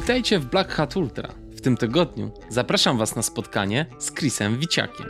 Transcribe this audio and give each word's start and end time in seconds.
Witajcie 0.00 0.38
w 0.38 0.44
Black 0.44 0.70
Hat 0.70 0.96
Ultra. 0.96 1.28
W 1.56 1.60
tym 1.60 1.76
tygodniu 1.76 2.30
zapraszam 2.48 2.98
Was 2.98 3.16
na 3.16 3.22
spotkanie 3.22 3.86
z 3.98 4.12
Chrisem 4.12 4.58
Wiciakiem. 4.58 5.06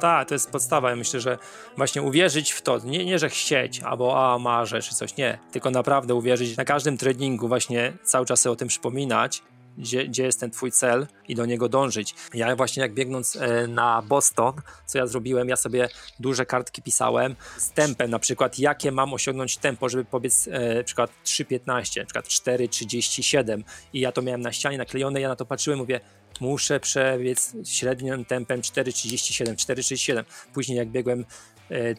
Tak, 0.00 0.28
to 0.28 0.34
jest 0.34 0.50
podstawa. 0.50 0.90
Ja 0.90 0.96
myślę, 0.96 1.20
że 1.20 1.38
właśnie 1.76 2.02
uwierzyć 2.02 2.52
w 2.52 2.62
to, 2.62 2.78
nie, 2.78 3.04
nie 3.04 3.18
że 3.18 3.28
chcieć, 3.28 3.80
albo 3.80 4.34
a 4.34 4.38
marzę, 4.38 4.82
czy 4.82 4.94
coś, 4.94 5.16
nie. 5.16 5.38
Tylko 5.52 5.70
naprawdę 5.70 6.14
uwierzyć 6.14 6.56
na 6.56 6.64
każdym 6.64 6.96
treningu, 6.96 7.48
właśnie 7.48 7.92
cały 8.02 8.26
czas 8.26 8.40
sobie 8.40 8.52
o 8.52 8.56
tym 8.56 8.68
przypominać, 8.68 9.42
gdzie, 9.78 10.04
gdzie 10.04 10.22
jest 10.22 10.40
ten 10.40 10.50
twój 10.50 10.72
cel 10.72 11.06
i 11.28 11.34
do 11.34 11.46
niego 11.46 11.68
dążyć. 11.68 12.14
Ja 12.34 12.56
właśnie 12.56 12.82
jak 12.82 12.94
biegnąc 12.94 13.36
e, 13.36 13.66
na 13.66 14.02
Boston, 14.02 14.54
co 14.86 14.98
ja 14.98 15.06
zrobiłem, 15.06 15.48
ja 15.48 15.56
sobie 15.56 15.88
duże 16.20 16.46
kartki 16.46 16.82
pisałem 16.82 17.36
z 17.58 17.70
tempem, 17.70 18.10
na 18.10 18.18
przykład 18.18 18.58
jakie 18.58 18.92
mam 18.92 19.14
osiągnąć 19.14 19.56
tempo, 19.56 19.88
żeby 19.88 20.04
pobiec 20.04 20.48
e, 20.48 20.74
na 20.74 20.84
przykład 20.84 21.10
3.15, 21.24 21.98
na 21.98 22.04
przykład 22.04 22.26
4.37 22.26 23.62
i 23.92 24.00
ja 24.00 24.12
to 24.12 24.22
miałem 24.22 24.40
na 24.40 24.52
ścianie 24.52 24.78
naklejone, 24.78 25.20
ja 25.20 25.28
na 25.28 25.36
to 25.36 25.46
patrzyłem, 25.46 25.78
mówię 25.78 26.00
muszę 26.40 26.80
przebiec 26.80 27.56
średnim 27.64 28.24
tempem 28.24 28.60
4.37, 28.60 29.54
4.37. 29.54 30.24
Później 30.54 30.78
jak 30.78 30.88
biegłem 30.88 31.24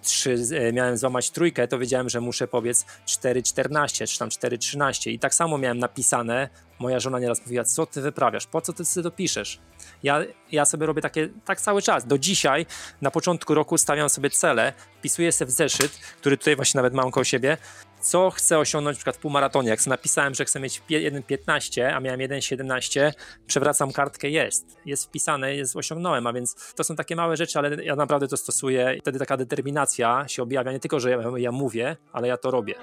3, 0.01 0.35
e, 0.55 0.73
miałem 0.73 0.97
złamać 0.97 1.29
trójkę, 1.29 1.67
to 1.67 1.79
wiedziałem, 1.79 2.09
że 2.09 2.21
muszę 2.21 2.47
pobiec 2.47 2.85
4,14 3.05 4.07
czy 4.07 4.19
tam 4.19 4.29
4,13 4.29 5.11
i 5.11 5.19
tak 5.19 5.35
samo 5.35 5.57
miałem 5.57 5.79
napisane, 5.79 6.49
moja 6.79 6.99
żona 6.99 7.19
nieraz 7.19 7.41
mówiła, 7.41 7.63
co 7.63 7.85
ty 7.85 8.01
wyprawiasz, 8.01 8.47
po 8.47 8.61
co 8.61 8.73
ty 8.73 8.85
sobie 8.85 9.03
dopiszesz? 9.03 9.59
Ja, 10.03 10.19
ja 10.51 10.65
sobie 10.65 10.85
robię 10.85 11.01
takie, 11.01 11.29
tak 11.45 11.61
cały 11.61 11.81
czas, 11.81 12.07
do 12.07 12.17
dzisiaj, 12.17 12.65
na 13.01 13.11
początku 13.11 13.53
roku 13.53 13.77
stawiam 13.77 14.09
sobie 14.09 14.29
cele, 14.29 14.73
wpisuję 14.99 15.31
sobie 15.31 15.47
w 15.47 15.51
zeszyt, 15.51 15.91
który 15.91 16.37
tutaj 16.37 16.55
właśnie 16.55 16.77
nawet 16.77 16.93
mam 16.93 17.11
koło 17.11 17.23
siebie, 17.23 17.57
co 18.01 18.29
chcę 18.29 18.59
osiągnąć 18.59 18.97
przykład 18.97 19.15
w 19.15 19.19
półmaratonie. 19.19 19.69
Jak 19.69 19.87
napisałem, 19.87 20.35
że 20.35 20.45
chcę 20.45 20.59
mieć 20.59 20.81
1,15, 20.89 21.81
a 21.95 21.99
miałem 21.99 22.19
1,17, 22.19 23.11
przewracam 23.47 23.91
kartkę, 23.91 24.29
jest. 24.29 24.77
Jest 24.85 25.05
wpisane, 25.05 25.55
jest 25.55 25.75
osiągnąłem, 25.75 26.27
a 26.27 26.33
więc 26.33 26.73
to 26.75 26.83
są 26.83 26.95
takie 26.95 27.15
małe 27.15 27.37
rzeczy, 27.37 27.59
ale 27.59 27.83
ja 27.83 27.95
naprawdę 27.95 28.27
to 28.27 28.37
stosuję. 28.37 28.97
Wtedy 29.01 29.19
taka 29.19 29.37
determinacja 29.37 30.27
się 30.27 30.43
objawia, 30.43 30.71
nie 30.71 30.79
tylko, 30.79 30.99
że 30.99 31.11
ja, 31.11 31.17
ja 31.37 31.51
mówię, 31.51 31.97
ale 32.13 32.27
ja 32.27 32.37
to 32.37 32.51
robię. 32.51 32.75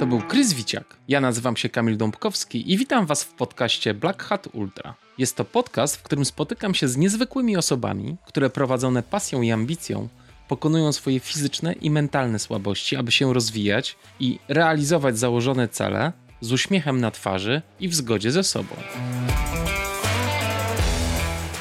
To 0.00 0.06
był 0.06 0.20
Chris 0.30 0.52
Wiciak. 0.52 0.96
Ja 1.08 1.20
nazywam 1.20 1.56
się 1.56 1.68
Kamil 1.68 1.96
Dąbkowski 1.96 2.72
i 2.72 2.78
witam 2.78 3.06
Was 3.06 3.24
w 3.24 3.34
podcaście 3.34 3.94
Black 3.94 4.22
Hat 4.22 4.48
Ultra. 4.52 5.05
Jest 5.18 5.36
to 5.36 5.44
podcast, 5.44 5.96
w 5.96 6.02
którym 6.02 6.24
spotykam 6.24 6.74
się 6.74 6.88
z 6.88 6.96
niezwykłymi 6.96 7.56
osobami, 7.56 8.16
które 8.26 8.50
prowadzone 8.50 9.02
pasją 9.02 9.42
i 9.42 9.52
ambicją 9.52 10.08
pokonują 10.48 10.92
swoje 10.92 11.20
fizyczne 11.20 11.72
i 11.72 11.90
mentalne 11.90 12.38
słabości, 12.38 12.96
aby 12.96 13.12
się 13.12 13.34
rozwijać 13.34 13.96
i 14.20 14.38
realizować 14.48 15.18
założone 15.18 15.68
cele 15.68 16.12
z 16.40 16.52
uśmiechem 16.52 17.00
na 17.00 17.10
twarzy 17.10 17.62
i 17.80 17.88
w 17.88 17.94
zgodzie 17.94 18.30
ze 18.30 18.44
sobą. 18.44 18.76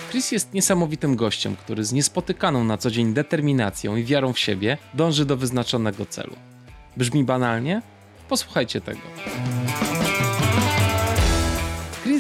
Chris 0.10 0.32
jest 0.32 0.54
niesamowitym 0.54 1.16
gościem, 1.16 1.56
który 1.56 1.84
z 1.86 1.94
niespotykaną 1.94 2.64
na 2.64 2.78
co 2.78 2.92
dzień 2.92 3.14
determinacją 3.14 3.96
i 3.96 4.04
wiarą 4.04 4.34
w 4.34 4.40
siebie 4.40 4.78
dąży 4.94 5.26
do 5.26 5.38
wyznaczonego 5.38 6.06
celu. 6.06 6.36
Brzmi 6.98 7.24
banalnie? 7.24 7.82
Posłuchajcie 8.30 8.82
tego. 8.82 9.02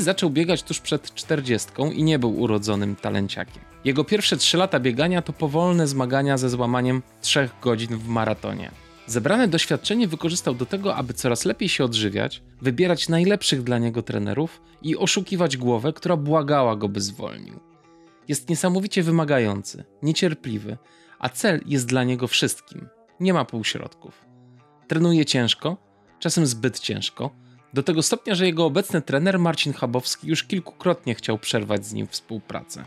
Zaczął 0.06 0.30
biegać 0.30 0.64
tuż 0.64 0.80
przed 0.80 1.14
czterdziestką 1.14 1.92
i 1.92 2.04
nie 2.04 2.20
był 2.20 2.40
urodzonym 2.40 2.96
talenciakiem. 2.96 3.64
Jego 3.86 4.04
pierwsze 4.04 4.38
trzy 4.38 4.58
lata 4.58 4.80
biegania 4.80 5.22
to 5.22 5.34
powolne 5.34 5.88
zmagania 5.88 6.38
ze 6.38 6.50
złamaniem 6.50 7.02
trzech 7.22 7.52
godzin 7.62 7.98
w 7.98 8.08
maratonie. 8.08 8.72
Zebrane 9.08 9.48
doświadczenie 9.48 10.08
wykorzystał 10.08 10.56
do 10.56 10.66
tego, 10.66 10.96
aby 10.96 11.14
coraz 11.14 11.46
lepiej 11.46 11.70
się 11.70 11.84
odżywiać, 11.84 12.44
wybierać 12.62 13.10
najlepszych 13.10 13.64
dla 13.64 13.78
niego 13.78 14.02
trenerów 14.02 14.62
i 14.82 14.98
oszukiwać 14.98 15.58
głowę, 15.58 15.94
która 15.94 16.18
błagała 16.18 16.76
go, 16.76 16.90
by 16.90 17.02
zwolnił. 17.02 17.60
Jest 18.28 18.50
niesamowicie 18.50 19.04
wymagający, 19.04 19.84
niecierpliwy, 20.04 20.78
a 21.20 21.30
cel 21.30 21.62
jest 21.66 21.86
dla 21.86 22.04
niego 22.04 22.28
wszystkim. 22.28 22.88
Nie 23.20 23.34
ma 23.34 23.46
półśrodków. 23.46 24.26
Trenuje 24.88 25.26
ciężko, 25.26 25.78
czasem 26.20 26.46
zbyt 26.46 26.80
ciężko, 26.80 27.45
do 27.76 27.84
tego 27.84 28.04
stopnia, 28.04 28.36
że 28.36 28.46
jego 28.46 28.66
obecny 28.66 29.02
trener 29.02 29.40
Marcin 29.40 29.74
Chabowski 29.74 30.28
już 30.28 30.44
kilkukrotnie 30.44 31.16
chciał 31.16 31.38
przerwać 31.38 31.86
z 31.86 31.94
nim 31.94 32.08
współpracę. 32.08 32.86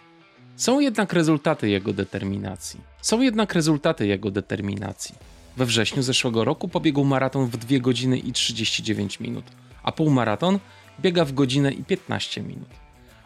Są 0.56 0.80
jednak 0.80 1.12
rezultaty 1.12 1.68
jego 1.68 1.92
determinacji. 1.92 2.80
Są 3.02 3.20
jednak 3.20 3.54
rezultaty 3.54 4.06
jego 4.06 4.30
determinacji. 4.30 5.14
We 5.56 5.66
wrześniu 5.66 6.02
zeszłego 6.02 6.44
roku 6.44 6.68
pobiegł 6.68 7.04
maraton 7.04 7.46
w 7.46 7.56
2 7.56 7.78
godziny 7.78 8.18
i 8.18 8.32
39 8.32 9.20
minut, 9.20 9.44
a 9.82 9.92
półmaraton 9.92 10.58
biega 11.00 11.24
w 11.24 11.32
godzinę 11.32 11.72
i 11.72 11.84
15 11.84 12.42
minut. 12.42 12.68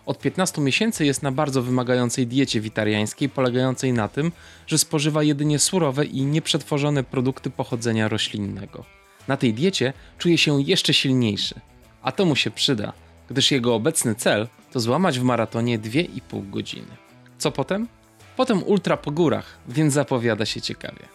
Od 0.07 0.19
15 0.19 0.61
miesięcy 0.61 1.05
jest 1.05 1.23
na 1.23 1.33
bardzo 1.33 1.63
wymagającej 1.63 2.27
diecie 2.27 2.61
witariańskiej, 2.61 3.29
polegającej 3.29 3.93
na 3.93 4.09
tym, 4.09 4.33
że 4.67 4.79
spożywa 4.79 5.23
jedynie 5.23 5.59
surowe 5.59 6.05
i 6.05 6.25
nieprzetworzone 6.25 7.05
produkty 7.05 7.51
pochodzenia 7.51 8.09
roślinnego. 8.09 9.02
Na 9.29 9.37
tej 9.37 9.55
diecie 9.55 9.93
czuje 10.19 10.39
się 10.39 10.63
jeszcze 10.63 10.95
silniejszy, 10.95 11.55
a 12.03 12.13
to 12.13 12.25
mu 12.25 12.37
się 12.37 12.51
przyda, 12.51 12.93
gdyż 13.31 13.51
jego 13.51 13.75
obecny 13.75 14.15
cel 14.15 14.49
to 14.73 14.81
złamać 14.81 15.19
w 15.19 15.23
maratonie 15.23 15.79
2,5 15.79 16.51
godziny. 16.51 16.97
Co 17.39 17.53
potem? 17.53 17.89
Potem 18.37 18.63
ultra 18.63 18.97
po 18.97 19.11
górach, 19.11 19.59
więc 19.69 19.95
zapowiada 19.95 20.47
się 20.47 20.61
ciekawie. 20.61 21.09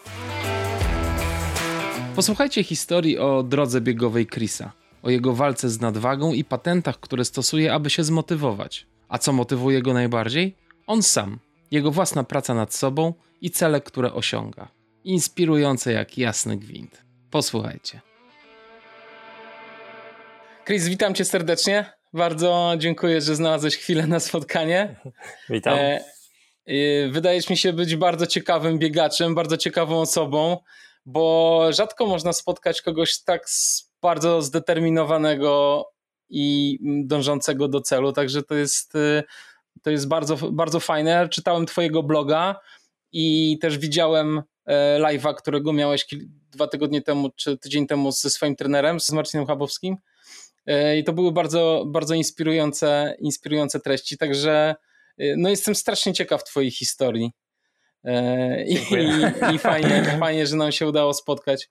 Posłuchajcie 2.16 2.64
historii 2.64 3.18
o 3.18 3.42
drodze 3.42 3.80
biegowej 3.80 4.26
Chrisa, 4.26 4.72
o 5.02 5.10
jego 5.10 5.34
walce 5.34 5.70
z 5.70 5.80
nadwagą 5.80 6.32
i 6.32 6.44
patentach, 6.44 7.00
które 7.00 7.24
stosuje, 7.24 7.74
aby 7.74 7.90
się 7.90 8.04
zmotywować. 8.04 8.86
A 9.08 9.18
co 9.18 9.32
motywuje 9.32 9.82
go 9.82 9.92
najbardziej? 9.94 10.56
On 10.86 11.02
sam, 11.02 11.38
jego 11.70 11.90
własna 11.90 12.24
praca 12.24 12.54
nad 12.54 12.74
sobą 12.74 13.14
i 13.40 13.50
cele, 13.50 13.80
które 13.80 14.12
osiąga. 14.12 14.68
Inspirujące 15.04 15.92
jak 15.92 16.18
jasny 16.18 16.56
gwint. 16.56 17.07
Posłuchajcie. 17.30 18.00
Chris, 20.66 20.88
witam 20.88 21.14
cię 21.14 21.24
serdecznie. 21.24 21.92
Bardzo 22.12 22.72
dziękuję, 22.78 23.20
że 23.20 23.36
znalazłeś 23.36 23.76
chwilę 23.76 24.06
na 24.06 24.20
spotkanie. 24.20 24.96
Witam. 25.50 25.78
E, 25.78 27.08
wydajesz 27.08 27.50
mi 27.50 27.56
się 27.56 27.72
być 27.72 27.96
bardzo 27.96 28.26
ciekawym 28.26 28.78
biegaczem, 28.78 29.34
bardzo 29.34 29.56
ciekawą 29.56 30.00
osobą, 30.00 30.56
bo 31.06 31.62
rzadko 31.72 32.06
można 32.06 32.32
spotkać 32.32 32.82
kogoś 32.82 33.22
tak 33.22 33.46
bardzo 34.02 34.42
zdeterminowanego 34.42 35.84
i 36.28 36.78
dążącego 37.04 37.68
do 37.68 37.80
celu, 37.80 38.12
także 38.12 38.42
to 38.42 38.54
jest, 38.54 38.94
e, 38.94 39.22
to 39.82 39.90
jest 39.90 40.08
bardzo, 40.08 40.36
bardzo 40.36 40.80
fajne. 40.80 41.28
Czytałem 41.28 41.66
twojego 41.66 42.02
bloga 42.02 42.60
i 43.12 43.58
też 43.60 43.78
widziałem 43.78 44.42
e, 44.66 44.98
live'a, 45.00 45.34
którego 45.34 45.72
miałeś 45.72 46.06
dwa 46.50 46.66
tygodnie 46.66 47.02
temu, 47.02 47.30
czy 47.36 47.58
tydzień 47.58 47.86
temu 47.86 48.12
ze 48.12 48.30
swoim 48.30 48.56
trenerem, 48.56 49.00
z 49.00 49.10
Marcinem 49.10 49.46
Chabowskim. 49.46 49.96
E, 50.68 50.98
I 50.98 51.04
to 51.04 51.12
były 51.12 51.32
bardzo, 51.32 51.84
bardzo 51.86 52.14
inspirujące, 52.14 53.16
inspirujące 53.20 53.80
treści, 53.80 54.18
także 54.18 54.74
e, 55.18 55.36
no 55.36 55.48
jestem 55.48 55.74
strasznie 55.74 56.12
ciekaw 56.12 56.44
Twojej 56.44 56.70
historii. 56.70 57.32
E, 58.04 58.64
I, 58.64 58.74
i, 58.74 59.54
I, 59.54 59.58
fajnie, 59.58 60.16
fajnie, 60.20 60.46
że 60.46 60.56
nam 60.56 60.72
się 60.72 60.86
udało 60.86 61.14
spotkać. 61.14 61.70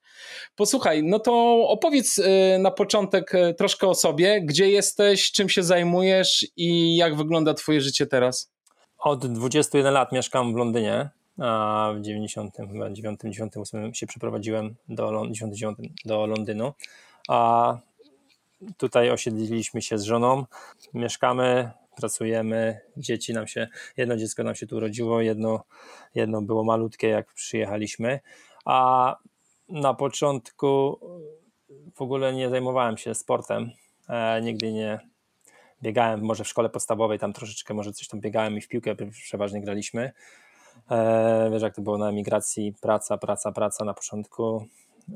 Posłuchaj, 0.56 1.02
no 1.02 1.18
to 1.18 1.32
opowiedz 1.68 2.20
na 2.58 2.70
początek 2.70 3.32
troszkę 3.58 3.86
o 3.86 3.94
sobie, 3.94 4.42
gdzie 4.42 4.70
jesteś, 4.70 5.32
czym 5.32 5.48
się 5.48 5.62
zajmujesz 5.62 6.46
i 6.56 6.96
jak 6.96 7.16
wygląda 7.16 7.54
Twoje 7.54 7.80
życie 7.80 8.06
teraz. 8.06 8.52
Od 8.98 9.26
21 9.32 9.94
lat 9.94 10.12
mieszkam 10.12 10.52
w 10.52 10.56
Londynie, 10.56 11.10
a 11.38 11.92
w 11.96 12.00
90, 12.00 12.56
chyba 12.56 12.90
9, 12.90 13.20
98 13.20 13.94
się 13.94 14.06
przeprowadziłem 14.06 14.74
do, 14.88 15.22
99, 15.30 15.92
do 16.04 16.26
Londynu. 16.26 16.72
A 17.28 17.78
Tutaj 18.76 19.10
osiedliliśmy 19.10 19.82
się 19.82 19.98
z 19.98 20.02
żoną, 20.02 20.44
mieszkamy, 20.94 21.70
pracujemy, 21.96 22.80
dzieci 22.96 23.34
nam 23.34 23.46
się, 23.46 23.68
jedno 23.96 24.16
dziecko 24.16 24.42
nam 24.42 24.54
się 24.54 24.66
tu 24.66 24.76
urodziło, 24.76 25.20
jedno, 25.20 25.64
jedno 26.14 26.42
było 26.42 26.64
malutkie 26.64 27.08
jak 27.08 27.32
przyjechaliśmy, 27.32 28.20
a 28.64 29.16
na 29.68 29.94
początku 29.94 31.00
w 31.94 32.02
ogóle 32.02 32.32
nie 32.32 32.50
zajmowałem 32.50 32.96
się 32.96 33.14
sportem, 33.14 33.70
e, 34.08 34.42
nigdy 34.42 34.72
nie 34.72 34.98
biegałem, 35.82 36.20
może 36.24 36.44
w 36.44 36.48
szkole 36.48 36.68
podstawowej 36.68 37.18
tam 37.18 37.32
troszeczkę 37.32 37.74
może 37.74 37.92
coś 37.92 38.08
tam 38.08 38.20
biegałem 38.20 38.56
i 38.56 38.60
w 38.60 38.68
piłkę 38.68 38.94
przeważnie 39.10 39.60
graliśmy, 39.60 40.12
e, 40.90 41.50
wiesz 41.52 41.62
jak 41.62 41.74
to 41.74 41.82
było 41.82 41.98
na 41.98 42.08
emigracji, 42.08 42.74
praca, 42.80 43.18
praca, 43.18 43.52
praca 43.52 43.84
na 43.84 43.94
początku, 43.94 44.66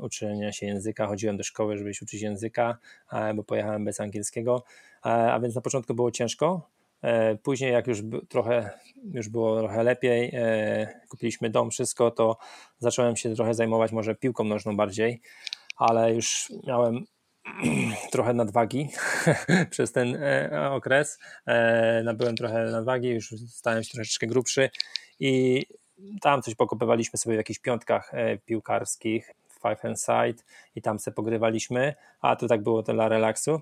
uczenia 0.01 0.53
się 0.53 0.67
języka. 0.67 1.07
Chodziłem 1.07 1.37
do 1.37 1.43
szkoły, 1.43 1.79
żeby 1.79 1.95
się 1.95 2.05
uczyć 2.05 2.23
języka, 2.23 2.79
bo 3.35 3.45
pojechałem 3.45 3.85
bez 3.85 4.01
angielskiego, 4.01 4.65
a 5.03 5.41
więc 5.43 5.55
na 5.55 5.61
początku 5.61 5.95
było 5.95 6.11
ciężko. 6.11 6.73
E, 7.03 7.37
później 7.37 7.73
jak 7.73 7.87
już 7.87 7.99
trochę 8.29 8.71
już 9.05 9.29
było 9.29 9.59
trochę 9.59 9.83
lepiej, 9.83 10.31
e, 10.35 11.01
kupiliśmy 11.09 11.51
dom, 11.51 11.71
wszystko, 11.71 12.11
to 12.11 12.39
zacząłem 12.79 13.17
się 13.17 13.35
trochę 13.35 13.55
zajmować 13.55 13.93
może 13.93 14.15
piłką 14.15 14.45
nożną 14.45 14.77
bardziej, 14.77 15.21
ale 15.77 16.15
już 16.15 16.53
miałem 16.67 17.05
trochę 18.13 18.35
nadwagi 18.35 18.89
przez 19.71 19.93
ten 19.93 20.17
e, 20.17 20.71
okres. 20.71 21.19
Nabyłem 22.05 22.37
trochę 22.37 22.65
nadwagi, 22.65 23.09
już 23.09 23.35
stałem 23.49 23.85
się 23.85 23.93
troszeczkę 23.93 24.27
grubszy 24.27 24.71
i 25.21 25.65
tam 26.21 26.43
coś 26.43 26.55
pokopywaliśmy 26.55 27.19
sobie 27.19 27.37
w 27.37 27.39
jakichś 27.39 27.61
piątkach 27.61 28.13
piłkarskich, 28.45 29.33
five 29.63 29.85
and 29.85 30.01
side 30.01 30.45
i 30.75 30.83
tam 30.83 30.99
sobie 30.99 31.15
pogrywaliśmy, 31.15 31.95
a 32.21 32.37
to 32.37 32.49
tak 32.49 32.63
było 32.63 32.83
dla 32.83 33.09
relaksu. 33.09 33.61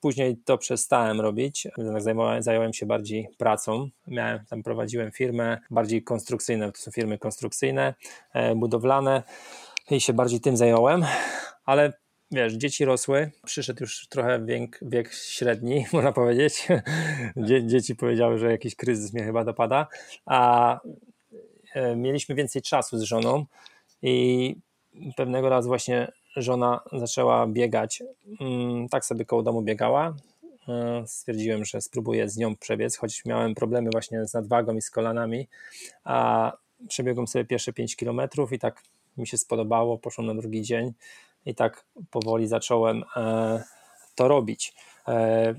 Później 0.00 0.36
to 0.44 0.58
przestałem 0.58 1.20
robić, 1.20 1.68
zajmowałem, 1.98 2.42
zająłem 2.42 2.72
się 2.72 2.86
bardziej 2.86 3.28
pracą. 3.38 3.88
Miałem, 4.06 4.44
tam 4.50 4.62
prowadziłem 4.62 5.12
firmę 5.12 5.58
bardziej 5.70 6.04
konstrukcyjne, 6.04 6.72
to 6.72 6.78
są 6.78 6.90
firmy 6.90 7.18
konstrukcyjne, 7.18 7.94
e, 8.32 8.54
budowlane 8.54 9.22
i 9.90 10.00
się 10.00 10.12
bardziej 10.12 10.40
tym 10.40 10.56
zająłem, 10.56 11.04
ale 11.64 11.92
wiesz, 12.32 12.52
dzieci 12.52 12.84
rosły, 12.84 13.30
przyszedł 13.44 13.82
już 13.82 14.06
trochę 14.08 14.44
wiek, 14.44 14.78
wiek 14.82 15.12
średni, 15.12 15.84
można 15.92 16.12
powiedzieć. 16.12 16.68
Dzieci 17.66 17.96
powiedziały, 17.96 18.38
że 18.38 18.50
jakiś 18.50 18.76
kryzys 18.76 19.12
mnie 19.12 19.24
chyba 19.24 19.44
dopada, 19.44 19.86
a 20.26 20.80
e, 21.74 21.96
mieliśmy 21.96 22.34
więcej 22.34 22.62
czasu 22.62 22.98
z 22.98 23.02
żoną 23.02 23.46
i 24.02 24.56
pewnego 25.16 25.48
razu 25.48 25.68
właśnie 25.68 26.12
żona 26.36 26.80
zaczęła 26.92 27.46
biegać, 27.46 28.02
mm, 28.40 28.88
tak 28.88 29.04
sobie 29.04 29.24
koło 29.24 29.42
domu 29.42 29.62
biegała. 29.62 30.14
E, 30.68 31.04
stwierdziłem, 31.06 31.64
że 31.64 31.80
spróbuję 31.80 32.28
z 32.28 32.36
nią 32.36 32.56
przebiec, 32.56 32.96
choć 32.96 33.24
miałem 33.24 33.54
problemy 33.54 33.90
właśnie 33.92 34.26
z 34.26 34.34
nadwagą 34.34 34.76
i 34.76 34.82
z 34.82 34.90
kolanami, 34.90 35.48
a 36.04 36.52
przebiegłem 36.88 37.26
sobie 37.26 37.44
pierwsze 37.44 37.72
5 37.72 37.96
kilometrów 37.96 38.52
i 38.52 38.58
tak 38.58 38.82
mi 39.16 39.26
się 39.26 39.38
spodobało, 39.38 39.98
poszłem 39.98 40.26
na 40.26 40.34
drugi 40.34 40.62
dzień 40.62 40.92
i 41.46 41.54
tak 41.54 41.84
powoli 42.10 42.46
zacząłem 42.48 43.04
e, 43.16 43.62
to 44.14 44.28
robić. 44.28 44.74
E, 45.08 45.54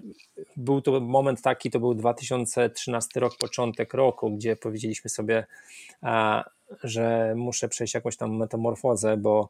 był 0.57 0.81
to 0.81 0.99
moment 0.99 1.41
taki, 1.41 1.71
to 1.71 1.79
był 1.79 1.93
2013 1.93 3.19
rok, 3.19 3.37
początek 3.37 3.93
roku, 3.93 4.31
gdzie 4.31 4.55
powiedzieliśmy 4.55 5.09
sobie, 5.09 5.45
że 6.83 7.33
muszę 7.37 7.69
przejść 7.69 7.93
jakąś 7.93 8.17
tam 8.17 8.37
metamorfozę, 8.37 9.17
bo 9.17 9.49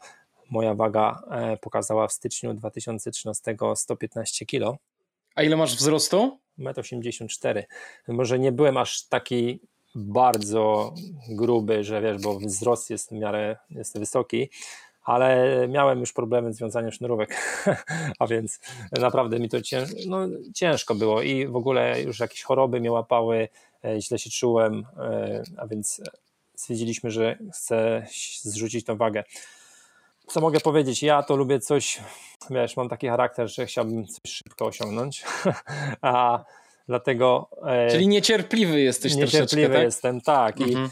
moja 0.49 0.75
waga 0.75 1.21
e, 1.31 1.57
pokazała 1.57 2.07
w 2.07 2.13
styczniu 2.13 2.53
2013 2.53 3.57
115 3.75 4.45
kg. 4.45 4.77
A 5.35 5.43
ile 5.43 5.55
masz 5.55 5.75
wzrostu? 5.75 6.39
1,84 6.59 7.63
m. 8.07 8.15
Może 8.15 8.39
nie 8.39 8.51
byłem 8.51 8.77
aż 8.77 9.07
taki 9.07 9.59
bardzo 9.95 10.93
gruby, 11.29 11.83
że 11.83 12.01
wiesz, 12.01 12.21
bo 12.21 12.39
wzrost 12.39 12.89
jest 12.89 13.09
w 13.09 13.11
miarę 13.11 13.57
jest 13.69 13.99
wysoki, 13.99 14.49
ale 15.03 15.47
miałem 15.67 15.99
już 15.99 16.13
problemy 16.13 16.53
z 16.53 16.59
wiązaniem 16.59 16.91
sznurówek, 16.91 17.37
a 18.19 18.27
więc 18.27 18.59
naprawdę 18.99 19.39
mi 19.39 19.49
to 19.49 19.61
cięż, 19.61 19.89
no, 20.07 20.27
ciężko 20.55 20.95
było 20.95 21.21
i 21.21 21.47
w 21.47 21.55
ogóle 21.55 22.01
już 22.01 22.19
jakieś 22.19 22.43
choroby 22.43 22.79
mnie 22.79 22.91
łapały, 22.91 23.47
e, 23.85 24.01
źle 24.01 24.19
się 24.19 24.29
czułem, 24.29 24.85
e, 24.97 25.43
a 25.57 25.67
więc 25.67 26.01
stwierdziliśmy, 26.55 27.11
że 27.11 27.37
chcę 27.53 28.05
zrzucić 28.43 28.85
tą 28.85 28.97
wagę 28.97 29.23
co 30.27 30.41
mogę 30.41 30.59
powiedzieć? 30.59 31.03
Ja 31.03 31.23
to 31.23 31.35
lubię 31.35 31.59
coś, 31.59 32.01
wiesz, 32.49 32.77
mam 32.77 32.89
taki 32.89 33.07
charakter, 33.07 33.47
że 33.47 33.65
chciałbym 33.65 34.07
coś 34.07 34.31
szybko 34.31 34.65
osiągnąć, 34.65 35.23
a 36.01 36.43
dlatego... 36.87 37.49
E, 37.65 37.91
Czyli 37.91 38.07
niecierpliwy 38.07 38.81
jesteś 38.81 39.15
Niecierpliwy 39.15 39.73
tak? 39.73 39.83
jestem, 39.83 40.21
tak. 40.21 40.61
Mhm. 40.61 40.89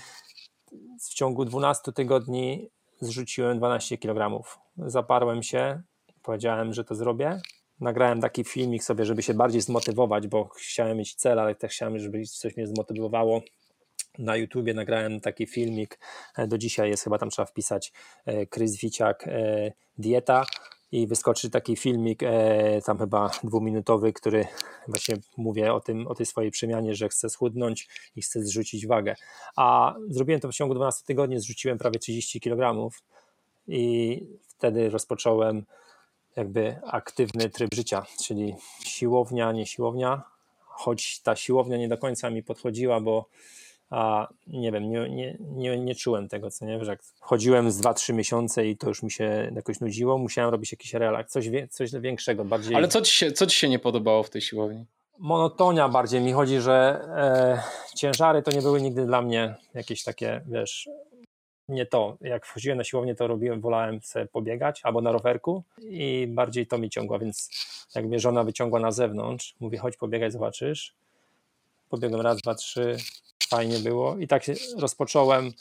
I 0.72 0.78
w 1.00 1.14
ciągu 1.14 1.46
12 1.46 1.92
tygodni 1.92 2.70
zrzuciłem 3.02 3.58
12 3.58 3.98
kg. 3.98 4.44
Zaparłem 4.78 5.44
się, 5.44 5.82
powiedziałem, 6.22 6.74
że 6.74 6.84
to 6.84 6.96
zrobię. 6.96 7.42
Nagrałem 7.80 8.22
taki 8.22 8.44
filmik 8.44 8.84
sobie, 8.84 9.06
żeby 9.06 9.24
się 9.24 9.34
bardziej 9.34 9.62
zmotywować, 9.62 10.28
bo 10.28 10.48
chciałem 10.48 10.98
mieć 10.98 11.16
cel, 11.16 11.40
ale 11.40 11.56
też 11.56 11.72
chciałem, 11.72 12.00
żeby 12.00 12.24
coś 12.26 12.58
mnie 12.58 12.68
zmotywowało 12.68 13.42
na 14.20 14.36
YouTubie 14.36 14.74
nagrałem 14.74 15.22
taki 15.22 15.48
filmik, 15.48 16.00
do 16.48 16.58
dzisiaj 16.58 16.90
jest 16.90 17.04
chyba 17.04 17.18
tam 17.18 17.30
trzeba 17.30 17.46
wpisać 17.46 17.94
Krys 18.50 18.84
e, 19.02 19.16
e, 19.26 19.72
dieta 19.98 20.46
i 20.92 21.08
wyskoczy 21.08 21.50
taki 21.50 21.76
filmik 21.76 22.20
tam 22.86 22.98
chyba 22.98 23.32
dwuminutowy, 23.44 24.14
który 24.14 24.48
właśnie 24.88 25.18
mówię 25.38 25.74
o 25.74 25.80
tym, 25.80 26.08
o 26.08 26.16
tej 26.16 26.26
swojej 26.26 26.52
przemianie, 26.52 26.96
że 26.96 27.10
chcę 27.10 27.30
schudnąć 27.30 27.88
i 28.16 28.22
chcę 28.22 28.44
zrzucić 28.44 28.88
wagę. 28.88 29.16
A 29.56 29.96
zrobiłem 30.10 30.42
to 30.42 30.48
w 30.50 30.54
ciągu 30.54 30.76
12 30.76 31.06
tygodni, 31.06 31.40
zrzuciłem 31.40 31.78
prawie 31.78 32.00
30 32.00 32.42
kg 32.42 32.90
i 33.68 34.24
wtedy 34.48 34.90
rozpocząłem 34.90 35.66
jakby 36.36 36.76
aktywny 36.86 37.50
tryb 37.50 37.74
życia, 37.74 38.06
czyli 38.24 38.56
siłownia, 38.86 39.52
nie 39.52 39.66
siłownia, 39.66 40.24
choć 40.60 41.22
ta 41.22 41.36
siłownia 41.36 41.78
nie 41.78 41.88
do 41.88 41.98
końca 41.98 42.30
mi 42.30 42.44
podchodziła, 42.44 43.02
bo 43.02 43.26
a 43.92 44.28
nie 44.48 44.72
wiem, 44.72 44.90
nie, 44.90 45.10
nie, 45.10 45.38
nie, 45.40 45.80
nie 45.80 45.96
czułem 45.96 46.28
tego, 46.28 46.52
co 46.52 46.66
nie, 46.66 46.86
że 46.86 46.92
jak 46.92 47.00
chodziłem 47.20 47.72
z 47.72 47.82
2-3 47.82 48.14
miesiące 48.14 48.68
i 48.68 48.78
to 48.78 48.88
już 48.88 49.04
mi 49.04 49.12
się 49.12 49.52
jakoś 49.56 49.80
nudziło, 49.80 50.18
musiałem 50.18 50.52
robić 50.52 50.72
jakiś 50.72 50.94
relaks, 50.94 51.32
coś, 51.32 51.50
coś 51.70 51.92
większego, 51.92 52.46
bardziej... 52.46 52.76
Ale 52.76 52.88
co 52.88 53.02
ci, 53.02 53.14
się, 53.14 53.32
co 53.32 53.48
ci 53.48 53.60
się 53.60 53.70
nie 53.70 53.80
podobało 53.80 54.24
w 54.24 54.30
tej 54.30 54.42
siłowni? 54.42 54.86
Monotonia 55.20 55.90
bardziej 55.90 56.22
mi 56.22 56.34
chodzi, 56.34 56.60
że 56.60 57.02
e, 57.16 57.96
ciężary 57.96 58.42
to 58.42 58.52
nie 58.52 58.62
były 58.62 58.82
nigdy 58.82 59.06
dla 59.06 59.22
mnie 59.22 59.56
jakieś 59.74 60.04
takie, 60.04 60.42
wiesz, 60.48 60.90
nie 61.70 61.86
to. 61.86 62.18
Jak 62.22 62.46
wchodziłem 62.46 62.78
na 62.78 62.84
siłownię, 62.84 63.16
to 63.16 63.28
robiłem, 63.28 63.62
wolałem 63.62 64.02
sobie 64.02 64.26
pobiegać 64.26 64.82
albo 64.84 65.02
na 65.02 65.12
rowerku 65.12 65.64
i 65.82 66.28
bardziej 66.30 66.68
to 66.68 66.78
mi 66.78 66.90
ciągło, 66.90 67.20
więc 67.20 67.50
jak 67.96 68.06
mnie 68.06 68.20
żona 68.20 68.44
wyciągła 68.44 68.80
na 68.80 68.92
zewnątrz, 68.92 69.56
mówi 69.60 69.78
chodź 69.78 69.98
pobiegać, 69.98 70.34
zobaczysz. 70.34 70.94
Pobiegłem 71.90 72.22
raz, 72.22 72.42
dwa, 72.42 72.56
trzy, 72.56 72.98
fajnie 73.48 73.80
było 73.80 74.18
i 74.18 74.28
tak 74.28 74.44
się 74.44 74.54
rozpocząłem 74.78 75.52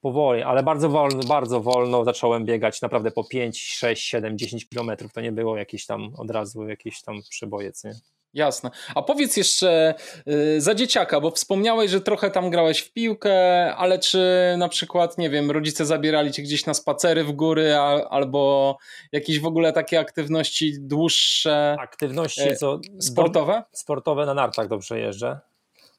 powoli, 0.00 0.42
ale 0.42 0.62
bardzo 0.62 0.88
wolno, 0.88 1.22
bardzo 1.22 1.60
wolno 1.60 2.04
zacząłem 2.04 2.44
biegać 2.44 2.82
naprawdę 2.82 3.10
po 3.10 3.24
5, 3.24 3.62
6, 3.62 4.08
7, 4.08 4.38
10 4.38 4.68
kilometrów. 4.68 5.12
To 5.12 5.20
nie 5.20 5.32
było 5.32 5.56
jakieś 5.56 5.86
tam 5.86 6.12
od 6.18 6.30
razu 6.30 6.68
jakieś 6.68 7.02
tam 7.02 7.20
przebojec, 7.30 7.84
nie? 7.84 7.92
Jasne. 8.34 8.70
A 8.94 9.02
powiedz 9.02 9.36
jeszcze 9.36 9.94
yy, 10.26 10.60
za 10.60 10.74
dzieciaka, 10.74 11.20
bo 11.20 11.30
wspomniałeś, 11.30 11.90
że 11.90 12.00
trochę 12.00 12.30
tam 12.30 12.50
grałeś 12.50 12.80
w 12.80 12.92
piłkę, 12.92 13.34
ale 13.76 13.98
czy 13.98 14.54
na 14.58 14.68
przykład, 14.68 15.18
nie 15.18 15.30
wiem, 15.30 15.50
rodzice 15.50 15.86
zabierali 15.86 16.32
cię 16.32 16.42
gdzieś 16.42 16.66
na 16.66 16.74
spacery 16.74 17.24
w 17.24 17.32
góry 17.32 17.74
a, 17.74 18.08
albo 18.08 18.76
jakieś 19.12 19.40
w 19.40 19.46
ogóle 19.46 19.72
takie 19.72 20.00
aktywności 20.00 20.74
dłuższe? 20.80 21.76
Aktywności 21.80 22.48
y, 22.48 22.56
co? 22.56 22.80
Sportowe? 23.00 23.62
Sportowe 23.72 24.26
na 24.26 24.34
nartach 24.34 24.68
dobrze 24.68 24.98
jeżdżę. 24.98 25.49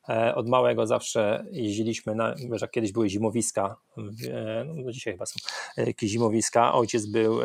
E, 0.10 0.36
od 0.36 0.50
małego 0.50 0.88
zawsze 0.88 1.46
jeździliśmy, 1.52 2.16
na, 2.16 2.36
jak 2.62 2.72
kiedyś 2.72 2.92
były 2.92 3.10
zimowiska, 3.10 3.76
e, 4.30 4.64
no 4.64 4.92
dzisiaj 4.92 5.14
chyba 5.14 5.26
są 5.26 5.36
e, 5.78 5.86
jakieś 5.86 6.12
zimowiska. 6.12 6.74
Ojciec 6.74 7.06
był, 7.06 7.40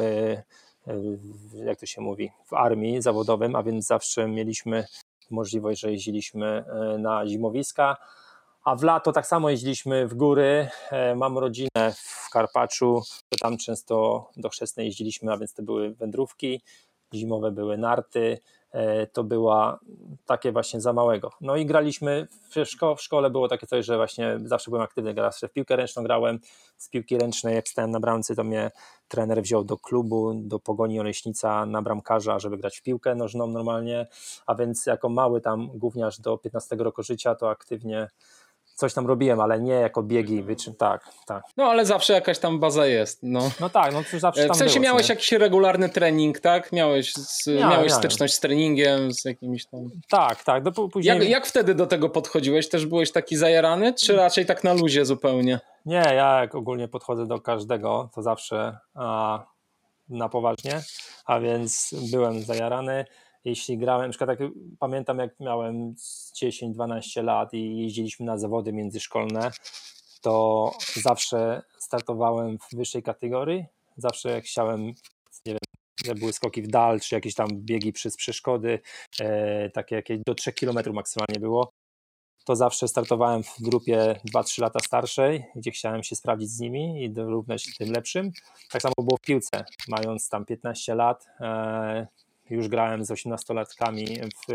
jak 1.65 1.81
to 1.81 1.87
się 1.87 2.01
mówi, 2.01 2.31
w 2.47 2.55
armii 2.55 3.03
zawodowym, 3.03 3.57
a 3.57 3.63
więc 3.63 3.87
zawsze 3.87 4.29
mieliśmy 4.29 4.87
możliwość, 5.31 5.81
że 5.81 5.91
jeździliśmy 5.91 6.65
na 6.99 7.27
zimowiska. 7.27 7.97
A 8.65 8.77
w 8.77 8.83
lato 8.83 9.13
tak 9.13 9.27
samo 9.27 9.51
jeździliśmy 9.51 10.09
w 10.09 10.15
góry. 10.15 10.69
Mam 11.17 11.39
rodzinę 11.39 11.93
w 11.97 12.31
Karpaczu, 12.33 13.03
to 13.29 13.39
tam 13.41 13.57
często 13.57 14.29
do 14.37 14.49
Chrzestnej 14.49 14.87
jeździliśmy, 14.87 15.33
a 15.33 15.39
więc 15.39 15.55
to 15.55 15.63
były 15.63 15.95
wędrówki. 15.95 16.63
Zimowe 17.15 17.51
były 17.51 17.79
narty, 17.79 18.39
to 19.13 19.25
była 19.25 19.79
takie 20.27 20.53
właśnie 20.53 20.81
za 20.81 20.93
małego. 20.93 21.31
No 21.41 21.57
i 21.57 21.67
graliśmy 21.67 22.29
w, 22.51 22.65
szko 22.65 22.97
w 22.97 23.03
szkole, 23.03 23.31
było 23.31 23.49
takie 23.49 23.67
coś, 23.67 23.87
że 23.87 23.97
właśnie 23.97 24.39
zawsze 24.45 24.71
byłem 24.71 24.85
aktywny, 24.85 25.15
zawsze 25.15 25.49
w 25.49 25.53
piłkę 25.53 25.77
ręczną 25.77 26.03
grałem, 26.03 26.41
z 26.77 26.89
piłki 26.89 27.19
ręcznej 27.19 27.55
jak 27.55 27.69
stałem 27.69 27.91
na 27.91 28.01
bramce, 28.01 28.35
to 28.35 28.45
mnie 28.45 28.71
trener 29.09 29.43
wziął 29.43 29.65
do 29.65 29.77
klubu, 29.79 30.35
do 30.35 30.59
Pogoni 30.59 31.01
Oleśnica 31.01 31.67
na 31.67 31.83
bramkarza, 31.83 32.39
żeby 32.39 32.57
grać 32.57 32.79
w 32.79 32.83
piłkę 32.83 33.15
nożną 33.15 33.47
normalnie, 33.47 34.07
a 34.47 34.55
więc 34.55 34.87
jako 34.87 35.09
mały 35.09 35.41
tam 35.41 35.69
gówniarz 35.75 36.21
do 36.21 36.39
15 36.39 36.77
roku 36.77 37.03
życia 37.03 37.35
to 37.35 37.51
aktywnie 37.51 38.09
coś 38.77 38.95
tam 38.95 39.07
robiłem, 39.07 39.41
ale 39.41 39.61
nie 39.61 39.73
jako 39.73 40.03
biegi, 40.03 40.43
wyczyn, 40.43 40.75
tak, 40.75 41.09
tak. 41.27 41.43
No 41.57 41.65
ale 41.65 41.87
zawsze 41.87 42.13
jakaś 42.13 42.39
tam 42.39 42.61
baza 42.61 42.87
jest. 42.87 43.19
No, 43.23 43.51
no 43.61 43.71
tak, 43.71 43.93
no 43.93 44.03
to 44.11 44.19
zawsze 44.19 44.47
tam 44.47 44.55
W 44.55 44.59
sensie 44.59 44.75
było, 44.75 44.85
miałeś 44.85 45.09
nie? 45.09 45.15
jakiś 45.15 45.33
regularny 45.33 45.89
trening, 45.89 46.41
tak? 46.41 46.73
Miałeś, 46.73 47.13
z, 47.13 47.47
miałem, 47.47 47.61
miałeś 47.61 47.89
miałem. 47.89 47.91
styczność 47.91 48.35
z 48.35 48.41
treningiem, 48.41 49.13
z 49.13 49.25
jakimiś 49.25 49.67
tam... 49.67 49.81
Tak, 50.09 50.45
tak. 50.45 50.63
Do, 50.63 50.89
później... 50.89 51.19
jak, 51.19 51.29
jak 51.29 51.47
wtedy 51.47 51.75
do 51.75 51.87
tego 51.87 52.09
podchodziłeś? 52.09 52.69
Też 52.69 52.87
byłeś 52.87 53.13
taki 53.13 53.37
zajarany, 53.37 53.95
czy 53.95 54.17
raczej 54.17 54.47
tak 54.47 54.65
na 54.65 54.73
luzie 54.73 55.05
zupełnie? 55.05 55.61
Nie, 55.87 56.03
ja 56.15 56.41
jak 56.41 56.55
ogólnie 56.55 56.89
podchodzę 56.89 57.27
do 57.27 57.41
każdego, 57.41 58.11
to 58.15 58.23
zawsze 58.23 58.79
a, 58.95 59.45
na 60.09 60.29
poważnie, 60.29 60.83
a 61.27 61.41
więc 61.41 61.95
byłem 62.11 62.43
zajarany 62.43 63.05
jeśli 63.47 63.79
grałem, 63.79 64.07
na 64.07 64.11
przykład 64.11 64.39
tak, 64.39 64.49
pamiętam 64.79 65.19
jak 65.19 65.41
miałem 65.41 65.95
10-12 65.95 67.25
lat 67.25 67.55
i 67.55 67.77
jeździliśmy 67.77 68.27
na 68.27 68.39
zawody 68.39 68.73
międzyszkolne, 68.73 69.51
to 70.21 70.73
zawsze 70.97 71.63
startowałem 71.79 72.59
w 72.59 72.77
wyższej 72.77 73.03
kategorii, 73.03 73.65
zawsze 73.97 74.31
jak 74.31 74.45
chciałem, 74.45 74.87
nie 75.47 75.53
wiem, 75.53 75.59
że 76.05 76.15
były 76.15 76.33
skoki 76.33 76.63
w 76.63 76.69
dal, 76.69 77.01
czy 77.01 77.15
jakieś 77.15 77.35
tam 77.35 77.49
biegi 77.53 77.93
przez 77.93 78.17
przeszkody, 78.17 78.81
e, 79.21 79.71
takie 79.71 79.97
jakieś 79.97 80.19
do 80.27 80.35
3 80.35 80.53
km 80.53 80.79
maksymalnie 80.93 81.41
było, 81.41 81.71
to 82.45 82.57
zawsze 82.57 82.89
startowałem 82.89 83.43
w 83.43 83.61
grupie 83.61 84.21
2-3 84.35 84.63
lata 84.63 84.81
starszej, 84.81 85.45
gdzie 85.57 85.71
chciałem 85.71 86.03
się 86.03 86.17
sprawdzić 86.17 86.51
z 86.51 86.61
nimi 86.61 87.05
i 87.05 87.11
dorównać 87.11 87.77
tym 87.79 87.93
lepszym. 87.93 88.31
Tak 88.71 88.83
samo 88.83 88.95
było 88.99 89.17
w 89.17 89.21
piłce, 89.27 89.65
mając 89.89 90.29
tam 90.29 90.45
15 90.45 90.95
lat, 90.95 91.27
e, 91.41 92.07
już 92.51 92.69
grałem 92.69 93.05
z 93.05 93.11
18-latkami 93.11 94.29
w, 94.49 94.53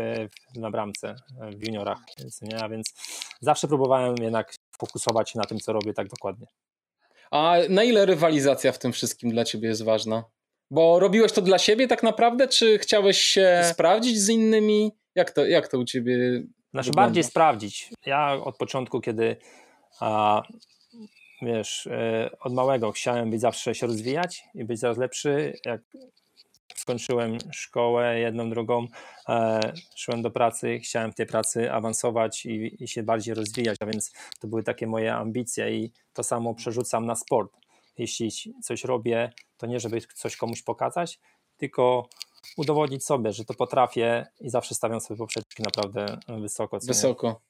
na 0.58 0.70
bramce 0.70 1.14
w 1.56 1.66
juniorach, 1.66 1.98
więc, 2.18 2.42
nie? 2.42 2.64
a 2.64 2.68
więc 2.68 2.94
zawsze 3.40 3.68
próbowałem 3.68 4.14
jednak 4.20 4.54
fokusować 4.78 5.30
się 5.30 5.38
na 5.38 5.44
tym, 5.44 5.58
co 5.58 5.72
robię 5.72 5.94
tak 5.94 6.08
dokładnie. 6.08 6.46
A 7.30 7.56
na 7.68 7.84
ile 7.84 8.06
rywalizacja 8.06 8.72
w 8.72 8.78
tym 8.78 8.92
wszystkim 8.92 9.30
dla 9.30 9.44
ciebie 9.44 9.68
jest 9.68 9.84
ważna? 9.84 10.24
Bo 10.70 11.00
robiłeś 11.00 11.32
to 11.32 11.42
dla 11.42 11.58
siebie 11.58 11.88
tak 11.88 12.02
naprawdę, 12.02 12.48
czy 12.48 12.78
chciałeś 12.78 13.18
się 13.18 13.62
sprawdzić 13.72 14.18
z 14.18 14.28
innymi? 14.28 14.92
Jak 15.14 15.30
to, 15.30 15.46
jak 15.46 15.68
to 15.68 15.78
u 15.78 15.84
ciebie 15.84 16.42
znaczy 16.70 16.90
wygląda? 16.90 17.06
bardziej 17.06 17.24
sprawdzić. 17.24 17.90
Ja 18.06 18.32
od 18.44 18.56
początku, 18.56 19.00
kiedy 19.00 19.36
a, 20.00 20.42
wiesz, 21.42 21.86
e, 21.86 22.30
od 22.40 22.54
małego 22.54 22.92
chciałem 22.92 23.30
być 23.30 23.40
zawsze 23.40 23.74
się 23.74 23.86
rozwijać 23.86 24.44
i 24.54 24.64
być 24.64 24.80
coraz 24.80 24.98
lepszy. 24.98 25.52
Jak 25.64 25.80
skończyłem 26.82 27.38
szkołę 27.52 28.18
jedną 28.18 28.50
drugą, 28.50 28.86
e, 29.28 29.60
szłem 29.96 30.22
do 30.22 30.30
pracy, 30.30 30.78
chciałem 30.78 31.12
w 31.12 31.14
tej 31.14 31.26
pracy 31.26 31.72
awansować 31.72 32.46
i, 32.46 32.84
i 32.84 32.88
się 32.88 33.02
bardziej 33.02 33.34
rozwijać, 33.34 33.76
a 33.80 33.86
więc 33.86 34.12
to 34.40 34.48
były 34.48 34.62
takie 34.62 34.86
moje 34.86 35.14
ambicje 35.14 35.76
i 35.76 35.92
to 36.12 36.22
samo 36.22 36.54
przerzucam 36.54 37.06
na 37.06 37.14
sport. 37.14 37.52
Jeśli 37.98 38.30
coś 38.62 38.84
robię, 38.84 39.32
to 39.56 39.66
nie 39.66 39.80
żeby 39.80 40.00
coś 40.00 40.36
komuś 40.36 40.62
pokazać, 40.62 41.20
tylko 41.56 42.08
udowodnić 42.56 43.04
sobie, 43.04 43.32
że 43.32 43.44
to 43.44 43.54
potrafię 43.54 44.26
i 44.40 44.50
zawsze 44.50 44.74
stawiam 44.74 45.00
sobie 45.00 45.18
poprzeczki 45.18 45.62
naprawdę 45.62 46.18
wysoko. 46.28 46.78
Wysoko. 46.86 47.40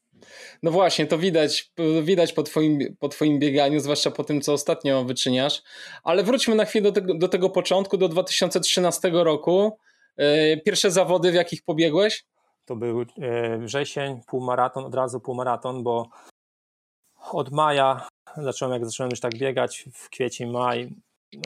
No 0.63 0.71
właśnie, 0.71 1.07
to 1.07 1.19
widać, 1.19 1.73
widać 2.03 2.33
po, 2.33 2.43
twoim, 2.43 2.97
po 2.99 3.09
twoim 3.09 3.39
bieganiu, 3.39 3.81
zwłaszcza 3.81 4.11
po 4.11 4.25
tym, 4.25 4.41
co 4.41 4.53
ostatnio 4.53 5.05
wyczyniasz. 5.05 5.63
Ale 6.05 6.23
wróćmy 6.23 6.55
na 6.55 6.65
chwilę 6.65 6.83
do 6.83 6.93
tego, 6.93 7.15
do 7.15 7.29
tego 7.29 7.51
początku, 7.51 7.97
do 7.97 8.09
2013 8.09 9.11
roku. 9.13 9.79
E, 10.17 10.57
pierwsze 10.57 10.91
zawody, 10.91 11.33
w 11.33 11.35
jakich 11.35 11.63
pobiegłeś? 11.63 12.25
To 12.65 12.77
był 12.77 13.01
e, 13.01 13.59
wrzesień, 13.59 14.21
półmaraton, 14.27 14.85
od 14.85 14.95
razu 14.95 15.21
półmaraton, 15.21 15.83
bo 15.83 16.09
od 17.33 17.51
maja 17.51 18.09
zacząłem, 18.37 18.73
jak 18.73 18.87
zacząłem 18.87 19.11
już 19.11 19.21
tak 19.21 19.39
biegać, 19.39 19.89
w 19.95 20.11
kwiecień, 20.11 20.51
maj, 20.51 20.89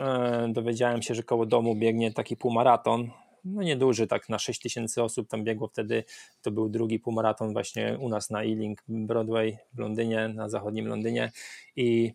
e, 0.00 0.48
dowiedziałem 0.52 1.02
się, 1.02 1.14
że 1.14 1.22
koło 1.22 1.46
domu 1.46 1.74
biegnie 1.74 2.12
taki 2.12 2.36
półmaraton 2.36 3.10
no 3.46 3.62
nieduży, 3.62 4.06
tak 4.06 4.28
na 4.28 4.38
6 4.38 4.60
tysięcy 4.60 5.02
osób 5.02 5.28
tam 5.28 5.44
biegło 5.44 5.68
wtedy. 5.68 6.04
To 6.42 6.50
był 6.50 6.68
drugi 6.68 6.98
półmaraton 6.98 7.52
właśnie 7.52 7.98
u 8.00 8.08
nas 8.08 8.30
na 8.30 8.42
Ealing 8.42 8.82
Broadway 8.88 9.58
w 9.72 9.78
Londynie, 9.78 10.28
na 10.28 10.48
zachodnim 10.48 10.86
Londynie 10.86 11.32
i 11.76 12.12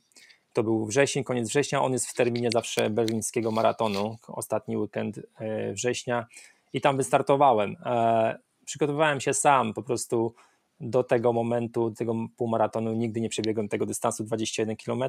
to 0.54 0.64
był 0.64 0.86
wrzesień, 0.86 1.24
koniec 1.24 1.50
września. 1.50 1.82
On 1.82 1.94
jest 1.94 2.08
w 2.08 2.14
terminie 2.14 2.50
zawsze 2.54 2.90
berlińskiego 2.90 3.52
maratonu, 3.52 4.18
ostatni 4.28 4.78
weekend 4.78 5.20
e, 5.40 5.74
września 5.74 6.28
i 6.74 6.82
tam 6.82 6.98
wystartowałem. 6.98 7.76
E, 7.86 8.40
przygotowywałem 8.66 9.22
się 9.22 9.34
sam, 9.34 9.74
po 9.74 9.84
prostu 9.84 10.34
do 10.80 11.04
tego 11.04 11.34
momentu, 11.34 11.92
tego 11.92 12.16
półmaratonu 12.38 12.94
nigdy 12.94 13.22
nie 13.22 13.30
przebiegłem 13.30 13.70
tego 13.70 13.86
dystansu 13.86 14.24
21 14.24 14.76
km, 14.76 15.04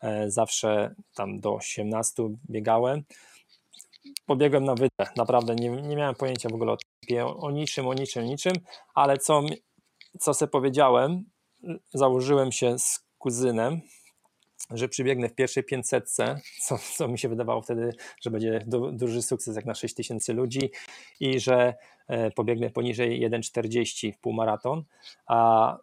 e, 0.00 0.30
zawsze 0.30 0.94
tam 1.14 1.40
do 1.40 1.54
18 1.54 2.22
biegałem 2.50 3.02
pobiegłem 4.26 4.64
na 4.64 4.74
wydech, 4.74 5.16
naprawdę 5.16 5.54
nie, 5.54 5.70
nie 5.70 5.96
miałem 5.96 6.14
pojęcia 6.14 6.48
w 6.48 6.54
ogóle 6.54 6.76
o, 7.22 7.36
o 7.36 7.50
niczym, 7.50 7.86
o 7.86 7.94
niczym, 7.94 8.24
niczym, 8.24 8.52
ale 8.94 9.18
co, 9.18 9.42
co 10.20 10.34
sobie 10.34 10.50
powiedziałem, 10.50 11.24
założyłem 11.94 12.52
się 12.52 12.78
z 12.78 13.00
kuzynem, 13.18 13.80
że 14.70 14.88
przybiegnę 14.88 15.28
w 15.28 15.34
pierwszej 15.34 15.64
500, 15.64 16.10
co, 16.10 16.78
co 16.96 17.08
mi 17.08 17.18
się 17.18 17.28
wydawało 17.28 17.62
wtedy, 17.62 17.92
że 18.20 18.30
będzie 18.30 18.64
du, 18.66 18.92
duży 18.92 19.22
sukces 19.22 19.56
jak 19.56 19.64
na 19.64 19.74
6 19.74 19.94
tysięcy 19.94 20.32
ludzi 20.32 20.70
i 21.20 21.40
że 21.40 21.74
e, 22.08 22.30
pobiegnę 22.30 22.70
poniżej 22.70 23.30
1,40 23.30 24.12
w 24.12 24.18
półmaraton, 24.18 24.84
a 25.26 25.78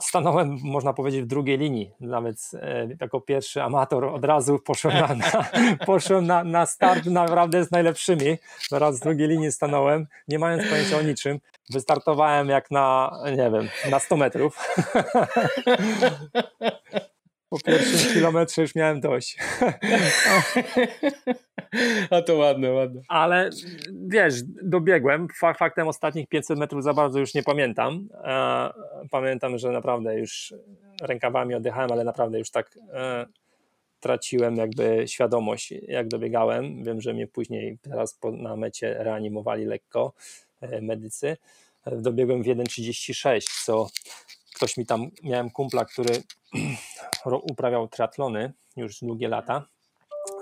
stanąłem, 0.00 0.58
można 0.62 0.92
powiedzieć, 0.92 1.22
w 1.22 1.26
drugiej 1.26 1.58
linii. 1.58 1.90
Nawet 2.00 2.36
e, 2.54 2.88
jako 3.00 3.20
pierwszy 3.20 3.62
amator 3.62 4.04
od 4.04 4.24
razu 4.24 4.58
poszłem 4.58 4.94
na, 4.94 5.14
na, 5.14 5.50
poszłem 5.86 6.26
na, 6.26 6.44
na 6.44 6.66
start 6.66 7.06
naprawdę 7.06 7.64
z 7.64 7.70
najlepszymi. 7.70 8.38
Zaraz 8.68 8.96
z 8.96 9.00
drugiej 9.00 9.28
linii 9.28 9.52
stanąłem, 9.52 10.06
nie 10.28 10.38
mając 10.38 10.70
pojęcia 10.70 10.98
o 10.98 11.02
niczym. 11.02 11.38
Wystartowałem 11.70 12.48
jak 12.48 12.70
na, 12.70 13.18
nie 13.24 13.50
wiem, 13.50 13.68
na 13.90 13.98
100 13.98 14.16
metrów. 14.16 14.58
po 17.52 17.58
pierwszym 17.58 18.14
kilometrze 18.14 18.62
już 18.62 18.74
miałem 18.74 19.00
dość. 19.00 19.36
A 22.10 22.22
to 22.22 22.36
ładne, 22.36 22.72
ładne. 22.72 23.00
Ale 23.08 23.50
wiesz, 23.92 24.34
dobiegłem. 24.62 25.28
Faktem 25.58 25.88
ostatnich 25.88 26.28
500 26.28 26.58
metrów 26.58 26.82
za 26.82 26.94
bardzo 26.94 27.18
już 27.18 27.34
nie 27.34 27.42
pamiętam. 27.42 28.08
E, 28.24 28.70
pamiętam, 29.10 29.58
że 29.58 29.70
naprawdę 29.70 30.18
już 30.18 30.54
rękawami 31.02 31.54
oddychałem, 31.54 31.92
ale 31.92 32.04
naprawdę 32.04 32.38
już 32.38 32.50
tak 32.50 32.78
e, 32.92 33.26
traciłem 34.00 34.56
jakby 34.56 35.04
świadomość, 35.06 35.74
jak 35.88 36.08
dobiegałem. 36.08 36.84
Wiem, 36.84 37.00
że 37.00 37.14
mnie 37.14 37.26
później 37.26 37.78
teraz 37.82 38.18
na 38.32 38.56
mecie 38.56 38.94
reanimowali 38.98 39.64
lekko 39.64 40.12
e, 40.60 40.80
medycy. 40.80 41.36
Dobiegłem 41.86 42.42
w 42.42 42.46
1,36, 42.46 43.64
co 43.64 43.88
ktoś 44.62 44.76
mi 44.76 44.86
tam, 44.86 45.10
miałem 45.22 45.50
kumpla, 45.50 45.84
który 45.84 46.22
uprawiał 47.50 47.88
triatlony 47.88 48.52
już 48.76 49.00
długie 49.00 49.28
lata. 49.28 49.64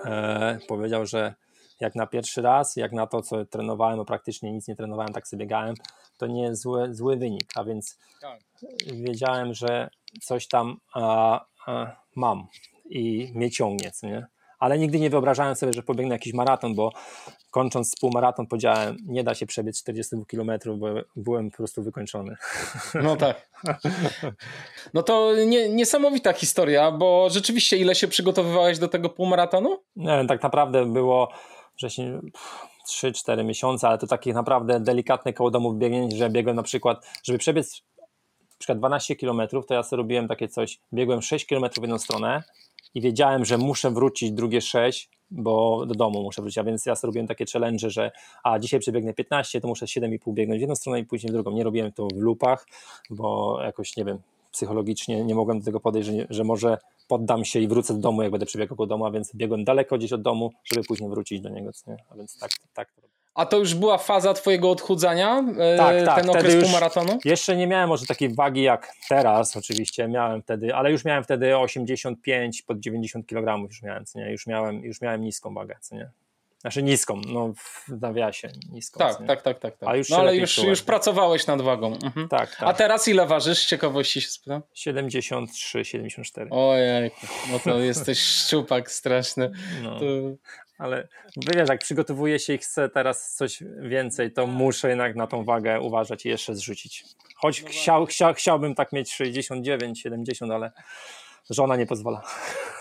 E, 0.04 0.58
powiedział, 0.68 1.06
że 1.06 1.34
jak 1.80 1.94
na 1.94 2.06
pierwszy 2.06 2.42
raz, 2.42 2.76
jak 2.76 2.92
na 2.92 3.06
to, 3.06 3.22
co 3.22 3.44
trenowałem, 3.44 3.96
bo 3.96 4.04
praktycznie 4.04 4.52
nic 4.52 4.68
nie 4.68 4.76
trenowałem, 4.76 5.12
tak 5.12 5.28
sobie 5.28 5.40
biegałem, 5.40 5.74
to 6.18 6.26
nie 6.26 6.42
jest 6.42 6.62
zły, 6.62 6.94
zły 6.94 7.16
wynik, 7.16 7.44
a 7.54 7.64
więc 7.64 7.98
tak. 8.20 8.40
wiedziałem, 8.86 9.54
że 9.54 9.90
coś 10.22 10.48
tam 10.48 10.76
a, 10.94 11.40
a, 11.66 11.96
mam 12.16 12.46
i 12.84 13.32
mnie 13.34 13.50
ciągnie, 13.50 13.90
nie? 14.02 14.26
Ale 14.60 14.78
nigdy 14.78 15.00
nie 15.00 15.10
wyobrażałem 15.10 15.54
sobie, 15.54 15.72
że 15.72 15.82
pobiegnę 15.82 16.14
jakiś 16.14 16.32
maraton, 16.32 16.74
bo 16.74 16.92
kończąc 17.50 17.96
półmaraton 18.00 18.46
powiedziałem, 18.46 18.96
nie 19.06 19.24
da 19.24 19.34
się 19.34 19.46
przebiec 19.46 19.80
42 19.80 20.24
km, 20.24 20.78
bo 20.78 20.86
byłem 21.16 21.50
po 21.50 21.56
prostu 21.56 21.82
wykończony. 21.82 22.36
No 23.02 23.16
tak. 23.16 23.50
No 24.94 25.02
to 25.02 25.32
nie, 25.46 25.68
niesamowita 25.68 26.32
historia, 26.32 26.90
bo 26.92 27.28
rzeczywiście 27.30 27.76
ile 27.76 27.94
się 27.94 28.08
przygotowywałeś 28.08 28.78
do 28.78 28.88
tego 28.88 29.08
półmaratonu? 29.08 29.78
Nie, 29.96 30.24
tak 30.28 30.42
naprawdę 30.42 30.86
było 30.86 31.32
wcześniej 31.74 32.12
3-4 32.90 33.44
miesiące, 33.44 33.88
ale 33.88 33.98
to 33.98 34.06
takie 34.06 34.32
naprawdę 34.32 34.80
delikatne 34.80 35.32
koło 35.32 35.50
domu 35.50 35.72
biegnięcie, 35.72 36.16
że 36.16 36.30
biegłem 36.30 36.56
na 36.56 36.62
przykład, 36.62 37.06
żeby 37.24 37.38
przebiec 37.38 37.82
na 38.40 38.56
przykład 38.58 38.78
12 38.78 39.16
km, 39.16 39.40
to 39.68 39.74
ja 39.74 39.82
sobie 39.82 39.96
robiłem 39.98 40.28
takie 40.28 40.48
coś, 40.48 40.80
biegłem 40.92 41.22
6 41.22 41.46
km 41.46 41.64
w 41.76 41.80
jedną 41.80 41.98
stronę, 41.98 42.42
i 42.94 43.00
wiedziałem, 43.00 43.44
że 43.44 43.58
muszę 43.58 43.90
wrócić 43.90 44.32
drugie 44.32 44.60
6, 44.60 45.10
bo 45.30 45.86
do 45.86 45.94
domu 45.94 46.22
muszę 46.22 46.42
wrócić, 46.42 46.58
a 46.58 46.64
więc 46.64 46.86
ja 46.86 46.94
robiłem 47.02 47.26
takie 47.26 47.44
challenge, 47.52 47.90
że 47.90 48.10
a 48.44 48.58
dzisiaj 48.58 48.80
przebiegnę 48.80 49.14
15, 49.14 49.60
to 49.60 49.68
muszę 49.68 49.86
7,5 49.86 50.34
biegnąć 50.34 50.58
w 50.58 50.60
jedną 50.60 50.74
stronę 50.74 51.00
i 51.00 51.04
później 51.04 51.30
w 51.30 51.32
drugą. 51.32 51.50
Nie 51.50 51.64
robiłem 51.64 51.92
to 51.92 52.08
w 52.14 52.16
lupach, 52.16 52.66
bo 53.10 53.58
jakoś, 53.62 53.96
nie 53.96 54.04
wiem, 54.04 54.18
psychologicznie 54.52 55.24
nie 55.24 55.34
mogłem 55.34 55.58
do 55.58 55.64
tego 55.64 55.80
podejść, 55.80 56.08
że, 56.08 56.26
że 56.30 56.44
może 56.44 56.78
poddam 57.08 57.44
się 57.44 57.60
i 57.60 57.68
wrócę 57.68 57.94
do 57.94 58.00
domu, 58.00 58.22
jak 58.22 58.30
będę 58.30 58.46
przebiegał 58.46 58.76
do 58.76 58.86
domu, 58.86 59.06
a 59.06 59.10
więc 59.10 59.34
biegłem 59.34 59.64
daleko 59.64 59.98
gdzieś 59.98 60.12
od 60.12 60.22
domu, 60.22 60.50
żeby 60.64 60.86
później 60.86 61.10
wrócić 61.10 61.40
do 61.40 61.48
niego. 61.48 61.70
Nie? 61.86 61.96
A 62.10 62.16
więc 62.16 62.38
tak, 62.38 62.50
tak 62.74 63.09
a 63.34 63.46
to 63.46 63.58
już 63.58 63.74
była 63.74 63.98
faza 63.98 64.34
twojego 64.34 64.70
odchudzania? 64.70 65.44
E, 65.58 65.76
tak, 65.76 66.04
tak. 66.04 66.20
Ten 66.20 66.30
okres 66.30 66.62
półmaratonu? 66.62 67.18
Jeszcze 67.24 67.56
nie 67.56 67.66
miałem 67.66 67.88
może 67.88 68.06
takiej 68.06 68.34
wagi 68.34 68.62
jak 68.62 68.92
teraz 69.08 69.56
oczywiście, 69.56 70.08
miałem 70.08 70.42
wtedy, 70.42 70.74
ale 70.74 70.92
już 70.92 71.04
miałem 71.04 71.24
wtedy 71.24 71.58
85 71.58 72.62
pod 72.62 72.80
90 72.80 73.26
kg 73.26 73.68
już 73.68 73.82
miałem, 73.82 74.04
nie? 74.14 74.30
Już 74.30 74.46
miałem, 74.46 74.84
już 74.84 75.00
miałem 75.00 75.20
niską 75.20 75.54
wagę, 75.54 75.76
co 75.80 75.94
nie? 75.94 76.10
Znaczy 76.60 76.82
niską, 76.82 77.20
no 77.26 77.52
w 77.56 78.00
nawiasie 78.00 78.48
niską. 78.72 78.98
Tak, 78.98 79.26
tak, 79.26 79.42
tak, 79.42 79.58
tak, 79.58 79.76
tak. 79.76 79.88
A 79.88 79.96
już 79.96 80.08
no 80.08 80.16
ale 80.18 80.36
już, 80.36 80.54
czułem. 80.54 80.70
już 80.70 80.82
pracowałeś 80.82 81.46
nad 81.46 81.62
wagą. 81.62 81.98
Mhm. 82.04 82.28
Tak, 82.28 82.56
tak. 82.56 82.68
A 82.68 82.74
teraz 82.74 83.08
ile 83.08 83.26
ważysz? 83.26 83.58
Z 83.58 83.66
ciekawości 83.66 84.20
się 84.20 84.28
spytam. 84.28 84.62
73, 84.74 85.84
74. 85.84 86.50
Ojej, 86.50 87.10
no 87.52 87.58
to 87.58 87.78
jesteś 87.90 88.18
szczupak 88.18 88.90
straszny. 88.90 89.50
No, 89.82 90.00
To... 90.00 90.04
ale 90.78 91.08
wiesz, 91.36 91.68
jak 91.68 91.80
przygotowuję 91.80 92.38
się 92.38 92.54
i 92.54 92.58
chcę 92.58 92.88
teraz 92.88 93.34
coś 93.34 93.62
więcej, 93.78 94.32
to 94.32 94.46
muszę 94.46 94.88
jednak 94.88 95.16
na 95.16 95.26
tą 95.26 95.44
wagę 95.44 95.80
uważać 95.80 96.26
i 96.26 96.28
jeszcze 96.28 96.54
zrzucić. 96.54 97.04
Choć 97.36 97.62
chciał, 97.62 98.06
chciał, 98.06 98.34
chciałbym 98.34 98.74
tak 98.74 98.92
mieć 98.92 99.12
69, 99.12 100.00
70, 100.00 100.52
ale 100.52 100.72
żona 101.50 101.76
nie 101.76 101.86
pozwala. 101.86 102.22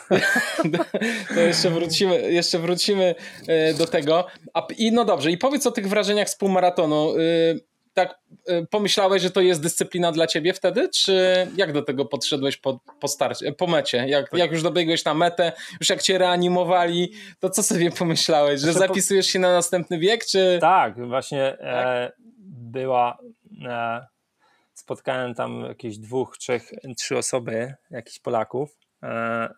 To 1.36 1.40
jeszcze 1.40 1.70
wrócimy, 1.70 2.32
jeszcze 2.32 2.60
wrócimy 2.60 3.16
e, 3.48 3.74
do 3.74 3.86
tego. 3.88 4.28
A, 4.54 4.68
I 4.78 4.92
no 4.92 5.06
dobrze, 5.06 5.32
i 5.32 5.38
powiedz 5.38 5.68
o 5.68 5.72
tych 5.72 5.88
wrażeniach 5.90 6.30
z 6.30 6.36
półmaratonu. 6.36 7.16
Y, 7.18 7.60
Tak 7.94 8.20
y, 8.50 8.68
pomyślałeś, 8.70 9.22
że 9.22 9.32
to 9.32 9.42
jest 9.42 9.62
dyscyplina 9.62 10.12
dla 10.12 10.28
ciebie 10.28 10.54
wtedy, 10.54 10.90
czy 10.90 11.48
jak 11.56 11.74
do 11.74 11.82
tego 11.82 12.06
podszedłeś 12.06 12.58
po, 12.58 12.80
po 13.00 13.08
starcie, 13.08 13.52
po 13.54 13.68
mecie? 13.68 14.06
Jak, 14.08 14.34
jak 14.34 14.52
już 14.52 14.64
dobiegłeś 14.64 15.06
na 15.06 15.14
metę, 15.14 15.52
już 15.80 15.90
jak 15.90 16.02
cię 16.02 16.18
reanimowali, 16.18 17.12
to 17.40 17.50
co 17.50 17.64
sobie 17.64 17.92
pomyślałeś, 17.92 18.62
że 18.62 18.74
Znaczy, 18.74 18.88
zapisujesz 18.88 19.28
się 19.28 19.40
na 19.40 19.54
następny 19.54 20.00
wiek, 20.00 20.26
czy... 20.26 20.58
Tak, 20.62 21.08
właśnie 21.08 21.44
e, 21.44 22.12
była. 22.48 23.18
E, 23.66 24.08
spotkałem 24.90 25.34
tam 25.34 25.62
jakieś 25.62 25.98
dwóch, 25.98 26.38
trzech, 26.38 26.72
trzy 26.98 27.18
osoby, 27.18 27.74
jakichś 27.92 28.20
Polaków. 28.20 28.78
E, 29.04 29.50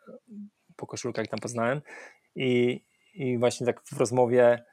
po 0.76 0.88
koszulkach 0.88 1.28
tam 1.28 1.40
poznałem. 1.40 1.82
I, 2.36 2.82
I 3.14 3.38
właśnie 3.38 3.66
tak 3.66 3.82
w 3.86 3.98
rozmowie 4.00 4.64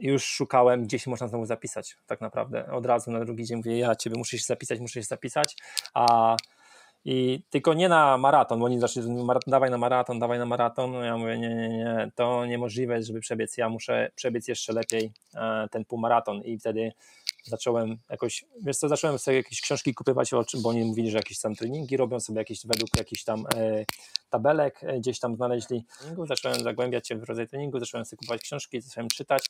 już 0.00 0.24
szukałem, 0.24 0.84
gdzie 0.84 0.98
się 0.98 1.10
można 1.10 1.28
znowu 1.28 1.46
zapisać, 1.46 1.96
tak 2.06 2.20
naprawdę. 2.20 2.66
Od 2.72 2.86
razu 2.86 3.10
na 3.10 3.24
drugi 3.24 3.44
dzień 3.44 3.56
mówię, 3.56 3.78
ja 3.78 3.96
ciebie 3.96 4.16
muszę 4.18 4.38
się 4.38 4.44
zapisać, 4.44 4.80
muszę 4.80 5.00
się 5.00 5.06
zapisać. 5.06 5.56
A 5.94 6.36
i 7.04 7.42
tylko 7.50 7.74
nie 7.74 7.88
na 7.88 8.18
maraton, 8.18 8.58
bo 8.58 8.66
oni 8.66 8.80
zaczęli, 8.80 9.06
"Mara- 9.06 9.40
dawaj 9.46 9.70
na 9.70 9.78
maraton, 9.78 10.18
dawaj 10.18 10.38
na 10.38 10.46
maraton. 10.46 10.92
No 10.92 11.02
ja 11.02 11.16
mówię, 11.16 11.38
nie, 11.38 11.48
nie, 11.54 11.68
nie, 11.68 12.10
to 12.14 12.46
niemożliwe 12.46 13.02
żeby 13.02 13.20
przebiec. 13.20 13.56
Ja 13.56 13.68
muszę 13.68 14.10
przebiec 14.14 14.48
jeszcze 14.48 14.72
lepiej 14.72 15.12
e, 15.34 15.68
ten 15.70 15.84
półmaraton. 15.84 16.42
I 16.42 16.58
wtedy 16.58 16.92
zacząłem 17.44 17.98
jakoś, 18.10 18.44
wiesz 18.62 18.76
co, 18.76 18.88
zacząłem 18.88 19.18
sobie 19.18 19.36
jakieś 19.36 19.60
książki 19.60 19.94
kupywać, 19.94 20.32
o 20.32 20.44
czym- 20.44 20.62
bo 20.62 20.68
oni 20.68 20.84
mówili, 20.84 21.10
że 21.10 21.16
jakieś 21.16 21.40
tam 21.40 21.54
treningi 21.54 21.96
robią 21.96 22.20
sobie 22.20 22.38
jakieś 22.38 22.66
według 22.66 22.90
jakichś 22.98 23.24
tam 23.24 23.46
e, 23.56 23.84
tabelek 24.30 24.80
e, 24.84 24.98
gdzieś 25.00 25.18
tam 25.18 25.36
znaleźli. 25.36 25.84
treningu. 25.98 26.26
Zacząłem 26.26 26.60
zagłębiać 26.60 27.08
się 27.08 27.16
w 27.16 27.22
rodzaj 27.24 27.48
treningu, 27.48 27.80
zacząłem 27.80 28.04
sobie 28.04 28.18
kupować 28.18 28.42
książki, 28.42 28.80
zacząłem 28.80 29.08
czytać 29.08 29.46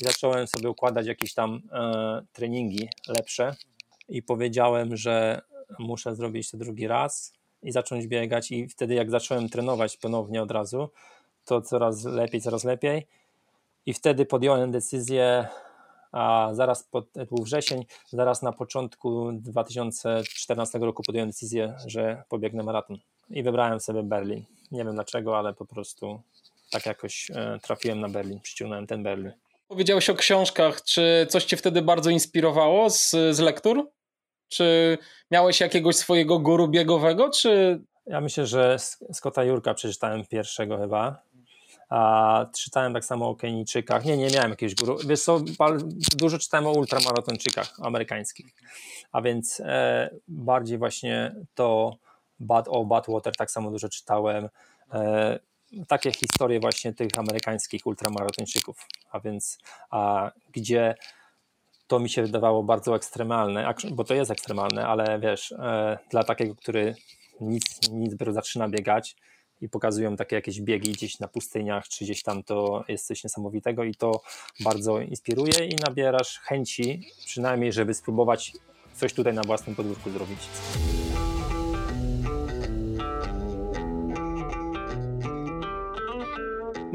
i 0.00 0.04
zacząłem 0.04 0.46
sobie 0.46 0.70
układać 0.70 1.06
jakieś 1.06 1.34
tam 1.34 1.62
e, 1.72 2.22
treningi 2.32 2.88
lepsze 3.08 3.56
i 4.08 4.22
powiedziałem, 4.22 4.96
że 4.96 5.42
muszę 5.78 6.14
zrobić 6.14 6.50
to 6.50 6.56
drugi 6.56 6.86
raz 6.86 7.32
i 7.62 7.72
zacząć 7.72 8.06
biegać 8.06 8.52
i 8.52 8.68
wtedy 8.68 8.94
jak 8.94 9.10
zacząłem 9.10 9.48
trenować 9.48 9.96
ponownie 9.96 10.42
od 10.42 10.50
razu, 10.50 10.88
to 11.44 11.62
coraz 11.62 12.04
lepiej, 12.04 12.40
coraz 12.40 12.64
lepiej 12.64 13.06
i 13.86 13.94
wtedy 13.94 14.26
podjąłem 14.26 14.70
decyzję, 14.70 15.48
a 16.16 16.48
zaraz 16.52 16.82
po, 16.82 17.02
to 17.02 17.26
był 17.26 17.44
wrzesień, 17.44 17.84
zaraz 18.12 18.42
na 18.42 18.52
początku 18.52 19.32
2014 19.32 20.78
roku 20.78 21.02
podjąłem 21.06 21.28
decyzję, 21.28 21.74
że 21.86 22.22
pobiegnę 22.28 22.62
maraton 22.62 22.98
i 23.30 23.42
wybrałem 23.42 23.80
sobie 23.80 24.02
Berlin. 24.02 24.44
Nie 24.70 24.84
wiem 24.84 24.94
dlaczego, 24.94 25.38
ale 25.38 25.54
po 25.54 25.66
prostu 25.66 26.20
tak 26.70 26.86
jakoś 26.86 27.30
e, 27.30 27.58
trafiłem 27.62 28.00
na 28.00 28.08
Berlin, 28.08 28.40
przyciągnąłem 28.40 28.86
ten 28.86 29.02
Berlin. 29.02 29.32
Powiedziałeś 29.68 30.10
o 30.10 30.14
książkach, 30.14 30.82
czy 30.82 31.26
coś 31.30 31.44
cię 31.44 31.56
wtedy 31.56 31.82
bardzo 31.82 32.10
inspirowało 32.10 32.90
z, 32.90 33.10
z 33.10 33.38
lektur? 33.38 33.90
Czy 34.48 34.98
miałeś 35.30 35.60
jakiegoś 35.60 35.96
swojego 35.96 36.38
guru 36.38 36.68
biegowego, 36.68 37.30
czy 37.30 37.80
Ja 38.06 38.20
myślę, 38.20 38.46
że 38.46 38.76
Scotta 39.12 39.44
Jurka 39.44 39.74
przeczytałem 39.74 40.26
pierwszego 40.26 40.78
chyba. 40.78 41.22
A 41.88 42.46
czytałem 42.54 42.92
tak 42.92 43.04
samo 43.04 43.28
o 43.28 43.34
Kenijczykach. 43.36 44.04
Nie, 44.04 44.16
nie 44.16 44.28
miałem 44.34 44.50
jakiegoś 44.50 44.74
guru. 44.74 44.98
Wiesz 45.06 45.22
co, 45.22 45.40
dużo 46.16 46.38
czytałem 46.38 46.66
o 46.66 46.70
ultramaratończykach 46.70 47.72
amerykańskich. 47.82 48.46
A 49.12 49.22
więc 49.22 49.60
e, 49.60 50.10
bardziej 50.28 50.78
właśnie 50.78 51.34
to 51.54 51.96
Bad, 52.40 52.68
o 52.68 52.84
Badwater 52.84 53.36
tak 53.36 53.50
samo 53.50 53.70
dużo 53.70 53.88
czytałem. 53.88 54.48
E, 54.92 55.38
takie 55.88 56.12
historie 56.12 56.60
właśnie 56.60 56.92
tych 56.92 57.08
amerykańskich 57.18 57.86
ultramaratończyków. 57.86 58.86
A 59.10 59.20
więc 59.20 59.58
a, 59.90 60.30
gdzie 60.52 60.94
to 61.86 61.98
mi 61.98 62.10
się 62.10 62.22
wydawało 62.22 62.62
bardzo 62.62 62.96
ekstremalne, 62.96 63.74
bo 63.90 64.04
to 64.04 64.14
jest 64.14 64.30
ekstremalne, 64.30 64.86
ale 64.86 65.18
wiesz, 65.18 65.52
e, 65.52 65.98
dla 66.10 66.24
takiego, 66.24 66.54
który 66.54 66.94
nic, 67.40 67.90
nic 67.92 68.14
zaczyna 68.30 68.68
biegać 68.68 69.16
i 69.60 69.68
pokazują 69.68 70.16
takie 70.16 70.36
jakieś 70.36 70.60
biegi 70.60 70.92
gdzieś 70.92 71.18
na 71.18 71.28
pustyniach, 71.28 71.88
czy 71.88 72.04
gdzieś 72.04 72.22
tam, 72.22 72.42
to 72.42 72.84
jest 72.88 73.06
coś 73.06 73.24
niesamowitego 73.24 73.84
i 73.84 73.94
to 73.94 74.22
bardzo 74.60 75.00
inspiruje 75.00 75.66
i 75.66 75.76
nabierasz 75.88 76.38
chęci, 76.38 77.08
przynajmniej, 77.26 77.72
żeby 77.72 77.94
spróbować 77.94 78.52
coś 78.94 79.12
tutaj 79.12 79.34
na 79.34 79.42
własnym 79.42 79.76
podwórku 79.76 80.10
zrobić. 80.10 80.38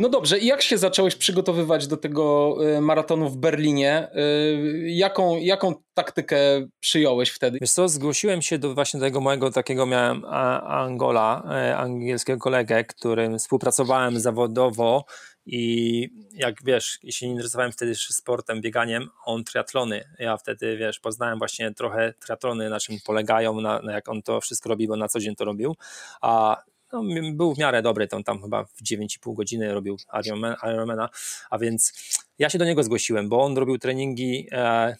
No 0.01 0.09
dobrze, 0.09 0.39
i 0.39 0.45
jak 0.45 0.61
się 0.61 0.77
zacząłeś 0.77 1.15
przygotowywać 1.15 1.87
do 1.87 1.97
tego 1.97 2.55
y, 2.77 2.81
maratonu 2.81 3.29
w 3.29 3.37
Berlinie? 3.37 4.07
Y, 4.15 4.89
Jaką, 4.89 5.37
jaką 5.37 5.73
taktykę 5.93 6.37
przyjąłeś 6.79 7.29
wtedy? 7.29 7.57
Wiesz 7.61 7.71
co, 7.71 7.89
zgłosiłem 7.89 8.41
się 8.41 8.57
do 8.57 8.73
właśnie 8.73 8.99
tego 8.99 9.21
mojego 9.21 9.51
takiego 9.51 9.85
miałem 9.85 10.25
Angola, 10.65 11.43
e, 11.51 11.77
angielskiego 11.77 12.39
kolegę, 12.39 12.83
którym 12.83 13.39
współpracowałem 13.39 14.19
zawodowo 14.19 15.05
i 15.45 16.09
jak 16.33 16.55
wiesz, 16.65 16.99
jeśli 17.03 17.27
nie 17.27 17.33
interesowałem 17.33 17.71
wtedy 17.71 17.95
sportem, 17.95 18.61
bieganiem, 18.61 19.09
on 19.25 19.43
triatlony. 19.43 20.03
Ja 20.19 20.37
wtedy, 20.37 20.77
wiesz, 20.77 20.99
poznałem 20.99 21.39
właśnie 21.39 21.73
trochę 21.73 22.13
triatlony, 22.19 22.69
na 22.69 22.79
czym 22.79 22.97
polegają, 23.05 23.61
na, 23.61 23.81
na 23.81 23.93
jak 23.93 24.09
on 24.09 24.21
to 24.21 24.41
wszystko 24.41 24.69
robi, 24.69 24.87
bo 24.87 24.95
na 24.95 25.07
co 25.07 25.19
dzień 25.19 25.35
to 25.35 25.45
robił, 25.45 25.75
a 26.21 26.63
no, 26.93 27.04
był 27.34 27.56
w 27.56 27.58
miarę 27.58 27.82
dobry, 27.82 28.08
on 28.12 28.23
tam 28.23 28.41
chyba 28.41 28.63
w 28.63 28.84
9,5 28.84 29.36
godziny 29.36 29.73
robił 29.73 29.97
Ironman- 30.13 30.56
Ironmana, 30.73 31.10
a 31.49 31.58
więc 31.58 31.93
ja 32.39 32.49
się 32.49 32.58
do 32.58 32.65
niego 32.65 32.84
zgłosiłem, 32.84 33.30
bo 33.30 33.41
on 33.41 33.58
robił 33.58 33.77
treningi 33.77 34.47
e, 34.51 34.95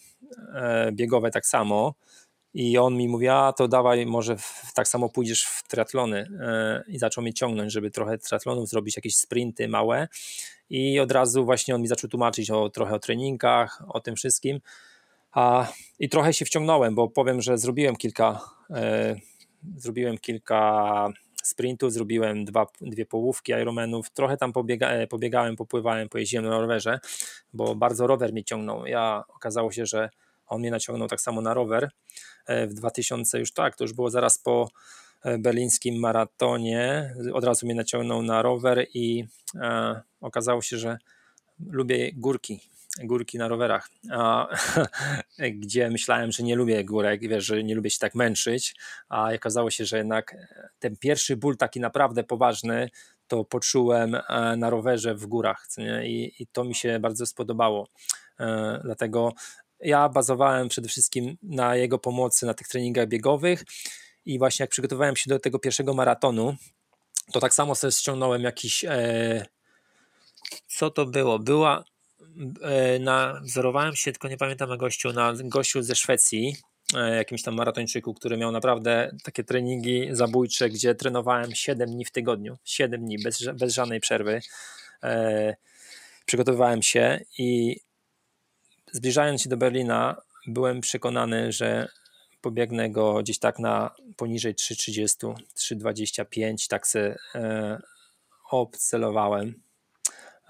e, 0.54 0.92
biegowe 0.92 1.30
tak 1.30 1.46
samo 1.46 1.94
i 2.54 2.78
on 2.78 2.96
mi 2.96 3.08
mówi, 3.08 3.28
a 3.28 3.52
to 3.52 3.68
dawaj, 3.68 4.06
może 4.06 4.36
w, 4.36 4.72
tak 4.74 4.88
samo 4.88 5.08
pójdziesz 5.08 5.44
w 5.44 5.68
triatlony 5.68 6.28
e, 6.40 6.84
i 6.88 6.98
zaczął 6.98 7.22
mnie 7.22 7.34
ciągnąć, 7.34 7.72
żeby 7.72 7.90
trochę 7.90 8.18
triatlonów 8.18 8.68
zrobić, 8.68 8.96
jakieś 8.96 9.16
sprinty 9.16 9.68
małe. 9.68 10.08
I 10.70 11.00
od 11.00 11.12
razu 11.12 11.44
właśnie 11.44 11.74
on 11.74 11.82
mi 11.82 11.88
zaczął 11.88 12.10
tłumaczyć 12.10 12.50
o, 12.50 12.70
trochę 12.70 12.94
o 12.94 12.98
treningach, 12.98 13.82
o 13.88 14.00
tym 14.00 14.16
wszystkim. 14.16 14.60
A, 15.32 15.66
i 15.98 16.08
trochę 16.08 16.32
się 16.32 16.44
wciągnąłem, 16.44 16.94
bo 16.94 17.08
powiem, 17.08 17.42
że 17.42 17.58
zrobiłem 17.58 17.96
kilka 17.96 18.40
e, 18.70 19.16
zrobiłem 19.76 20.18
kilka 20.18 21.08
sprintów, 21.42 21.92
zrobiłem 21.92 22.44
dwa, 22.44 22.66
dwie 22.80 23.06
połówki 23.06 23.52
Ironmanów, 23.52 24.10
trochę 24.10 24.36
tam 24.36 24.52
pobiega, 24.52 24.90
e, 24.90 25.06
pobiegałem, 25.06 25.56
popływałem, 25.56 26.08
pojeździłem 26.08 26.46
na 26.46 26.60
rowerze, 26.60 27.00
bo 27.52 27.74
bardzo 27.74 28.06
rower 28.06 28.32
mnie 28.32 28.44
ciągnął. 28.44 28.86
Ja 28.86 29.24
okazało 29.28 29.72
się, 29.72 29.86
że 29.86 30.10
on 30.46 30.60
mnie 30.60 30.70
naciągnął 30.70 31.08
tak 31.08 31.20
samo 31.20 31.40
na 31.40 31.54
rower. 31.54 31.90
E, 32.46 32.66
w 32.66 32.74
2000 32.74 33.38
już 33.38 33.52
tak, 33.52 33.76
to 33.76 33.84
już 33.84 33.92
było 33.92 34.10
zaraz 34.10 34.38
po 34.38 34.68
e, 35.22 35.38
berlińskim 35.38 36.00
maratonie, 36.00 37.14
od 37.32 37.44
razu 37.44 37.66
mnie 37.66 37.74
naciągnął 37.74 38.22
na 38.22 38.42
rower 38.42 38.86
i 38.94 39.24
e, 39.54 40.00
okazało 40.20 40.62
się, 40.62 40.78
że 40.78 40.98
lubię 41.70 42.12
górki, 42.12 42.60
górki 43.00 43.38
na 43.38 43.48
rowerach, 43.48 43.90
a, 44.10 44.48
gdzie 45.60 45.90
myślałem, 45.90 46.32
że 46.32 46.42
nie 46.42 46.56
lubię 46.56 46.84
górek, 46.84 47.20
wiesz, 47.20 47.44
że 47.44 47.62
nie 47.62 47.74
lubię 47.74 47.90
się 47.90 47.98
tak 47.98 48.14
męczyć, 48.14 48.76
a 49.08 49.32
okazało 49.34 49.70
się, 49.70 49.84
że 49.84 49.98
jednak 49.98 50.36
ten 50.78 50.96
pierwszy 50.96 51.36
ból 51.36 51.56
taki 51.56 51.80
naprawdę 51.80 52.24
poważny 52.24 52.90
to 53.28 53.44
poczułem 53.44 54.14
e, 54.14 54.56
na 54.56 54.70
rowerze 54.70 55.14
w 55.14 55.26
górach? 55.26 55.66
I, 56.04 56.32
i 56.38 56.46
to 56.46 56.64
mi 56.64 56.74
się 56.74 56.98
bardzo 57.00 57.26
spodobało, 57.26 57.88
e, 58.40 58.80
dlatego 58.84 59.32
ja 59.80 60.08
bazowałem 60.08 60.68
przede 60.68 60.88
wszystkim 60.88 61.36
na 61.42 61.76
jego 61.76 61.98
pomocy 61.98 62.46
na 62.46 62.54
tych 62.54 62.68
treningach 62.68 63.08
biegowych 63.08 63.64
i 64.24 64.38
właśnie 64.38 64.62
jak 64.62 64.70
przygotowałem 64.70 65.16
się 65.16 65.30
do 65.30 65.38
tego 65.38 65.58
pierwszego 65.58 65.94
maratonu, 65.94 66.56
to 67.32 67.40
tak 67.40 67.54
samo 67.54 67.74
sobie 67.74 67.92
ściągnąłem 67.92 68.42
jakiś 68.42 68.84
e, 68.84 69.46
co 70.66 70.90
to 70.90 71.06
było? 71.06 71.38
Była 71.38 71.84
na, 73.00 73.40
wzorowałem 73.44 73.96
się, 73.96 74.12
tylko 74.12 74.28
nie 74.28 74.36
pamiętam 74.36 74.68
na 74.68 74.76
gościu, 74.76 75.12
na 75.12 75.32
gościu 75.44 75.82
ze 75.82 75.94
Szwecji, 75.94 76.56
e, 76.96 77.16
jakimś 77.16 77.42
tam 77.42 77.54
maratończyku, 77.54 78.14
który 78.14 78.36
miał 78.36 78.52
naprawdę 78.52 79.16
takie 79.24 79.44
treningi 79.44 80.08
zabójcze, 80.10 80.68
gdzie 80.68 80.94
trenowałem 80.94 81.54
7 81.54 81.90
dni 81.90 82.04
w 82.04 82.10
tygodniu, 82.10 82.58
7 82.64 83.00
dni, 83.00 83.18
bez, 83.18 83.44
bez 83.54 83.74
żadnej 83.74 84.00
przerwy. 84.00 84.40
E, 85.02 85.56
przygotowywałem 86.26 86.82
się 86.82 87.20
i 87.38 87.76
zbliżając 88.92 89.42
się 89.42 89.48
do 89.48 89.56
Berlina, 89.56 90.16
byłem 90.46 90.80
przekonany, 90.80 91.52
że 91.52 91.88
pobiegnę 92.40 92.90
go 92.90 93.22
gdzieś 93.22 93.38
tak 93.38 93.58
na 93.58 93.94
poniżej 94.16 94.54
3,30, 94.54 95.34
3,25, 95.56 96.68
tak 96.68 96.86
se 96.86 97.16
e, 97.34 97.78
obcelowałem. 98.50 99.62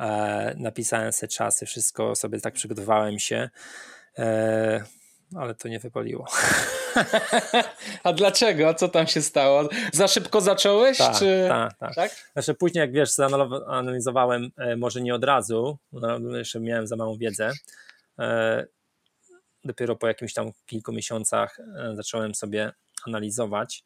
E, 0.00 0.54
napisałem 0.56 1.12
sobie 1.12 1.28
czasy, 1.28 1.66
wszystko 1.66 2.16
sobie 2.16 2.40
tak 2.40 2.54
przygotowałem 2.54 3.18
się, 3.18 3.50
e, 4.18 4.84
ale 5.36 5.54
to 5.54 5.68
nie 5.68 5.78
wypaliło. 5.78 6.26
A 8.04 8.12
dlaczego? 8.12 8.68
A 8.68 8.74
co 8.74 8.88
tam 8.88 9.06
się 9.06 9.22
stało? 9.22 9.68
Za 9.92 10.08
szybko 10.08 10.40
zacząłeś? 10.40 10.98
Tak, 10.98 11.18
czy... 11.18 11.44
tak, 11.48 11.78
tak, 11.78 11.94
tak. 11.94 12.10
Znaczy 12.32 12.54
później, 12.54 12.80
jak 12.80 12.92
wiesz, 12.92 13.10
analizowałem, 13.66 14.50
e, 14.56 14.76
może 14.76 15.00
nie 15.00 15.14
od 15.14 15.24
razu, 15.24 15.78
no, 15.92 16.36
jeszcze 16.36 16.60
miałem 16.60 16.86
za 16.86 16.96
małą 16.96 17.16
wiedzę, 17.16 17.52
dopiero 19.64 19.96
po 19.96 20.06
jakimś 20.06 20.34
tam 20.34 20.50
kilku 20.66 20.92
miesiącach 20.92 21.58
zacząłem 21.94 22.34
sobie 22.34 22.72
analizować. 23.06 23.84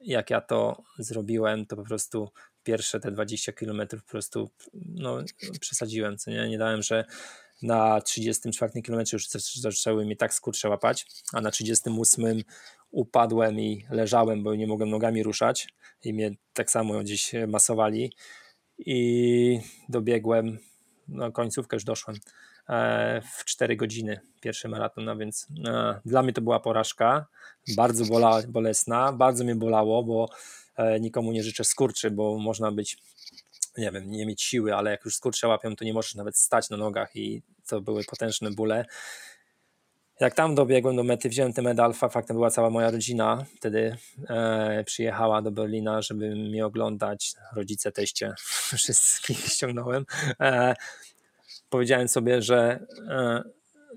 Jak 0.00 0.30
ja 0.30 0.40
to 0.40 0.82
zrobiłem, 0.98 1.66
to 1.66 1.76
po 1.76 1.84
prostu 1.84 2.30
pierwsze 2.66 3.00
te 3.00 3.10
20 3.10 3.52
km 3.52 3.88
po 3.88 4.10
prostu 4.10 4.50
no, 4.74 5.18
przesadziłem, 5.60 6.18
co 6.18 6.30
nie? 6.30 6.48
Nie 6.48 6.58
dałem, 6.58 6.82
że 6.82 7.04
na 7.62 8.00
34 8.00 8.82
km 8.82 9.04
już 9.12 9.28
zaczęły 9.54 10.04
mnie 10.04 10.16
tak 10.16 10.34
skurcze 10.34 10.68
łapać, 10.68 11.06
a 11.32 11.40
na 11.40 11.50
38 11.50 12.42
upadłem 12.90 13.60
i 13.60 13.86
leżałem, 13.90 14.42
bo 14.42 14.54
nie 14.54 14.66
mogłem 14.66 14.90
nogami 14.90 15.22
ruszać 15.22 15.68
i 16.04 16.14
mnie 16.14 16.30
tak 16.52 16.70
samo 16.70 17.00
gdzieś 17.00 17.32
masowali 17.48 18.12
i 18.78 19.60
dobiegłem, 19.88 20.58
no 21.08 21.32
końcówkę 21.32 21.76
już 21.76 21.84
doszłem 21.84 22.16
E, 22.68 23.20
w 23.20 23.44
4 23.44 23.76
godziny 23.76 24.20
pierwszy 24.40 24.68
maraton, 24.68 25.04
no 25.04 25.16
więc 25.16 25.46
e, 25.68 26.00
dla 26.04 26.22
mnie 26.22 26.32
to 26.32 26.40
była 26.40 26.60
porażka, 26.60 27.26
bardzo 27.76 28.04
bola, 28.04 28.40
bolesna, 28.48 29.12
bardzo 29.12 29.44
mnie 29.44 29.54
bolało, 29.54 30.02
bo 30.02 30.28
nikomu 31.00 31.32
nie 31.32 31.42
życzę 31.42 31.64
skurczy, 31.64 32.10
bo 32.10 32.38
można 32.38 32.72
być 32.72 32.96
nie 33.78 33.90
wiem, 33.90 34.10
nie 34.10 34.26
mieć 34.26 34.42
siły, 34.42 34.74
ale 34.74 34.90
jak 34.90 35.04
już 35.04 35.16
skurcze 35.16 35.48
łapią, 35.48 35.76
to 35.76 35.84
nie 35.84 35.94
możesz 35.94 36.14
nawet 36.14 36.38
stać 36.38 36.70
na 36.70 36.76
nogach 36.76 37.16
i 37.16 37.42
to 37.66 37.80
były 37.80 38.04
potężne 38.04 38.50
bóle. 38.50 38.84
Jak 40.20 40.34
tam 40.34 40.54
dobiegłem 40.54 40.96
do 40.96 41.02
mety, 41.02 41.28
wziąłem 41.28 41.52
ten 41.52 41.64
medal, 41.64 41.92
faktem 41.92 42.36
była 42.36 42.50
cała 42.50 42.70
moja 42.70 42.90
rodzina, 42.90 43.44
wtedy 43.56 43.96
e, 44.28 44.84
przyjechała 44.84 45.42
do 45.42 45.50
Berlina, 45.50 46.02
żeby 46.02 46.36
mnie 46.36 46.66
oglądać, 46.66 47.32
rodzice, 47.54 47.92
teście, 47.92 48.34
wszystkich 48.78 49.38
ściągnąłem. 49.38 50.06
E, 50.40 50.74
powiedziałem 51.70 52.08
sobie, 52.08 52.42
że 52.42 52.86
e, 53.08 53.42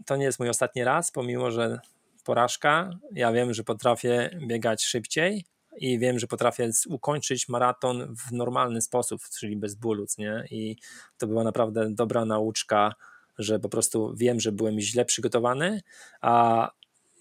to 0.05 0.15
nie 0.15 0.25
jest 0.25 0.39
mój 0.39 0.49
ostatni 0.49 0.83
raz, 0.83 1.11
pomimo 1.11 1.51
że 1.51 1.79
porażka. 2.23 2.89
Ja 3.11 3.31
wiem, 3.31 3.53
że 3.53 3.63
potrafię 3.63 4.29
biegać 4.47 4.83
szybciej 4.83 5.45
i 5.79 5.99
wiem, 5.99 6.19
że 6.19 6.27
potrafię 6.27 6.69
ukończyć 6.87 7.49
maraton 7.49 8.15
w 8.15 8.31
normalny 8.31 8.81
sposób, 8.81 9.21
czyli 9.39 9.55
bez 9.57 9.75
bólu. 9.75 10.05
Nie? 10.17 10.43
I 10.51 10.75
to 11.17 11.27
była 11.27 11.43
naprawdę 11.43 11.89
dobra 11.89 12.25
nauczka, 12.25 12.95
że 13.37 13.59
po 13.59 13.69
prostu 13.69 14.13
wiem, 14.15 14.39
że 14.39 14.51
byłem 14.51 14.79
źle 14.79 15.05
przygotowany, 15.05 15.81
a 16.21 16.71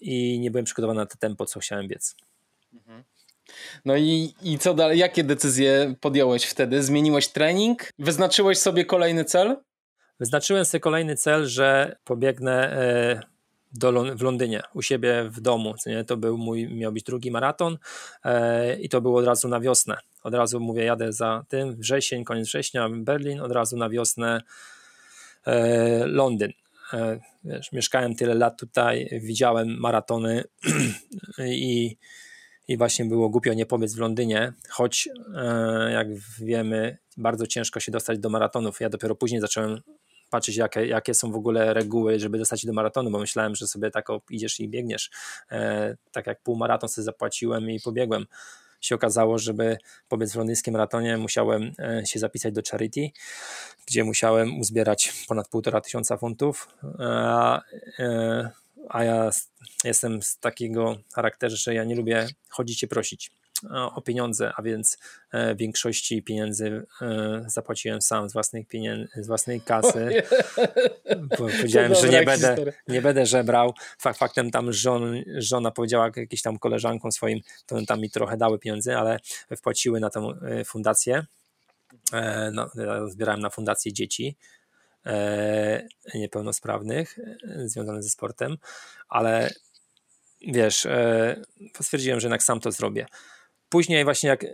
i 0.01 0.39
nie 0.39 0.51
byłem 0.51 0.65
przygotowany 0.65 0.99
na 0.99 1.05
to 1.05 1.17
tempo, 1.17 1.45
co 1.45 1.59
chciałem 1.59 1.87
biec. 1.87 2.15
Mhm. 2.73 3.03
No 3.85 3.95
i, 3.95 4.33
i 4.41 4.59
co 4.59 4.73
dalej? 4.73 4.99
Jakie 4.99 5.23
decyzje 5.23 5.95
podjąłeś 6.01 6.45
wtedy? 6.45 6.83
Zmieniłeś 6.83 7.27
trening? 7.27 7.89
Wyznaczyłeś 7.99 8.57
sobie 8.57 8.85
kolejny 8.85 9.25
cel? 9.25 9.57
Wyznaczyłem 10.19 10.65
sobie 10.65 10.81
kolejny 10.81 11.15
cel, 11.15 11.47
że 11.47 11.95
pobiegnę 12.03 12.71
e, 12.73 13.21
do, 13.73 14.15
w 14.15 14.21
Londynie, 14.21 14.61
u 14.73 14.81
siebie 14.81 15.29
w 15.29 15.41
domu. 15.41 15.75
Nie? 15.85 16.03
To 16.03 16.17
był 16.17 16.37
mój, 16.37 16.67
miał 16.67 16.91
być 16.91 17.03
drugi 17.03 17.31
maraton 17.31 17.77
e, 18.23 18.79
i 18.79 18.89
to 18.89 19.01
było 19.01 19.19
od 19.19 19.25
razu 19.25 19.47
na 19.47 19.59
wiosnę. 19.59 19.97
Od 20.23 20.33
razu 20.33 20.59
mówię, 20.59 20.83
jadę 20.83 21.13
za 21.13 21.45
tym, 21.49 21.75
wrzesień, 21.75 22.23
koniec 22.23 22.47
września, 22.47 22.89
Berlin, 22.89 23.39
od 23.39 23.51
razu 23.51 23.77
na 23.77 23.89
wiosnę 23.89 24.41
e, 25.45 26.05
Londyn. 26.05 26.51
Wiesz, 27.43 27.71
mieszkałem 27.71 28.15
tyle 28.15 28.35
lat 28.35 28.59
tutaj, 28.59 29.09
widziałem 29.21 29.79
maratony 29.79 30.43
i, 31.45 31.97
i 32.67 32.77
właśnie 32.77 33.05
było 33.05 33.29
głupio 33.29 33.53
nie 33.53 33.65
pobiec 33.65 33.95
w 33.95 33.99
Londynie, 33.99 34.53
choć 34.69 35.09
jak 35.91 36.07
wiemy, 36.39 36.97
bardzo 37.17 37.47
ciężko 37.47 37.79
się 37.79 37.91
dostać 37.91 38.19
do 38.19 38.29
maratonów. 38.29 38.79
Ja 38.79 38.89
dopiero 38.89 39.15
później 39.15 39.41
zacząłem 39.41 39.81
patrzeć, 40.29 40.57
jakie, 40.57 40.85
jakie 40.85 41.13
są 41.13 41.31
w 41.31 41.35
ogóle 41.35 41.73
reguły, 41.73 42.19
żeby 42.19 42.37
dostać 42.37 42.61
się 42.61 42.67
do 42.67 42.73
maratonu, 42.73 43.11
bo 43.11 43.19
myślałem, 43.19 43.55
że 43.55 43.67
sobie 43.67 43.91
tak 43.91 44.07
idziesz 44.29 44.59
i 44.59 44.69
biegniesz. 44.69 45.09
E, 45.51 45.95
tak 46.11 46.27
jak 46.27 46.41
półmaraton 46.41 46.89
sobie 46.89 47.05
zapłaciłem 47.05 47.69
i 47.69 47.79
pobiegłem. 47.79 48.25
Się 48.81 48.95
okazało, 48.95 49.39
żeby 49.39 49.77
pobiec 50.07 50.33
w 50.33 50.35
londyńskim 50.35 50.71
maratonie, 50.71 51.17
musiałem 51.17 51.71
e, 51.79 52.05
się 52.05 52.19
zapisać 52.19 52.53
do 52.53 52.61
charity, 52.71 53.09
gdzie 53.87 54.03
musiałem 54.03 54.59
uzbierać 54.59 55.25
ponad 55.27 55.47
półtora 55.47 55.81
tysiąca 55.81 56.17
funtów. 56.17 56.67
A, 56.99 57.61
e, 57.99 58.51
a 58.89 59.03
ja 59.03 59.29
jestem 59.83 60.21
z 60.21 60.37
takiego 60.37 60.97
charakteru, 61.13 61.55
że 61.55 61.73
ja 61.73 61.83
nie 61.83 61.95
lubię 61.95 62.27
chodzić 62.49 62.83
i 62.83 62.87
prosić 62.87 63.31
o 63.69 64.01
pieniądze, 64.01 64.51
a 64.55 64.61
więc 64.61 64.97
e, 65.31 65.55
większości 65.55 66.23
pieniędzy 66.23 66.85
e, 67.01 67.43
zapłaciłem 67.47 68.01
sam 68.01 68.29
z 68.29 68.33
własnej, 68.33 68.65
pieniędzy, 68.65 69.23
z 69.23 69.27
własnej 69.27 69.61
kasy. 69.61 70.23
Powiedziałem, 71.37 71.95
że 71.95 72.09
nie 72.09 72.23
będę, 72.23 72.73
nie 72.87 73.01
będę 73.01 73.25
żebrał. 73.25 73.73
Fakt, 73.99 74.19
faktem 74.19 74.51
tam 74.51 74.73
żon, 74.73 75.15
żona 75.37 75.71
powiedziała 75.71 76.11
jakieś 76.15 76.41
tam 76.41 76.59
koleżankom 76.59 77.11
swoim, 77.11 77.39
to 77.65 77.85
tam 77.85 78.01
mi 78.01 78.09
trochę 78.09 78.37
dały 78.37 78.59
pieniądze, 78.59 78.97
ale 78.97 79.19
wpłaciły 79.57 79.99
na 79.99 80.09
tę 80.09 80.33
e, 80.41 80.65
fundację. 80.65 81.25
No, 82.51 82.69
zbierałem 83.07 83.41
na 83.41 83.49
fundację 83.49 83.93
dzieci 83.93 84.37
niepełnosprawnych 86.15 87.19
związanych 87.65 88.03
ze 88.03 88.09
sportem, 88.09 88.57
ale 89.09 89.49
wiesz, 90.47 90.87
stwierdziłem, 91.81 92.19
że 92.19 92.27
jednak 92.27 92.43
sam 92.43 92.59
to 92.59 92.71
zrobię. 92.71 93.05
Później 93.69 94.03
właśnie 94.03 94.29
jak 94.29 94.43
e, 94.43 94.47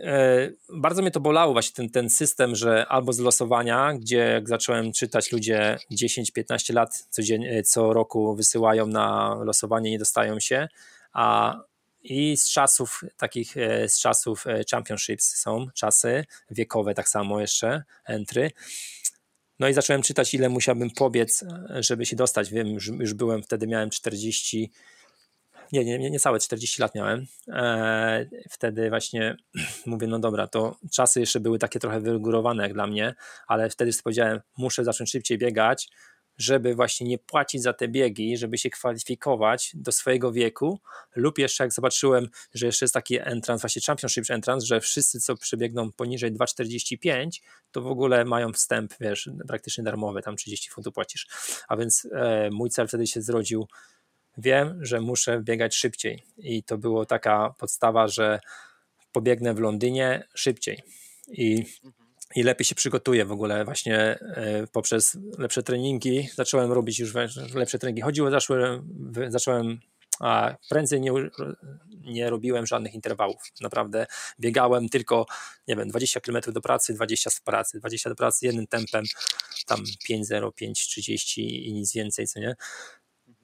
bardzo 0.68 1.02
mnie 1.02 1.10
to 1.10 1.20
bolało 1.20 1.52
właśnie 1.52 1.74
ten, 1.74 1.90
ten 1.90 2.10
system, 2.10 2.54
że 2.54 2.86
albo 2.86 3.12
z 3.12 3.18
losowania, 3.18 3.94
gdzie 3.94 4.16
jak 4.16 4.48
zacząłem 4.48 4.92
czytać 4.92 5.32
ludzie 5.32 5.78
10-15 5.92 6.74
lat 6.74 7.06
codziennie, 7.10 7.62
co 7.62 7.92
roku 7.92 8.34
wysyłają 8.34 8.86
na 8.86 9.36
losowanie, 9.44 9.90
nie 9.90 9.98
dostają 9.98 10.40
się, 10.40 10.68
a 11.12 11.56
i 12.04 12.36
z 12.36 12.50
czasów 12.50 13.04
takich, 13.16 13.56
e, 13.56 13.88
z 13.88 14.00
czasów 14.00 14.46
e, 14.46 14.62
championships 14.70 15.36
są 15.36 15.66
czasy 15.74 16.24
wiekowe 16.50 16.94
tak 16.94 17.08
samo 17.08 17.40
jeszcze, 17.40 17.82
entry. 18.04 18.50
No 19.58 19.68
i 19.68 19.72
zacząłem 19.72 20.02
czytać, 20.02 20.34
ile 20.34 20.48
musiałbym 20.48 20.90
pobiec, 20.90 21.44
żeby 21.80 22.06
się 22.06 22.16
dostać. 22.16 22.50
Wiem, 22.50 22.66
już, 22.68 22.86
już 22.86 23.14
byłem 23.14 23.42
wtedy, 23.42 23.66
miałem 23.66 23.90
40 23.90 24.70
nie, 25.72 25.84
nie, 25.84 26.10
nie 26.10 26.20
całe 26.20 26.38
40 26.38 26.82
lat 26.82 26.94
miałem. 26.94 27.26
E, 27.48 28.26
wtedy 28.50 28.88
właśnie 28.88 29.36
mówię, 29.86 30.06
no 30.06 30.18
dobra, 30.18 30.46
to 30.46 30.76
czasy 30.92 31.20
jeszcze 31.20 31.40
były 31.40 31.58
takie 31.58 31.78
trochę 31.78 32.00
wygórowane 32.00 32.62
jak 32.62 32.72
dla 32.72 32.86
mnie, 32.86 33.14
ale 33.46 33.70
wtedy 33.70 33.90
powiedziałem, 34.04 34.40
muszę 34.56 34.84
zacząć 34.84 35.10
szybciej 35.10 35.38
biegać, 35.38 35.88
żeby 36.38 36.74
właśnie 36.74 37.06
nie 37.06 37.18
płacić 37.18 37.62
za 37.62 37.72
te 37.72 37.88
biegi, 37.88 38.36
żeby 38.36 38.58
się 38.58 38.70
kwalifikować 38.70 39.70
do 39.74 39.92
swojego 39.92 40.32
wieku 40.32 40.80
lub 41.16 41.38
jeszcze 41.38 41.64
jak 41.64 41.72
zobaczyłem, 41.72 42.28
że 42.54 42.66
jeszcze 42.66 42.84
jest 42.84 42.94
taki 42.94 43.18
entrance, 43.18 43.60
właśnie 43.60 43.82
championship 43.86 44.30
entrance, 44.30 44.66
że 44.66 44.80
wszyscy 44.80 45.20
co 45.20 45.36
przebiegną 45.36 45.92
poniżej 45.92 46.32
2,45 46.32 47.28
to 47.70 47.82
w 47.82 47.86
ogóle 47.86 48.24
mają 48.24 48.52
wstęp, 48.52 48.94
wiesz, 49.00 49.30
praktycznie 49.48 49.84
darmowy, 49.84 50.22
tam 50.22 50.36
30 50.36 50.70
funtów 50.70 50.94
płacisz, 50.94 51.26
a 51.68 51.76
więc 51.76 52.08
e, 52.12 52.50
mój 52.50 52.70
cel 52.70 52.88
wtedy 52.88 53.06
się 53.06 53.22
zrodził 53.22 53.66
wiem, 54.38 54.84
że 54.84 55.00
muszę 55.00 55.42
biegać 55.42 55.74
szybciej. 55.74 56.22
I 56.38 56.62
to 56.62 56.78
było 56.78 57.06
taka 57.06 57.54
podstawa, 57.58 58.08
że 58.08 58.40
pobiegnę 59.12 59.54
w 59.54 59.58
Londynie 59.58 60.22
szybciej. 60.34 60.82
I, 61.28 61.64
i 62.36 62.42
lepiej 62.42 62.64
się 62.64 62.74
przygotuję 62.74 63.24
w 63.24 63.32
ogóle 63.32 63.64
właśnie 63.64 63.98
e, 63.98 64.66
poprzez 64.72 65.18
lepsze 65.38 65.62
treningi. 65.62 66.28
Zacząłem 66.34 66.72
robić 66.72 66.98
już 66.98 67.14
lepsze 67.54 67.78
treningi. 67.78 68.02
Chodziło, 68.02 68.30
zacząłem, 68.30 68.88
zacząłem 69.28 69.80
a 70.20 70.54
prędzej 70.68 71.00
nie, 71.00 71.12
nie 72.04 72.30
robiłem 72.30 72.66
żadnych 72.66 72.94
interwałów. 72.94 73.42
Naprawdę 73.60 74.06
biegałem 74.40 74.88
tylko, 74.88 75.26
nie 75.68 75.76
wiem, 75.76 75.88
20 75.88 76.20
km 76.20 76.40
do 76.52 76.60
pracy, 76.60 76.94
20 76.94 77.30
z 77.30 77.40
pracy, 77.40 77.78
20 77.78 78.10
do 78.10 78.16
pracy 78.16 78.46
jednym 78.46 78.66
tempem, 78.66 79.04
tam 79.66 79.84
5-0, 80.10 80.50
5-30 80.62 81.40
i 81.40 81.72
nic 81.72 81.94
więcej, 81.94 82.26
co 82.26 82.40
nie. 82.40 82.56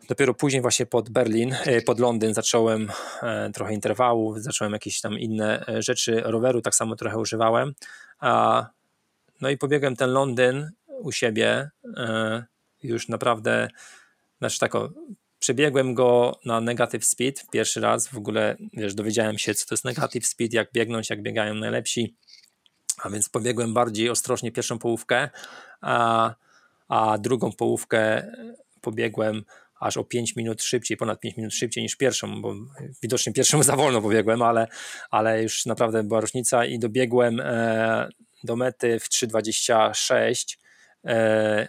Dopiero 0.08 0.34
później 0.34 0.62
właśnie 0.62 0.86
pod 0.86 1.10
Berlin, 1.10 1.54
e, 1.64 1.82
pod 1.82 2.00
Londyn 2.00 2.34
zacząłem 2.34 2.90
e, 3.22 3.50
trochę 3.50 3.74
interwałów, 3.74 4.42
zacząłem 4.42 4.72
jakieś 4.72 5.00
tam 5.00 5.18
inne 5.18 5.66
e, 5.66 5.82
rzeczy, 5.82 6.22
roweru 6.24 6.60
tak 6.62 6.74
samo 6.74 6.96
trochę 6.96 7.18
używałem. 7.18 7.74
No 9.40 9.50
i 9.50 9.58
pobiegłem 9.58 9.96
ten 9.96 10.10
Londyn 10.10 10.70
u 10.86 11.12
siebie 11.12 11.70
już 12.82 13.08
naprawdę, 13.08 13.68
znaczy 14.38 14.58
tak 14.58 14.72
przebiegłem 15.38 15.94
go 15.94 16.40
na 16.44 16.60
negative 16.60 17.04
speed 17.04 17.42
pierwszy 17.52 17.80
raz, 17.80 18.08
w 18.08 18.16
ogóle 18.16 18.56
wiesz, 18.72 18.94
dowiedziałem 18.94 19.38
się 19.38 19.54
co 19.54 19.66
to 19.66 19.74
jest 19.74 19.84
negative 19.84 20.26
speed, 20.26 20.56
jak 20.56 20.72
biegnąć, 20.72 21.10
jak 21.10 21.22
biegają 21.22 21.54
najlepsi, 21.54 22.16
a 23.02 23.10
więc 23.10 23.28
pobiegłem 23.28 23.74
bardziej 23.74 24.10
ostrożnie 24.10 24.52
pierwszą 24.52 24.78
połówkę, 24.78 25.30
a, 25.80 26.34
a 26.88 27.18
drugą 27.18 27.52
połówkę 27.52 28.32
pobiegłem 28.80 29.44
aż 29.82 29.96
o 29.96 30.04
5 30.04 30.36
minut 30.36 30.62
szybciej, 30.62 30.96
ponad 30.96 31.20
5 31.20 31.36
minut 31.36 31.54
szybciej 31.54 31.82
niż 31.82 31.96
pierwszą, 31.96 32.42
bo 32.42 32.54
widocznie 33.02 33.32
pierwszą 33.32 33.62
za 33.62 33.76
wolno 33.76 34.02
pobiegłem, 34.02 34.42
ale, 34.42 34.66
ale 35.10 35.42
już 35.42 35.66
naprawdę 35.66 36.02
była 36.02 36.20
różnica 36.20 36.64
i 36.64 36.78
dobiegłem 36.78 37.40
e, 37.40 38.08
do 38.44 38.56
mety 38.56 39.00
w 39.00 39.08
3.26 39.08 40.56
e, 41.04 41.68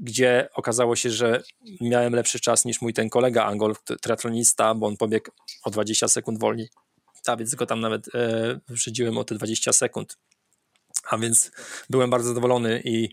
gdzie 0.00 0.48
okazało 0.54 0.96
się, 0.96 1.10
że 1.10 1.42
miałem 1.80 2.14
lepszy 2.14 2.40
czas 2.40 2.64
niż 2.64 2.80
mój 2.80 2.94
ten 2.94 3.08
kolega 3.08 3.44
Angol, 3.44 3.74
triatlonista, 4.00 4.74
bo 4.74 4.86
on 4.86 4.96
pobiegł 4.96 5.30
o 5.64 5.70
20 5.70 6.08
sekund 6.08 6.38
wolniej. 6.38 6.68
A 7.26 7.36
więc 7.36 7.54
go 7.54 7.66
tam 7.66 7.80
nawet 7.80 8.14
e, 8.14 8.60
wyprzedziłem 8.68 9.18
o 9.18 9.24
te 9.24 9.34
20 9.34 9.72
sekund. 9.72 10.16
A 11.10 11.18
więc 11.18 11.50
byłem 11.90 12.10
bardzo 12.10 12.28
zadowolony 12.28 12.82
i 12.84 13.08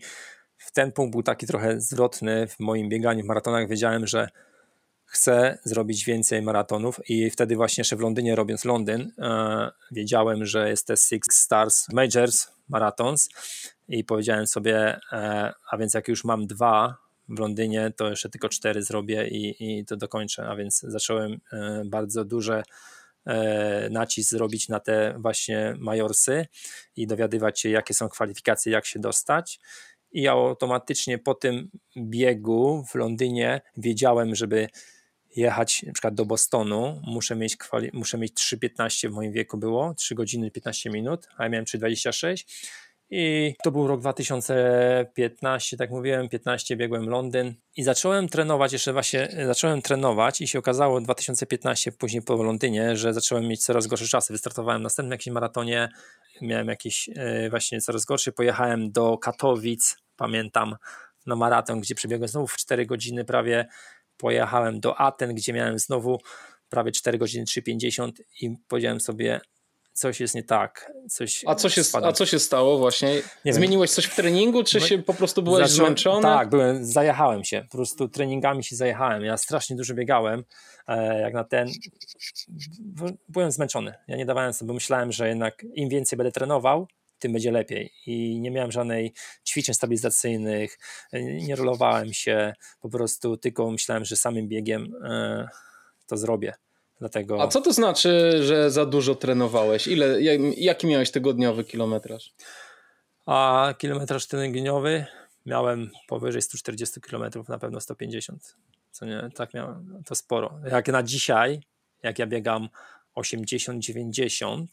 w 0.68 0.72
ten 0.72 0.92
punkt 0.92 1.12
był 1.12 1.22
taki 1.22 1.46
trochę 1.46 1.80
zwrotny 1.80 2.46
w 2.46 2.60
moim 2.60 2.88
bieganiu 2.88 3.24
w 3.24 3.26
maratonach. 3.26 3.68
Wiedziałem, 3.68 4.06
że 4.06 4.28
chcę 5.06 5.58
zrobić 5.64 6.04
więcej 6.04 6.42
maratonów 6.42 7.00
i 7.08 7.30
wtedy 7.30 7.56
właśnie 7.56 7.80
jeszcze 7.80 7.96
w 7.96 8.00
Londynie 8.00 8.36
robiąc 8.36 8.64
Londyn 8.64 9.12
e, 9.18 9.70
wiedziałem, 9.92 10.44
że 10.44 10.68
jest 10.68 10.86
te 10.86 10.96
Six 10.96 11.26
Stars 11.30 11.86
Majors 11.92 12.46
Marathons 12.68 13.28
i 13.88 14.04
powiedziałem 14.04 14.46
sobie, 14.46 15.00
e, 15.12 15.52
a 15.70 15.76
więc 15.76 15.94
jak 15.94 16.08
już 16.08 16.24
mam 16.24 16.46
dwa 16.46 16.96
w 17.28 17.38
Londynie, 17.38 17.92
to 17.96 18.10
jeszcze 18.10 18.28
tylko 18.28 18.48
cztery 18.48 18.82
zrobię 18.82 19.28
i, 19.28 19.56
i 19.60 19.84
to 19.84 19.96
dokończę, 19.96 20.48
a 20.48 20.56
więc 20.56 20.80
zacząłem 20.80 21.40
e, 21.52 21.82
bardzo 21.84 22.24
duże 22.24 22.62
nacisk 23.90 24.30
zrobić 24.30 24.68
na 24.68 24.80
te 24.80 25.14
właśnie 25.18 25.74
majorsy 25.78 26.46
i 26.96 27.06
dowiadywać 27.06 27.60
się, 27.60 27.68
jakie 27.68 27.94
są 27.94 28.08
kwalifikacje, 28.08 28.72
jak 28.72 28.86
się 28.86 28.98
dostać. 28.98 29.60
I 30.12 30.28
automatycznie 30.28 31.18
po 31.18 31.34
tym 31.34 31.70
biegu 31.96 32.84
w 32.90 32.94
Londynie 32.94 33.60
wiedziałem, 33.76 34.34
żeby 34.34 34.68
jechać 35.36 35.82
na 35.82 35.92
przykład 35.92 36.14
do 36.14 36.26
Bostonu, 36.26 37.00
muszę 37.06 37.36
mieć, 37.36 37.56
kwali- 37.56 37.90
muszę 37.92 38.18
mieć 38.18 38.32
3,15 38.34 39.08
w 39.08 39.12
moim 39.12 39.32
wieku 39.32 39.58
było, 39.58 39.94
3 39.94 40.14
godziny 40.14 40.50
15 40.50 40.90
minut, 40.90 41.28
a 41.36 41.42
ja 41.42 41.48
miałem 41.48 41.64
3,26 41.64 42.44
i 43.10 43.54
to 43.62 43.70
był 43.70 43.86
rok 43.86 44.00
2015, 44.00 45.76
tak 45.76 45.90
mówiłem, 45.90 46.28
15 46.28 46.76
biegłem 46.76 47.08
Londyn 47.08 47.54
i 47.76 47.82
zacząłem 47.82 48.28
trenować, 48.28 48.72
jeszcze 48.72 48.92
właśnie 48.92 49.28
zacząłem 49.46 49.82
trenować 49.82 50.40
i 50.40 50.48
się 50.48 50.58
okazało 50.58 51.00
2015, 51.00 51.92
później 51.92 52.22
po 52.22 52.42
Londynie, 52.42 52.96
że 52.96 53.14
zacząłem 53.14 53.48
mieć 53.48 53.64
coraz 53.64 53.86
gorsze 53.86 54.06
czasy. 54.08 54.32
Wystartowałem 54.32 54.80
w 54.80 54.82
następnym 54.82 55.12
jakimś 55.12 55.34
maratonie, 55.34 55.88
miałem 56.42 56.68
jakiś 56.68 57.10
e, 57.16 57.50
właśnie 57.50 57.80
coraz 57.80 58.04
gorszy, 58.04 58.32
pojechałem 58.32 58.92
do 58.92 59.18
Katowic, 59.18 59.96
pamiętam, 60.16 60.76
na 61.26 61.36
maraton, 61.36 61.80
gdzie 61.80 61.94
przebiegłem 61.94 62.28
znowu 62.28 62.46
w 62.46 62.56
4 62.56 62.86
godziny 62.86 63.24
prawie, 63.24 63.66
pojechałem 64.16 64.80
do 64.80 65.00
Aten, 65.00 65.34
gdzie 65.34 65.52
miałem 65.52 65.78
znowu 65.78 66.18
prawie 66.68 66.92
4 66.92 67.18
godziny 67.18 67.44
3,50 67.44 68.12
i 68.40 68.56
powiedziałem 68.68 69.00
sobie, 69.00 69.40
coś 69.98 70.20
jest 70.20 70.34
nie 70.34 70.42
tak. 70.42 70.92
Coś 71.10 71.44
a, 71.46 71.54
co 71.54 71.68
się, 71.68 71.82
a 72.02 72.12
co 72.12 72.26
się 72.26 72.38
stało 72.38 72.78
właśnie? 72.78 73.22
Nie 73.44 73.52
Zmieniłeś 73.54 73.90
wiem. 73.90 73.94
coś 73.94 74.04
w 74.04 74.16
treningu, 74.16 74.64
czy 74.64 74.80
no, 74.80 74.86
się 74.86 74.98
po 74.98 75.14
prostu 75.14 75.42
byłeś 75.42 75.70
Zacząłem, 75.70 75.86
zmęczony? 75.86 76.22
Tak, 76.22 76.48
byłem, 76.48 76.84
zajechałem 76.84 77.44
się. 77.44 77.66
Po 77.70 77.76
prostu 77.76 78.08
treningami 78.08 78.64
się 78.64 78.76
zajechałem. 78.76 79.24
Ja 79.24 79.36
strasznie 79.36 79.76
dużo 79.76 79.94
biegałem. 79.94 80.44
E, 80.88 81.20
jak 81.20 81.34
na 81.34 81.44
ten. 81.44 81.68
Byłem 83.28 83.52
zmęczony. 83.52 83.94
Ja 84.08 84.16
nie 84.16 84.26
dawałem 84.26 84.52
sobie, 84.52 84.66
bo 84.66 84.74
myślałem, 84.74 85.12
że 85.12 85.28
jednak 85.28 85.64
im 85.74 85.88
więcej 85.88 86.16
będę 86.16 86.32
trenował, 86.32 86.88
tym 87.18 87.32
będzie 87.32 87.50
lepiej. 87.50 87.92
I 88.06 88.40
nie 88.40 88.50
miałem 88.50 88.72
żadnej 88.72 89.12
ćwiczeń 89.46 89.74
stabilizacyjnych, 89.74 90.78
nie 91.46 91.56
rolowałem 91.56 92.12
się, 92.12 92.54
po 92.80 92.88
prostu 92.88 93.36
tylko 93.36 93.70
myślałem, 93.70 94.04
że 94.04 94.16
samym 94.16 94.48
biegiem 94.48 94.94
e, 95.04 95.48
to 96.06 96.16
zrobię. 96.16 96.54
Dlatego... 96.98 97.42
A 97.42 97.48
co 97.48 97.60
to 97.60 97.72
znaczy, 97.72 98.42
że 98.42 98.70
za 98.70 98.86
dużo 98.86 99.14
trenowałeś? 99.14 99.86
Ile, 99.86 100.22
jaki 100.56 100.86
miałeś 100.86 101.10
tygodniowy 101.10 101.64
kilometraż? 101.64 102.34
A 103.26 103.74
kilometraż 103.78 104.26
tygodniowy 104.26 105.06
miałem 105.46 105.90
powyżej 106.08 106.42
140 106.42 107.00
km, 107.00 107.30
na 107.48 107.58
pewno 107.58 107.80
150. 107.80 108.56
Co 108.90 109.06
nie, 109.06 109.28
tak 109.34 109.54
miałem, 109.54 110.02
to 110.06 110.14
sporo. 110.14 110.60
Jak 110.70 110.88
na 110.88 111.02
dzisiaj, 111.02 111.60
jak 112.02 112.18
ja 112.18 112.26
biegam 112.26 112.68
80-90 113.16 114.66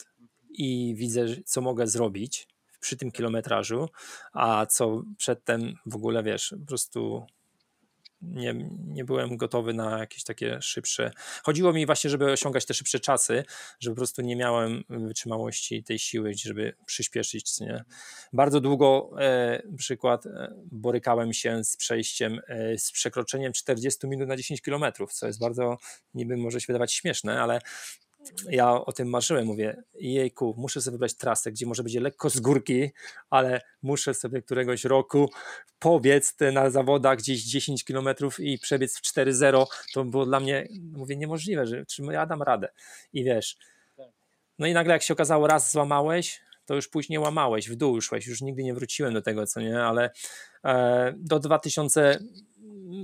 i 0.49 0.95
widzę, 0.97 1.25
co 1.45 1.61
mogę 1.61 1.87
zrobić 1.87 2.47
przy 2.79 2.97
tym 2.97 3.11
kilometrażu, 3.11 3.89
a 4.33 4.65
co 4.65 5.03
przedtem 5.17 5.75
w 5.85 5.95
ogóle 5.95 6.23
wiesz, 6.23 6.55
po 6.59 6.67
prostu 6.67 7.25
nie, 8.33 8.69
nie 8.87 9.05
byłem 9.05 9.37
gotowy 9.37 9.73
na 9.73 9.99
jakieś 9.99 10.23
takie 10.23 10.61
szybsze. 10.61 11.11
Chodziło 11.43 11.73
mi 11.73 11.85
właśnie, 11.85 12.09
żeby 12.09 12.31
osiągać 12.31 12.65
te 12.65 12.73
szybsze 12.73 12.99
czasy, 12.99 13.43
żeby 13.79 13.95
po 13.95 13.99
prostu 13.99 14.21
nie 14.21 14.35
miałem 14.35 14.83
wytrzymałości 14.89 15.83
tej 15.83 15.99
siły, 15.99 16.31
żeby 16.33 16.75
przyspieszyć. 16.85 17.59
Nie? 17.59 17.83
Bardzo 18.33 18.61
długo, 18.61 19.11
e, 19.19 19.61
przykład, 19.77 20.25
e, 20.25 20.53
borykałem 20.71 21.33
się 21.33 21.63
z 21.63 21.77
przejściem, 21.77 22.39
e, 22.47 22.77
z 22.77 22.91
przekroczeniem 22.91 23.53
40 23.53 24.07
minut 24.07 24.27
na 24.27 24.37
10 24.37 24.61
kilometrów, 24.61 25.13
co 25.13 25.27
jest 25.27 25.39
bardzo, 25.39 25.77
niby 26.13 26.37
może 26.37 26.61
się 26.61 26.67
wydawać 26.67 26.93
śmieszne, 26.93 27.41
ale 27.41 27.59
ja 28.49 28.71
o 28.71 28.91
tym 28.91 29.09
marzyłem, 29.09 29.45
mówię, 29.45 29.83
jejku, 29.93 30.55
muszę 30.57 30.81
sobie 30.81 30.95
wybrać 30.95 31.13
trasę, 31.13 31.51
gdzie 31.51 31.65
może 31.65 31.83
będzie 31.83 31.99
lekko 31.99 32.29
z 32.29 32.39
górki, 32.39 32.91
ale 33.29 33.61
muszę 33.81 34.13
sobie 34.13 34.41
któregoś 34.41 34.83
roku 34.83 35.29
pobiec 35.79 36.35
na 36.53 36.69
zawodach 36.69 37.17
gdzieś 37.17 37.43
10 37.43 37.83
km 37.83 38.09
i 38.39 38.59
przebiec 38.59 38.97
w 38.97 39.01
4.0, 39.01 39.65
to 39.93 40.03
było 40.03 40.25
dla 40.25 40.39
mnie, 40.39 40.67
mówię, 40.91 41.15
niemożliwe, 41.15 41.67
że 41.67 41.85
czy 41.85 42.03
ja 42.03 42.25
dam 42.25 42.41
radę. 42.41 42.67
I 43.13 43.23
wiesz, 43.23 43.57
no 44.59 44.67
i 44.67 44.73
nagle 44.73 44.93
jak 44.93 45.03
się 45.03 45.13
okazało, 45.13 45.47
raz 45.47 45.71
złamałeś, 45.71 46.41
to 46.65 46.75
już 46.75 46.87
później 46.87 47.19
łamałeś, 47.19 47.69
w 47.69 47.75
dół 47.75 48.01
szłeś, 48.01 48.27
już 48.27 48.41
nigdy 48.41 48.63
nie 48.63 48.73
wróciłem 48.73 49.13
do 49.13 49.21
tego, 49.21 49.47
co 49.47 49.61
nie, 49.61 49.83
ale 49.83 50.09
e, 50.65 51.13
do 51.17 51.39
2000 51.39 52.19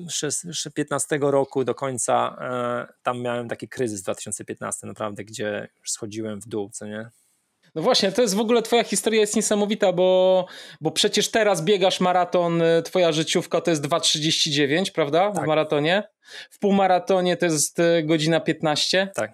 2015 0.01 1.19
roku 1.21 1.63
do 1.63 1.75
końca 1.75 2.37
e, 2.41 2.93
tam 3.03 3.21
miałem 3.21 3.49
taki 3.49 3.69
kryzys 3.69 4.01
2015 4.01 4.87
naprawdę, 4.87 5.23
gdzie 5.23 5.67
już 5.79 5.91
schodziłem 5.91 6.41
w 6.41 6.47
dół, 6.47 6.69
co 6.73 6.85
nie? 6.85 7.09
No 7.75 7.81
właśnie, 7.81 8.11
to 8.11 8.21
jest 8.21 8.35
w 8.35 8.39
ogóle 8.39 8.61
twoja 8.61 8.83
historia 8.83 9.21
jest 9.21 9.35
niesamowita, 9.35 9.93
bo, 9.93 10.45
bo 10.81 10.91
przecież 10.91 11.31
teraz 11.31 11.63
biegasz 11.63 11.99
maraton, 11.99 12.61
e, 12.61 12.81
twoja 12.81 13.11
życiówka 13.11 13.61
to 13.61 13.71
jest 13.71 13.83
2.39, 13.83 14.91
prawda? 14.91 15.31
Tak. 15.31 15.43
W 15.43 15.47
maratonie. 15.47 16.03
W 16.49 16.59
półmaratonie 16.59 17.37
to 17.37 17.45
jest 17.45 17.79
e, 17.79 18.03
godzina 18.03 18.39
15. 18.39 19.11
Tak. 19.15 19.31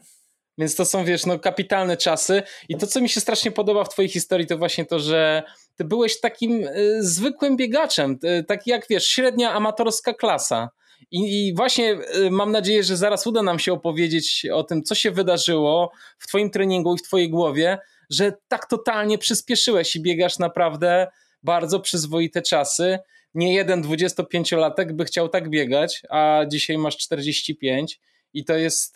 Więc 0.58 0.76
to 0.76 0.86
są, 0.86 1.06
wiesz, 1.06 1.26
no 1.26 1.40
kapitalne 1.40 1.98
czasy. 1.98 2.44
I 2.70 2.78
to, 2.78 2.88
co 2.88 3.02
mi 3.02 3.10
się 3.10 3.22
strasznie 3.22 3.52
podoba 3.52 3.84
w 3.84 3.90
twojej 3.90 4.10
historii, 4.10 4.48
to 4.48 4.58
właśnie 4.58 4.86
to, 4.86 5.00
że 5.00 5.44
ty 5.76 5.84
byłeś 5.84 6.20
takim 6.20 6.64
y, 6.64 6.98
zwykłym 7.04 7.58
biegaczem, 7.58 8.20
y, 8.40 8.44
taki 8.44 8.70
jak 8.70 8.88
wiesz, 8.90 9.08
średnia 9.08 9.54
amatorska 9.54 10.14
klasa. 10.14 10.70
I, 11.12 11.48
I, 11.48 11.56
właśnie 11.56 11.98
y, 12.16 12.32
mam 12.32 12.52
nadzieję, 12.52 12.84
że 12.84 12.98
zaraz 12.98 13.28
uda 13.28 13.44
nam 13.44 13.60
się 13.60 13.74
opowiedzieć 13.74 14.46
o 14.54 14.64
tym, 14.64 14.84
co 14.84 14.96
się 14.96 15.12
wydarzyło 15.12 15.92
w 16.20 16.28
Twoim 16.28 16.50
treningu 16.50 16.96
i 16.96 16.98
w 16.98 17.02
Twojej 17.02 17.30
głowie, 17.30 17.78
że 18.10 18.34
tak 18.48 18.66
totalnie 18.70 19.18
przyspieszyłeś 19.18 19.96
i 19.96 20.02
biegasz 20.02 20.40
naprawdę 20.40 21.08
bardzo 21.44 21.80
przyzwoite 21.80 22.42
czasy. 22.42 23.00
Nie 23.34 23.54
jeden 23.54 23.84
25-latek 23.84 24.92
by 24.94 25.06
chciał 25.06 25.30
tak 25.30 25.50
biegać, 25.50 26.02
a 26.10 26.42
dzisiaj 26.48 26.78
masz 26.78 26.98
45 26.98 28.00
i 28.34 28.46
to 28.46 28.54
jest 28.54 28.96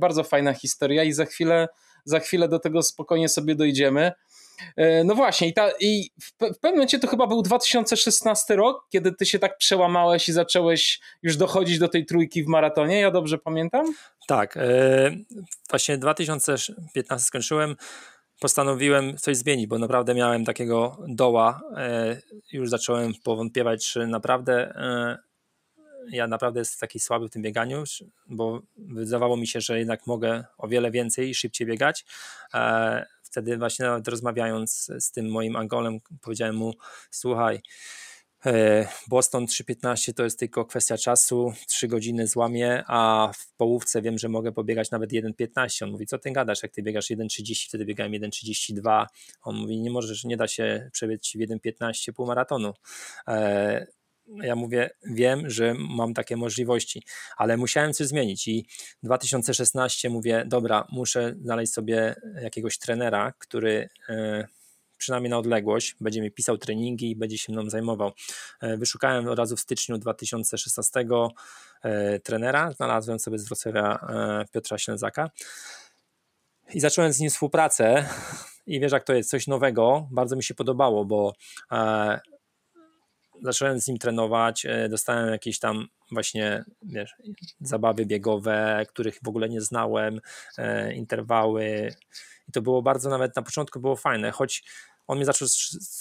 bardzo 0.00 0.24
fajna 0.24 0.52
historia 0.52 1.04
i 1.04 1.12
za 1.12 1.24
chwilę, 1.24 1.68
za 2.04 2.20
chwilę 2.20 2.48
do 2.48 2.58
tego 2.58 2.82
spokojnie 2.82 3.28
sobie 3.28 3.54
dojdziemy. 3.54 4.12
E, 4.76 5.04
no 5.04 5.14
właśnie, 5.14 5.48
i, 5.48 5.54
ta, 5.54 5.70
i 5.80 6.10
w, 6.20 6.30
w 6.30 6.58
pewnym 6.58 6.72
momencie 6.72 6.98
to 6.98 7.08
chyba 7.08 7.26
był 7.26 7.42
2016 7.42 8.56
rok, 8.56 8.86
kiedy 8.90 9.12
ty 9.12 9.26
się 9.26 9.38
tak 9.38 9.58
przełamałeś 9.58 10.28
i 10.28 10.32
zacząłeś 10.32 11.00
już 11.22 11.36
dochodzić 11.36 11.78
do 11.78 11.88
tej 11.88 12.06
trójki 12.06 12.44
w 12.44 12.46
maratonie, 12.46 13.00
ja 13.00 13.10
dobrze 13.10 13.38
pamiętam? 13.38 13.86
Tak, 14.26 14.56
e, 14.56 15.16
właśnie 15.70 15.98
2015 15.98 17.26
skończyłem, 17.26 17.76
postanowiłem 18.40 19.16
coś 19.16 19.36
zmienić, 19.36 19.66
bo 19.66 19.78
naprawdę 19.78 20.14
miałem 20.14 20.44
takiego 20.44 20.98
doła, 21.08 21.60
e, 21.76 22.16
już 22.52 22.70
zacząłem 22.70 23.12
powątpiewać, 23.24 23.86
czy 23.86 24.06
naprawdę 24.06 24.74
ja 26.10 26.26
naprawdę 26.26 26.60
jestem 26.60 26.80
taki 26.80 27.00
słaby 27.00 27.28
w 27.28 27.30
tym 27.30 27.42
bieganiu, 27.42 27.84
bo 28.26 28.62
wydawało 28.76 29.36
mi 29.36 29.46
się, 29.46 29.60
że 29.60 29.78
jednak 29.78 30.06
mogę 30.06 30.44
o 30.58 30.68
wiele 30.68 30.90
więcej 30.90 31.30
i 31.30 31.34
szybciej 31.34 31.66
biegać 31.66 32.04
wtedy 33.22 33.56
właśnie 33.56 33.84
nawet 33.84 34.08
rozmawiając 34.08 34.90
z 34.98 35.10
tym 35.10 35.30
moim 35.30 35.56
Angolem, 35.56 36.00
powiedziałem 36.22 36.56
mu, 36.56 36.74
słuchaj, 37.10 37.60
E, 38.46 38.88
Boston 39.08 39.46
3.15 39.46 40.14
to 40.14 40.24
jest 40.24 40.38
tylko 40.38 40.64
kwestia 40.64 40.98
czasu, 40.98 41.52
3 41.68 41.88
godziny 41.88 42.26
złamie, 42.26 42.84
a 42.86 43.30
w 43.34 43.52
połówce 43.56 44.02
wiem, 44.02 44.18
że 44.18 44.28
mogę 44.28 44.52
pobiegać 44.52 44.90
nawet 44.90 45.10
1.15. 45.10 45.84
On 45.84 45.90
mówi, 45.90 46.06
co 46.06 46.18
ty 46.18 46.30
gadasz, 46.30 46.62
jak 46.62 46.72
ty 46.72 46.82
biegasz 46.82 47.06
1.30, 47.10 47.68
wtedy 47.68 47.84
biegałem 47.84 48.12
1.32. 48.12 49.06
On 49.42 49.56
mówi, 49.56 49.80
nie 49.80 49.90
możesz, 49.90 50.24
nie 50.24 50.36
da 50.36 50.48
się 50.48 50.90
przebiec 50.92 51.28
w 51.28 51.38
1.15 51.38 52.12
półmaratonu. 52.12 52.74
Ja 54.28 54.56
mówię, 54.56 54.90
wiem, 55.04 55.50
że 55.50 55.74
mam 55.74 56.14
takie 56.14 56.36
możliwości, 56.36 57.02
ale 57.36 57.56
musiałem 57.56 57.92
coś 57.92 58.06
zmienić 58.06 58.48
i 58.48 58.66
2016 59.02 60.10
mówię, 60.10 60.44
dobra, 60.46 60.86
muszę 60.92 61.34
znaleźć 61.42 61.72
sobie 61.72 62.14
jakiegoś 62.42 62.78
trenera, 62.78 63.32
który 63.38 63.88
e, 64.08 64.46
przynajmniej 64.98 65.30
na 65.30 65.38
odległość, 65.38 65.96
będzie 66.00 66.22
mi 66.22 66.30
pisał 66.30 66.58
treningi 66.58 67.10
i 67.10 67.16
będzie 67.16 67.38
się 67.38 67.52
mną 67.52 67.70
zajmował. 67.70 68.12
E, 68.60 68.76
wyszukałem 68.76 69.28
od 69.28 69.38
razu 69.38 69.56
w 69.56 69.60
styczniu 69.60 69.98
2016 69.98 71.06
e, 71.82 72.20
trenera, 72.20 72.72
znalazłem 72.72 73.18
sobie 73.18 73.38
z 73.38 73.48
Wrocławia 73.48 74.06
Piotra 74.52 74.78
Ślęzaka 74.78 75.30
i 76.74 76.80
zacząłem 76.80 77.12
z 77.12 77.20
nim 77.20 77.30
współpracę 77.30 78.08
i 78.66 78.80
wiesz 78.80 78.92
jak 78.92 79.04
to 79.04 79.14
jest, 79.14 79.30
coś 79.30 79.46
nowego, 79.46 80.08
bardzo 80.10 80.36
mi 80.36 80.44
się 80.44 80.54
podobało, 80.54 81.04
bo 81.04 81.32
zacząłem 83.42 83.80
z 83.80 83.88
nim 83.88 83.98
trenować, 83.98 84.66
dostałem 84.90 85.32
jakieś 85.32 85.58
tam 85.58 85.86
właśnie 86.12 86.64
wiesz, 86.82 87.14
zabawy 87.60 88.06
biegowe, 88.06 88.86
których 88.88 89.18
w 89.24 89.28
ogóle 89.28 89.48
nie 89.48 89.60
znałem, 89.60 90.20
interwały, 90.94 91.94
i 92.48 92.52
to 92.52 92.62
było 92.62 92.82
bardzo 92.82 93.10
nawet 93.10 93.36
na 93.36 93.42
początku 93.42 93.80
było 93.80 93.96
fajne, 93.96 94.30
choć 94.30 94.64
on 95.06 95.16
mnie 95.16 95.26
zaczął 95.26 95.48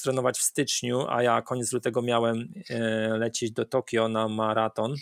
trenować 0.03 0.39
w 0.39 0.41
styczniu, 0.41 1.05
a 1.09 1.23
ja 1.23 1.41
koniec 1.41 1.71
lutego 1.71 2.01
miałem 2.01 2.53
e, 2.69 2.79
lecieć 3.17 3.51
do 3.51 3.65
Tokio 3.65 4.07
na 4.07 4.27
maraton, 4.27 4.95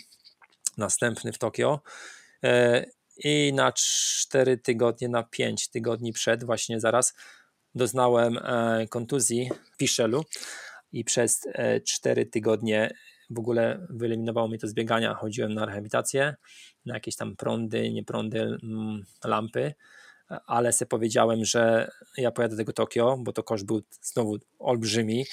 następny 0.78 1.32
w 1.32 1.38
Tokio. 1.38 1.80
E, 2.44 2.84
i 3.24 3.52
na 3.54 3.72
4 3.72 4.58
tygodnie, 4.58 5.08
na 5.08 5.22
5 5.22 5.68
tygodni 5.68 6.12
przed 6.12 6.44
właśnie 6.44 6.80
zaraz 6.80 7.14
doznałem 7.74 8.38
e, 8.38 8.86
kontuzji 8.88 9.50
w 9.72 9.76
Piszelu 9.76 10.24
i 10.94 11.04
przez 11.04 11.40
4 11.84 12.26
tygodnie 12.26 12.94
w 13.30 13.38
ogóle 13.38 13.86
wyeliminowało 13.90 14.48
mi 14.48 14.58
to 14.58 14.68
z 14.68 14.74
biegania. 14.74 15.14
Chodziłem 15.14 15.54
na 15.54 15.66
rehabilitację, 15.66 16.34
na 16.86 16.94
jakieś 16.94 17.16
tam 17.16 17.36
prądy, 17.36 17.92
nie 17.92 18.04
prądy, 18.04 18.40
mm, 18.40 19.04
lampy 19.24 19.74
ale 20.46 20.72
sobie 20.72 20.88
powiedziałem, 20.88 21.44
że 21.44 21.90
ja 22.16 22.30
pojadę 22.30 22.56
do 22.56 22.60
tego 22.60 22.72
Tokio, 22.72 23.16
bo 23.20 23.32
to 23.32 23.42
koszt 23.42 23.66
był 23.66 23.82
znowu 24.02 24.36
olbrzymi, 24.58 25.26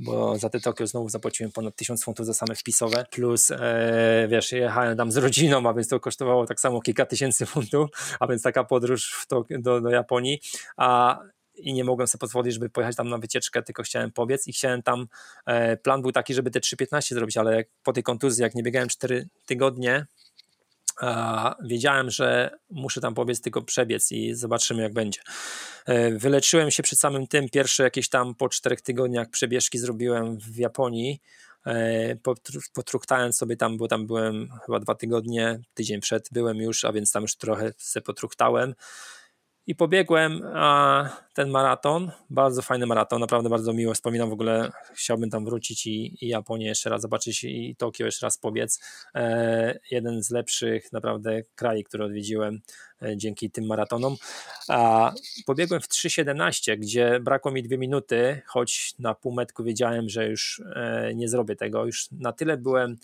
bo 0.00 0.38
za 0.38 0.48
te 0.48 0.60
Tokio 0.60 0.86
znowu 0.86 1.08
zapłaciłem 1.08 1.52
ponad 1.52 1.76
1000 1.76 2.04
funtów 2.04 2.26
za 2.26 2.34
same 2.34 2.54
wpisowe, 2.54 3.04
plus 3.10 3.50
e, 3.50 4.26
wiesz, 4.30 4.52
jechałem 4.52 4.96
tam 4.96 5.12
z 5.12 5.16
rodziną, 5.16 5.68
a 5.68 5.74
więc 5.74 5.88
to 5.88 6.00
kosztowało 6.00 6.46
tak 6.46 6.60
samo 6.60 6.80
kilka 6.80 7.06
tysięcy 7.06 7.46
funtów, 7.46 7.88
a 8.20 8.26
więc 8.26 8.42
taka 8.42 8.64
podróż 8.64 9.26
Tokio, 9.28 9.58
do, 9.60 9.80
do 9.80 9.90
Japonii, 9.90 10.40
a 10.76 11.18
i 11.58 11.72
nie 11.72 11.84
mogłem 11.84 12.08
sobie 12.08 12.20
pozwolić, 12.20 12.54
żeby 12.54 12.70
pojechać 12.70 12.96
tam 12.96 13.08
na 13.08 13.18
wycieczkę, 13.18 13.62
tylko 13.62 13.82
chciałem 13.82 14.12
pobiec 14.12 14.46
i 14.46 14.52
chciałem 14.52 14.82
tam, 14.82 15.06
e, 15.46 15.76
plan 15.76 16.02
był 16.02 16.12
taki, 16.12 16.34
żeby 16.34 16.50
te 16.50 16.60
3.15 16.60 17.14
zrobić, 17.14 17.36
ale 17.36 17.64
po 17.82 17.92
tej 17.92 18.02
kontuzji, 18.02 18.42
jak 18.42 18.54
nie 18.54 18.62
biegałem 18.62 18.88
4 18.88 19.28
tygodnie, 19.46 20.06
wiedziałem, 21.64 22.10
że 22.10 22.50
muszę 22.70 23.00
tam 23.00 23.14
pobiec 23.14 23.40
tylko 23.40 23.62
przebiec 23.62 24.12
i 24.12 24.34
zobaczymy 24.34 24.82
jak 24.82 24.92
będzie. 24.92 25.20
E, 25.86 26.10
wyleczyłem 26.10 26.70
się 26.70 26.82
przed 26.82 26.98
samym 26.98 27.26
tym, 27.26 27.48
pierwsze 27.48 27.82
jakieś 27.82 28.08
tam 28.08 28.34
po 28.34 28.48
czterech 28.48 28.80
tygodniach 28.80 29.30
przebieżki 29.30 29.78
zrobiłem 29.78 30.38
w 30.38 30.56
Japonii, 30.56 31.20
e, 31.66 32.16
potruchtałem 32.74 33.32
sobie 33.32 33.56
tam, 33.56 33.76
bo 33.76 33.88
tam 33.88 34.06
byłem 34.06 34.48
chyba 34.66 34.80
dwa 34.80 34.94
tygodnie, 34.94 35.60
tydzień 35.74 36.00
przed 36.00 36.28
byłem 36.32 36.56
już, 36.56 36.84
a 36.84 36.92
więc 36.92 37.12
tam 37.12 37.22
już 37.22 37.36
trochę 37.36 37.72
se 37.76 38.00
potruchtałem 38.00 38.74
i 39.68 39.74
pobiegłem 39.74 40.42
ten 41.34 41.50
maraton, 41.50 42.10
bardzo 42.30 42.62
fajny 42.62 42.86
maraton, 42.86 43.20
naprawdę 43.20 43.48
bardzo 43.48 43.72
miło 43.72 43.94
wspominam 43.94 44.30
w 44.30 44.32
ogóle, 44.32 44.70
chciałbym 44.94 45.30
tam 45.30 45.44
wrócić 45.44 45.86
i, 45.86 46.24
i 46.24 46.28
Japonię 46.28 46.66
jeszcze 46.66 46.90
raz 46.90 47.02
zobaczyć 47.02 47.44
i 47.44 47.76
Tokio 47.78 48.06
jeszcze 48.06 48.26
raz 48.26 48.38
pobiec. 48.38 48.80
E, 49.14 49.78
jeden 49.90 50.22
z 50.22 50.30
lepszych 50.30 50.92
naprawdę 50.92 51.42
krajów, 51.54 51.86
które 51.86 52.04
odwiedziłem 52.04 52.60
e, 53.02 53.16
dzięki 53.16 53.50
tym 53.50 53.66
maratonom. 53.66 54.16
A 54.68 55.12
pobiegłem 55.46 55.80
w 55.80 55.88
3.17, 55.88 56.78
gdzie 56.78 57.20
brakło 57.20 57.52
mi 57.52 57.62
dwie 57.62 57.78
minuty, 57.78 58.42
choć 58.46 58.94
na 58.98 59.14
półmetku 59.14 59.64
wiedziałem, 59.64 60.08
że 60.08 60.28
już 60.28 60.62
e, 60.74 61.14
nie 61.14 61.28
zrobię 61.28 61.56
tego. 61.56 61.86
Już 61.86 62.10
na 62.10 62.32
tyle 62.32 62.56
byłem 62.56 62.96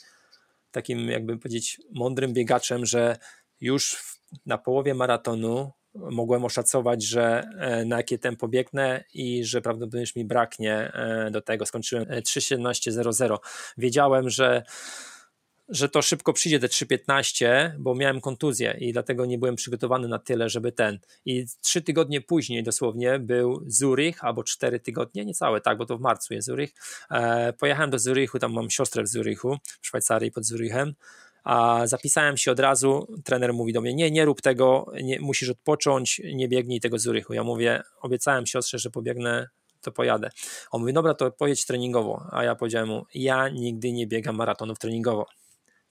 takim, 0.71 1.09
jakby 1.09 1.39
powiedzieć, 1.39 1.81
mądrym 1.95 2.33
biegaczem, 2.33 2.87
że 2.87 3.17
już 3.61 4.05
na 4.47 4.59
połowie 4.59 4.95
maratonu 4.95 5.73
mogłem 5.95 6.45
oszacować, 6.45 7.05
że 7.05 7.43
e, 7.59 7.85
na 7.85 7.97
jakie 7.97 8.19
tempo 8.19 8.49
biegnę 8.49 9.05
i 9.15 9.45
że 9.45 9.61
prawdopodobnie 9.61 10.07
mi 10.17 10.25
braknie 10.25 10.93
e, 10.93 11.31
do 11.31 11.41
tego. 11.41 11.67
Skończyłem 11.67 12.05
3.17.00. 12.05 13.35
E, 13.35 13.39
Wiedziałem, 13.79 14.31
że 14.31 14.63
że 15.69 15.89
to 15.89 16.03
szybko 16.03 16.33
przyjdzie 16.33 16.59
te 16.59 16.67
3.15, 16.67 17.75
bo 17.79 17.95
miałem 17.95 18.21
kontuzję 18.21 18.77
i 18.81 18.93
dlatego 18.93 19.27
nie 19.27 19.39
byłem 19.39 19.57
przygotowany 19.57 20.09
na 20.09 20.19
tyle, 20.19 20.49
żeby 20.49 20.73
ten. 20.73 20.99
I 21.25 21.47
trzy 21.61 21.83
tygodnie 21.83 22.21
później 22.21 22.63
dosłownie 22.63 23.19
był 23.19 23.65
Zurich, 23.67 24.25
albo 24.25 24.45
cztery 24.45 24.81
tygodnie, 24.81 25.25
niecałe, 25.25 25.61
tak, 25.61 25.79
bo 25.79 25.87
to 25.87 25.99
w 25.99 26.01
marcu 26.01 26.35
jest 26.35 26.47
Zurich. 26.47 26.75
E, 27.11 27.53
pojechałem 27.53 27.91
do 27.91 27.99
Zurichu, 27.99 28.39
tam 28.39 28.53
mam 28.53 28.71
siostrę 28.71 29.03
w 29.03 29.09
Zurichu, 29.09 29.59
w 29.81 29.87
Szwajcarii 29.87 30.33
pod 30.33 30.45
Zurichem 30.45 30.95
a 31.45 31.87
zapisałem 31.87 32.37
się 32.37 32.53
od 32.53 32.61
razu, 32.61 33.07
trener 33.25 33.55
mówi 33.55 33.73
do 33.73 33.81
mnie, 33.81 33.95
nie, 33.95 34.11
nie 34.11 34.25
rób 34.25 34.43
tego, 34.43 34.93
nie, 35.03 35.21
musisz 35.21 35.49
odpocząć, 35.49 36.21
nie 36.35 36.49
biegnij 36.49 36.81
tego 36.81 36.99
Zurychu. 36.99 37.33
Ja 37.35 37.45
mówię, 37.45 37.83
obiecałem 38.01 38.47
siostrze, 38.47 38.79
że 38.79 38.91
pobiegnę, 38.91 39.49
to 39.81 39.93
pojadę. 39.93 40.31
On 40.71 40.81
mówi, 40.81 40.93
dobra, 40.93 41.15
to 41.15 41.31
pojedź 41.31 41.67
treningowo, 41.67 42.27
a 42.33 42.45
ja 42.45 42.55
powiedziałem 42.55 42.89
mu, 42.89 43.07
ja 43.15 43.49
nigdy 43.49 43.93
nie 43.93 44.07
biegam 44.07 44.37
maratonów 44.37 44.79
treningowo. 44.79 45.27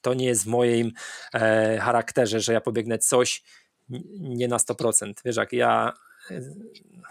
To 0.01 0.13
nie 0.13 0.25
jest 0.25 0.43
w 0.43 0.47
moim 0.47 0.91
e, 1.33 1.77
charakterze, 1.77 2.39
że 2.39 2.53
ja 2.53 2.61
pobiegnę 2.61 2.97
coś 2.97 3.43
nie 4.19 4.47
na 4.47 4.57
100%. 4.57 5.13
Wiesz, 5.25 5.35
jak 5.35 5.53
ja 5.53 5.93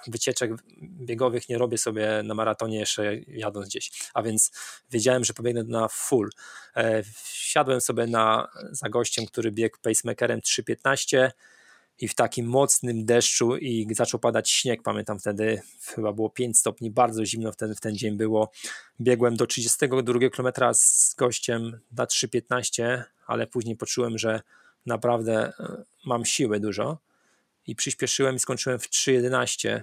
wycieczek 0.06 0.50
biegowych 0.82 1.48
nie 1.48 1.58
robię 1.58 1.78
sobie 1.78 2.22
na 2.24 2.34
maratonie 2.34 2.78
jeszcze 2.78 3.16
jadąc 3.16 3.68
gdzieś, 3.68 4.10
a 4.14 4.22
więc 4.22 4.52
wiedziałem, 4.90 5.24
że 5.24 5.34
pobiegnę 5.34 5.64
na 5.64 5.88
full. 5.88 6.30
E, 6.76 7.02
wsiadłem 7.02 7.80
sobie 7.80 8.06
na, 8.06 8.48
za 8.70 8.88
gościem, 8.88 9.26
który 9.26 9.52
biegł 9.52 9.78
pacemakerem 9.82 10.40
3.15 10.40 11.30
i 11.98 12.08
w 12.08 12.14
takim 12.14 12.46
mocnym 12.46 13.04
deszczu 13.04 13.56
i 13.56 13.86
zaczął 13.94 14.20
padać 14.20 14.50
śnieg, 14.50 14.82
pamiętam 14.82 15.18
wtedy 15.18 15.62
chyba 15.86 16.12
było 16.12 16.30
5 16.30 16.58
stopni, 16.58 16.90
bardzo 16.90 17.26
zimno 17.26 17.52
wtedy 17.52 17.74
w 17.74 17.80
ten 17.80 17.96
dzień 17.96 18.16
było. 18.16 18.50
Biegłem 19.00 19.36
do 19.36 19.46
32 19.46 20.18
km 20.30 20.74
z 20.74 21.14
gościem 21.14 21.80
na 21.92 22.04
3.15, 22.04 23.02
ale 23.26 23.46
później 23.46 23.76
poczułem, 23.76 24.18
że 24.18 24.40
naprawdę 24.86 25.52
e, 25.60 25.84
mam 26.04 26.24
siły 26.24 26.60
dużo 26.60 27.11
i 27.66 27.76
przyspieszyłem 27.76 28.36
i 28.36 28.38
skończyłem 28.38 28.78
w 28.78 28.88
3.11, 28.88 29.80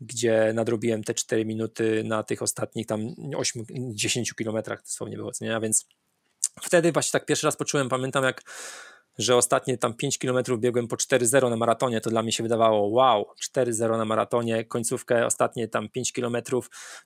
gdzie 0.00 0.52
nadrobiłem 0.54 1.04
te 1.04 1.14
4 1.14 1.44
minuty 1.44 2.04
na 2.04 2.22
tych 2.22 2.42
ostatnich 2.42 2.86
tam 2.86 3.00
8-10 3.34 4.34
kilometrach 4.38 4.82
dosłownie 4.82 5.16
było, 5.16 5.30
nie? 5.40 5.56
a 5.56 5.60
więc 5.60 5.86
wtedy 6.62 6.92
właśnie 6.92 7.12
tak 7.12 7.26
pierwszy 7.26 7.46
raz 7.46 7.56
poczułem, 7.56 7.88
pamiętam 7.88 8.24
jak 8.24 8.42
że 9.18 9.36
ostatnie 9.36 9.78
tam 9.78 9.94
5 9.94 10.18
km 10.18 10.44
biegłem 10.58 10.88
po 10.88 10.96
4-0 10.96 11.50
na 11.50 11.56
maratonie, 11.56 12.00
to 12.00 12.10
dla 12.10 12.22
mnie 12.22 12.32
się 12.32 12.42
wydawało 12.42 12.88
wow, 12.88 13.26
4-0 13.56 13.98
na 13.98 14.04
maratonie, 14.04 14.64
końcówkę, 14.64 15.26
ostatnie 15.26 15.68
tam 15.68 15.88
5 15.88 16.12
km, 16.12 16.36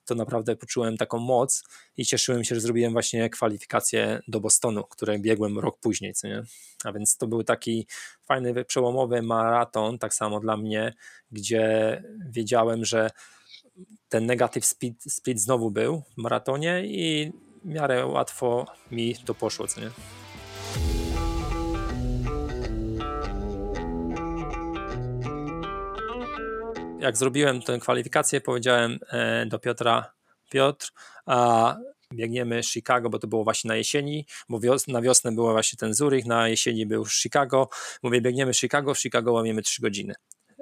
to 0.05 0.14
naprawdę 0.14 0.57
poczułem 0.57 0.97
taką 0.97 1.19
moc 1.19 1.64
i 1.97 2.05
cieszyłem 2.05 2.45
się, 2.45 2.55
że 2.55 2.61
zrobiłem 2.61 2.92
właśnie 2.92 3.31
kwalifikację 3.31 4.21
do 4.29 4.40
Bostonu, 4.40 4.85
które 4.85 5.19
biegłem 5.19 5.59
rok 5.59 5.79
później, 5.81 6.14
co 6.14 6.29
nie? 6.29 6.42
A 6.85 6.92
więc 6.92 7.16
to 7.16 7.27
był 7.27 7.42
taki 7.45 7.87
fajny, 8.25 8.64
przełomowy 8.64 9.23
maraton, 9.23 9.99
tak 9.99 10.14
samo 10.14 10.40
dla 10.40 10.57
mnie, 10.57 10.95
gdzie 11.31 12.03
wiedziałem, 12.31 12.85
że 12.85 13.11
ten 14.09 14.27
negatyw 14.27 14.64
speed, 14.64 15.11
speed 15.11 15.40
znowu 15.40 15.71
był 15.71 16.03
w 16.14 16.23
maratonie 16.23 16.83
i 16.87 17.33
w 17.64 17.69
miarę 17.69 18.07
łatwo 18.07 18.66
mi 18.90 19.16
to 19.16 19.35
poszło, 19.35 19.66
co 19.66 19.81
nie? 19.81 19.90
Jak 27.01 27.17
zrobiłem 27.17 27.63
tę 27.63 27.79
kwalifikację, 27.79 28.40
powiedziałem 28.40 28.99
e, 29.11 29.47
do 29.47 29.59
Piotra, 29.59 30.13
Piotr, 30.51 30.92
a 31.27 31.77
biegniemy 32.15 32.63
Chicago, 32.63 33.11
bo 33.11 33.19
to 33.19 33.27
było 33.27 33.44
właśnie 33.44 33.69
na 33.69 33.77
jesieni, 33.77 34.27
bo 34.49 34.61
wios 34.61 34.88
na 34.88 35.03
wiosnę 35.03 35.33
było 35.33 35.53
właśnie 35.53 35.77
ten 35.77 35.94
Zurich, 35.94 36.27
na 36.27 36.49
jesieni 36.49 36.87
był 36.87 37.07
Chicago. 37.07 37.69
Mówię, 38.03 38.21
biegniemy 38.21 38.55
Chicago, 38.55 38.94
w 38.94 38.99
Chicago 38.99 39.33
łamiemy 39.33 39.63
3 39.63 39.83
godziny. 39.83 40.15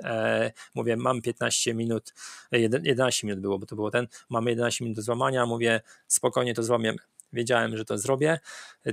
E, 0.04 0.52
mówię, 0.74 0.96
mam 0.96 1.22
15 1.22 1.74
minut, 1.74 2.14
11 2.82 3.26
minut 3.26 3.40
było, 3.40 3.58
bo 3.58 3.66
to 3.66 3.76
było 3.76 3.90
ten, 3.90 4.06
mamy 4.28 4.50
11 4.50 4.84
minut 4.84 4.96
do 4.96 5.02
złamania, 5.02 5.46
mówię, 5.46 5.80
spokojnie 6.06 6.54
to 6.54 6.62
złamiemy. 6.62 6.98
wiedziałem, 7.32 7.76
że 7.76 7.84
to 7.84 7.98
zrobię. 7.98 8.38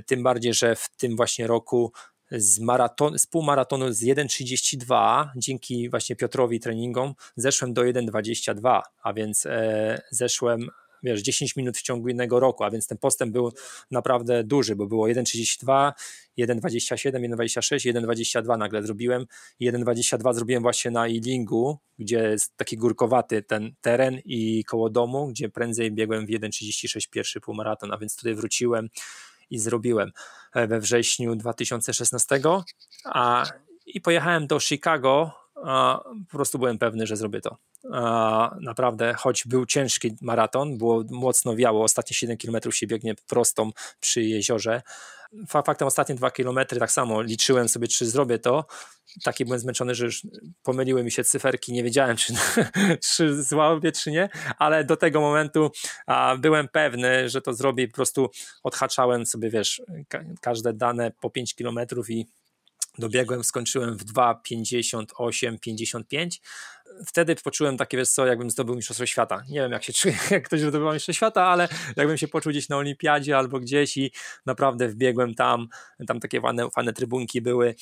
Tym 0.06 0.22
bardziej, 0.22 0.54
że 0.54 0.76
w 0.76 0.88
tym 0.96 1.16
właśnie 1.16 1.46
roku 1.46 1.92
z, 2.36 2.60
maraton, 2.60 3.18
z 3.18 3.26
półmaratonu 3.26 3.92
z 3.92 4.02
1,32 4.02 5.28
dzięki 5.36 5.90
właśnie 5.90 6.16
Piotrowi 6.16 6.60
treningom 6.60 7.14
zeszłem 7.36 7.74
do 7.74 7.82
1,22, 7.82 8.80
a 9.02 9.12
więc 9.12 9.46
e, 9.46 10.02
zeszłem 10.10 10.70
wiesz, 11.02 11.22
10 11.22 11.56
minut 11.56 11.78
w 11.78 11.82
ciągu 11.82 12.08
innego 12.08 12.40
roku, 12.40 12.64
a 12.64 12.70
więc 12.70 12.86
ten 12.86 12.98
postęp 12.98 13.32
był 13.32 13.52
naprawdę 13.90 14.44
duży, 14.44 14.76
bo 14.76 14.86
było 14.86 15.06
1,32, 15.06 15.92
1,27, 16.38 17.12
1,26, 17.12 17.92
1,22 17.92 18.58
nagle 18.58 18.82
zrobiłem. 18.82 19.26
1,22 19.60 20.34
zrobiłem 20.34 20.62
właśnie 20.62 20.90
na 20.90 21.08
Ilingu, 21.08 21.78
gdzie 21.98 22.18
jest 22.18 22.56
taki 22.56 22.76
górkowaty 22.76 23.42
ten 23.42 23.74
teren 23.80 24.18
i 24.24 24.64
koło 24.64 24.90
domu, 24.90 25.28
gdzie 25.28 25.48
prędzej 25.48 25.92
biegłem 25.92 26.26
w 26.26 26.28
1,36 26.28 27.10
pierwszy 27.10 27.40
półmaraton, 27.40 27.92
a 27.92 27.98
więc 27.98 28.16
tutaj 28.16 28.34
wróciłem 28.34 28.88
i 29.52 29.58
zrobiłem 29.58 30.12
e, 30.54 30.66
we 30.66 30.80
wrześniu 30.80 31.36
2016, 31.36 32.40
a 33.04 33.44
i 33.86 34.00
pojechałem 34.00 34.46
do 34.46 34.60
Chicago 34.60 35.42
po 36.30 36.36
prostu 36.36 36.58
byłem 36.58 36.78
pewny, 36.78 37.06
że 37.06 37.16
zrobię 37.16 37.40
to. 37.40 37.56
Naprawdę, 38.60 39.14
choć 39.14 39.46
był 39.46 39.66
ciężki 39.66 40.16
maraton, 40.20 40.78
było 40.78 41.04
mocno 41.10 41.56
wiało, 41.56 41.84
ostatnie 41.84 42.16
7 42.16 42.36
km 42.36 42.72
się 42.72 42.86
biegnie 42.86 43.14
prostą 43.14 43.70
przy 44.00 44.22
jeziorze. 44.22 44.82
Faktem 45.48 45.88
ostatnie 45.88 46.14
2 46.14 46.30
km 46.30 46.58
tak 46.78 46.92
samo 46.92 47.22
liczyłem 47.22 47.68
sobie, 47.68 47.88
czy 47.88 48.06
zrobię 48.06 48.38
to. 48.38 48.64
Taki 49.24 49.44
byłem 49.44 49.60
zmęczony, 49.60 49.94
że 49.94 50.04
już 50.04 50.26
pomyliły 50.62 51.04
mi 51.04 51.10
się 51.10 51.24
cyferki, 51.24 51.72
nie 51.72 51.84
wiedziałem, 51.84 52.16
czy, 52.22 52.34
czy 53.16 53.42
złapię, 53.42 53.92
czy 53.92 54.10
nie, 54.10 54.28
ale 54.58 54.84
do 54.84 54.96
tego 54.96 55.20
momentu 55.20 55.70
a, 56.06 56.36
byłem 56.36 56.68
pewny, 56.68 57.28
że 57.28 57.42
to 57.42 57.54
zrobię 57.54 57.88
po 57.88 57.94
prostu 57.94 58.30
odhaczałem 58.62 59.26
sobie, 59.26 59.50
wiesz, 59.50 59.82
ka 60.08 60.24
każde 60.40 60.72
dane 60.72 61.12
po 61.20 61.30
5 61.30 61.54
km 61.54 61.78
i 62.08 62.26
dobiegłem, 62.98 63.44
skończyłem 63.44 63.98
w 63.98 64.04
2,58-55. 64.04 66.40
Wtedy 67.06 67.36
poczułem 67.36 67.76
takie, 67.76 67.96
wiesz 67.96 68.08
co, 68.08 68.26
jakbym 68.26 68.50
zdobył 68.50 68.74
Mistrzostwo 68.74 69.06
Świata. 69.06 69.42
Nie 69.48 69.60
wiem, 69.60 69.72
jak 69.72 69.84
się 69.84 69.92
czuję, 69.92 70.14
jak 70.30 70.46
ktoś 70.46 70.60
zdobywa 70.60 70.92
Mistrzostwo 70.92 71.16
Świata, 71.18 71.44
ale 71.44 71.68
jakbym 71.96 72.18
się 72.18 72.28
poczuł 72.28 72.50
gdzieś 72.50 72.68
na 72.68 72.76
Olimpiadzie 72.76 73.36
albo 73.38 73.60
gdzieś 73.60 73.96
i 73.96 74.12
naprawdę 74.46 74.88
wbiegłem 74.88 75.34
tam, 75.34 75.68
tam 76.06 76.20
takie 76.20 76.40
fajne, 76.40 76.70
fajne 76.70 76.92
trybunki 76.92 77.40
były 77.40 77.74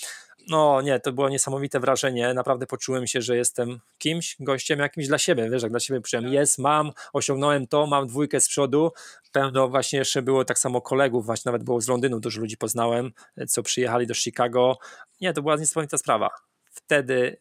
no 0.48 0.80
nie, 0.80 1.00
to 1.00 1.12
było 1.12 1.28
niesamowite 1.28 1.80
wrażenie. 1.80 2.34
Naprawdę 2.34 2.66
poczułem 2.66 3.06
się, 3.06 3.22
że 3.22 3.36
jestem 3.36 3.80
kimś, 3.98 4.36
gościem 4.40 4.78
jakimś 4.78 5.06
dla 5.06 5.18
siebie. 5.18 5.50
Wiesz, 5.50 5.62
jak 5.62 5.70
dla 5.70 5.80
siebie 5.80 6.00
poczułem, 6.00 6.28
jest, 6.28 6.58
mam, 6.58 6.92
osiągnąłem 7.12 7.66
to, 7.66 7.86
mam 7.86 8.06
dwójkę 8.06 8.40
z 8.40 8.48
przodu. 8.48 8.92
Pełno 9.32 9.68
właśnie 9.68 9.98
jeszcze 9.98 10.22
było 10.22 10.44
tak 10.44 10.58
samo 10.58 10.80
kolegów, 10.80 11.26
właśnie 11.26 11.48
nawet 11.48 11.64
było 11.64 11.80
z 11.80 11.88
Londynu, 11.88 12.20
dużo 12.20 12.40
ludzi 12.40 12.56
poznałem, 12.56 13.12
co 13.48 13.62
przyjechali 13.62 14.06
do 14.06 14.14
Chicago. 14.14 14.78
Nie, 15.20 15.32
to 15.32 15.42
była 15.42 15.56
niesamowita 15.56 15.98
sprawa. 15.98 16.30
Wtedy 16.70 17.36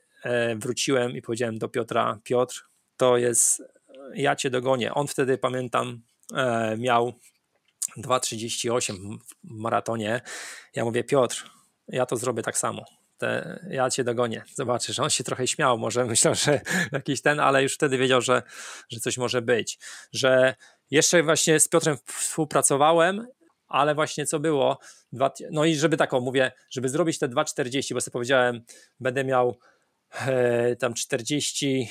wróciłem 0.56 1.12
i 1.12 1.22
powiedziałem 1.22 1.58
do 1.58 1.70
Piotra, 1.70 2.20
Piotr, 2.24 2.70
to 2.98 3.18
jest, 3.18 3.64
ja 4.16 4.36
cię 4.36 4.50
dogonię. 4.50 4.94
On 4.94 5.08
wtedy, 5.08 5.38
pamiętam, 5.38 6.02
e, 6.36 6.78
miał 6.78 7.14
2,38 7.98 9.18
w 9.18 9.34
maratonie. 9.44 10.22
Ja 10.76 10.86
mówię, 10.86 11.04
Piotr, 11.04 11.50
ja 11.88 12.06
to 12.06 12.18
zrobię 12.18 12.44
tak 12.44 12.58
samo. 12.58 12.86
Te, 13.18 13.60
ja 13.70 13.90
cię 13.90 14.04
dogonię. 14.04 14.44
Zobaczysz, 14.54 15.00
on 15.00 15.10
się 15.10 15.24
trochę 15.24 15.48
śmiał, 15.48 15.78
może 15.78 16.06
myślał, 16.14 16.36
że 16.36 16.62
jakiś 16.92 17.22
ten, 17.22 17.40
ale 17.40 17.64
już 17.64 17.74
wtedy 17.74 17.98
wiedział, 17.98 18.22
że, 18.22 18.44
że 18.90 19.00
coś 19.00 19.18
może 19.18 19.42
być. 19.42 19.80
Że 20.12 20.56
jeszcze 20.92 21.24
właśnie 21.24 21.60
z 21.60 21.68
Piotrem 21.68 21.98
współpracowałem, 22.06 23.28
ale 23.68 23.96
właśnie 23.96 24.26
co 24.26 24.40
było, 24.40 24.80
no 25.52 25.66
i 25.66 25.76
żeby 25.76 25.98
taką 25.98 26.20
mówię, 26.20 26.52
żeby 26.70 26.90
zrobić 26.90 27.20
te 27.20 27.28
2,40, 27.28 27.94
bo 27.94 28.02
sobie 28.02 28.14
powiedziałem, 28.14 28.62
będę 29.00 29.24
miał 29.24 29.50
e, 29.50 29.69
tam 30.80 30.94
40 30.94 31.90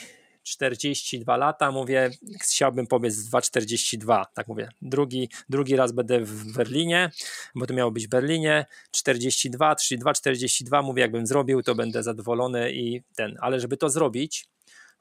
42 0.48 1.36
lata, 1.36 1.70
mówię, 1.70 2.10
chciałbym 2.42 2.86
pobiec 2.86 3.14
2,42, 3.14 4.24
tak 4.34 4.48
mówię. 4.48 4.68
Drugi, 4.82 5.28
drugi 5.48 5.76
raz 5.76 5.92
będę 5.92 6.20
w 6.20 6.52
Berlinie, 6.52 7.10
bo 7.54 7.66
to 7.66 7.74
miało 7.74 7.90
być 7.90 8.06
w 8.06 8.10
Berlinie, 8.10 8.66
42, 8.90 9.74
32, 9.74 10.12
42, 10.12 10.82
mówię, 10.82 11.02
jakbym 11.02 11.26
zrobił, 11.26 11.62
to 11.62 11.74
będę 11.74 12.02
zadowolony 12.02 12.72
i 12.72 13.02
ten, 13.16 13.36
ale 13.40 13.60
żeby 13.60 13.76
to 13.76 13.90
zrobić, 13.90 14.48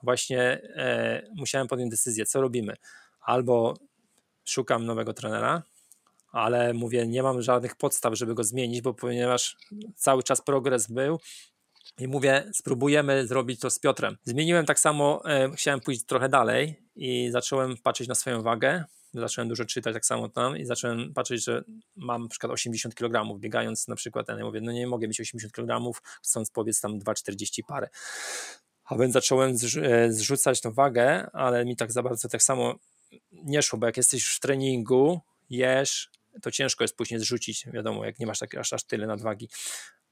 właśnie 0.04 0.42
e, 0.42 1.22
musiałem 1.36 1.68
podjąć 1.68 1.92
decyzję, 1.92 2.26
co 2.26 2.42
robimy. 2.42 2.76
Albo 3.22 3.74
szukam 4.46 4.86
nowego 4.86 5.14
trenera, 5.14 5.64
ale 6.32 6.74
mówię, 6.74 7.08
nie 7.08 7.24
mam 7.24 7.42
żadnych 7.42 7.76
podstaw, 7.76 8.16
żeby 8.16 8.36
go 8.36 8.44
zmienić, 8.44 8.82
bo 8.82 8.94
ponieważ 8.94 9.58
cały 9.96 10.24
czas 10.24 10.42
progres 10.42 10.88
był, 10.88 11.20
i 12.00 12.08
mówię, 12.08 12.50
spróbujemy 12.54 13.28
zrobić 13.28 13.60
to 13.60 13.70
z 13.70 13.80
Piotrem. 13.80 14.18
Zmieniłem 14.24 14.66
tak 14.66 14.80
samo, 14.80 15.22
e, 15.26 15.52
chciałem 15.56 15.80
pójść 15.80 16.06
trochę 16.06 16.30
dalej 16.30 16.84
i 16.96 17.30
zacząłem 17.32 17.78
patrzeć 17.78 18.08
na 18.08 18.16
swoją 18.16 18.42
wagę. 18.42 18.84
Zacząłem 19.14 19.50
dużo 19.50 19.66
czytać 19.66 19.94
tak 19.94 20.06
samo 20.06 20.30
tam 20.30 20.58
i 20.58 20.66
zacząłem 20.66 21.14
patrzeć, 21.14 21.44
że 21.44 21.64
mam 21.96 22.24
na 22.24 22.30
przykład 22.30 22.52
80 22.52 22.96
kg, 22.96 23.40
biegając 23.40 23.88
na 23.88 23.96
przykład, 23.96 24.28
ja 24.28 24.46
mówię, 24.46 24.62
no 24.62 24.72
nie 24.72 24.88
mogę 24.88 25.08
mieć 25.08 25.20
80 25.20 25.54
kg, 25.54 26.00
chcąc 26.24 26.52
powiedz 26.52 26.82
tam 26.82 27.00
2,40 27.00 27.62
parę. 27.68 27.90
A 28.86 28.96
więc 28.98 29.14
zacząłem 29.14 29.56
e, 29.82 30.14
zrzucać 30.14 30.62
tą 30.62 30.72
wagę, 30.72 31.30
ale 31.34 31.66
mi 31.66 31.76
tak 31.76 31.92
za 31.92 32.04
bardzo 32.04 32.30
tak 32.30 32.44
samo 32.44 32.76
nie 33.32 33.62
szło, 33.62 33.80
bo 33.80 33.86
jak 33.86 33.98
jesteś 33.98 34.26
w 34.26 34.40
treningu, 34.40 35.22
jesz, 35.50 36.10
to 36.42 36.52
ciężko 36.52 36.84
jest 36.84 36.96
później 36.96 37.20
zrzucić, 37.20 37.66
wiadomo, 37.74 38.06
jak 38.06 38.20
nie 38.20 38.26
masz 38.26 38.40
tak 38.40 38.56
aż, 38.56 38.74
aż 38.74 38.84
tyle 38.84 39.08
nadwagi. 39.08 39.50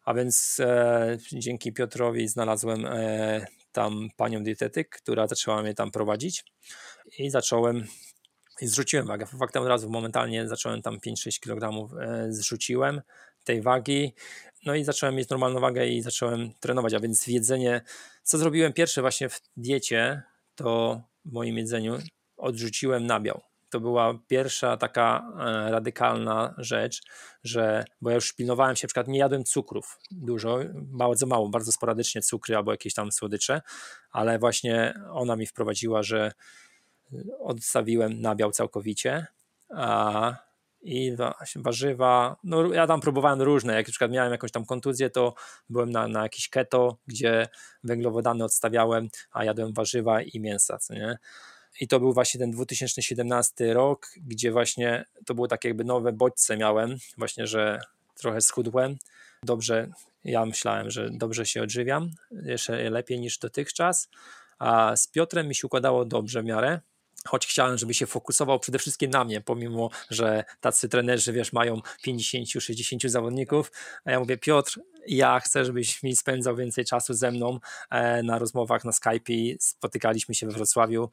A 0.05 0.13
więc 0.13 0.59
e, 0.59 1.17
dzięki 1.31 1.73
Piotrowi 1.73 2.27
znalazłem 2.27 2.85
e, 2.85 3.45
tam 3.71 4.09
panią 4.17 4.43
dietetyk, 4.43 4.89
która 4.89 5.27
zaczęła 5.27 5.61
mnie 5.61 5.73
tam 5.73 5.91
prowadzić 5.91 6.45
i 7.17 7.29
zacząłem 7.29 7.87
i 8.61 8.67
zrzuciłem 8.67 9.07
wagę. 9.07 9.25
Faktem 9.25 9.61
od 9.63 9.67
razu 9.69 9.89
momentalnie 9.89 10.47
zacząłem 10.47 10.81
tam 10.81 10.97
5-6 10.97 11.39
kg 11.39 11.89
e, 12.01 12.33
zrzuciłem 12.33 13.01
tej 13.43 13.61
wagi. 13.61 14.13
No 14.65 14.75
i 14.75 14.83
zacząłem 14.83 15.15
mieć 15.15 15.29
normalną 15.29 15.59
wagę 15.59 15.87
i 15.87 16.01
zacząłem 16.01 16.53
trenować, 16.59 16.93
a 16.93 16.99
więc 16.99 17.27
jedzenie, 17.27 17.81
co 18.23 18.37
zrobiłem 18.37 18.73
pierwsze 18.73 19.01
właśnie 19.01 19.29
w 19.29 19.41
diecie, 19.57 20.23
to 20.55 21.01
w 21.25 21.31
moim 21.31 21.57
jedzeniu 21.57 21.97
odrzuciłem 22.37 23.05
nabiał 23.05 23.41
to 23.69 23.79
była 23.79 24.19
pierwsza 24.27 24.77
taka 24.77 25.31
e, 25.39 25.71
radykalna 25.71 26.55
rzecz, 26.57 27.01
że, 27.43 27.85
bo 28.01 28.09
ja 28.09 28.15
już 28.15 28.33
pilnowałem 28.33 28.75
się, 28.75 28.85
na 28.85 28.87
przykład 28.87 29.07
nie 29.07 29.19
jadłem 29.19 29.43
cukrów 29.43 29.99
dużo, 30.11 30.59
bardzo 30.73 31.25
mało, 31.25 31.49
bardzo 31.49 31.71
sporadycznie 31.71 32.21
cukry 32.21 32.55
albo 32.55 32.71
jakieś 32.71 32.93
tam 32.93 33.11
słodycze, 33.11 33.61
ale 34.11 34.39
właśnie 34.39 34.93
ona 35.11 35.35
mi 35.35 35.45
wprowadziła, 35.45 36.03
że 36.03 36.31
odstawiłem 37.39 38.21
nabiał 38.21 38.51
całkowicie, 38.51 39.27
a 39.69 40.35
i 40.85 41.15
warzywa, 41.55 42.37
no 42.43 42.73
ja 42.73 42.87
tam 42.87 43.01
próbowałem 43.01 43.41
różne, 43.41 43.73
jak 43.73 43.87
na 43.87 43.91
przykład 43.91 44.11
miałem 44.11 44.31
jakąś 44.31 44.51
tam 44.51 44.65
kontuzję, 44.65 45.09
to 45.09 45.33
byłem 45.69 45.91
na, 45.91 46.07
na 46.07 46.23
jakiś 46.23 46.49
keto, 46.49 46.97
gdzie 47.07 47.47
węglowodany 47.83 48.43
odstawiałem, 48.43 49.09
a 49.31 49.43
jadłem 49.43 49.73
warzywa 49.73 50.21
i 50.21 50.39
mięsa, 50.39 50.77
co 50.77 50.93
nie? 50.93 51.17
I 51.79 51.87
to 51.87 51.99
był 51.99 52.13
właśnie 52.13 52.39
ten 52.39 52.51
2017 52.51 53.73
rok, 53.73 54.07
gdzie 54.17 54.51
właśnie 54.51 55.05
to 55.25 55.35
było 55.35 55.47
takie 55.47 55.67
jakby 55.67 55.83
nowe 55.83 56.13
bodźce 56.13 56.57
miałem, 56.57 56.97
właśnie, 57.17 57.47
że 57.47 57.79
trochę 58.15 58.41
schudłem. 58.41 58.97
Dobrze, 59.43 59.89
ja 60.23 60.45
myślałem, 60.45 60.91
że 60.91 61.09
dobrze 61.11 61.45
się 61.45 61.63
odżywiam, 61.63 62.11
jeszcze 62.31 62.89
lepiej 62.89 63.19
niż 63.19 63.37
dotychczas. 63.37 64.09
A 64.59 64.95
z 64.95 65.07
Piotrem 65.07 65.47
mi 65.47 65.55
się 65.55 65.67
układało 65.67 66.05
dobrze 66.05 66.41
w 66.41 66.45
miarę 66.45 66.79
choć 67.27 67.47
chciałem, 67.47 67.77
żeby 67.77 67.93
się 67.93 68.05
fokusował 68.05 68.59
przede 68.59 68.79
wszystkim 68.79 69.11
na 69.11 69.23
mnie, 69.23 69.41
pomimo, 69.41 69.89
że 70.09 70.43
tacy 70.59 70.89
trenerzy, 70.89 71.33
wiesz, 71.33 71.53
mają 71.53 71.81
50-60 72.07 73.09
zawodników, 73.09 73.71
a 74.05 74.11
ja 74.11 74.19
mówię, 74.19 74.37
Piotr, 74.37 74.79
ja 75.07 75.39
chcę, 75.39 75.65
żebyś 75.65 76.03
mi 76.03 76.15
spędzał 76.15 76.55
więcej 76.55 76.85
czasu 76.85 77.13
ze 77.13 77.31
mną 77.31 77.59
e, 77.89 78.23
na 78.23 78.39
rozmowach 78.39 78.85
na 78.85 78.91
Skype, 78.91 79.33
spotykaliśmy 79.59 80.35
się 80.35 80.47
we 80.47 80.53
Wrocławiu 80.53 81.09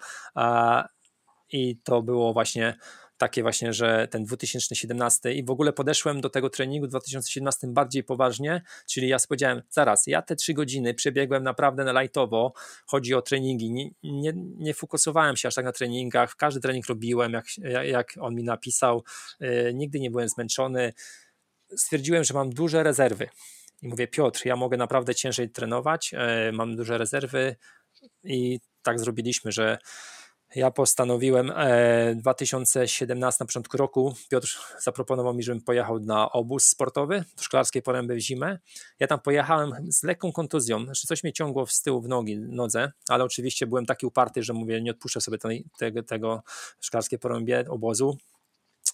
i 1.52 1.76
to 1.76 2.02
było 2.02 2.32
właśnie 2.32 2.78
takie 3.22 3.42
właśnie, 3.42 3.72
że 3.72 4.08
ten 4.10 4.24
2017 4.24 5.32
i 5.32 5.44
w 5.44 5.50
ogóle 5.50 5.72
podeszłem 5.72 6.20
do 6.20 6.30
tego 6.30 6.50
treningu 6.50 6.86
w 6.86 6.90
2017 6.90 7.66
bardziej 7.66 8.04
poważnie, 8.04 8.62
czyli 8.90 9.08
ja 9.08 9.16
powiedziałem, 9.28 9.62
zaraz, 9.70 10.06
ja 10.06 10.22
te 10.22 10.36
trzy 10.36 10.54
godziny 10.54 10.94
przebiegłem 10.94 11.42
naprawdę 11.42 11.84
na 11.84 12.02
lightowo, 12.02 12.52
chodzi 12.86 13.14
o 13.14 13.22
treningi, 13.22 13.70
nie, 13.70 13.90
nie, 14.02 14.32
nie 14.36 14.74
fokusowałem 14.74 15.36
się 15.36 15.48
aż 15.48 15.54
tak 15.54 15.64
na 15.64 15.72
treningach, 15.72 16.36
każdy 16.36 16.60
trening 16.60 16.86
robiłem, 16.86 17.32
jak, 17.32 17.44
jak 17.84 18.14
on 18.20 18.34
mi 18.34 18.44
napisał, 18.44 19.04
yy, 19.40 19.74
nigdy 19.74 20.00
nie 20.00 20.10
byłem 20.10 20.28
zmęczony, 20.28 20.92
stwierdziłem, 21.76 22.24
że 22.24 22.34
mam 22.34 22.50
duże 22.50 22.82
rezerwy 22.82 23.28
i 23.82 23.88
mówię, 23.88 24.08
Piotr, 24.08 24.46
ja 24.46 24.56
mogę 24.56 24.76
naprawdę 24.76 25.14
ciężej 25.14 25.50
trenować, 25.50 26.12
yy, 26.12 26.52
mam 26.52 26.76
duże 26.76 26.98
rezerwy 26.98 27.56
i 28.24 28.60
tak 28.82 29.00
zrobiliśmy, 29.00 29.52
że 29.52 29.78
ja 30.54 30.70
postanowiłem 30.70 31.52
e, 31.56 32.14
2017 32.14 33.44
na 33.44 33.46
początku 33.46 33.76
roku 33.76 34.14
Piotr 34.30 34.58
zaproponował 34.80 35.34
mi, 35.34 35.42
żebym 35.42 35.62
pojechał 35.62 36.00
na 36.00 36.32
obóz 36.32 36.64
sportowy 36.64 37.24
do 37.36 37.42
Szklarskiej 37.42 37.82
Poręby 37.82 38.14
w 38.14 38.18
zimę. 38.18 38.58
Ja 39.00 39.06
tam 39.06 39.20
pojechałem 39.20 39.92
z 39.92 40.02
lekką 40.02 40.32
kontuzją, 40.32 40.84
znaczy 40.84 41.06
coś 41.06 41.22
mnie 41.22 41.32
ciągło 41.32 41.66
z 41.66 41.82
tyłu 41.82 42.00
w 42.00 42.08
nogi, 42.08 42.38
nodze, 42.38 42.92
ale 43.08 43.24
oczywiście 43.24 43.66
byłem 43.66 43.86
taki 43.86 44.06
uparty, 44.06 44.42
że 44.42 44.52
mówię, 44.52 44.82
nie 44.82 44.90
odpuszczę 44.90 45.20
sobie 45.20 45.38
tej, 45.38 45.64
tego, 45.78 46.02
tego 46.02 46.42
Szklarskiej 46.80 47.18
Porębie 47.18 47.64
obozu. 47.68 48.16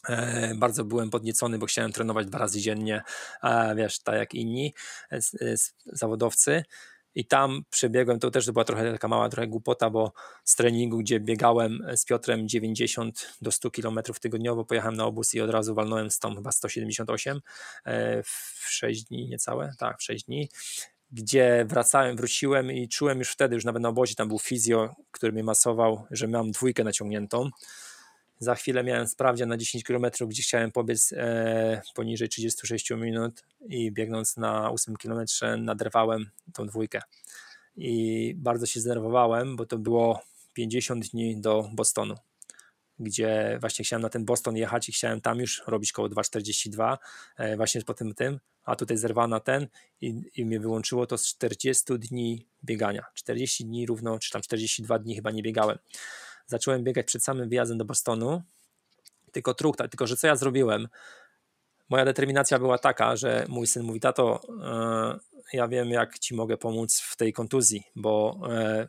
E, 0.09 0.55
bardzo 0.55 0.85
byłem 0.85 1.11
podniecony, 1.11 1.59
bo 1.59 1.67
chciałem 1.67 1.93
trenować 1.93 2.27
dwa 2.27 2.39
razy 2.39 2.61
dziennie, 2.61 3.03
e, 3.43 3.75
wiesz, 3.75 3.99
tak 3.99 4.15
jak 4.15 4.35
inni 4.35 4.75
e, 5.13 5.19
zawodowcy. 5.87 6.63
I 7.15 7.27
tam 7.27 7.63
przebiegłem, 7.71 8.19
to 8.21 8.31
też 8.31 8.51
była 8.51 8.65
trochę 8.65 8.93
taka 8.93 9.09
mała 9.09 9.29
trochę 9.29 9.49
głupota, 9.49 9.91
bo 9.91 10.13
z 10.45 10.57
treningu, 10.57 10.99
gdzie 10.99 11.21
biegałem 11.21 11.87
z 11.97 12.05
Piotrem 12.05 12.49
90 12.49 13.37
do 13.43 13.53
100 13.53 13.71
km 13.71 13.99
tygodniowo, 14.21 14.65
pojechałem 14.65 14.97
na 14.97 15.05
obóz 15.05 15.35
i 15.35 15.41
od 15.41 15.51
razu 15.51 15.75
walnąłem 15.75 16.11
z 16.11 16.19
tą 16.19 16.35
chyba 16.35 16.53
178 16.53 17.41
w 18.25 18.71
6 18.71 19.05
dni 19.05 19.29
niecałe, 19.29 19.73
tak, 19.79 19.99
w 19.99 20.03
6 20.03 20.25
dni. 20.25 20.49
Gdzie 21.13 21.65
wracałem, 21.69 22.17
wróciłem 22.17 22.73
i 22.73 22.89
czułem 22.89 23.19
już 23.19 23.31
wtedy, 23.31 23.55
już 23.55 23.65
nawet 23.65 23.83
na 23.83 23.89
obozie, 23.89 24.15
tam 24.15 24.29
był 24.29 24.39
fizjo, 24.39 24.95
który 25.11 25.33
mnie 25.33 25.45
masował, 25.45 26.07
że 26.11 26.29
mam 26.29 26.51
dwójkę 26.51 26.85
naciągniętą 26.85 27.51
za 28.39 28.55
chwilę 28.55 28.85
miałem 28.85 29.07
sprawdzian 29.07 29.49
na 29.49 29.57
10 29.57 29.85
km, 29.85 30.07
gdzie 30.27 30.43
chciałem 30.43 30.73
pobiec 30.73 31.13
e, 31.17 31.83
poniżej 31.95 32.29
36 32.29 32.91
minut 32.91 33.45
i 33.69 33.93
biegnąc 33.93 34.37
na 34.37 34.71
8 34.71 34.97
km 34.97 35.27
naderwałem 35.59 36.31
tą 36.53 36.67
dwójkę. 36.67 37.01
I 37.77 38.35
bardzo 38.37 38.67
się 38.67 38.81
zdenerwowałem, 38.81 39.57
bo 39.57 39.67
to 39.67 39.79
było 39.79 40.21
50 40.55 41.09
dni 41.09 41.41
do 41.41 41.71
Bostonu, 41.75 42.15
gdzie 42.99 43.59
właśnie 43.61 43.85
chciałem 43.85 44.03
na 44.03 44.09
ten 44.09 44.25
Boston 44.25 44.57
jechać 44.57 44.89
i 44.89 44.93
chciałem 44.93 45.21
tam 45.21 45.39
już 45.39 45.63
robić 45.67 45.93
koło 45.93 46.09
2,42 46.09 46.99
e, 47.37 47.57
właśnie 47.57 47.83
po 47.83 47.95
tym 47.95 48.15
tym, 48.15 48.41
a 48.65 48.77
tutaj 48.77 48.97
zerwana 48.97 49.41
ten 49.41 49.67
i, 50.01 50.23
i 50.35 50.45
mnie 50.45 50.61
wyłączyło 50.61 51.07
to 51.07 51.19
z 51.19 51.27
40 51.27 51.85
dni 51.99 52.47
biegania. 52.65 53.05
40 53.15 53.65
dni 53.65 53.87
równo, 53.87 54.19
czy 54.19 54.31
tam 54.31 54.43
42 54.43 54.99
dni 54.99 55.15
chyba 55.15 55.31
nie 55.31 55.43
biegałem 55.43 55.79
zacząłem 56.49 56.85
biegać 56.85 57.07
przed 57.07 57.25
samym 57.25 57.49
wyjazdem 57.49 57.79
do 57.79 57.85
Bostonu, 57.85 58.43
tylko 59.33 59.55
truch, 59.55 59.77
tylko 59.77 60.07
że 60.07 60.17
co 60.17 60.27
ja 60.27 60.37
zrobiłem? 60.37 60.89
Moja 61.89 62.05
determinacja 62.05 62.59
była 62.59 62.79
taka, 62.79 63.17
że 63.17 63.47
mój 63.49 63.67
syn 63.67 63.83
mówi, 63.83 64.01
tato, 64.01 64.41
e, 64.65 65.19
ja 65.53 65.69
wiem 65.69 65.91
jak 65.91 66.19
ci 66.19 66.35
mogę 66.35 66.57
pomóc 66.57 67.01
w 67.01 67.17
tej 67.17 67.33
kontuzji, 67.33 67.83
bo 67.97 68.41
e, 68.51 68.87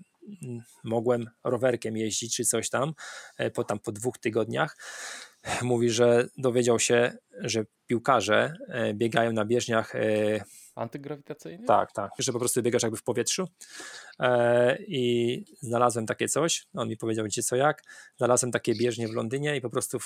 mogłem 0.84 1.30
rowerkiem 1.44 1.98
jeździć 1.98 2.36
czy 2.36 2.46
coś 2.46 2.70
tam 2.70 2.94
e, 3.38 3.52
po, 3.52 3.64
tam 3.64 3.80
po 3.80 3.92
dwóch 3.92 4.18
tygodniach. 4.18 4.78
Mówi, 5.62 5.90
że 5.90 6.28
dowiedział 6.38 6.80
się, 6.80 7.18
że 7.40 7.66
piłkarze 7.88 8.54
biegają 8.94 9.32
na 9.32 9.46
bieżniach 9.46 9.94
Antygrawitacyjny? 10.80 11.66
Tak, 11.66 11.92
tak. 11.92 12.12
Że 12.20 12.34
po 12.34 12.40
prostu 12.40 12.62
biegasz 12.62 12.84
jakby 12.84 12.98
w 12.98 13.04
powietrzu. 13.04 13.48
E, 14.20 14.78
I 14.88 15.44
znalazłem 15.62 16.06
takie 16.06 16.28
coś. 16.28 16.68
On 16.74 16.90
mi 16.90 16.98
powiedział, 16.98 17.26
gdzie 17.26 17.44
co 17.44 17.56
jak. 17.56 17.84
Znalazłem 18.18 18.52
takie 18.52 18.76
bieżnie 18.76 19.08
w 19.08 19.12
Londynie 19.12 19.58
i 19.58 19.62
po 19.62 19.70
prostu 19.70 19.98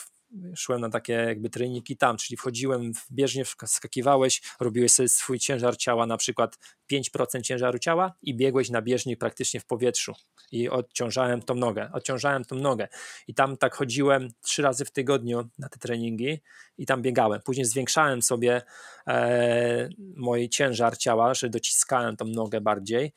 szłem 0.55 0.81
na 0.81 0.89
takie 0.89 1.13
jakby 1.13 1.49
treniki 1.49 1.97
tam, 1.97 2.17
czyli 2.17 2.38
wchodziłem 2.38 2.93
w 2.93 3.11
bieżnię, 3.11 3.43
skakiwałeś, 3.65 4.41
robiłeś 4.59 4.91
sobie 4.91 5.09
swój 5.09 5.39
ciężar 5.39 5.77
ciała, 5.77 6.05
na 6.05 6.17
przykład 6.17 6.57
5% 6.91 7.41
ciężaru 7.41 7.79
ciała 7.79 8.13
i 8.21 8.36
biegłeś 8.36 8.69
na 8.69 8.81
bieżni 8.81 9.17
praktycznie 9.17 9.59
w 9.59 9.65
powietrzu. 9.65 10.13
I 10.51 10.69
odciążałem 10.69 11.41
tą 11.41 11.55
nogę, 11.55 11.89
odciążałem 11.93 12.45
tą 12.45 12.55
nogę. 12.55 12.88
I 13.27 13.34
tam 13.34 13.57
tak 13.57 13.75
chodziłem 13.75 14.27
trzy 14.41 14.61
razy 14.61 14.86
w 14.86 14.91
tygodniu 14.91 15.49
na 15.59 15.69
te 15.69 15.79
treningi 15.79 16.41
i 16.77 16.86
tam 16.86 17.01
biegałem. 17.01 17.41
Później 17.41 17.65
zwiększałem 17.65 18.21
sobie 18.21 18.61
e, 19.07 19.89
mój 20.15 20.49
ciężar 20.49 20.97
ciała, 20.97 21.34
że 21.34 21.49
dociskałem 21.49 22.17
tą 22.17 22.25
nogę 22.25 22.61
bardziej 22.61 23.13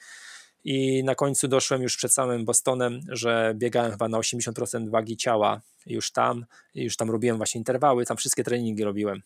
i 0.67 1.05
na 1.05 1.15
końcu 1.15 1.49
doszłem 1.49 1.83
już 1.83 1.97
przed 1.97 2.13
samym 2.13 2.45
Bostonem, 2.45 3.01
że 3.09 3.55
biegałem 3.57 3.91
chyba 3.91 4.09
na 4.09 4.19
80% 4.19 4.91
wagi 4.91 5.17
ciała 5.17 5.61
już 5.87 6.13
tam, 6.13 6.47
już 6.75 6.97
tam 6.97 7.11
robiłem 7.11 7.37
właśnie 7.37 7.59
interwały, 7.59 8.07
tam 8.07 8.17
wszystkie 8.17 8.45
treningi 8.45 8.85
robiłem. 8.85 9.23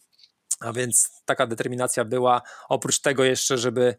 A 0.61 0.73
więc 0.73 1.23
taka 1.25 1.47
determinacja 1.47 2.05
była. 2.05 2.43
Oprócz 2.69 3.01
tego 3.01 3.25
jeszcze, 3.25 3.59
żeby 3.59 3.95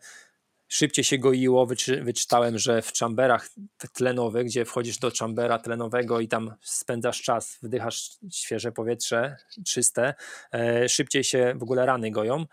szybciej 0.68 1.06
się 1.06 1.18
goiło, 1.18 1.66
wyczy, 1.66 2.04
wyczytałem, 2.04 2.58
że 2.58 2.82
w 2.82 2.94
chamberach 2.94 3.50
tlenowych, 3.94 4.46
gdzie 4.46 4.66
wchodzisz 4.66 4.98
do 4.98 5.12
chambera 5.20 5.60
tlenowego 5.60 6.20
i 6.20 6.28
tam 6.28 6.54
spędzasz 6.62 7.22
czas, 7.22 7.58
wdychasz 7.62 8.10
świeże 8.32 8.72
powietrze, 8.72 9.38
czyste, 9.68 10.14
e, 10.54 10.90
szybciej 10.90 11.24
się 11.24 11.54
w 11.58 11.64
ogóle 11.64 11.86
rany 11.86 12.12
goją, 12.12 12.46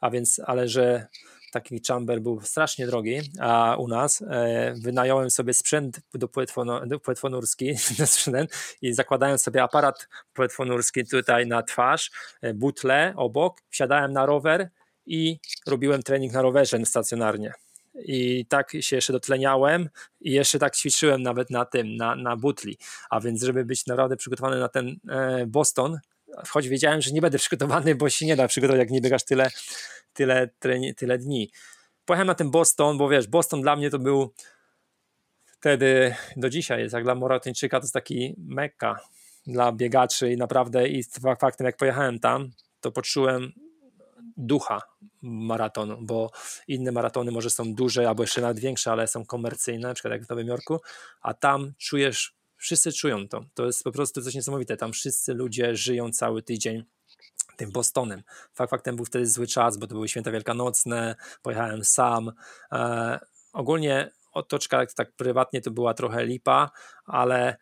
a 0.00 0.10
więc, 0.10 0.40
ale 0.46 0.68
że 0.68 1.06
taki 1.54 1.80
chamber 1.88 2.20
był 2.20 2.40
strasznie 2.40 2.86
drogi, 2.86 3.20
a 3.40 3.76
u 3.78 3.88
nas 3.88 4.22
e, 4.22 4.74
wynająłem 4.76 5.30
sobie 5.30 5.54
sprzęt 5.54 6.00
do, 6.14 6.28
do 6.86 7.00
płetwonurski 7.00 7.74
i 8.82 8.92
zakładałem 8.92 9.38
sobie 9.38 9.62
aparat 9.62 10.08
płetwonurski 10.32 11.06
tutaj 11.06 11.46
na 11.46 11.62
twarz, 11.62 12.10
e, 12.42 12.54
butle 12.54 13.14
obok, 13.16 13.60
wsiadałem 13.68 14.12
na 14.12 14.26
rower 14.26 14.70
i 15.06 15.38
robiłem 15.66 16.02
trening 16.02 16.32
na 16.32 16.42
rowerze 16.42 16.86
stacjonarnie. 16.86 17.52
I 17.94 18.46
tak 18.48 18.72
się 18.80 18.96
jeszcze 18.96 19.12
dotleniałem 19.12 19.88
i 20.20 20.32
jeszcze 20.32 20.58
tak 20.58 20.76
ćwiczyłem 20.76 21.22
nawet 21.22 21.50
na 21.50 21.64
tym, 21.64 21.96
na, 21.96 22.16
na 22.16 22.36
butli, 22.36 22.78
a 23.10 23.20
więc 23.20 23.42
żeby 23.42 23.64
być 23.64 23.86
naprawdę 23.86 24.16
przygotowany 24.16 24.58
na 24.60 24.68
ten 24.68 24.96
e, 25.08 25.46
Boston, 25.46 25.98
choć 26.48 26.68
wiedziałem, 26.68 27.00
że 27.00 27.10
nie 27.10 27.20
będę 27.20 27.38
przygotowany, 27.38 27.94
bo 27.94 28.10
się 28.10 28.26
nie 28.26 28.36
da 28.36 28.48
przygotować, 28.48 28.78
jak 28.78 28.90
nie 28.90 29.00
biegasz 29.00 29.24
tyle, 29.24 29.50
tyle, 30.14 30.48
tyle, 30.58 30.94
tyle 30.94 31.18
dni. 31.18 31.50
Pojechałem 32.04 32.26
na 32.26 32.34
ten 32.34 32.50
Boston, 32.50 32.98
bo 32.98 33.08
wiesz, 33.08 33.28
Boston 33.28 33.62
dla 33.62 33.76
mnie 33.76 33.90
to 33.90 33.98
był 33.98 34.34
wtedy, 35.46 36.14
do 36.36 36.50
dzisiaj 36.50 36.80
jest, 36.80 36.94
jak 36.94 37.04
dla 37.04 37.14
Moratończyka 37.14 37.80
to 37.80 37.84
jest 37.84 37.94
taki 37.94 38.34
mekka 38.38 39.00
dla 39.46 39.72
biegaczy 39.72 40.32
i 40.32 40.36
naprawdę 40.36 40.88
i 40.88 41.04
faktem 41.40 41.66
jak 41.66 41.76
pojechałem 41.76 42.18
tam, 42.18 42.50
to 42.80 42.92
poczułem 42.92 43.52
ducha 44.36 44.82
maratonu, 45.22 45.98
bo 46.02 46.30
inne 46.68 46.92
maratony 46.92 47.30
może 47.30 47.50
są 47.50 47.74
duże 47.74 48.08
albo 48.08 48.22
jeszcze 48.22 48.40
nawet 48.40 48.58
większe, 48.58 48.92
ale 48.92 49.06
są 49.06 49.24
komercyjne, 49.24 49.88
na 49.88 49.94
przykład 49.94 50.12
jak 50.12 50.24
w 50.26 50.28
Nowym 50.28 50.46
Jorku, 50.46 50.80
a 51.20 51.34
tam 51.34 51.72
czujesz, 51.78 52.36
wszyscy 52.56 52.92
czują 52.92 53.28
to. 53.28 53.44
To 53.54 53.66
jest 53.66 53.84
po 53.84 53.92
prostu 53.92 54.22
coś 54.22 54.34
niesamowite. 54.34 54.76
Tam 54.76 54.92
wszyscy 54.92 55.34
ludzie 55.34 55.76
żyją 55.76 56.10
cały 56.10 56.42
tydzień 56.42 56.84
tym 57.56 57.70
Bostonem. 57.70 58.22
Fakt 58.52 58.70
faktem 58.70 58.96
był 58.96 59.04
wtedy 59.04 59.26
zły 59.26 59.46
czas, 59.46 59.76
bo 59.76 59.86
to 59.86 59.94
były 59.94 60.08
święta 60.08 60.30
wielkanocne, 60.30 61.14
pojechałem 61.42 61.84
sam. 61.84 62.32
E, 62.72 63.18
ogólnie 63.52 64.10
otoczka 64.32 64.86
tak 64.96 65.12
prywatnie 65.12 65.60
to 65.60 65.70
była 65.70 65.94
trochę 65.94 66.24
lipa, 66.26 66.70
ale 67.04 67.56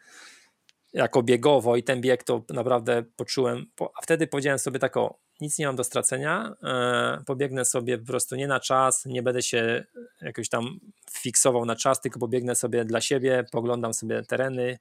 jako 0.93 1.23
biegowo 1.23 1.77
i 1.77 1.83
ten 1.83 2.01
bieg 2.01 2.25
to 2.25 2.45
naprawdę 2.51 3.03
poczułem, 3.17 3.67
a 3.81 4.03
wtedy 4.03 4.27
powiedziałem 4.27 4.59
sobie 4.59 4.79
tak 4.79 4.97
o, 4.97 5.19
nic 5.41 5.59
nie 5.59 5.67
mam 5.67 5.77
do 5.77 5.85
stracenia, 5.85 6.55
e, 6.63 7.23
pobiegnę 7.27 7.65
sobie 7.65 7.99
po 7.99 8.07
prostu 8.07 8.37
nie 8.37 8.49
na 8.49 8.61
czas, 8.61 9.07
nie 9.07 9.23
będę 9.23 9.43
się 9.43 9.85
jakoś 10.21 10.49
tam 10.49 10.79
fiksował 11.11 11.65
na 11.65 11.77
czas, 11.77 12.01
tylko 12.01 12.19
pobiegnę 12.19 12.55
sobie 12.55 12.85
dla 12.85 13.01
siebie, 13.01 13.45
poglądam 13.53 13.95
sobie 13.95 14.23
tereny 14.23 14.79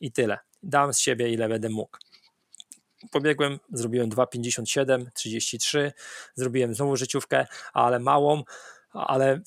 i 0.00 0.12
tyle. 0.12 0.38
Dam 0.62 0.94
z 0.94 0.98
siebie 0.98 1.32
ile 1.32 1.48
będę 1.48 1.68
mógł. 1.68 1.98
Pobiegłem, 3.10 3.58
zrobiłem 3.72 4.10
2,57, 4.10 5.06
33, 5.14 5.92
zrobiłem 6.34 6.74
znowu 6.74 6.96
życiówkę, 6.96 7.46
ale 7.72 7.98
małą, 7.98 8.42
ale 8.92 9.40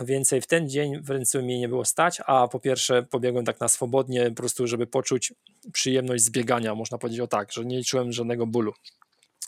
więcej 0.00 0.40
w 0.40 0.46
ten 0.46 0.68
dzień 0.68 1.02
w 1.02 1.42
mi 1.42 1.58
nie 1.58 1.68
było 1.68 1.84
stać, 1.84 2.20
a 2.26 2.48
po 2.48 2.60
pierwsze 2.60 3.02
pobiegłem 3.02 3.44
tak 3.44 3.60
na 3.60 3.68
swobodnie, 3.68 4.28
po 4.28 4.34
prostu 4.34 4.66
żeby 4.66 4.86
poczuć 4.86 5.32
przyjemność 5.72 6.24
z 6.24 6.30
biegania, 6.30 6.74
można 6.74 6.98
powiedzieć 6.98 7.20
o 7.20 7.26
tak, 7.26 7.52
że 7.52 7.64
nie 7.64 7.84
czułem 7.84 8.12
żadnego 8.12 8.46
bólu. 8.46 8.72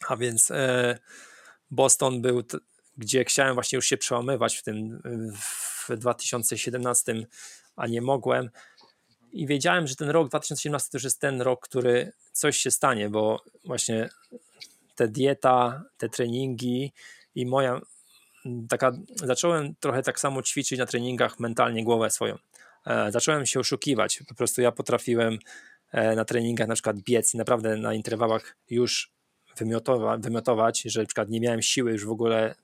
A 0.09 0.17
więc 0.17 0.51
e, 0.51 0.99
Boston 1.71 2.23
był, 2.23 2.43
gdzie 2.97 3.25
chciałem 3.25 3.55
właśnie 3.55 3.77
już 3.77 3.87
się 3.87 3.97
przełamywać 3.97 4.57
w 4.57 4.63
tym 4.63 5.03
w 5.89 5.97
2017, 5.97 7.27
a 7.77 7.87
nie 7.87 8.03
mogłem. 8.03 8.51
I 9.33 9.47
wiedziałem, 9.47 9.87
że 9.87 9.97
ten 9.97 10.11
rok 10.11 10.29
2017 10.29 10.91
to 10.91 10.97
już 10.97 11.05
jest 11.05 11.21
ten 11.21 11.43
rok, 11.43 11.61
który 11.69 12.13
coś 12.33 12.57
się 12.57 12.71
stanie, 12.71 13.09
bo 13.09 13.43
właśnie 13.65 14.09
te 14.97 15.09
dieta, 15.09 15.83
te 15.99 16.09
treningi 16.09 16.93
i 17.35 17.47
moja 17.47 17.81
taka, 18.69 18.93
zacząłem 19.15 19.75
trochę 19.81 20.03
tak 20.03 20.21
samo 20.21 20.43
ćwiczyć 20.43 20.79
na 20.79 20.87
treningach 20.87 21.41
mentalnie 21.41 21.85
głowę 21.85 22.11
swoją. 22.11 22.39
E, 22.87 23.13
zacząłem 23.13 23.47
się 23.47 23.61
oszukiwać. 23.61 24.23
Po 24.29 24.35
prostu 24.35 24.63
ja 24.63 24.73
potrafiłem 24.73 25.39
e, 25.93 26.15
na 26.15 26.25
treningach 26.25 26.69
na 26.69 26.75
przykład 26.75 27.01
biec 27.01 27.35
i 27.35 27.39
naprawdę 27.39 27.77
na 27.77 27.95
interwałach 27.95 28.57
już 28.71 29.13
wymiotować, 29.57 30.23
wymiotować, 30.23 30.83
że 30.83 31.01
na 31.01 31.07
przykład 31.07 31.29
nie 31.29 31.41
miałem 31.41 31.63
siły 31.63 31.93
już 31.93 32.05
w 32.05 32.11
ogóle 32.11 32.55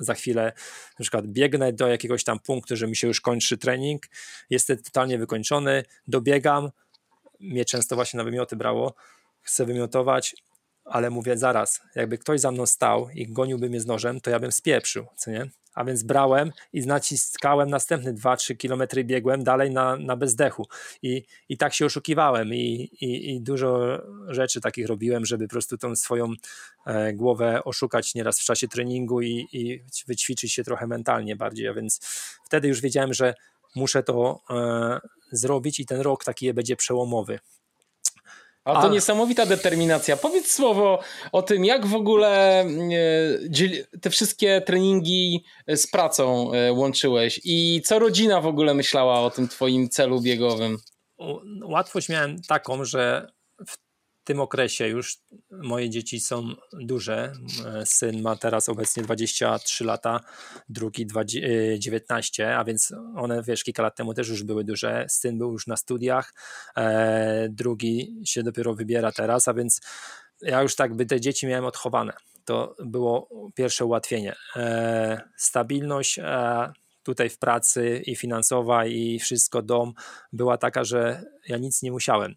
za 0.00 0.14
chwilę 0.14 0.52
na 0.98 1.02
przykład 1.02 1.26
biegnę 1.26 1.72
do 1.72 1.88
jakiegoś 1.88 2.24
tam 2.24 2.38
punktu, 2.38 2.76
że 2.76 2.86
mi 2.86 2.96
się 2.96 3.06
już 3.06 3.20
kończy 3.20 3.58
trening, 3.58 4.06
jestem 4.50 4.82
totalnie 4.82 5.18
wykończony, 5.18 5.84
dobiegam, 6.06 6.70
mnie 7.40 7.64
często 7.64 7.94
właśnie 7.94 8.18
na 8.18 8.24
wymioty 8.24 8.56
brało, 8.56 8.94
chcę 9.42 9.66
wymiotować, 9.66 10.34
ale 10.84 11.10
mówię 11.10 11.36
zaraz, 11.36 11.80
jakby 11.94 12.18
ktoś 12.18 12.40
za 12.40 12.50
mną 12.50 12.66
stał 12.66 13.10
i 13.10 13.32
goniłby 13.32 13.68
mnie 13.68 13.80
z 13.80 13.86
nożem, 13.86 14.20
to 14.20 14.30
ja 14.30 14.38
bym 14.38 14.52
spieprzył, 14.52 15.06
co 15.16 15.30
nie? 15.30 15.50
A 15.74 15.84
więc 15.84 16.02
brałem 16.02 16.50
i 16.72 16.86
naciskałem 16.86 17.70
następne 17.70 18.14
2-3 18.14 18.56
kilometry 18.56 19.04
biegłem 19.04 19.44
dalej 19.44 19.70
na, 19.70 19.96
na 19.96 20.16
bezdechu. 20.16 20.66
I, 21.02 21.24
I 21.48 21.56
tak 21.56 21.74
się 21.74 21.86
oszukiwałem 21.86 22.54
i, 22.54 22.90
i, 23.00 23.30
i 23.30 23.40
dużo 23.40 23.98
rzeczy 24.28 24.60
takich 24.60 24.86
robiłem, 24.86 25.24
żeby 25.24 25.48
po 25.48 25.50
prostu 25.50 25.78
tą 25.78 25.96
swoją 25.96 26.32
e, 26.86 27.12
głowę 27.12 27.64
oszukać 27.64 28.14
nieraz 28.14 28.40
w 28.40 28.44
czasie 28.44 28.68
treningu 28.68 29.20
i, 29.20 29.46
i 29.52 29.84
wyćwiczyć 30.08 30.52
się 30.52 30.64
trochę 30.64 30.86
mentalnie 30.86 31.36
bardziej. 31.36 31.68
A 31.68 31.74
więc 31.74 32.00
wtedy 32.46 32.68
już 32.68 32.80
wiedziałem, 32.80 33.14
że 33.14 33.34
muszę 33.76 34.02
to 34.02 34.40
e, 34.50 35.00
zrobić 35.32 35.80
i 35.80 35.86
ten 35.86 36.00
rok 36.00 36.24
taki 36.24 36.54
będzie 36.54 36.76
przełomowy. 36.76 37.38
A 38.64 38.82
to 38.82 38.88
niesamowita 38.88 39.46
determinacja. 39.46 40.16
Powiedz 40.16 40.52
słowo 40.52 40.98
o 41.32 41.42
tym, 41.42 41.64
jak 41.64 41.86
w 41.86 41.94
ogóle 41.94 42.60
e, 42.60 43.98
te 44.00 44.10
wszystkie 44.10 44.60
treningi 44.60 45.44
z 45.68 45.86
pracą 45.86 46.52
e, 46.52 46.72
łączyłeś 46.72 47.40
i 47.44 47.82
co 47.84 47.98
rodzina 47.98 48.40
w 48.40 48.46
ogóle 48.46 48.74
myślała 48.74 49.20
o 49.20 49.30
tym 49.30 49.48
twoim 49.48 49.88
celu 49.88 50.20
biegowym? 50.20 50.78
Łatwość 51.64 52.08
miałem 52.08 52.42
taką, 52.42 52.84
że 52.84 53.32
tym 54.30 54.40
okresie 54.40 54.88
już 54.88 55.18
moje 55.50 55.90
dzieci 55.90 56.20
są 56.20 56.48
duże. 56.72 57.32
Syn 57.84 58.22
ma 58.22 58.36
teraz 58.36 58.68
obecnie 58.68 59.02
23 59.02 59.84
lata, 59.84 60.20
drugi 60.68 61.06
19, 61.78 62.46
e, 62.46 62.56
a 62.56 62.64
więc 62.64 62.92
one 63.16 63.42
wiesz, 63.42 63.64
kilka 63.64 63.82
lat 63.82 63.96
temu 63.96 64.14
też 64.14 64.28
już 64.28 64.42
były 64.42 64.64
duże. 64.64 65.06
Syn 65.08 65.38
był 65.38 65.52
już 65.52 65.66
na 65.66 65.76
studiach, 65.76 66.34
e, 66.76 67.48
drugi 67.48 68.22
się 68.24 68.42
dopiero 68.42 68.74
wybiera 68.74 69.12
teraz, 69.12 69.48
a 69.48 69.54
więc 69.54 69.80
ja 70.42 70.62
już 70.62 70.76
tak 70.76 70.94
by 70.94 71.06
te 71.06 71.20
dzieci 71.20 71.46
miałem 71.46 71.64
odchowane. 71.64 72.12
To 72.44 72.76
było 72.84 73.28
pierwsze 73.54 73.84
ułatwienie. 73.84 74.36
E, 74.56 75.20
stabilność 75.36 76.20
tutaj 77.02 77.28
w 77.28 77.38
pracy 77.38 78.02
i 78.06 78.16
finansowa 78.16 78.86
i 78.86 79.18
wszystko, 79.18 79.62
dom 79.62 79.92
była 80.32 80.58
taka, 80.58 80.84
że 80.84 81.22
ja 81.48 81.56
nic 81.56 81.82
nie 81.82 81.92
musiałem. 81.92 82.34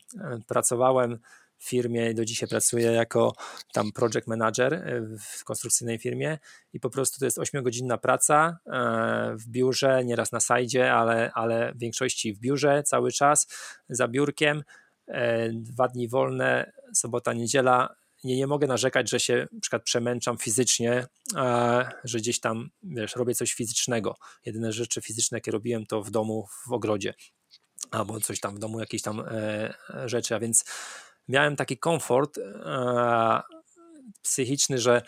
Pracowałem 0.48 1.20
firmie, 1.64 2.14
do 2.14 2.26
dzisiaj 2.26 2.50
pracuję 2.50 2.92
jako 2.92 3.36
tam 3.74 3.92
project 3.92 4.28
manager 4.28 4.74
e, 4.74 5.02
w 5.20 5.44
konstrukcyjnej 5.44 5.98
firmie 5.98 6.40
i 6.74 6.80
po 6.80 6.90
prostu 6.90 7.20
to 7.20 7.26
jest 7.26 7.38
8-godzinna 7.38 7.98
praca 7.98 8.58
e, 8.66 9.36
w 9.38 9.48
biurze, 9.48 10.06
nieraz 10.06 10.32
na 10.32 10.40
sajdzie, 10.40 10.94
ale, 10.94 11.32
ale 11.34 11.74
w 11.74 11.80
większości 11.80 12.34
w 12.34 12.40
biurze 12.40 12.84
cały 12.84 13.12
czas, 13.12 13.48
za 13.90 14.08
biurkiem, 14.08 14.64
e, 15.08 15.50
dwa 15.50 15.88
dni 15.88 16.08
wolne, 16.08 16.72
sobota, 16.94 17.34
niedziela, 17.34 17.96
nie, 18.24 18.38
nie 18.38 18.48
mogę 18.48 18.68
narzekać, 18.68 19.10
że 19.10 19.20
się 19.20 19.48
na 19.52 19.60
przykład 19.60 19.84
przemęczam 19.84 20.38
fizycznie, 20.38 21.06
że 22.04 22.18
gdzieś 22.18 22.40
tam, 22.40 22.70
wiesz, 22.84 23.16
robię 23.16 23.36
coś 23.36 23.54
fizycznego. 23.54 24.16
Jedyne 24.46 24.72
rzeczy 24.72 25.02
fizyczne, 25.02 25.38
jakie 25.38 25.52
robiłem, 25.52 25.86
to 25.86 26.04
w 26.04 26.12
domu, 26.12 26.48
w 26.68 26.72
ogrodzie, 26.72 27.14
albo 27.92 28.20
coś 28.20 28.40
tam 28.40 28.56
w 28.56 28.60
domu, 28.60 28.80
jakieś 28.80 29.02
tam 29.02 29.24
rzeczy, 30.06 30.36
a 30.36 30.40
więc 30.40 30.66
miałem 31.28 31.56
taki 31.56 31.78
komfort 31.78 32.38
e, 32.38 33.42
psychiczny, 34.22 34.78
że 34.78 35.02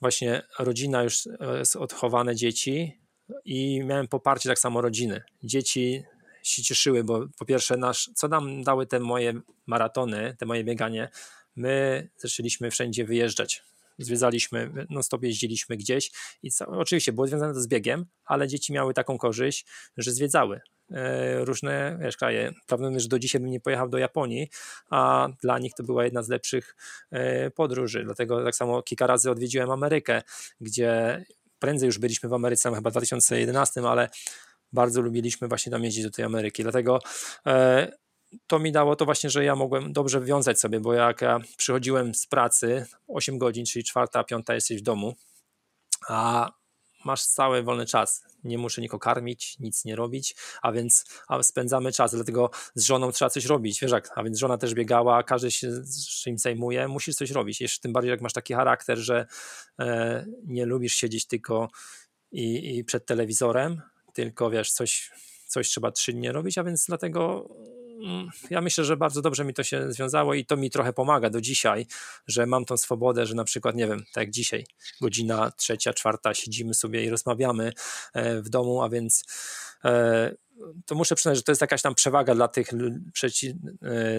właśnie 0.00 0.42
rodzina 0.58 1.02
już 1.02 1.28
jest 1.58 1.76
odchowane 1.76 2.36
dzieci 2.36 3.00
i 3.44 3.84
miałem 3.84 4.08
poparcie 4.08 4.48
tak 4.48 4.58
samo 4.58 4.80
rodziny. 4.80 5.22
Dzieci 5.42 6.02
się 6.42 6.62
cieszyły, 6.62 7.04
bo 7.04 7.26
po 7.38 7.44
pierwsze 7.44 7.76
nasz, 7.76 8.10
co 8.14 8.28
nam 8.28 8.62
dały 8.62 8.86
te 8.86 9.00
moje 9.00 9.40
maratony, 9.66 10.36
te 10.38 10.46
moje 10.46 10.64
bieganie, 10.64 11.08
my 11.56 12.08
zaczęliśmy 12.16 12.70
wszędzie 12.70 13.04
wyjeżdżać. 13.04 13.62
Zwiedzaliśmy, 13.98 14.86
no 14.90 15.02
stop 15.02 15.22
jeździliśmy 15.22 15.76
gdzieś 15.76 16.10
i 16.42 16.50
co, 16.50 16.66
oczywiście 16.66 17.12
było 17.12 17.26
związane 17.26 17.54
to 17.54 17.60
z 17.60 17.66
biegiem, 17.66 18.06
ale 18.24 18.48
dzieci 18.48 18.72
miały 18.72 18.94
taką 18.94 19.18
korzyść, 19.18 19.66
że 19.96 20.12
zwiedzały. 20.12 20.60
E, 20.90 21.44
różne 21.44 21.98
wiesz, 22.00 22.16
kraje. 22.16 22.52
Prawdopodobnie, 22.66 23.00
że 23.00 23.08
do 23.08 23.18
dzisiaj 23.18 23.40
bym 23.40 23.50
nie 23.50 23.60
pojechał 23.60 23.88
do 23.88 23.98
Japonii, 23.98 24.48
a 24.90 25.28
dla 25.42 25.58
nich 25.58 25.74
to 25.74 25.82
była 25.82 26.04
jedna 26.04 26.22
z 26.22 26.28
lepszych 26.28 26.76
e, 27.10 27.50
podróży. 27.50 28.04
Dlatego 28.04 28.44
tak 28.44 28.54
samo 28.54 28.82
kilka 28.82 29.06
razy 29.06 29.30
odwiedziłem 29.30 29.70
Amerykę, 29.70 30.22
gdzie 30.60 31.24
prędzej 31.58 31.86
już 31.86 31.98
byliśmy 31.98 32.28
w 32.28 32.32
Ameryce, 32.32 32.74
chyba 32.74 32.90
w 32.90 32.92
2011, 32.92 33.82
ale 33.88 34.08
bardzo 34.72 35.00
lubiliśmy 35.00 35.48
właśnie 35.48 35.72
tam 35.72 35.84
jeździć 35.84 36.04
do 36.04 36.10
tej 36.10 36.24
Ameryki. 36.24 36.62
Dlatego 36.62 36.98
e, 37.46 37.92
to 38.46 38.58
mi 38.58 38.72
dało 38.72 38.96
to 38.96 39.04
właśnie, 39.04 39.30
że 39.30 39.44
ja 39.44 39.56
mogłem 39.56 39.92
dobrze 39.92 40.20
wiązać 40.20 40.60
sobie, 40.60 40.80
bo 40.80 40.94
jak 40.94 41.20
ja 41.20 41.38
przychodziłem 41.56 42.14
z 42.14 42.26
pracy 42.26 42.86
8 43.08 43.38
godzin, 43.38 43.64
czyli 43.64 43.84
czwarta, 43.84 44.24
piąta 44.24 44.54
jesteś 44.54 44.78
w 44.78 44.82
domu, 44.82 45.14
a 46.08 46.50
masz 47.06 47.26
cały 47.26 47.62
wolny 47.62 47.86
czas. 47.86 48.22
Nie 48.44 48.58
muszę 48.58 48.80
nikogo 48.80 48.98
karmić, 48.98 49.58
nic 49.58 49.84
nie 49.84 49.96
robić, 49.96 50.36
a 50.62 50.72
więc 50.72 51.04
a 51.28 51.42
spędzamy 51.42 51.92
czas, 51.92 52.14
dlatego 52.14 52.50
z 52.74 52.84
żoną 52.84 53.12
trzeba 53.12 53.30
coś 53.30 53.44
robić, 53.44 53.80
wiesz 53.80 53.90
jak, 53.90 54.10
a 54.14 54.22
więc 54.22 54.38
żona 54.38 54.58
też 54.58 54.74
biegała, 54.74 55.22
każdy 55.22 55.50
się 55.50 55.68
czymś 56.22 56.40
zajmuje, 56.40 56.88
musisz 56.88 57.14
coś 57.14 57.30
robić, 57.30 57.60
jeszcze 57.60 57.80
tym 57.80 57.92
bardziej 57.92 58.10
jak 58.10 58.20
masz 58.20 58.32
taki 58.32 58.54
charakter, 58.54 58.98
że 58.98 59.26
e, 59.80 60.26
nie 60.44 60.66
lubisz 60.66 60.94
siedzieć 60.94 61.26
tylko 61.26 61.68
i, 62.32 62.76
i 62.78 62.84
przed 62.84 63.06
telewizorem, 63.06 63.82
tylko 64.12 64.50
wiesz, 64.50 64.72
coś, 64.72 65.10
coś 65.46 65.68
trzeba 65.68 65.92
czynnie 65.92 66.32
robić, 66.32 66.58
a 66.58 66.64
więc 66.64 66.86
dlatego 66.86 67.48
ja 68.50 68.60
myślę, 68.60 68.84
że 68.84 68.96
bardzo 68.96 69.22
dobrze 69.22 69.44
mi 69.44 69.54
to 69.54 69.64
się 69.64 69.92
związało 69.92 70.34
i 70.34 70.44
to 70.44 70.56
mi 70.56 70.70
trochę 70.70 70.92
pomaga 70.92 71.30
do 71.30 71.40
dzisiaj, 71.40 71.86
że 72.26 72.46
mam 72.46 72.64
tą 72.64 72.76
swobodę, 72.76 73.26
że 73.26 73.34
na 73.34 73.44
przykład, 73.44 73.76
nie 73.76 73.86
wiem, 73.86 73.98
tak 73.98 74.22
jak 74.22 74.30
dzisiaj, 74.30 74.66
godzina 75.00 75.50
trzecia, 75.50 75.92
czwarta, 75.92 76.34
siedzimy 76.34 76.74
sobie 76.74 77.04
i 77.04 77.10
rozmawiamy 77.10 77.72
e, 78.12 78.42
w 78.42 78.48
domu, 78.48 78.82
a 78.82 78.88
więc 78.88 79.24
e, 79.84 80.34
to 80.86 80.94
muszę 80.94 81.14
przyznać, 81.14 81.36
że 81.36 81.42
to 81.42 81.52
jest 81.52 81.60
jakaś 81.60 81.82
tam 81.82 81.94
przewaga 81.94 82.34
dla 82.34 82.48
tych, 82.48 82.72
e, 82.72 82.76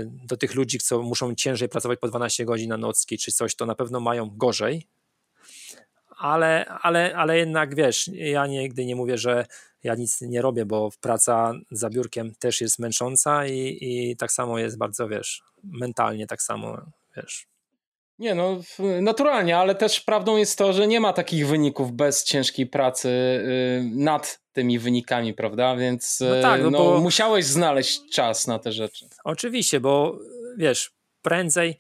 do 0.06 0.38
tych 0.38 0.56
ludzi, 0.56 0.80
co 0.80 1.02
muszą 1.02 1.36
ciężej 1.36 1.70
pracować 1.70 2.00
po 2.00 2.08
12 2.08 2.46
godzin 2.46 2.70
na 2.70 2.78
nocki 2.78 3.18
czy 3.18 3.32
coś, 3.32 3.56
to 3.56 3.66
na 3.66 3.76
pewno 3.76 4.00
mają 4.00 4.30
gorzej, 4.30 4.88
ale, 6.18 6.66
ale, 6.66 7.16
ale 7.16 7.38
jednak 7.38 7.76
wiesz, 7.76 8.10
ja 8.14 8.48
nigdy 8.48 8.86
nie 8.86 8.96
mówię, 8.96 9.18
że 9.18 9.46
ja 9.84 9.96
nic 9.96 10.22
nie 10.22 10.42
robię, 10.42 10.66
bo 10.66 10.90
praca 11.02 11.54
za 11.72 11.90
biurkiem 11.90 12.34
też 12.40 12.62
jest 12.62 12.80
męcząca 12.80 13.48
i, 13.48 13.78
i 13.82 14.18
tak 14.18 14.32
samo 14.32 14.60
jest 14.60 14.78
bardzo, 14.78 15.08
wiesz, 15.08 15.44
mentalnie 15.64 16.28
tak 16.28 16.42
samo, 16.42 16.78
wiesz. 17.18 17.48
Nie, 18.20 18.36
no 18.36 18.62
naturalnie, 19.02 19.58
ale 19.58 19.76
też 19.76 20.02
prawdą 20.02 20.38
jest 20.38 20.58
to, 20.58 20.74
że 20.74 20.88
nie 20.88 21.00
ma 21.00 21.14
takich 21.14 21.48
wyników 21.48 21.92
bez 21.92 22.24
ciężkiej 22.24 22.68
pracy 22.68 23.10
y, 23.10 23.92
nad 23.96 24.40
tymi 24.54 24.80
wynikami, 24.80 25.34
prawda? 25.34 25.76
Więc 25.76 26.20
no 26.20 26.42
tak, 26.42 26.62
no, 26.62 26.70
no 26.70 26.78
bo... 26.78 27.00
musiałeś 27.00 27.46
znaleźć 27.46 28.02
czas 28.12 28.48
na 28.48 28.60
te 28.60 28.72
rzeczy. 28.72 29.08
Oczywiście, 29.24 29.80
bo 29.80 30.20
wiesz, 30.58 30.92
prędzej 31.22 31.78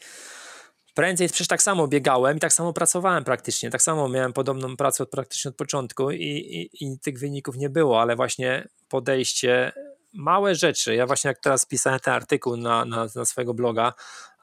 prędzej 0.97 1.27
przecież 1.27 1.47
tak 1.47 1.61
samo 1.61 1.87
biegałem 1.87 2.37
i 2.37 2.39
tak 2.39 2.53
samo 2.53 2.73
pracowałem 2.73 3.23
praktycznie, 3.23 3.69
tak 3.69 3.81
samo 3.81 4.09
miałem 4.09 4.33
podobną 4.33 4.77
pracę 4.77 5.03
od, 5.03 5.09
praktycznie 5.09 5.49
od 5.49 5.55
początku 5.55 6.11
i, 6.11 6.23
i, 6.23 6.85
i 6.85 6.99
tych 6.99 7.19
wyników 7.19 7.57
nie 7.57 7.69
było, 7.69 8.01
ale 8.01 8.15
właśnie 8.15 8.67
podejście, 8.89 9.71
małe 10.13 10.55
rzeczy, 10.55 10.95
ja 10.95 11.07
właśnie 11.07 11.27
jak 11.27 11.39
teraz 11.39 11.65
pisałem 11.65 11.99
ten 11.99 12.13
artykuł 12.13 12.57
na, 12.57 12.85
na, 12.85 13.07
na 13.15 13.25
swojego 13.25 13.53
bloga, 13.53 13.93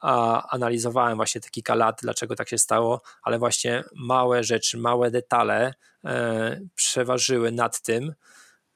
a, 0.01 0.43
analizowałem 0.49 1.15
właśnie 1.15 1.41
te 1.41 1.49
kilka 1.49 1.75
lat, 1.75 1.99
dlaczego 2.01 2.35
tak 2.35 2.49
się 2.49 2.57
stało, 2.57 3.01
ale 3.23 3.39
właśnie 3.39 3.83
małe 3.95 4.43
rzeczy, 4.43 4.77
małe 4.77 5.11
detale 5.11 5.73
e, 6.05 6.61
przeważyły 6.75 7.51
nad 7.51 7.81
tym, 7.81 8.13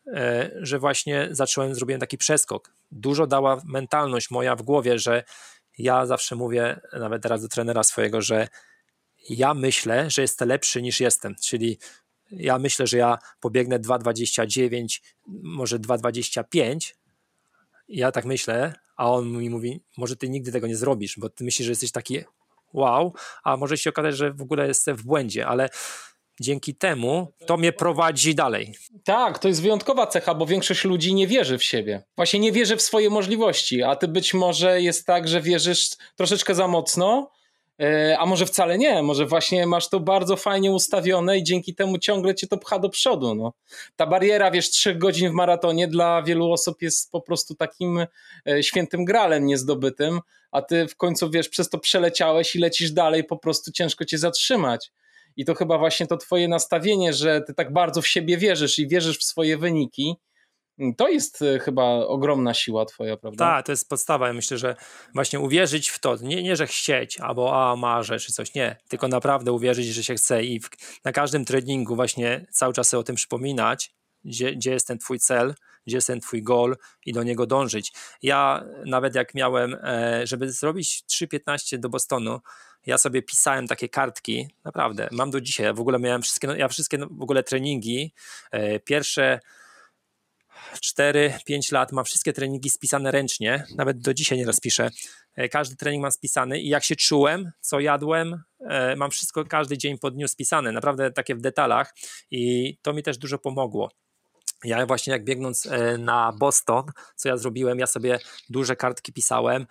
e, 0.07 0.51
że 0.55 0.79
właśnie 0.79 1.27
zacząłem, 1.31 1.75
zrobiłem 1.75 1.99
taki 1.99 2.17
przeskok. 2.17 2.73
Dużo 2.91 3.27
dała 3.27 3.61
mentalność 3.65 4.31
moja 4.31 4.55
w 4.55 4.61
głowie, 4.61 4.99
że 4.99 5.23
ja 5.79 6.05
zawsze 6.05 6.35
mówię, 6.35 6.79
nawet 6.99 7.23
teraz 7.23 7.41
do 7.41 7.47
trenera 7.47 7.83
swojego, 7.83 8.21
że 8.21 8.47
ja 9.29 9.53
myślę, 9.53 10.09
że 10.09 10.21
jestem 10.21 10.47
lepszy 10.47 10.81
niż 10.81 10.99
jestem, 10.99 11.35
czyli 11.43 11.77
ja 12.31 12.59
myślę, 12.59 12.87
że 12.87 12.97
ja 12.97 13.17
pobiegnę 13.39 13.79
2,29, 13.79 15.01
może 15.27 15.79
2,25. 15.79 16.93
Ja 17.87 18.11
tak 18.11 18.25
myślę, 18.25 18.73
a 18.97 19.11
on 19.11 19.37
mi 19.37 19.49
mówi, 19.49 19.83
może 19.97 20.15
ty 20.15 20.29
nigdy 20.29 20.51
tego 20.51 20.67
nie 20.67 20.75
zrobisz, 20.75 21.15
bo 21.17 21.29
ty 21.29 21.43
myślisz, 21.43 21.65
że 21.65 21.71
jesteś 21.71 21.91
taki 21.91 22.19
wow, 22.73 23.13
a 23.43 23.57
może 23.57 23.77
się 23.77 23.89
okazać, 23.89 24.17
że 24.17 24.33
w 24.33 24.41
ogóle 24.41 24.67
jestem 24.67 24.95
w 24.95 25.03
błędzie, 25.03 25.47
ale 25.47 25.69
dzięki 26.39 26.75
temu 26.75 27.33
to 27.45 27.57
mnie 27.57 27.73
prowadzi 27.73 28.35
dalej. 28.35 28.73
Tak, 29.03 29.39
to 29.39 29.47
jest 29.47 29.61
wyjątkowa 29.61 30.07
cecha, 30.07 30.35
bo 30.35 30.45
większość 30.45 30.83
ludzi 30.83 31.13
nie 31.13 31.27
wierzy 31.27 31.57
w 31.57 31.63
siebie. 31.63 32.03
Właśnie 32.15 32.39
nie 32.39 32.51
wierzy 32.51 32.77
w 32.77 32.81
swoje 32.81 33.09
możliwości, 33.09 33.83
a 33.83 33.95
ty 33.95 34.07
być 34.07 34.33
może 34.33 34.81
jest 34.81 35.05
tak, 35.05 35.27
że 35.27 35.41
wierzysz 35.41 35.89
troszeczkę 36.15 36.55
za 36.55 36.67
mocno 36.67 37.31
E, 37.79 38.17
a 38.19 38.25
może 38.25 38.45
wcale 38.45 38.77
nie, 38.77 39.03
może 39.03 39.25
właśnie 39.25 39.67
masz 39.67 39.89
to 39.89 39.99
bardzo 39.99 40.35
fajnie 40.35 40.71
ustawione 40.71 41.37
i 41.37 41.43
dzięki 41.43 41.75
temu 41.75 41.97
ciągle 41.97 42.35
cię 42.35 42.47
to 42.47 42.57
pcha 42.57 42.79
do 42.79 42.89
przodu. 42.89 43.35
No. 43.35 43.53
Ta 43.95 44.07
bariera, 44.07 44.51
wiesz, 44.51 44.69
trzech 44.69 44.97
godzin 44.97 45.29
w 45.29 45.33
maratonie 45.33 45.87
dla 45.87 46.23
wielu 46.23 46.51
osób 46.51 46.81
jest 46.81 47.11
po 47.11 47.21
prostu 47.21 47.55
takim 47.55 48.05
e, 48.47 48.63
świętym 48.63 49.05
gralem 49.05 49.45
niezdobytym, 49.45 50.19
a 50.51 50.61
ty 50.61 50.87
w 50.87 50.95
końcu, 50.95 51.29
wiesz, 51.29 51.49
przez 51.49 51.69
to 51.69 51.77
przeleciałeś 51.77 52.55
i 52.55 52.59
lecisz 52.59 52.91
dalej, 52.91 53.23
po 53.23 53.37
prostu 53.37 53.71
ciężko 53.71 54.05
cię 54.05 54.17
zatrzymać. 54.17 54.91
I 55.39 55.45
to 55.45 55.55
chyba 55.55 55.77
właśnie 55.77 56.07
to 56.07 56.17
twoje 56.17 56.47
nastawienie, 56.47 57.13
że 57.13 57.41
ty 57.41 57.53
tak 57.53 57.73
bardzo 57.73 58.01
w 58.01 58.07
siebie 58.07 58.37
wierzysz 58.37 58.79
i 58.79 58.87
wierzysz 58.87 59.17
w 59.17 59.23
swoje 59.23 59.57
wyniki, 59.57 60.15
to 60.97 61.07
jest 61.07 61.41
e, 61.41 61.59
chyba 61.59 61.83
ogromna 61.83 62.53
siła 62.53 62.85
twoja, 62.85 63.17
prawda? 63.17 63.45
Tak, 63.45 63.65
to 63.65 63.71
jest 63.71 63.89
podstawa. 63.89 64.27
Ja 64.27 64.33
myślę, 64.33 64.57
że 64.57 64.75
właśnie 65.13 65.39
uwierzyć 65.39 65.89
w 65.89 65.99
to, 65.99 66.15
nie, 66.21 66.43
nie 66.43 66.55
że 66.55 66.67
chcieć, 66.67 67.19
albo 67.19 67.63
a 67.63 67.75
marzę, 67.75 68.19
czy 68.19 68.33
coś, 68.33 68.53
nie, 68.53 68.77
tylko 68.87 69.07
naprawdę 69.07 69.51
uwierzyć, 69.51 69.87
że 69.87 70.03
się 70.03 70.15
chce 70.15 70.43
i 70.43 70.59
w, 70.59 70.69
na 71.05 71.11
każdym 71.11 71.45
treningu 71.45 71.95
właśnie 71.95 72.45
cały 72.51 72.73
czas 72.73 72.89
sobie 72.89 73.01
o 73.01 73.03
tym 73.03 73.15
przypominać, 73.15 73.93
gdzie, 74.23 74.55
gdzie 74.55 74.71
jest 74.71 74.87
ten 74.87 74.97
twój 74.97 75.19
cel, 75.19 75.53
gdzie 75.89 75.97
jest 75.97 76.07
ten 76.07 76.19
twój 76.19 76.43
goal 76.43 76.77
i 77.05 77.13
do 77.13 77.23
niego 77.23 77.45
dążyć. 77.45 77.93
Ja 78.21 78.65
nawet 78.85 79.15
jak 79.15 79.35
miałem, 79.35 79.75
e, 79.83 80.27
żeby 80.27 80.51
zrobić 80.51 81.03
3.15 81.07 81.77
do 81.77 81.89
Bostonu, 81.89 82.39
ja 82.85 82.97
sobie 82.97 83.21
pisałem 83.21 83.67
takie 83.67 83.89
kartki, 83.89 84.47
naprawdę, 84.63 85.09
mam 85.11 85.31
do 85.31 85.41
dzisiaj, 85.41 85.65
ja 85.65 85.73
w 85.73 85.79
ogóle 85.79 85.99
miałem 85.99 86.21
wszystkie, 86.21 86.47
no, 86.47 86.55
ja 86.55 86.67
wszystkie 86.67 86.97
no, 86.97 87.07
w 87.11 87.21
ogóle 87.21 87.43
treningi, 87.43 88.13
e, 88.51 88.79
pierwsze 88.79 89.39
4-5 90.99 91.71
lat 91.71 91.91
mam 91.91 92.05
wszystkie 92.05 92.33
treningi 92.33 92.69
spisane 92.69 93.11
ręcznie, 93.11 93.63
nawet 93.75 93.99
do 93.99 94.13
dzisiaj 94.13 94.37
nieraz 94.37 94.59
piszę. 94.59 94.89
E, 95.35 95.49
każdy 95.49 95.75
trening 95.75 96.01
mam 96.01 96.11
spisany 96.11 96.59
i 96.59 96.67
jak 96.67 96.83
się 96.83 96.95
czułem, 96.95 97.51
co 97.61 97.79
jadłem, 97.79 98.43
mam 98.97 99.11
wszystko 99.11 99.45
każdy 99.45 99.77
dzień 99.77 99.97
po 99.97 100.11
dniu 100.11 100.27
spisane, 100.27 100.71
naprawdę 100.71 101.11
takie 101.11 101.35
w 101.35 101.41
detalach 101.41 101.95
i 102.31 102.77
to 102.81 102.93
mi 102.93 103.03
też 103.03 103.17
dużo 103.17 103.37
pomogło. 103.37 103.89
Ja 104.63 104.85
właśnie 104.85 105.13
jak 105.13 105.23
biegnąc 105.23 105.65
e, 105.65 105.97
na 105.97 106.31
Boston, 106.31 106.83
co 107.15 107.29
ja 107.29 107.37
zrobiłem, 107.37 107.79
ja 107.79 107.87
sobie 107.87 108.19
duże 108.49 108.75
kartki 108.75 109.13
pisałem 109.13 109.65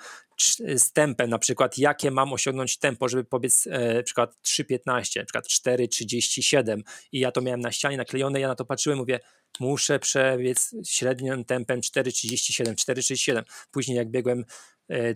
z 0.77 0.93
tempem, 0.93 1.31
na 1.31 1.39
przykład 1.39 1.79
jakie 1.79 2.11
mam 2.11 2.33
osiągnąć 2.33 2.79
tempo, 2.79 3.09
żeby 3.09 3.25
pobiec 3.25 3.67
na 3.97 4.03
przykład 4.03 4.35
3.15, 4.45 5.19
na 5.19 5.25
przykład 5.25 5.47
4.37 5.47 6.81
i 7.13 7.21
ja 7.21 7.33
to 7.33 7.41
miałem 7.41 7.61
na 7.61 7.73
ścianie 7.73 7.97
naklejone, 7.97 8.41
ja 8.41 8.49
na 8.49 8.55
to 8.55 8.65
patrzyłem, 8.65 8.99
mówię 8.99 9.21
muszę 9.61 9.99
przebiec 9.99 10.75
średnim 10.85 11.45
tempem 11.45 11.81
4,37, 11.81 12.75
4,37. 12.75 13.43
Później 13.71 13.97
jak 13.97 14.11
biegłem 14.11 14.45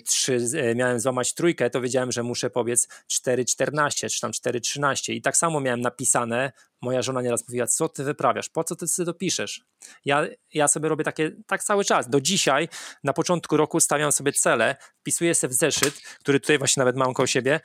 3, 0.04 0.38
e, 0.54 0.70
e, 0.70 0.74
miałem 0.74 1.00
złamać 1.00 1.34
trójkę, 1.34 1.70
to 1.70 1.80
wiedziałem, 1.80 2.12
że 2.12 2.22
muszę 2.22 2.50
pobiec 2.50 2.88
4,14 3.06 4.10
czy 4.10 4.20
tam 4.20 4.32
4,13 4.32 5.12
i 5.12 5.22
tak 5.22 5.36
samo 5.36 5.60
miałem 5.60 5.80
napisane, 5.80 6.52
moja 6.80 7.02
żona 7.02 7.22
nieraz 7.22 7.48
mówiła, 7.48 7.66
co 7.66 7.88
ty 7.88 8.04
wyprawiasz, 8.04 8.48
po 8.48 8.64
co 8.64 8.76
ty 8.76 8.88
sobie 8.88 9.06
to 9.06 9.14
piszesz? 9.14 9.64
Ja, 10.04 10.26
ja 10.54 10.68
sobie 10.68 10.88
robię 10.88 11.04
takie, 11.04 11.30
tak 11.46 11.64
cały 11.64 11.84
czas, 11.84 12.08
do 12.08 12.20
dzisiaj, 12.20 12.68
na 13.04 13.12
początku 13.12 13.56
roku 13.56 13.80
stawiam 13.80 14.12
sobie 14.12 14.32
cele, 14.32 14.76
wpisuję 15.00 15.34
sobie 15.34 15.54
w 15.54 15.56
zeszyt, 15.56 15.94
który 16.20 16.40
tutaj 16.40 16.58
właśnie 16.58 16.80
nawet 16.80 16.96
mam 16.96 17.14
koło 17.14 17.26
siebie, 17.26 17.60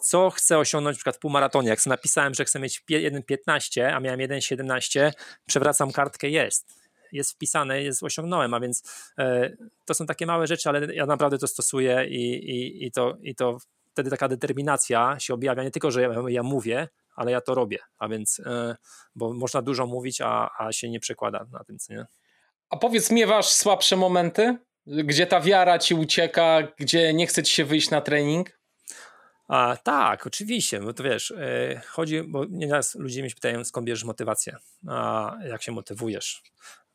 co 0.00 0.30
chcę 0.30 0.58
osiągnąć 0.58 0.94
na 0.94 0.98
przykład 0.98 1.16
w 1.16 1.18
półmaratonie. 1.18 1.68
Jak 1.68 1.86
napisałem, 1.86 2.34
że 2.34 2.44
chcę 2.44 2.60
mieć 2.60 2.84
1,15, 2.90 3.92
a 3.94 4.00
miałem 4.00 4.20
1,17, 4.20 5.12
przewracam 5.46 5.92
kartkę, 5.92 6.28
jest. 6.28 6.83
Jest 7.14 7.32
wpisane, 7.32 7.82
jest 7.82 8.02
osiągnąłem, 8.02 8.54
a 8.54 8.60
więc 8.60 8.82
e, 9.18 9.50
to 9.84 9.94
są 9.94 10.06
takie 10.06 10.26
małe 10.26 10.46
rzeczy, 10.46 10.68
ale 10.68 10.94
ja 10.94 11.06
naprawdę 11.06 11.38
to 11.38 11.46
stosuję 11.46 12.06
i, 12.08 12.50
i, 12.50 12.86
i, 12.86 12.92
to, 12.92 13.16
i 13.22 13.34
to 13.34 13.58
wtedy 13.92 14.10
taka 14.10 14.28
determinacja 14.28 15.16
się 15.18 15.34
objawia, 15.34 15.62
nie 15.62 15.70
tylko, 15.70 15.90
że 15.90 16.02
ja, 16.02 16.10
ja 16.28 16.42
mówię, 16.42 16.88
ale 17.16 17.30
ja 17.30 17.40
to 17.40 17.54
robię, 17.54 17.78
a 17.98 18.08
więc, 18.08 18.40
e, 18.40 18.76
bo 19.14 19.32
można 19.32 19.62
dużo 19.62 19.86
mówić, 19.86 20.20
a, 20.20 20.50
a 20.58 20.72
się 20.72 20.90
nie 20.90 21.00
przekłada 21.00 21.46
na 21.52 21.64
tym, 21.64 21.78
co 21.78 21.92
nie? 21.92 22.06
A 22.70 22.76
powiedz, 22.76 23.10
miewasz 23.10 23.48
słabsze 23.48 23.96
momenty? 23.96 24.58
Gdzie 24.86 25.26
ta 25.26 25.40
wiara 25.40 25.78
ci 25.78 25.94
ucieka, 25.94 26.58
gdzie 26.78 27.14
nie 27.14 27.26
chce 27.26 27.42
ci 27.42 27.52
się 27.52 27.64
wyjść 27.64 27.90
na 27.90 28.00
trening? 28.00 28.58
A, 29.48 29.76
tak, 29.82 30.26
oczywiście, 30.26 30.80
bo 30.80 30.92
to 30.92 31.02
wiesz, 31.02 31.30
yy, 31.36 31.80
chodzi, 31.86 32.22
bo 32.22 32.44
nieraz 32.44 32.94
ludzie 32.94 33.22
mnie 33.22 33.30
pytają, 33.30 33.64
skąd 33.64 33.86
bierzesz 33.86 34.04
motywację, 34.04 34.56
a 34.88 35.32
jak 35.48 35.62
się 35.62 35.72
motywujesz. 35.72 36.42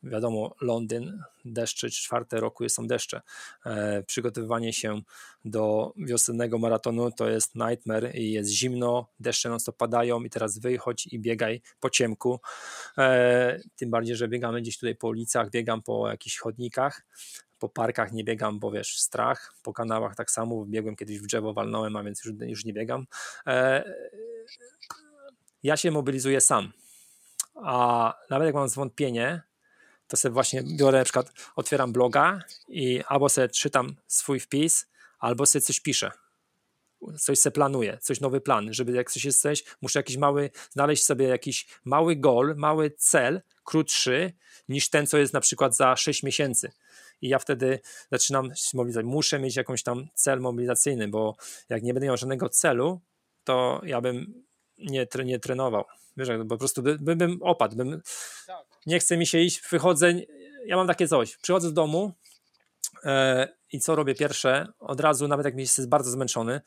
Wiadomo, 0.02 0.54
Londyn, 0.60 1.22
deszcze, 1.44 1.90
czwarte 1.90 2.40
roku 2.40 2.68
są 2.68 2.86
deszcze. 2.86 3.20
E, 3.66 4.02
przygotowywanie 4.02 4.72
się 4.72 5.00
do 5.44 5.92
wiosennego 5.96 6.58
maratonu 6.58 7.10
to 7.10 7.28
jest 7.28 7.54
nightmare 7.54 8.14
i 8.14 8.32
jest 8.32 8.50
zimno, 8.50 9.06
deszcze 9.20 9.48
non 9.48 9.58
padają 9.78 10.22
i 10.22 10.30
teraz 10.30 10.58
wychodź 10.58 11.06
i 11.06 11.18
biegaj 11.18 11.62
po 11.80 11.90
ciemku. 11.90 12.40
E, 12.98 13.60
tym 13.76 13.90
bardziej, 13.90 14.16
że 14.16 14.28
biegamy 14.28 14.60
gdzieś 14.60 14.78
tutaj 14.78 14.96
po 14.96 15.08
ulicach, 15.08 15.50
biegam 15.50 15.82
po 15.82 16.08
jakichś 16.10 16.38
chodnikach 16.38 17.02
po 17.60 17.68
parkach 17.68 18.12
nie 18.12 18.24
biegam, 18.24 18.58
bo 18.58 18.70
wiesz, 18.70 18.98
strach, 18.98 19.54
po 19.62 19.72
kanałach 19.72 20.16
tak 20.16 20.30
samo, 20.30 20.64
biegłem 20.66 20.96
kiedyś 20.96 21.18
w 21.18 21.26
drzewo, 21.26 21.52
walnąłem, 21.52 21.96
a 21.96 22.02
więc 22.02 22.24
już, 22.24 22.34
już 22.40 22.64
nie 22.64 22.72
biegam. 22.72 23.06
E, 23.46 23.84
ja 25.62 25.76
się 25.76 25.90
mobilizuję 25.90 26.40
sam, 26.40 26.72
a 27.54 28.14
nawet 28.30 28.46
jak 28.46 28.54
mam 28.54 28.68
zwątpienie, 28.68 29.42
to 30.10 30.16
sobie 30.16 30.32
właśnie 30.32 30.62
biorę, 30.62 30.98
na 30.98 31.04
przykład 31.04 31.32
otwieram 31.56 31.92
bloga 31.92 32.40
i 32.68 33.02
albo 33.06 33.28
sobie 33.28 33.48
czytam 33.48 33.96
swój 34.06 34.40
wpis, 34.40 34.86
albo 35.18 35.46
sobie 35.46 35.62
coś 35.62 35.80
piszę. 35.80 36.10
Coś 37.18 37.38
sobie 37.38 37.52
planuję, 37.52 37.98
coś 38.00 38.20
nowy 38.20 38.40
plan, 38.40 38.74
żeby 38.74 38.92
jak 38.92 39.10
coś 39.10 39.24
jest 39.24 39.40
coś, 39.40 39.64
muszę 39.82 39.98
jakiś 39.98 40.16
mały, 40.16 40.50
znaleźć 40.70 41.04
sobie 41.04 41.26
jakiś 41.28 41.66
mały 41.84 42.16
goal, 42.16 42.54
mały 42.56 42.90
cel, 42.90 43.42
krótszy 43.64 44.32
niż 44.68 44.90
ten, 44.90 45.06
co 45.06 45.18
jest 45.18 45.32
na 45.32 45.40
przykład 45.40 45.76
za 45.76 45.96
6 45.96 46.22
miesięcy 46.22 46.72
i 47.22 47.28
ja 47.28 47.38
wtedy 47.38 47.80
zaczynam 48.12 48.54
się 48.54 48.76
mobilizować. 48.76 49.06
Muszę 49.06 49.38
mieć 49.38 49.56
jakąś 49.56 49.82
tam 49.82 50.08
cel 50.14 50.40
mobilizacyjny, 50.40 51.08
bo 51.08 51.36
jak 51.68 51.82
nie 51.82 51.94
będę 51.94 52.06
miał 52.06 52.16
żadnego 52.16 52.48
celu, 52.48 53.00
to 53.44 53.80
ja 53.84 54.00
bym 54.00 54.44
nie, 54.78 55.06
nie 55.24 55.38
trenował. 55.38 55.84
Wiesz, 56.16 56.28
po 56.48 56.58
prostu 56.58 56.82
by, 56.82 56.98
by, 56.98 57.16
bym 57.16 57.42
opadł. 57.42 57.76
Bym, 57.76 58.02
tak. 58.46 58.69
Nie 58.86 58.98
chce 59.00 59.16
mi 59.16 59.26
się 59.26 59.38
iść, 59.38 59.62
wychodzę. 59.70 60.14
Ja 60.66 60.76
mam 60.76 60.86
takie 60.86 61.08
coś. 61.08 61.36
Przychodzę 61.36 61.68
do 61.68 61.74
domu 61.74 62.12
e, 63.04 63.48
i 63.72 63.80
co 63.80 63.96
robię 63.96 64.14
pierwsze? 64.14 64.66
Od 64.78 65.00
razu, 65.00 65.28
nawet 65.28 65.44
jak 65.44 65.58
jest 65.58 65.88
bardzo 65.88 66.10
zmęczony, 66.10 66.60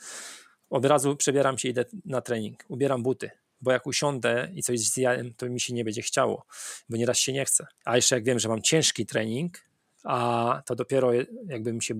od 0.69 0.85
razu 0.85 1.15
przebieram 1.15 1.57
się 1.57 1.67
i 1.67 1.71
idę 1.71 1.85
na 2.05 2.21
trening. 2.21 2.63
Ubieram 2.67 3.03
buty 3.03 3.31
bo 3.63 3.71
jak 3.71 3.87
usiądę 3.87 4.51
i 4.53 4.63
coś 4.63 4.79
zjem, 4.79 5.33
to 5.33 5.49
mi 5.49 5.59
się 5.59 5.73
nie 5.73 5.83
będzie 5.83 6.01
chciało, 6.01 6.45
bo 6.89 6.97
nieraz 6.97 7.17
się 7.17 7.33
nie 7.33 7.45
chce. 7.45 7.67
A 7.85 7.95
jeszcze 7.95 8.15
jak 8.15 8.23
wiem, 8.23 8.39
że 8.39 8.49
mam 8.49 8.61
ciężki 8.61 9.05
trening, 9.05 9.57
a 10.03 10.61
to 10.65 10.75
dopiero 10.75 11.11
jakbym 11.47 11.81
się, 11.81 11.99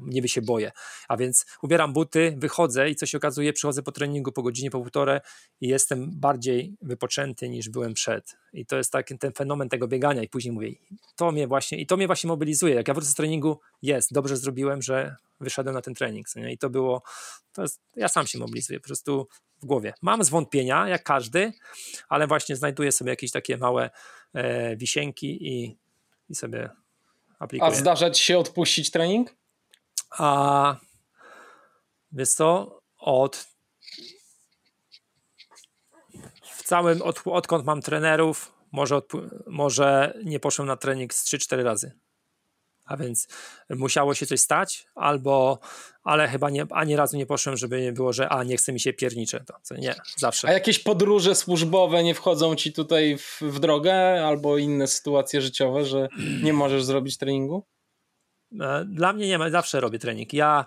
niby 0.00 0.28
się 0.28 0.42
boję. 0.42 0.72
A 1.08 1.16
więc 1.16 1.46
ubieram 1.62 1.92
buty, 1.92 2.34
wychodzę 2.38 2.90
i 2.90 2.96
co 2.96 3.06
się 3.06 3.18
okazuje, 3.18 3.52
przychodzę 3.52 3.82
po 3.82 3.92
treningu 3.92 4.32
po 4.32 4.42
godzinie, 4.42 4.70
po 4.70 4.80
półtorej 4.80 5.20
i 5.60 5.68
jestem 5.68 6.10
bardziej 6.20 6.76
wypoczęty 6.82 7.48
niż 7.48 7.68
byłem 7.68 7.94
przed. 7.94 8.36
I 8.52 8.66
to 8.66 8.76
jest 8.76 8.92
taki 8.92 9.18
ten 9.18 9.32
fenomen 9.32 9.68
tego 9.68 9.88
biegania 9.88 10.22
i 10.22 10.28
później 10.28 10.52
mówię, 10.52 10.70
to 11.16 11.32
mnie 11.32 11.46
właśnie, 11.46 11.80
i 11.80 11.86
to 11.86 11.96
mnie 11.96 12.06
właśnie 12.06 12.28
mobilizuje. 12.28 12.74
Jak 12.74 12.88
ja 12.88 12.94
wrócę 12.94 13.10
z 13.10 13.14
treningu, 13.14 13.60
jest, 13.82 14.12
dobrze 14.12 14.36
zrobiłem, 14.36 14.82
że 14.82 15.16
wyszedłem 15.40 15.74
na 15.74 15.82
ten 15.82 15.94
trening. 15.94 16.26
Nie? 16.36 16.52
I 16.52 16.58
to 16.58 16.70
było, 16.70 17.02
to 17.52 17.62
jest, 17.62 17.80
ja 17.96 18.08
sam 18.08 18.26
się 18.26 18.38
mobilizuję 18.38 18.80
po 18.80 18.86
prostu 18.86 19.28
w 19.62 19.66
głowie. 19.66 19.94
Mam 20.02 20.24
zwątpienia, 20.24 20.88
jak 20.88 21.02
każdy, 21.02 21.52
ale 22.08 22.26
właśnie 22.26 22.56
znajduję 22.56 22.92
sobie 22.92 23.10
jakieś 23.10 23.30
takie 23.30 23.56
małe 23.56 23.90
e, 24.34 24.76
wisienki 24.76 25.48
i, 25.48 25.78
i 26.28 26.34
sobie 26.34 26.70
aplikuję. 27.38 27.72
A 27.72 27.74
zdarza 27.74 28.10
ci 28.10 28.24
się 28.24 28.38
odpuścić 28.38 28.90
trening? 28.90 29.34
A 30.10 30.76
wiesz 32.12 32.30
co, 32.30 32.80
od 32.98 33.54
w 36.42 36.62
całym, 36.62 37.02
od, 37.02 37.22
odkąd 37.24 37.64
mam 37.64 37.82
trenerów, 37.82 38.52
może, 38.72 39.00
może 39.46 40.18
nie 40.24 40.40
poszłem 40.40 40.68
na 40.68 40.76
trening 40.76 41.14
z 41.14 41.24
3-4 41.24 41.62
razy. 41.62 41.92
A 42.84 42.96
więc 42.96 43.28
musiało 43.70 44.14
się 44.14 44.26
coś 44.26 44.40
stać, 44.40 44.86
albo, 44.94 45.58
ale 46.02 46.28
chyba 46.28 46.50
nie, 46.50 46.66
ani 46.70 46.96
razu 46.96 47.16
nie 47.16 47.26
poszłem, 47.26 47.56
żeby 47.56 47.82
nie 47.82 47.92
było, 47.92 48.12
że 48.12 48.28
a 48.28 48.44
nie 48.44 48.56
chce 48.56 48.72
mi 48.72 48.80
się 48.80 48.92
piernicze. 48.92 49.44
To, 49.68 49.74
nie, 49.76 49.94
zawsze. 50.16 50.48
A 50.48 50.52
jakieś 50.52 50.78
podróże 50.78 51.34
służbowe 51.34 52.02
nie 52.02 52.14
wchodzą 52.14 52.54
ci 52.54 52.72
tutaj 52.72 53.18
w, 53.18 53.40
w 53.42 53.58
drogę, 53.58 54.26
albo 54.26 54.58
inne 54.58 54.86
sytuacje 54.86 55.40
życiowe, 55.40 55.84
że 55.84 56.08
nie 56.42 56.52
możesz 56.52 56.84
zrobić 56.84 57.18
treningu? 57.18 57.66
E, 58.60 58.84
dla 58.84 59.12
mnie 59.12 59.28
nie 59.28 59.38
ma, 59.38 59.50
zawsze 59.50 59.80
robię 59.80 59.98
trening. 59.98 60.32
Ja 60.32 60.64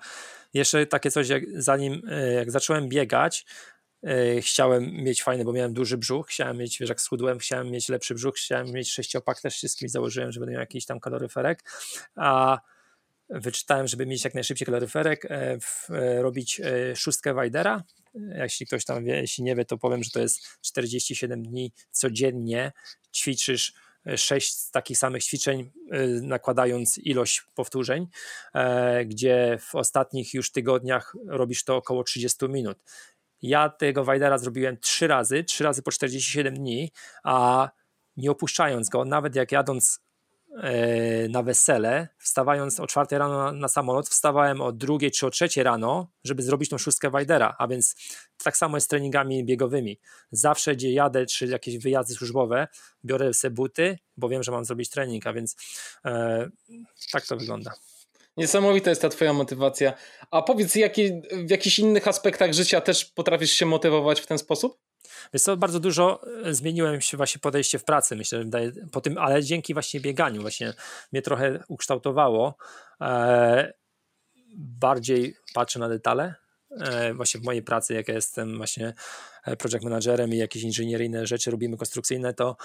jeszcze 0.54 0.86
takie 0.86 1.12
coś, 1.12 1.30
jak 1.30 1.44
zanim 1.56 2.02
e, 2.10 2.34
jak 2.34 2.52
zacząłem 2.52 2.90
biegać, 2.90 3.46
chciałem 4.42 4.92
mieć 4.94 5.24
fajny, 5.24 5.44
bo 5.46 5.54
miałem 5.54 5.74
duży 5.74 5.98
brzuch, 5.98 6.28
chciałem 6.28 6.58
mieć, 6.58 6.80
wiesz, 6.80 6.90
jak 6.90 7.02
schudłem, 7.02 7.40
chciałem 7.40 7.72
mieć 7.72 7.90
lepszy 7.90 8.16
brzuch, 8.16 8.36
chciałem 8.36 8.72
mieć 8.72 8.92
sześciopak, 8.92 9.42
też 9.42 9.56
wszystkim 9.56 9.90
założyłem, 9.90 10.32
że 10.32 10.40
będę 10.40 10.52
miał 10.52 10.62
jakiś 10.62 10.86
tam 10.86 11.00
kaloryferek, 11.00 11.64
a 12.16 12.60
wyczytałem, 13.30 13.88
żeby 13.88 14.06
mieć 14.06 14.24
jak 14.24 14.34
najszybciej 14.34 14.66
kaloryferek, 14.66 15.26
e, 15.26 15.60
w, 15.60 15.90
e, 15.92 16.22
robić 16.22 16.60
e, 16.60 16.96
szóstkę 16.96 17.34
Wajdera. 17.34 17.84
Jeśli 18.36 18.66
ktoś 18.66 18.86
tam 18.86 19.06
wie, 19.06 19.22
jeśli 19.22 19.44
nie 19.44 19.56
wie, 19.56 19.66
to 19.66 19.78
powiem, 19.78 20.04
że 20.04 20.12
to 20.12 20.20
jest 20.20 20.60
47 20.62 21.44
dni 21.44 21.72
codziennie 21.92 22.72
ćwiczysz 23.14 23.74
sześć 24.16 24.70
takich 24.72 24.98
samych 24.98 25.24
ćwiczeń, 25.24 25.72
nakładając 26.22 26.98
ilość 26.98 27.46
powtórzeń, 27.56 28.08
gdzie 29.06 29.58
w 29.62 29.76
ostatnich 29.76 30.34
już 30.34 30.52
tygodniach 30.52 31.16
robisz 31.26 31.64
to 31.64 31.76
około 31.76 32.04
30 32.04 32.46
minut. 32.50 32.78
Ja 33.42 33.70
tego 33.70 34.04
Wajdera 34.04 34.38
zrobiłem 34.38 34.78
trzy 34.78 35.08
razy, 35.08 35.44
trzy 35.44 35.64
razy 35.64 35.84
po 35.84 35.92
47 35.92 36.54
dni, 36.54 36.92
a 37.24 37.70
nie 38.18 38.32
opuszczając 38.32 38.90
go, 38.90 39.06
nawet 39.06 39.36
jak 39.36 39.52
jadąc 39.52 40.08
E, 40.64 41.30
na 41.30 41.44
wesele, 41.44 42.08
wstawając 42.18 42.80
o 42.80 42.88
czwartej 42.88 43.20
rano 43.20 43.52
na, 43.52 43.68
samolot, 43.68 44.10
wstawałem 44.10 44.62
o 44.62 44.72
drugiej 44.72 45.12
czy 45.12 45.28
o 45.28 45.30
trzeciej 45.30 45.64
rano, 45.64 46.12
żeby 46.24 46.44
zrobić 46.44 46.70
tą 46.70 46.78
szóstkę 46.78 47.10
Wajdera, 47.10 47.56
a 47.60 47.68
więc 47.68 47.96
tak 48.44 48.58
samo 48.58 48.78
jest 48.78 48.86
z 48.86 48.88
treningami 48.88 49.46
biegowymi. 49.46 50.00
Zawsze, 50.32 50.76
gdzie 50.76 50.92
jadę, 50.92 51.26
czy 51.26 51.46
jakieś 51.46 51.78
wyjazdy 51.78 52.14
służbowe, 52.14 52.68
biorę 53.06 53.34
sobie 53.34 53.56
buty, 53.56 53.98
bo 54.18 54.30
wiem, 54.30 54.44
że 54.44 54.52
mam 54.52 54.66
zrobić 54.66 54.90
trening, 54.90 55.28
a 55.28 55.34
więc 55.34 55.56
e, 56.06 56.50
tak 57.12 57.26
to 57.26 57.38
wygląda. 57.38 57.74
Niesamowita 58.38 58.90
jest 58.90 59.02
ta 59.02 59.10
twoja 59.10 59.34
motywacja. 59.34 59.94
A 60.32 60.42
powiedz, 60.42 60.76
jakie, 60.76 61.22
w 61.46 61.50
jakichś 61.50 61.80
innych 61.80 62.08
aspektach 62.08 62.54
życia 62.54 62.82
też 62.82 63.06
potrafisz 63.06 63.52
się 63.52 63.66
motywować 63.66 64.22
w 64.22 64.28
ten 64.28 64.38
sposób? 64.38 64.78
Więc 65.34 65.44
to 65.44 65.58
bardzo 65.58 65.80
dużo 65.80 66.22
e, 66.46 66.54
zmieniłem 66.54 67.02
się 67.02 67.18
właśnie 67.18 67.40
podejście 67.40 67.80
w 67.80 67.84
pracy, 67.84 68.16
myślę, 68.16 68.44
że 68.44 68.72
po 68.92 69.02
tym, 69.02 69.18
ale 69.18 69.44
dzięki 69.44 69.74
właśnie 69.74 70.00
bieganiu 70.00 70.42
właśnie 70.42 70.74
mnie 71.12 71.22
trochę 71.22 71.64
ukształtowało. 71.68 72.58
E, 73.02 73.74
bardziej 74.58 75.36
patrzę 75.54 75.80
na 75.80 75.90
detale, 75.90 76.36
e, 76.72 77.14
właśnie 77.14 77.40
w 77.40 77.44
mojej 77.44 77.64
pracy, 77.64 77.94
jak 77.94 78.08
ja 78.08 78.14
jestem 78.14 78.58
właśnie 78.58 78.94
e, 79.46 79.58
project 79.58 79.84
managerem 79.84 80.34
i 80.34 80.38
jakieś 80.38 80.64
inżynieryjne 80.64 81.28
rzeczy 81.28 81.52
robimy 81.52 81.78
konstrukcyjne, 81.78 82.34
to 82.34 82.58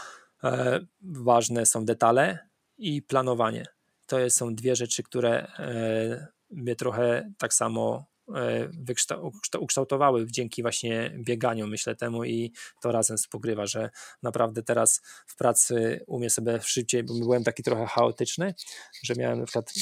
ważne 1.03 1.66
są 1.66 1.85
detale 1.85 2.39
i 2.79 3.03
planowanie. 3.03 3.66
To 4.13 4.31
są 4.31 4.55
dwie 4.55 4.77
rzeczy, 4.77 5.03
które 5.03 5.47
e, 5.59 6.27
mnie 6.51 6.77
trochę 6.77 7.33
tak 7.39 7.55
samo 7.55 8.13
E, 8.35 9.59
ukształtowały 9.61 10.27
dzięki 10.31 10.63
właśnie 10.63 11.13
bieganiu, 11.19 11.67
myślę 11.67 11.97
temu 11.97 12.25
i 12.25 12.53
to 12.83 12.93
razem 12.93 13.19
spogrywa, 13.19 13.67
że 13.67 13.91
naprawdę 14.23 14.63
teraz 14.63 15.01
w 15.27 15.37
pracy 15.37 16.05
umiem 16.07 16.31
sobie 16.31 16.61
szybciej, 16.63 17.03
bo 17.03 17.15
byłem 17.15 17.45
taki 17.45 17.63
trochę 17.63 17.87
chaotyczny, 17.87 18.55
że 19.03 19.15
miałem 19.15 19.39
na 19.39 19.45
przykład 19.45 19.73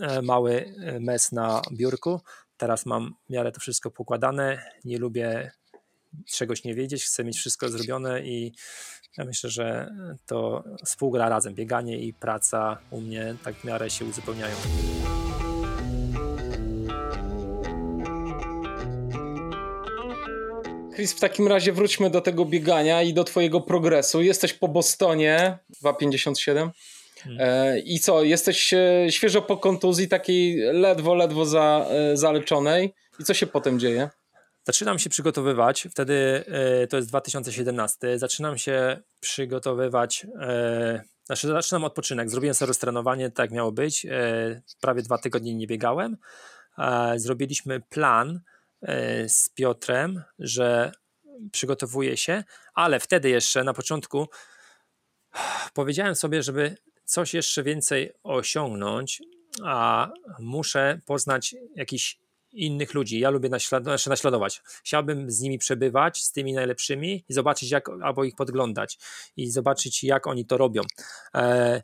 e, 0.00 0.22
mały 0.22 0.74
mes 1.00 1.32
na 1.32 1.62
biurku, 1.72 2.20
teraz 2.56 2.86
mam 2.86 3.14
w 3.26 3.32
miarę 3.32 3.52
to 3.52 3.60
wszystko 3.60 3.90
pokładane, 3.90 4.70
nie 4.84 4.98
lubię 4.98 5.52
czegoś 6.26 6.64
nie 6.64 6.74
wiedzieć, 6.74 7.04
chcę 7.04 7.24
mieć 7.24 7.36
wszystko 7.36 7.68
zrobione 7.68 8.22
i 8.22 8.52
ja 9.18 9.24
myślę, 9.24 9.50
że 9.50 9.90
to 10.26 10.64
współgra 10.84 11.28
razem, 11.28 11.54
bieganie 11.54 11.98
i 11.98 12.12
praca 12.12 12.78
u 12.90 13.00
mnie 13.00 13.34
tak 13.44 13.54
w 13.54 13.64
miarę 13.64 13.90
się 13.90 14.04
uzupełniają. 14.04 14.54
Chris, 20.96 21.12
w 21.12 21.20
takim 21.20 21.48
razie 21.48 21.72
wróćmy 21.72 22.10
do 22.10 22.20
tego 22.20 22.44
biegania 22.44 23.02
i 23.02 23.14
do 23.14 23.24
twojego 23.24 23.60
progresu. 23.60 24.22
Jesteś 24.22 24.52
po 24.52 24.68
Bostonie 24.68 25.58
2,57 25.84 26.70
hmm. 27.22 27.40
e, 27.40 27.78
i 27.78 28.00
co, 28.00 28.22
jesteś 28.22 28.74
e, 28.74 29.06
świeżo 29.10 29.42
po 29.42 29.56
kontuzji 29.56 30.08
takiej 30.08 30.56
ledwo, 30.56 31.14
ledwo 31.14 31.46
za, 31.46 31.86
e, 31.90 32.16
zaleczonej 32.16 32.94
i 33.20 33.24
co 33.24 33.34
się 33.34 33.46
potem 33.46 33.80
dzieje? 33.80 34.10
Zaczynam 34.66 34.98
się 34.98 35.10
przygotowywać, 35.10 35.88
wtedy 35.90 36.44
to 36.90 36.96
jest 36.96 37.08
2017, 37.08 38.18
zaczynam 38.18 38.58
się 38.58 39.02
przygotowywać, 39.20 40.26
znaczy 41.26 41.48
zaczynam 41.48 41.84
odpoczynek, 41.84 42.30
zrobiłem 42.30 42.54
sobie 42.54 42.66
roztrenowanie, 42.66 43.30
tak 43.30 43.50
miało 43.50 43.72
być, 43.72 44.06
prawie 44.80 45.02
dwa 45.02 45.18
tygodnie 45.18 45.54
nie 45.54 45.66
biegałem, 45.66 46.16
zrobiliśmy 47.16 47.80
plan, 47.80 48.40
z 49.28 49.48
Piotrem, 49.48 50.22
że 50.38 50.92
przygotowuję 51.52 52.16
się, 52.16 52.44
ale 52.74 53.00
wtedy 53.00 53.28
jeszcze 53.28 53.64
na 53.64 53.74
początku 53.74 54.28
powiedziałem 55.74 56.14
sobie, 56.14 56.42
żeby 56.42 56.76
coś 57.04 57.34
jeszcze 57.34 57.62
więcej 57.62 58.12
osiągnąć, 58.22 59.22
a 59.64 60.08
muszę 60.38 61.00
poznać 61.06 61.54
jakiś 61.76 62.18
innych 62.52 62.94
ludzi. 62.94 63.20
Ja 63.20 63.30
lubię 63.30 63.48
znaczy 63.48 64.08
naśladować. 64.10 64.62
Chciałbym 64.84 65.30
z 65.30 65.40
nimi 65.40 65.58
przebywać, 65.58 66.22
z 66.22 66.32
tymi 66.32 66.52
najlepszymi 66.52 67.24
i 67.28 67.32
zobaczyć, 67.32 67.70
jak, 67.70 67.88
albo 68.02 68.24
ich 68.24 68.34
podglądać 68.34 68.98
i 69.36 69.50
zobaczyć, 69.50 70.04
jak 70.04 70.26
oni 70.26 70.46
to 70.46 70.56
robią. 70.56 70.82
E, 71.34 71.82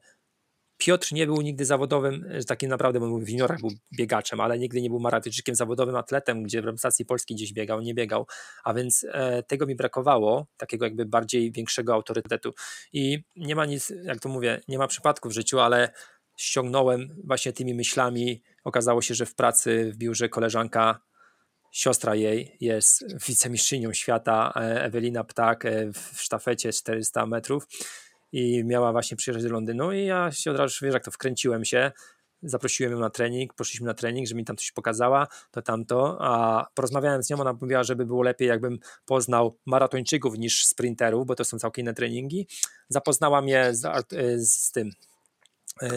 Piotr 0.84 1.12
nie 1.12 1.26
był 1.26 1.40
nigdy 1.40 1.64
zawodowym, 1.64 2.24
takim 2.48 2.70
naprawdę, 2.70 3.00
bo 3.00 3.18
w 3.18 3.28
juniorach 3.28 3.60
był 3.60 3.70
biegaczem, 3.98 4.40
ale 4.40 4.58
nigdy 4.58 4.82
nie 4.82 4.88
był 4.88 5.00
maratyczykiem 5.00 5.54
zawodowym 5.54 5.96
atletem, 5.96 6.42
gdzie 6.42 6.62
w 6.62 6.64
reprezentacji 6.64 7.04
Polski 7.04 7.34
gdzieś 7.34 7.52
biegał, 7.52 7.80
nie 7.80 7.94
biegał, 7.94 8.26
a 8.64 8.74
więc 8.74 9.06
e, 9.12 9.42
tego 9.42 9.66
mi 9.66 9.76
brakowało, 9.76 10.46
takiego 10.56 10.84
jakby 10.84 11.06
bardziej 11.06 11.52
większego 11.52 11.94
autorytetu 11.94 12.54
i 12.92 13.22
nie 13.36 13.56
ma 13.56 13.66
nic, 13.66 13.92
jak 14.02 14.20
to 14.20 14.28
mówię, 14.28 14.60
nie 14.68 14.78
ma 14.78 14.86
przypadku 14.86 15.28
w 15.28 15.32
życiu, 15.32 15.60
ale 15.60 15.92
ściągnąłem 16.36 17.08
właśnie 17.24 17.52
tymi 17.52 17.74
myślami, 17.74 18.42
okazało 18.64 19.02
się, 19.02 19.14
że 19.14 19.26
w 19.26 19.34
pracy 19.34 19.90
w 19.92 19.96
biurze 19.96 20.28
koleżanka 20.28 21.00
siostra 21.72 22.14
jej 22.14 22.56
jest 22.60 23.04
wicemistrzynią 23.26 23.92
świata, 23.92 24.52
e, 24.56 24.84
Ewelina 24.84 25.24
Ptak 25.24 25.64
e, 25.64 25.92
w 25.92 26.22
sztafecie 26.22 26.72
400 26.72 27.26
metrów 27.26 27.66
i 28.32 28.64
miała 28.64 28.92
właśnie 28.92 29.16
przyjechać 29.16 29.42
do 29.42 29.50
Londynu 29.50 29.92
i 29.92 30.04
ja 30.04 30.32
się 30.32 30.50
od 30.50 30.56
razu, 30.56 30.74
wiesz 30.82 30.94
jak 30.94 31.04
to, 31.04 31.10
wkręciłem 31.10 31.64
się, 31.64 31.92
zaprosiłem 32.42 32.92
ją 32.92 32.98
na 32.98 33.10
trening, 33.10 33.54
poszliśmy 33.54 33.86
na 33.86 33.94
trening, 33.94 34.28
żeby 34.28 34.38
mi 34.38 34.44
tam 34.44 34.56
coś 34.56 34.72
pokazała, 34.72 35.26
to 35.50 35.62
tamto, 35.62 36.18
a 36.20 36.66
porozmawiałem 36.74 37.22
z 37.22 37.30
nią, 37.30 37.40
ona 37.40 37.52
mówiła, 37.60 37.82
żeby 37.82 38.06
było 38.06 38.22
lepiej, 38.22 38.48
jakbym 38.48 38.78
poznał 39.06 39.58
maratończyków 39.66 40.38
niż 40.38 40.66
sprinterów, 40.66 41.26
bo 41.26 41.34
to 41.34 41.44
są 41.44 41.58
całkiem 41.58 41.82
inne 41.82 41.94
treningi. 41.94 42.46
Zapoznała 42.88 43.42
mnie 43.42 43.68
z, 43.74 44.08
z 44.48 44.72
tym, 44.72 44.90
E, 44.90 45.11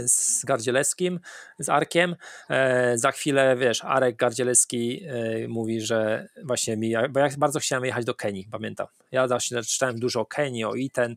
z 0.05 0.45
Gardzielewskim, 0.45 1.19
z 1.59 1.69
Arkiem. 1.69 2.15
E, 2.49 2.97
za 2.97 3.11
chwilę, 3.11 3.55
wiesz, 3.57 3.83
Arek 3.83 4.15
Gardzielewski 4.15 5.03
e, 5.03 5.47
mówi, 5.47 5.81
że 5.81 6.27
właśnie 6.43 6.77
mi, 6.77 6.93
bo 7.09 7.19
ja 7.19 7.29
bardzo 7.37 7.59
chciałem 7.59 7.85
jechać 7.85 8.05
do 8.05 8.15
Kenii, 8.15 8.47
pamiętam. 8.51 8.87
Ja 9.11 9.27
zawsze 9.27 9.63
czytałem 9.63 9.99
dużo 9.99 10.21
o 10.21 10.25
Kenii, 10.25 10.63
o 10.63 10.75
Iten, 10.75 11.15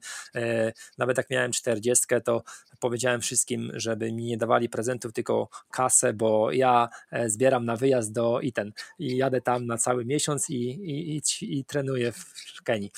nawet 0.99 1.17
jak 1.17 1.31
miałem 1.31 1.53
40, 1.53 2.07
to 2.25 2.43
powiedziałem 2.81 3.21
wszystkim, 3.21 3.73
żeby 3.75 4.13
mi 4.13 4.25
nie 4.25 4.37
dawali 4.37 4.69
prezentów, 4.69 5.13
tylko 5.13 5.49
kasę, 5.71 6.13
bo 6.13 6.53
ja 6.53 6.89
zbieram 7.27 7.65
na 7.65 7.77
wyjazd 7.77 8.13
do 8.13 8.41
Iten 8.41 8.73
i 8.99 9.17
jadę 9.17 9.41
tam 9.41 9.67
na 9.67 9.79
cały 9.79 10.05
miesiąc 10.05 10.51
i, 10.51 10.55
i, 10.55 11.17
i, 11.17 11.23
i 11.59 11.65
trenuję 11.65 12.13
w 12.13 12.63
Kenii. 12.65 12.91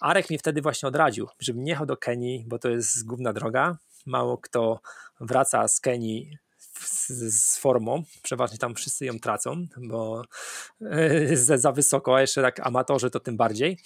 Arek 0.00 0.30
mi 0.30 0.38
wtedy 0.38 0.62
właśnie 0.62 0.88
odradził, 0.88 1.28
żebym 1.40 1.64
nie 1.64 1.70
jechał 1.70 1.86
do 1.86 1.96
Kenii, 1.96 2.44
bo 2.46 2.58
to 2.58 2.68
jest 2.68 3.06
główna 3.06 3.32
droga, 3.32 3.78
mało 4.06 4.38
kto 4.38 4.80
wraca 5.20 5.68
z 5.68 5.80
Kenii 5.80 6.38
z, 7.30 7.58
formą, 7.58 8.02
przeważnie 8.22 8.58
tam 8.58 8.74
wszyscy 8.74 9.04
ją 9.04 9.18
tracą, 9.18 9.66
bo 9.76 10.24
za, 11.32 11.58
za 11.58 11.72
wysoko, 11.72 12.16
a 12.16 12.20
jeszcze 12.20 12.42
tak 12.42 12.66
amatorzy 12.66 13.10
to 13.10 13.20
tym 13.20 13.36
bardziej. 13.36 13.78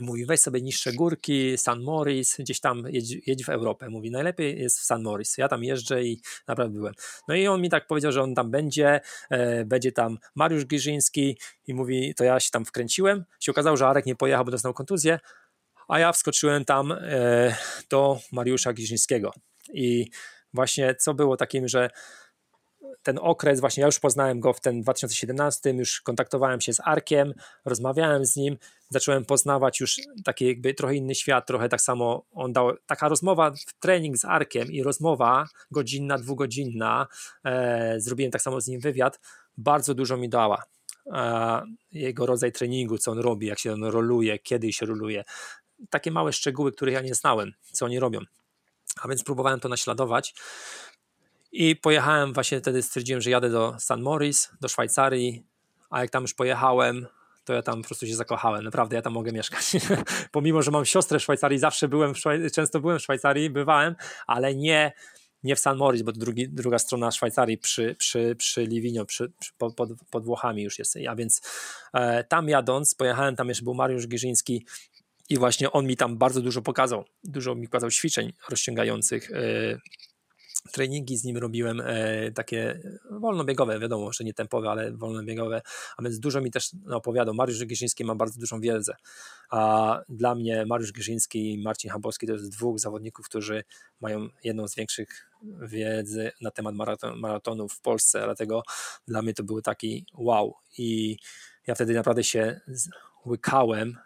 Mówi, 0.00 0.26
weź 0.26 0.40
sobie 0.40 0.62
niższe 0.62 0.92
górki, 0.92 1.58
San 1.58 1.82
Moris, 1.82 2.36
gdzieś 2.38 2.60
tam 2.60 2.84
jedź, 2.88 3.26
jedź 3.26 3.44
w 3.44 3.48
Europę. 3.48 3.90
Mówi, 3.90 4.10
najlepiej 4.10 4.60
jest 4.60 4.78
w 4.78 4.84
San 4.84 5.02
Moris. 5.02 5.38
Ja 5.38 5.48
tam 5.48 5.64
jeżdżę 5.64 6.04
i 6.04 6.20
naprawdę 6.48 6.74
byłem. 6.74 6.94
No 7.28 7.34
i 7.34 7.46
on 7.46 7.62
mi 7.62 7.70
tak 7.70 7.86
powiedział, 7.86 8.12
że 8.12 8.22
on 8.22 8.34
tam 8.34 8.50
będzie, 8.50 9.00
e, 9.30 9.64
będzie 9.64 9.92
tam 9.92 10.18
Mariusz 10.34 10.66
Giżyński 10.66 11.38
i 11.66 11.74
mówi, 11.74 12.14
to 12.14 12.24
ja 12.24 12.40
się 12.40 12.50
tam 12.50 12.64
wkręciłem. 12.64 13.24
Się 13.40 13.52
okazało, 13.52 13.76
że 13.76 13.86
Arek 13.86 14.06
nie 14.06 14.16
pojechał, 14.16 14.44
bo 14.44 14.50
dostał 14.50 14.74
kontuzję, 14.74 15.18
a 15.90 15.98
ja 15.98 16.12
wskoczyłem 16.12 16.64
tam 16.64 16.92
e, 16.92 17.56
do 17.90 18.18
Mariusza 18.32 18.72
Giżyńskiego. 18.72 19.32
I 19.74 20.10
właśnie 20.54 20.94
co 20.94 21.14
było 21.14 21.36
takim, 21.36 21.68
że 21.68 21.90
ten 23.02 23.18
okres, 23.22 23.60
właśnie 23.60 23.80
ja 23.80 23.86
już 23.86 23.98
poznałem 23.98 24.40
go 24.40 24.52
w 24.52 24.60
ten 24.60 24.82
2017, 24.82 25.70
już 25.70 26.00
kontaktowałem 26.00 26.60
się 26.60 26.72
z 26.72 26.80
Arkiem, 26.84 27.34
rozmawiałem 27.64 28.26
z 28.26 28.36
nim, 28.36 28.56
zacząłem 28.90 29.24
poznawać 29.24 29.80
już 29.80 29.96
taki 30.24 30.46
jakby 30.46 30.74
trochę 30.74 30.94
inny 30.94 31.14
świat, 31.14 31.46
trochę 31.46 31.68
tak 31.68 31.80
samo 31.80 32.26
on 32.32 32.52
dał, 32.52 32.76
taka 32.86 33.08
rozmowa, 33.08 33.52
trening 33.80 34.18
z 34.18 34.24
Arkiem 34.24 34.72
i 34.72 34.82
rozmowa 34.82 35.46
godzinna, 35.70 36.18
dwugodzinna, 36.18 37.06
e, 37.44 38.00
zrobiłem 38.00 38.32
tak 38.32 38.42
samo 38.42 38.60
z 38.60 38.66
nim 38.66 38.80
wywiad, 38.80 39.20
bardzo 39.56 39.94
dużo 39.94 40.16
mi 40.16 40.28
dała. 40.28 40.62
E, 41.12 41.62
jego 41.92 42.26
rodzaj 42.26 42.52
treningu, 42.52 42.98
co 42.98 43.12
on 43.12 43.18
robi, 43.18 43.46
jak 43.46 43.58
się 43.58 43.72
on 43.72 43.84
roluje, 43.84 44.38
kiedy 44.38 44.72
się 44.72 44.86
roluje, 44.86 45.24
takie 45.90 46.10
małe 46.10 46.32
szczegóły, 46.32 46.72
których 46.72 46.94
ja 46.94 47.00
nie 47.00 47.14
znałem, 47.14 47.52
co 47.72 47.84
oni 47.84 47.98
robią. 47.98 48.20
A 49.02 49.08
więc 49.08 49.24
próbowałem 49.24 49.60
to 49.60 49.68
naśladować. 49.68 50.34
I 51.52 51.76
pojechałem 51.76 52.32
właśnie 52.32 52.60
wtedy, 52.60 52.82
stwierdziłem, 52.82 53.20
że 53.20 53.30
jadę 53.30 53.50
do 53.50 53.76
San 53.78 54.02
Moris, 54.02 54.50
do 54.60 54.68
Szwajcarii, 54.68 55.44
a 55.90 56.00
jak 56.00 56.10
tam 56.10 56.22
już 56.22 56.34
pojechałem, 56.34 57.06
to 57.44 57.52
ja 57.52 57.62
tam 57.62 57.82
po 57.82 57.88
prostu 57.88 58.06
się 58.06 58.16
zakochałem. 58.16 58.64
Naprawdę, 58.64 58.96
ja 58.96 59.02
tam 59.02 59.12
mogę 59.12 59.32
mieszkać. 59.32 59.72
Pomimo, 60.32 60.62
że 60.62 60.70
mam 60.70 60.84
siostrę 60.84 61.18
w 61.18 61.22
Szwajcarii, 61.22 61.58
zawsze 61.58 61.88
byłem, 61.88 62.14
Szwaj... 62.14 62.50
często 62.50 62.80
byłem 62.80 62.98
w 62.98 63.02
Szwajcarii, 63.02 63.50
bywałem, 63.50 63.94
ale 64.26 64.54
nie, 64.54 64.92
nie 65.42 65.56
w 65.56 65.60
San 65.60 65.76
Moritz, 65.76 66.02
bo 66.02 66.12
drugi, 66.12 66.48
druga 66.48 66.78
strona 66.78 67.10
Szwajcarii 67.10 67.58
przy, 67.58 67.94
przy, 67.98 68.36
przy 68.38 68.66
Livinio, 68.66 69.04
przy, 69.04 69.32
przy, 69.40 69.52
pod, 69.58 69.74
pod 70.10 70.24
Włochami 70.24 70.62
już 70.62 70.78
jest. 70.78 70.96
A 71.08 71.16
więc 71.16 71.42
e, 71.92 72.24
tam 72.24 72.48
jadąc, 72.48 72.94
pojechałem, 72.94 73.36
tam 73.36 73.48
jeszcze 73.48 73.64
był 73.64 73.74
Mariusz 73.74 74.08
Giżyński 74.08 74.66
i 75.30 75.38
właśnie 75.38 75.72
on 75.72 75.86
mi 75.86 75.96
tam 75.96 76.18
bardzo 76.18 76.40
dużo 76.40 76.62
pokazał. 76.62 77.04
Dużo 77.24 77.54
mi 77.54 77.68
pokazał 77.68 77.90
ćwiczeń 77.90 78.32
rozciągających. 78.48 79.30
E, 79.30 79.78
treningi 80.72 81.16
z 81.16 81.24
nim 81.24 81.36
robiłem 81.36 81.80
e, 81.80 82.32
takie 82.32 82.80
wolnobiegowe, 83.10 83.78
wiadomo, 83.78 84.12
że 84.12 84.24
nie 84.24 84.34
tempowe, 84.34 84.70
ale 84.70 84.92
wolnobiegowe, 84.92 85.62
a 85.96 86.02
więc 86.02 86.18
dużo 86.18 86.40
mi 86.40 86.50
też 86.50 86.70
opowiadał. 86.90 87.34
Mariusz 87.34 87.66
Giżyński 87.66 88.04
ma 88.04 88.14
bardzo 88.14 88.40
dużą 88.40 88.60
wiedzę, 88.60 88.94
a 89.50 90.00
dla 90.08 90.34
mnie 90.34 90.66
Mariusz 90.66 90.92
Giżyński 90.92 91.52
i 91.52 91.62
Marcin 91.62 91.90
Habowski 91.90 92.26
to 92.26 92.32
jest 92.32 92.50
dwóch 92.50 92.78
zawodników, 92.78 93.26
którzy 93.26 93.64
mają 94.00 94.28
jedną 94.44 94.68
z 94.68 94.76
większych 94.76 95.30
wiedzy 95.62 96.30
na 96.40 96.50
temat 96.50 96.74
maraton, 96.74 97.20
maratonów 97.20 97.72
w 97.72 97.80
Polsce, 97.80 98.22
dlatego 98.24 98.62
dla 99.08 99.22
mnie 99.22 99.34
to 99.34 99.42
był 99.42 99.62
taki 99.62 100.06
wow 100.14 100.54
i 100.78 101.16
ja 101.66 101.74
wtedy 101.74 101.94
naprawdę 101.94 102.24
się 102.24 102.60
łykałem 103.26 103.98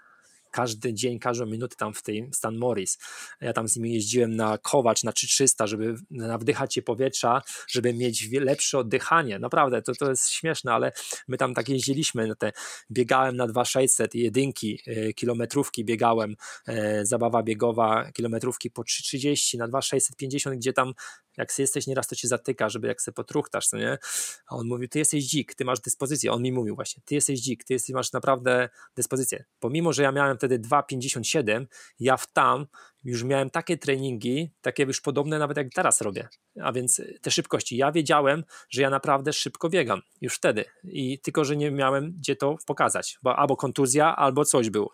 każdy 0.54 0.94
dzień, 0.94 1.18
każdą 1.18 1.46
minutę 1.46 1.76
tam 1.76 1.94
w 1.94 2.02
tym 2.02 2.32
Stan 2.32 2.56
Morris. 2.56 2.98
Ja 3.40 3.52
tam 3.52 3.68
z 3.68 3.76
nimi 3.76 3.94
jeździłem 3.94 4.36
na 4.36 4.58
Kowacz, 4.58 5.04
na 5.04 5.12
3300, 5.12 5.66
żeby 5.66 5.94
nawdychać 6.10 6.74
się 6.74 6.82
powietrza, 6.82 7.42
żeby 7.68 7.94
mieć 7.94 8.30
lepsze 8.32 8.78
oddychanie. 8.78 9.38
Naprawdę, 9.38 9.82
to, 9.82 9.94
to 9.94 10.10
jest 10.10 10.30
śmieszne, 10.30 10.72
ale 10.72 10.92
my 11.28 11.36
tam 11.36 11.54
tak 11.54 11.68
jeździliśmy, 11.68 12.26
na 12.26 12.34
te, 12.34 12.52
biegałem 12.90 13.36
na 13.36 13.46
2600, 13.46 14.14
jedynki, 14.14 14.80
e, 14.86 15.12
kilometrówki 15.12 15.84
biegałem, 15.84 16.36
e, 16.68 17.06
zabawa 17.06 17.42
biegowa, 17.42 18.12
kilometrówki 18.12 18.70
po 18.70 18.84
330 18.84 19.58
na 19.58 19.68
2650, 19.68 20.56
gdzie 20.56 20.72
tam 20.72 20.92
jak 21.36 21.58
jesteś 21.58 21.86
nieraz 21.86 22.08
to 22.08 22.16
cię 22.16 22.28
zatyka, 22.28 22.68
żeby 22.68 22.88
jak 22.88 23.02
sobie 23.02 23.14
potruchtasz, 23.14 23.66
co 23.66 23.76
nie? 23.76 23.98
A 24.46 24.56
on 24.56 24.66
mówi, 24.66 24.88
ty 24.88 24.98
jesteś 24.98 25.24
dzik, 25.24 25.54
ty 25.54 25.64
masz 25.64 25.80
dyspozycję. 25.80 26.32
On 26.32 26.42
mi 26.42 26.52
mówił 26.52 26.74
właśnie, 26.74 27.02
ty 27.04 27.14
jesteś 27.14 27.40
dzik, 27.40 27.64
ty 27.64 27.72
jesteś, 27.72 27.94
masz 27.94 28.12
naprawdę 28.12 28.68
dyspozycję. 28.96 29.44
Pomimo, 29.60 29.92
że 29.92 30.02
ja 30.02 30.12
miałem 30.12 30.38
wtedy 30.44 30.58
2,57, 30.58 31.66
ja 32.00 32.16
w 32.16 32.32
tam 32.32 32.66
już 33.04 33.22
miałem 33.22 33.50
takie 33.50 33.78
treningi, 33.78 34.52
takie 34.60 34.82
już 34.82 35.00
podobne 35.00 35.38
nawet 35.38 35.56
jak 35.56 35.68
teraz 35.74 36.00
robię. 36.00 36.28
A 36.62 36.72
więc 36.72 37.02
te 37.22 37.30
szybkości. 37.30 37.76
Ja 37.76 37.92
wiedziałem, 37.92 38.44
że 38.70 38.82
ja 38.82 38.90
naprawdę 38.90 39.32
szybko 39.32 39.68
biegam 39.68 40.00
już 40.20 40.34
wtedy. 40.34 40.64
I 40.84 41.20
tylko, 41.20 41.44
że 41.44 41.56
nie 41.56 41.70
miałem 41.70 42.12
gdzie 42.18 42.36
to 42.36 42.56
pokazać, 42.66 43.18
bo 43.22 43.36
albo 43.36 43.56
kontuzja, 43.56 44.16
albo 44.16 44.44
coś 44.44 44.70
było. 44.70 44.92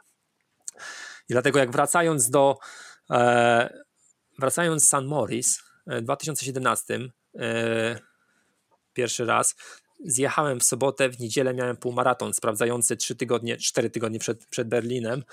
I 1.28 1.32
dlatego 1.32 1.58
jak 1.58 1.70
wracając 1.70 2.30
do 2.30 2.58
e, 3.10 3.82
wracając 4.38 4.84
z 4.84 4.88
San 4.88 5.06
Morris, 5.06 5.62
w 5.86 6.02
2017 6.02 7.00
e, 7.38 7.98
pierwszy 8.92 9.24
raz 9.24 9.54
zjechałem 10.04 10.60
w 10.60 10.64
sobotę, 10.64 11.08
w 11.08 11.20
niedzielę 11.20 11.54
miałem 11.54 11.76
półmaraton 11.76 12.34
sprawdzający 12.34 12.96
3 12.96 13.16
tygodnie, 13.16 13.56
4 13.56 13.90
tygodnie 13.90 14.18
przed, 14.18 14.46
przed 14.46 14.68
Berlinem. 14.68 15.24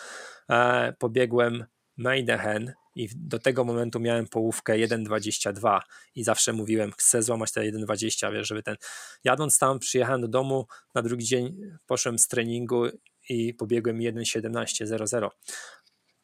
E, 0.49 0.93
pobiegłem 0.99 1.65
Meidehen 1.97 2.73
i 2.95 3.09
do 3.15 3.39
tego 3.39 3.63
momentu 3.63 3.99
miałem 3.99 4.27
połówkę 4.27 4.73
1,22 4.73 5.79
i 6.15 6.23
zawsze 6.23 6.53
mówiłem, 6.53 6.91
chcę 6.97 7.23
złamać 7.23 7.51
te 7.51 7.61
1,20, 7.61 8.33
wiesz, 8.33 8.47
żeby 8.47 8.63
ten... 8.63 8.75
Jadąc 9.23 9.57
tam, 9.57 9.79
przyjechałem 9.79 10.21
do 10.21 10.27
domu, 10.27 10.67
na 10.95 11.01
drugi 11.01 11.25
dzień 11.25 11.57
poszłem 11.85 12.19
z 12.19 12.27
treningu 12.27 12.85
i 13.29 13.53
pobiegłem 13.53 13.97
1,17,00 13.97 15.29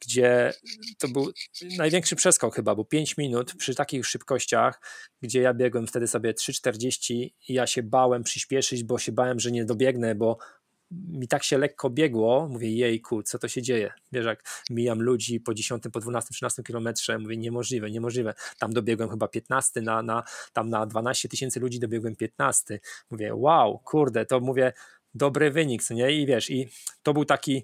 gdzie 0.05 0.53
to 0.99 1.07
był 1.07 1.31
największy 1.77 2.15
przeskok 2.15 2.55
chyba, 2.55 2.75
bo 2.75 2.85
5 2.85 3.17
minut 3.17 3.53
przy 3.57 3.75
takich 3.75 4.05
szybkościach, 4.07 4.81
gdzie 5.21 5.41
ja 5.41 5.53
biegłem 5.53 5.87
wtedy 5.87 6.07
sobie 6.07 6.33
3,40 6.33 7.13
i 7.13 7.33
ja 7.47 7.67
się 7.67 7.83
bałem 7.83 8.23
przyspieszyć, 8.23 8.83
bo 8.83 8.99
się 8.99 9.11
bałem, 9.11 9.39
że 9.39 9.51
nie 9.51 9.65
dobiegnę, 9.65 10.15
bo 10.15 10.37
mi 10.91 11.27
tak 11.27 11.43
się 11.43 11.57
lekko 11.57 11.89
biegło, 11.89 12.47
mówię 12.47 12.71
jejku, 12.75 13.23
co 13.23 13.39
to 13.39 13.47
się 13.47 13.61
dzieje, 13.61 13.91
wiesz 14.11 14.25
jak 14.25 14.43
mijam 14.69 15.01
ludzi 15.01 15.39
po 15.39 15.53
10, 15.53 15.83
po 15.93 15.99
12, 15.99 16.33
13 16.33 16.63
kilometrze, 16.63 17.19
mówię 17.19 17.37
niemożliwe, 17.37 17.91
niemożliwe, 17.91 18.33
tam 18.59 18.73
dobiegłem 18.73 19.09
chyba 19.09 19.27
15, 19.27 19.81
na, 19.81 20.01
na, 20.01 20.23
tam 20.53 20.69
na 20.69 20.85
12 20.85 21.29
tysięcy 21.29 21.59
ludzi 21.59 21.79
dobiegłem 21.79 22.15
15, 22.15 22.79
mówię 23.11 23.35
wow, 23.35 23.79
kurde, 23.79 24.25
to 24.25 24.39
mówię 24.39 24.73
dobry 25.15 25.51
wynik, 25.51 25.83
co 25.83 25.93
nie, 25.93 26.11
i 26.11 26.25
wiesz, 26.25 26.49
i 26.49 26.69
to 27.03 27.13
był 27.13 27.25
taki 27.25 27.63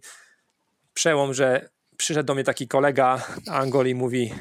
przełom, 0.94 1.34
że 1.34 1.70
przyszedł 2.00 2.28
do 2.28 2.36
mnie 2.36 2.43
taki 2.43 2.68
kolega 2.68 3.28
Angolii, 3.47 3.95
mówi 3.95 4.34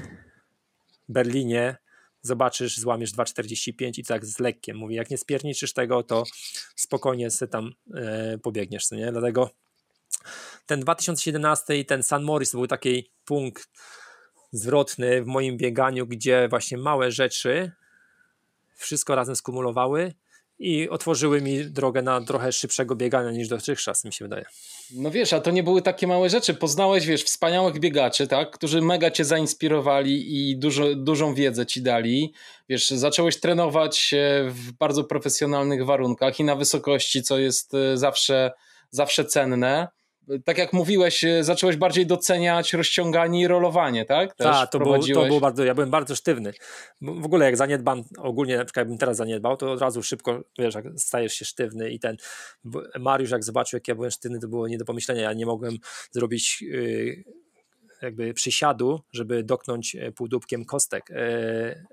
Berlinie, 1.09 1.77
zobaczysz, 2.23 2.79
złamiesz 2.79 3.13
2,45 3.13 3.99
i 3.99 4.05
tak 4.05 4.27
z 4.27 4.39
lekkiem. 4.39 4.77
Mówi, 4.77 4.95
jak 4.95 5.11
nie 5.11 5.19
spierniczysz 5.19 5.73
tego, 5.73 6.03
to 6.03 6.25
spokojnie 6.77 7.31
sobie 7.31 7.51
tam 7.51 7.73
e, 7.95 8.39
pobiegniesz, 8.39 8.91
nie? 8.91 9.13
Dlatego 9.13 9.51
ten 10.67 10.81
2017 10.81 11.79
i 11.79 11.87
ten 11.87 12.03
San 12.03 12.23
Moris 12.23 12.53
był 12.53 12.67
taki 12.67 13.11
punkt 13.25 13.69
zwrotny 14.53 15.23
w 15.23 15.27
moim 15.27 15.57
bieganiu, 15.57 16.07
gdzie 16.07 16.49
właśnie 16.49 16.79
małe 16.79 17.13
rzeczy 17.13 17.73
wszystko 18.77 19.15
razem 19.15 19.37
skumulowały 19.37 20.15
i 20.59 20.89
otworzyły 20.89 21.41
mi 21.41 21.65
drogę 21.65 22.03
na 22.03 22.21
trochę 22.21 22.53
szybszego 22.53 22.97
biegania 22.97 23.31
niż 23.31 23.49
dotychczas, 23.49 24.05
mi 24.05 24.13
się 24.13 24.25
wydaje. 24.25 24.45
No 24.95 25.11
wiesz, 25.11 25.33
a 25.33 25.41
to 25.41 25.51
nie 25.51 25.63
były 25.63 25.83
takie 25.83 26.07
małe 26.07 26.31
rzeczy. 26.31 26.55
Poznałeś, 26.55 27.07
wiesz, 27.07 27.25
wspaniałych 27.25 27.81
biegaczy, 27.81 28.27
tak, 28.27 28.51
którzy 28.51 28.83
mega 28.83 29.11
cię 29.11 29.25
zainspirowali 29.25 30.51
i 30.51 30.57
dużo, 30.57 30.95
dużą 30.95 31.35
wiedzę 31.35 31.67
ci 31.67 31.83
dali. 31.83 32.33
Wiesz, 32.69 32.91
zacząłeś 32.91 33.41
trenować 33.41 34.15
w 34.49 34.73
bardzo 34.73 35.05
profesjonalnych 35.05 35.85
warunkach 35.85 36.41
i 36.41 36.45
na 36.45 36.57
wysokości, 36.57 37.23
co 37.23 37.39
jest 37.39 37.75
e, 37.75 37.99
zawsze, 37.99 38.53
zawsze 38.91 39.25
cenne 39.25 39.89
tak 40.45 40.59
jak 40.59 40.73
mówiłeś, 40.73 41.25
e, 41.25 41.45
zacząłeś 41.45 41.77
bardziej 41.77 42.07
doceniać 42.07 42.73
rozciąganie 42.73 43.41
i 43.41 43.49
rolowanie, 43.49 44.05
tak? 44.05 44.35
Tak, 44.35 44.71
to, 44.71 44.79
było, 44.79 44.99
to 44.99 45.27
było 45.27 45.41
bardzo, 45.41 45.65
ja 45.65 45.75
byłem 45.75 45.91
bardzo 45.91 46.17
sztywny. 46.17 46.53
W 47.01 47.25
ogóle 47.25 47.45
jak 47.45 47.57
zaniedbam, 47.57 48.03
ogólnie 48.19 48.57
na 48.57 48.65
przykład 48.65 48.81
jakbym 48.81 48.99
teraz 48.99 49.17
zaniedbał, 49.17 49.57
to 49.57 49.73
od 49.73 49.81
razu 49.81 50.03
szybko, 50.03 50.45
wiesz, 50.59 50.75
jak 50.75 50.85
stajesz 50.97 51.33
się 51.33 51.45
sztywny 51.45 51.91
i 51.91 51.99
ten 51.99 52.17
Mariusz 52.99 53.31
jak 53.31 53.45
zobaczył, 53.45 53.77
jak 53.77 53.89
ja 53.89 53.95
byłem 53.95 54.11
sztywny, 54.11 54.39
to 54.41 54.49
było 54.49 54.69
nie 54.69 54.79
do 54.79 54.85
pomyślenia, 54.85 55.23
ja 55.23 55.33
nie 55.33 55.47
mogłem 55.47 55.77
zrobić 56.13 56.63
yy, 56.63 57.25
jakby 58.03 58.35
przysiadu, 58.35 59.01
żeby 59.13 59.43
doknąć 59.45 59.95
e, 59.95 60.13
półdubkiem 60.13 60.65
kostek, 60.65 61.11
e, 61.11 61.85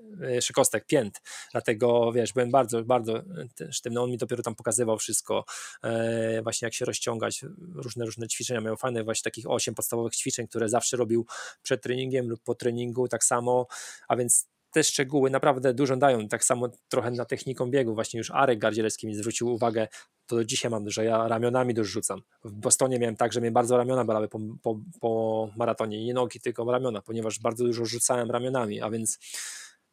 kostek, 0.54 0.86
pięt. 0.86 1.22
Dlatego, 1.52 2.12
wiesz, 2.12 2.34
byłem 2.34 2.52
bardzo, 2.52 2.84
bardzo 2.84 3.24
sztywny. 3.72 4.02
On 4.02 4.12
mi 4.12 4.18
dopiero 4.18 4.44
tam 4.44 4.56
pokazywał 4.56 4.98
wszystko, 4.98 5.46
e, 5.84 6.42
właśnie 6.44 6.66
jak 6.66 6.74
się 6.74 6.86
rozciągać, 6.86 7.46
różne, 7.76 8.06
różne 8.06 8.28
ćwiczenia. 8.28 8.62
Miał 8.62 8.78
fajne 8.78 9.04
właśnie 9.04 9.24
takich 9.24 9.50
osiem 9.50 9.76
podstawowych 9.76 10.16
ćwiczeń, 10.16 10.48
które 10.48 10.70
zawsze 10.70 10.98
robił 10.98 11.26
przed 11.62 11.82
treningiem 11.82 12.30
lub 12.30 12.44
po 12.44 12.56
treningu, 12.56 13.08
tak 13.08 13.24
samo, 13.24 13.68
a 14.08 14.16
więc 14.16 14.48
te 14.76 14.84
szczegóły 14.84 15.30
naprawdę 15.30 15.74
dużo 15.74 15.98
dają. 15.98 16.28
Tak 16.28 16.44
samo 16.44 16.70
trochę 16.90 17.12
na 17.12 17.26
techniką 17.26 17.72
biegu. 17.72 17.96
Właśnie 17.96 18.18
już 18.18 18.32
Arek 18.32 18.60
Gardzielewski 18.60 19.08
mi 19.08 19.16
zwrócił 19.16 19.48
uwagę, 19.48 19.88
to 20.26 20.36
do 20.36 20.46
dzisiaj 20.46 20.72
mam, 20.72 20.90
że 20.90 21.06
ja 21.06 21.28
ramionami 21.28 21.74
dużo 21.74 21.90
rzucam. 21.90 22.22
W 22.44 22.52
Bostonie 22.52 23.00
miałem 23.00 23.16
tak, 23.16 23.34
że 23.34 23.42
mnie 23.42 23.52
bardzo 23.52 23.78
ramiona 23.78 24.06
bolały 24.06 24.28
po, 24.28 24.40
po, 24.62 24.80
po 25.02 25.50
maratonie. 25.58 26.06
Nie 26.06 26.14
nogi, 26.14 26.40
tylko 26.40 26.72
ramiona, 26.72 27.02
ponieważ 27.02 27.40
bardzo 27.40 27.64
dużo 27.66 27.86
rzucałem 27.86 28.32
ramionami, 28.32 28.82
a 28.82 28.90
więc 28.90 29.20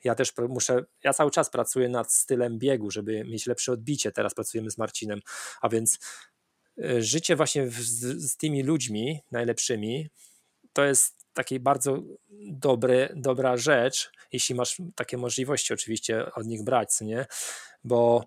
ja 0.04 0.14
też 0.14 0.32
muszę, 0.48 0.84
ja 1.04 1.12
cały 1.12 1.30
czas 1.30 1.50
pracuję 1.50 1.88
nad 1.88 2.12
stylem 2.12 2.58
biegu, 2.58 2.90
żeby 2.90 3.24
mieć 3.24 3.46
lepsze 3.46 3.72
odbicie. 3.72 4.12
Teraz 4.12 4.34
pracujemy 4.34 4.70
z 4.70 4.78
Marcinem, 4.78 5.20
a 5.60 5.68
więc 5.68 5.98
e, 6.84 7.02
życie 7.02 7.36
właśnie 7.36 7.68
z, 7.70 8.00
z 8.30 8.36
tymi 8.36 8.62
ludźmi 8.62 9.20
najlepszymi 9.30 10.08
to 10.72 10.84
jest 10.84 11.21
takiej 11.32 11.60
bardzo 11.60 11.98
dobry, 12.52 13.08
dobra 13.16 13.56
rzecz, 13.56 14.10
jeśli 14.32 14.54
masz 14.54 14.82
takie 14.94 15.16
możliwości 15.16 15.74
oczywiście 15.74 16.32
od 16.34 16.46
nich 16.46 16.64
brać, 16.64 16.88
nie? 17.00 17.26
Bo 17.84 18.24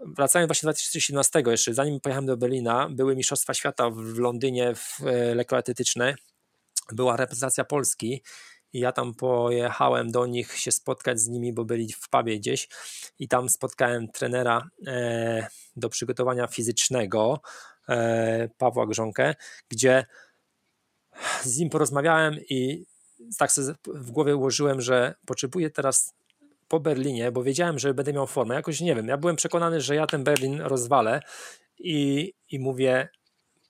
wracając 0.00 0.48
właśnie 0.48 0.66
do 0.66 0.72
2017 0.72 1.42
jeszcze, 1.46 1.74
zanim 1.74 2.00
pojechałem 2.00 2.26
do 2.26 2.36
Berlina, 2.36 2.88
były 2.90 3.16
Mistrzostwa 3.16 3.54
Świata 3.54 3.90
w 3.90 4.18
Londynie 4.18 4.74
w 4.74 5.06
e, 5.06 5.34
lekkoatletyczne, 5.34 6.14
była 6.92 7.16
reprezentacja 7.16 7.64
Polski 7.64 8.22
i 8.72 8.80
ja 8.80 8.92
tam 8.92 9.14
pojechałem 9.14 10.12
do 10.12 10.26
nich 10.26 10.58
się 10.58 10.72
spotkać 10.72 11.20
z 11.20 11.28
nimi, 11.28 11.52
bo 11.52 11.64
byli 11.64 11.92
w 11.92 12.08
pubie 12.08 12.38
gdzieś 12.38 12.68
i 13.18 13.28
tam 13.28 13.48
spotkałem 13.48 14.08
trenera 14.08 14.68
e, 14.86 15.48
do 15.76 15.88
przygotowania 15.88 16.46
fizycznego 16.46 17.40
e, 17.88 18.48
Pawła 18.58 18.86
Grząkę, 18.86 19.34
gdzie 19.68 20.06
z 21.42 21.58
nim 21.58 21.70
porozmawiałem 21.70 22.36
i 22.50 22.86
tak 23.38 23.52
sobie 23.52 23.74
w 23.86 24.10
głowie 24.10 24.36
ułożyłem, 24.36 24.80
że 24.80 25.14
potrzebuję 25.26 25.70
teraz 25.70 26.14
po 26.68 26.80
Berlinie, 26.80 27.32
bo 27.32 27.42
wiedziałem, 27.42 27.78
że 27.78 27.94
będę 27.94 28.12
miał 28.12 28.26
formę. 28.26 28.54
Jakoś 28.54 28.80
nie 28.80 28.94
wiem, 28.94 29.08
ja 29.08 29.16
byłem 29.16 29.36
przekonany, 29.36 29.80
że 29.80 29.94
ja 29.94 30.06
ten 30.06 30.24
Berlin 30.24 30.60
rozwalę 30.60 31.20
i, 31.78 32.32
i 32.50 32.58
mówię, 32.58 33.08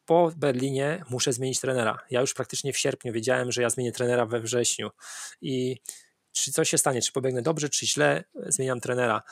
po 0.07 0.33
Berlinie 0.37 1.05
muszę 1.11 1.33
zmienić 1.33 1.61
trenera. 1.61 1.99
Ja 2.11 2.21
już 2.21 2.35
praktycznie 2.35 2.73
w 2.73 2.79
sierpniu 2.79 3.13
wiedziałem, 3.13 3.53
że 3.53 3.63
ja 3.63 3.71
zmienię 3.71 3.93
trenera 3.93 4.27
we 4.27 4.41
wrześniu. 4.41 4.91
I 5.41 5.77
czy 6.33 6.53
coś 6.53 6.71
się 6.71 6.79
stanie, 6.79 7.03
czy 7.03 7.13
pobiegnę 7.13 7.43
dobrze, 7.43 7.69
czy 7.69 7.87
źle, 7.87 8.25
zmieniam 8.35 8.81
trenera. 8.81 9.23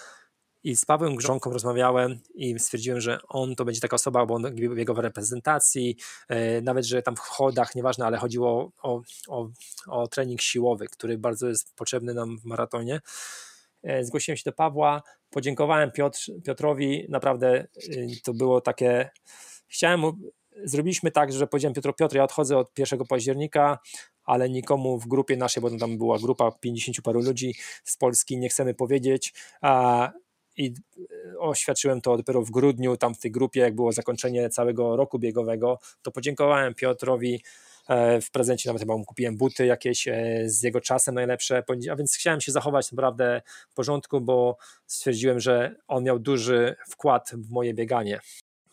I 0.64 0.76
z 0.76 0.84
Pawłem 0.84 1.16
Grząką 1.16 1.50
rozmawiałem 1.50 2.18
i 2.34 2.58
stwierdziłem, 2.58 3.00
że 3.00 3.18
on 3.28 3.54
to 3.54 3.64
będzie 3.64 3.80
taka 3.80 3.94
osoba, 3.94 4.26
bo 4.26 4.34
on 4.34 4.54
biegał 4.54 4.96
w 4.96 4.98
reprezentacji, 4.98 5.96
e, 6.28 6.60
nawet, 6.60 6.84
że 6.86 7.02
tam 7.02 7.16
w 7.16 7.18
chodach, 7.18 7.74
nieważne, 7.74 8.06
ale 8.06 8.18
chodziło 8.18 8.72
o, 8.82 9.02
o, 9.28 9.48
o 9.88 10.06
trening 10.08 10.42
siłowy, 10.42 10.86
który 10.86 11.18
bardzo 11.18 11.48
jest 11.48 11.76
potrzebny 11.76 12.14
nam 12.14 12.38
w 12.38 12.44
maratonie. 12.44 13.00
E, 13.82 14.04
zgłosiłem 14.04 14.36
się 14.36 14.42
do 14.46 14.52
Pawła, 14.52 15.02
podziękowałem 15.30 15.90
Piotr, 15.92 16.18
Piotrowi, 16.44 17.06
naprawdę 17.08 17.66
y, 17.88 18.08
to 18.24 18.34
było 18.34 18.60
takie, 18.60 19.10
chciałem 19.68 20.02
zrobiliśmy 20.64 21.10
tak, 21.10 21.32
że 21.32 21.46
powiedziałem 21.46 21.74
Piotr, 21.74 21.94
Piotr, 21.94 22.16
ja 22.16 22.24
odchodzę 22.24 22.58
od 22.58 22.78
1 22.78 22.98
października, 23.08 23.78
ale 24.24 24.50
nikomu 24.50 24.98
w 24.98 25.08
grupie 25.08 25.36
naszej, 25.36 25.62
bo 25.62 25.70
tam 25.78 25.98
była 25.98 26.18
grupa 26.18 26.50
50 26.50 27.00
paru 27.02 27.20
ludzi 27.20 27.54
z 27.84 27.96
Polski, 27.96 28.38
nie 28.38 28.48
chcemy 28.48 28.74
powiedzieć, 28.74 29.34
i 30.56 30.74
e, 31.34 31.38
oświadczyłem 31.38 32.00
to 32.00 32.16
dopiero 32.16 32.42
w 32.42 32.50
grudniu, 32.50 32.96
tam 32.96 33.14
w 33.14 33.18
tej 33.18 33.30
grupie, 33.30 33.60
jak 33.60 33.74
było 33.74 33.92
zakończenie 33.92 34.48
całego 34.50 34.96
roku 34.96 35.18
biegowego, 35.18 35.78
to 36.02 36.10
podziękowałem 36.10 36.74
Piotrowi 36.74 37.42
e, 37.88 38.20
w 38.20 38.30
prezencie, 38.30 38.68
nawet 38.68 38.82
chyba 38.82 38.94
kupiłem 39.06 39.36
buty 39.36 39.66
jakieś 39.66 40.08
e, 40.08 40.42
z 40.46 40.62
jego 40.62 40.80
czasem 40.80 41.14
najlepsze, 41.14 41.62
a 41.90 41.96
więc 41.96 42.16
chciałem 42.16 42.40
się 42.40 42.52
zachować 42.52 42.92
naprawdę 42.92 43.42
w 43.70 43.74
porządku, 43.74 44.20
bo 44.20 44.56
stwierdziłem, 44.86 45.40
że 45.40 45.76
on 45.88 46.04
miał 46.04 46.18
duży 46.18 46.76
wkład 46.88 47.30
w 47.34 47.50
moje 47.50 47.74
bieganie 47.74 48.20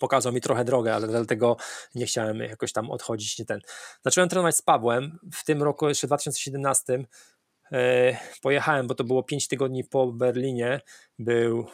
pokazał 0.01 0.33
mi 0.33 0.41
trochę 0.41 0.65
drogę, 0.65 0.95
ale 0.95 1.07
dlatego 1.07 1.57
nie 1.95 2.05
chciałem 2.05 2.39
jakoś 2.39 2.73
tam 2.73 2.91
odchodzić. 2.91 3.39
Nie 3.39 3.45
ten. 3.45 3.59
Zacząłem 4.05 4.29
trenować 4.29 4.55
z 4.55 4.61
Pawłem 4.61 5.19
w 5.33 5.43
tym 5.43 5.63
roku, 5.63 5.89
jeszcze 5.89 6.07
w 6.07 6.09
2017. 6.09 7.05
E, 7.71 8.17
pojechałem, 8.41 8.87
bo 8.87 8.95
to 8.95 9.03
było 9.03 9.23
5 9.23 9.47
tygodni 9.47 9.83
po 9.83 10.11
Berlinie, 10.11 10.81
był 11.19 11.67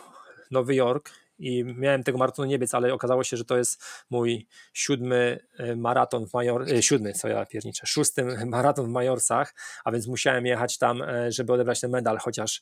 Nowy 0.51 0.75
Jork 0.75 1.11
i 1.39 1.63
miałem 1.63 2.03
tego 2.03 2.17
maratonu 2.17 2.47
nie 2.47 2.59
biec, 2.59 2.73
ale 2.73 2.93
okazało 2.93 3.23
się, 3.23 3.37
że 3.37 3.45
to 3.45 3.57
jest 3.57 3.83
mój 4.09 4.47
siódmy 4.73 5.39
e, 5.57 5.75
maraton 5.75 6.27
w 6.27 6.33
Major, 6.33 6.61
e, 6.71 6.81
siódmy, 6.81 7.13
co 7.13 7.27
ja 7.27 7.45
pierniczę, 7.45 7.87
szósty 7.87 8.23
maraton 8.45 8.85
w 8.85 8.89
Majorsach, 8.89 9.53
a 9.85 9.91
więc 9.91 10.07
musiałem 10.07 10.45
jechać 10.45 10.77
tam, 10.77 11.03
żeby 11.29 11.53
odebrać 11.53 11.81
ten 11.81 11.91
medal, 11.91 12.17
chociaż 12.17 12.61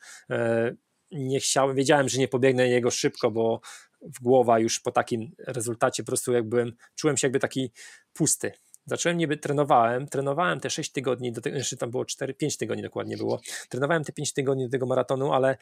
nie 1.11 1.39
chciałem, 1.39 1.75
wiedziałem, 1.75 2.09
że 2.09 2.19
nie 2.19 2.27
pobiegnę 2.27 2.67
jego 2.67 2.91
szybko, 2.91 3.31
bo 3.31 3.61
w 4.01 4.21
głowa 4.21 4.59
już 4.59 4.79
po 4.79 4.91
takim 4.91 5.31
rezultacie 5.47 6.03
po 6.03 6.07
prostu 6.07 6.33
jak 6.33 6.49
byłem, 6.49 6.73
czułem 6.95 7.17
się 7.17 7.27
jakby 7.27 7.39
taki 7.39 7.71
pusty. 8.13 8.51
Zacząłem 8.85 9.17
niby, 9.17 9.37
trenowałem, 9.37 10.07
trenowałem 10.07 10.59
te 10.59 10.69
6 10.69 10.91
tygodni, 10.91 11.31
do 11.31 11.41
tego, 11.41 11.57
jeszcze 11.57 11.77
tam 11.77 11.91
było 11.91 12.05
4, 12.05 12.33
5 12.33 12.57
tygodni 12.57 12.83
dokładnie 12.83 13.17
było, 13.17 13.39
trenowałem 13.69 14.03
te 14.03 14.13
5 14.13 14.33
tygodni 14.33 14.65
do 14.65 14.71
tego 14.71 14.85
maratonu, 14.85 15.33
ale 15.33 15.57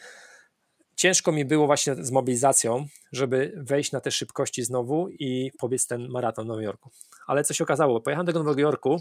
ciężko 0.95 1.31
mi 1.31 1.45
było 1.45 1.65
właśnie 1.65 1.95
z 1.95 2.11
mobilizacją, 2.11 2.85
żeby 3.11 3.53
wejść 3.57 3.91
na 3.91 4.01
te 4.01 4.11
szybkości 4.11 4.63
znowu 4.63 5.09
i 5.09 5.51
pobiec 5.59 5.87
ten 5.87 6.07
maraton 6.09 6.45
w 6.45 6.47
Nowym 6.47 6.63
Jorku. 6.63 6.89
Ale 7.27 7.43
co 7.43 7.53
się 7.53 7.63
okazało, 7.63 8.01
pojechałem 8.01 8.25
do 8.25 8.43
Nowego 8.43 8.61
Jorku, 8.61 8.99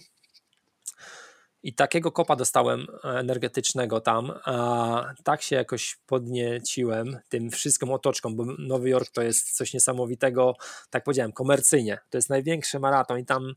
i 1.62 1.74
takiego 1.74 2.12
kopa 2.12 2.36
dostałem 2.36 2.86
e, 3.04 3.08
energetycznego 3.08 4.00
tam, 4.00 4.32
a 4.44 5.14
tak 5.24 5.42
się 5.42 5.56
jakoś 5.56 5.98
podnieciłem 6.06 7.18
tym 7.28 7.50
wszystkim 7.50 7.90
otoczką, 7.90 8.36
bo 8.36 8.44
Nowy 8.58 8.88
Jork 8.88 9.10
to 9.10 9.22
jest 9.22 9.56
coś 9.56 9.74
niesamowitego, 9.74 10.56
tak 10.90 11.04
powiedziałem, 11.04 11.32
komercyjnie. 11.32 11.98
To 12.10 12.18
jest 12.18 12.30
największy 12.30 12.78
maraton 12.78 13.18
i 13.18 13.24
tam 13.24 13.54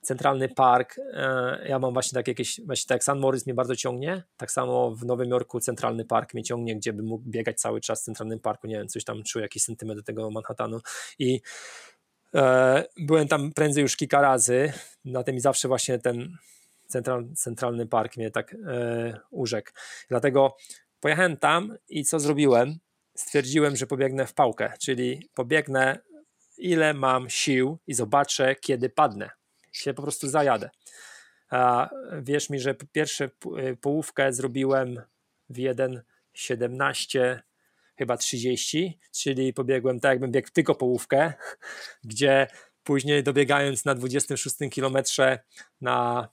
centralny 0.00 0.48
park, 0.48 0.98
e, 0.98 1.68
ja 1.68 1.78
mam 1.78 1.92
właśnie 1.92 2.16
tak 2.16 2.28
jakieś, 2.28 2.60
właśnie 2.66 2.88
tak 2.88 3.04
San 3.04 3.18
Moritz 3.18 3.46
mnie 3.46 3.54
bardzo 3.54 3.76
ciągnie, 3.76 4.22
tak 4.36 4.50
samo 4.50 4.90
w 4.90 5.04
Nowym 5.04 5.30
Jorku 5.30 5.60
centralny 5.60 6.04
park 6.04 6.34
mnie 6.34 6.42
ciągnie, 6.42 6.76
gdzie 6.76 6.92
bym 6.92 7.06
mógł 7.06 7.24
biegać 7.28 7.60
cały 7.60 7.80
czas 7.80 8.00
w 8.00 8.04
centralnym 8.04 8.40
parku, 8.40 8.66
nie 8.66 8.76
wiem, 8.76 8.88
coś 8.88 9.04
tam 9.04 9.22
czuję, 9.22 9.42
jakiś 9.42 9.62
sentymetr 9.62 10.00
do 10.00 10.04
tego 10.04 10.30
Manhattanu 10.30 10.80
i 11.18 11.40
e, 12.34 12.84
byłem 12.98 13.28
tam 13.28 13.52
prędzej 13.52 13.82
już 13.82 13.96
kilka 13.96 14.20
razy, 14.20 14.72
na 15.04 15.22
tym 15.22 15.36
i 15.36 15.40
zawsze 15.40 15.68
właśnie 15.68 15.98
ten 15.98 16.36
central, 16.86 17.28
centralny 17.34 17.86
park 17.86 18.16
mnie 18.16 18.30
tak 18.30 18.54
e, 18.54 19.20
urzekł. 19.30 19.70
Dlatego 20.08 20.56
pojechałem 21.00 21.36
tam 21.36 21.76
i 21.88 22.04
co 22.04 22.20
zrobiłem? 22.20 22.78
Stwierdziłem, 23.16 23.76
że 23.76 23.86
pobiegnę 23.86 24.26
w 24.26 24.34
pałkę, 24.34 24.72
czyli 24.80 25.30
pobiegnę 25.34 25.98
ile 26.58 26.94
mam 26.94 27.30
sił 27.30 27.78
i 27.86 27.94
zobaczę, 27.94 28.54
kiedy 28.54 28.90
padnę. 28.90 29.37
Się 29.72 29.94
po 29.94 30.02
prostu 30.02 30.28
zajadę. 30.28 30.70
A 31.50 31.90
wierz 32.22 32.50
mi, 32.50 32.60
że 32.60 32.74
pierwszą 32.92 33.24
połówkę 33.80 34.32
zrobiłem 34.32 35.02
w 35.50 35.56
1,17 35.56 37.38
chyba 37.96 38.16
30, 38.16 38.98
czyli 39.12 39.52
pobiegłem 39.52 40.00
tak 40.00 40.10
jakbym 40.10 40.32
biegł 40.32 40.48
tylko 40.52 40.74
połówkę, 40.74 41.32
gdzie 42.04 42.46
później 42.84 43.22
dobiegając 43.22 43.84
na 43.84 43.94
26 43.94 44.56
kilometrze 44.70 45.38
na 45.80 46.28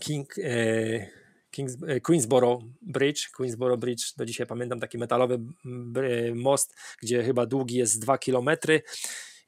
King, 0.00 0.38
e, 0.38 1.06
Kings, 1.50 1.76
e, 1.86 2.00
Queensboro 2.00 2.58
Bridge. 2.82 3.30
Queensboro 3.30 3.76
Bridge, 3.76 4.16
do 4.16 4.24
dzisiaj 4.24 4.46
pamiętam, 4.46 4.80
taki 4.80 4.98
metalowy 4.98 5.34
e, 5.34 6.34
most, 6.34 6.74
gdzie 7.02 7.22
chyba 7.22 7.46
długi 7.46 7.76
jest 7.76 8.00
2 8.00 8.18
kilometry 8.18 8.82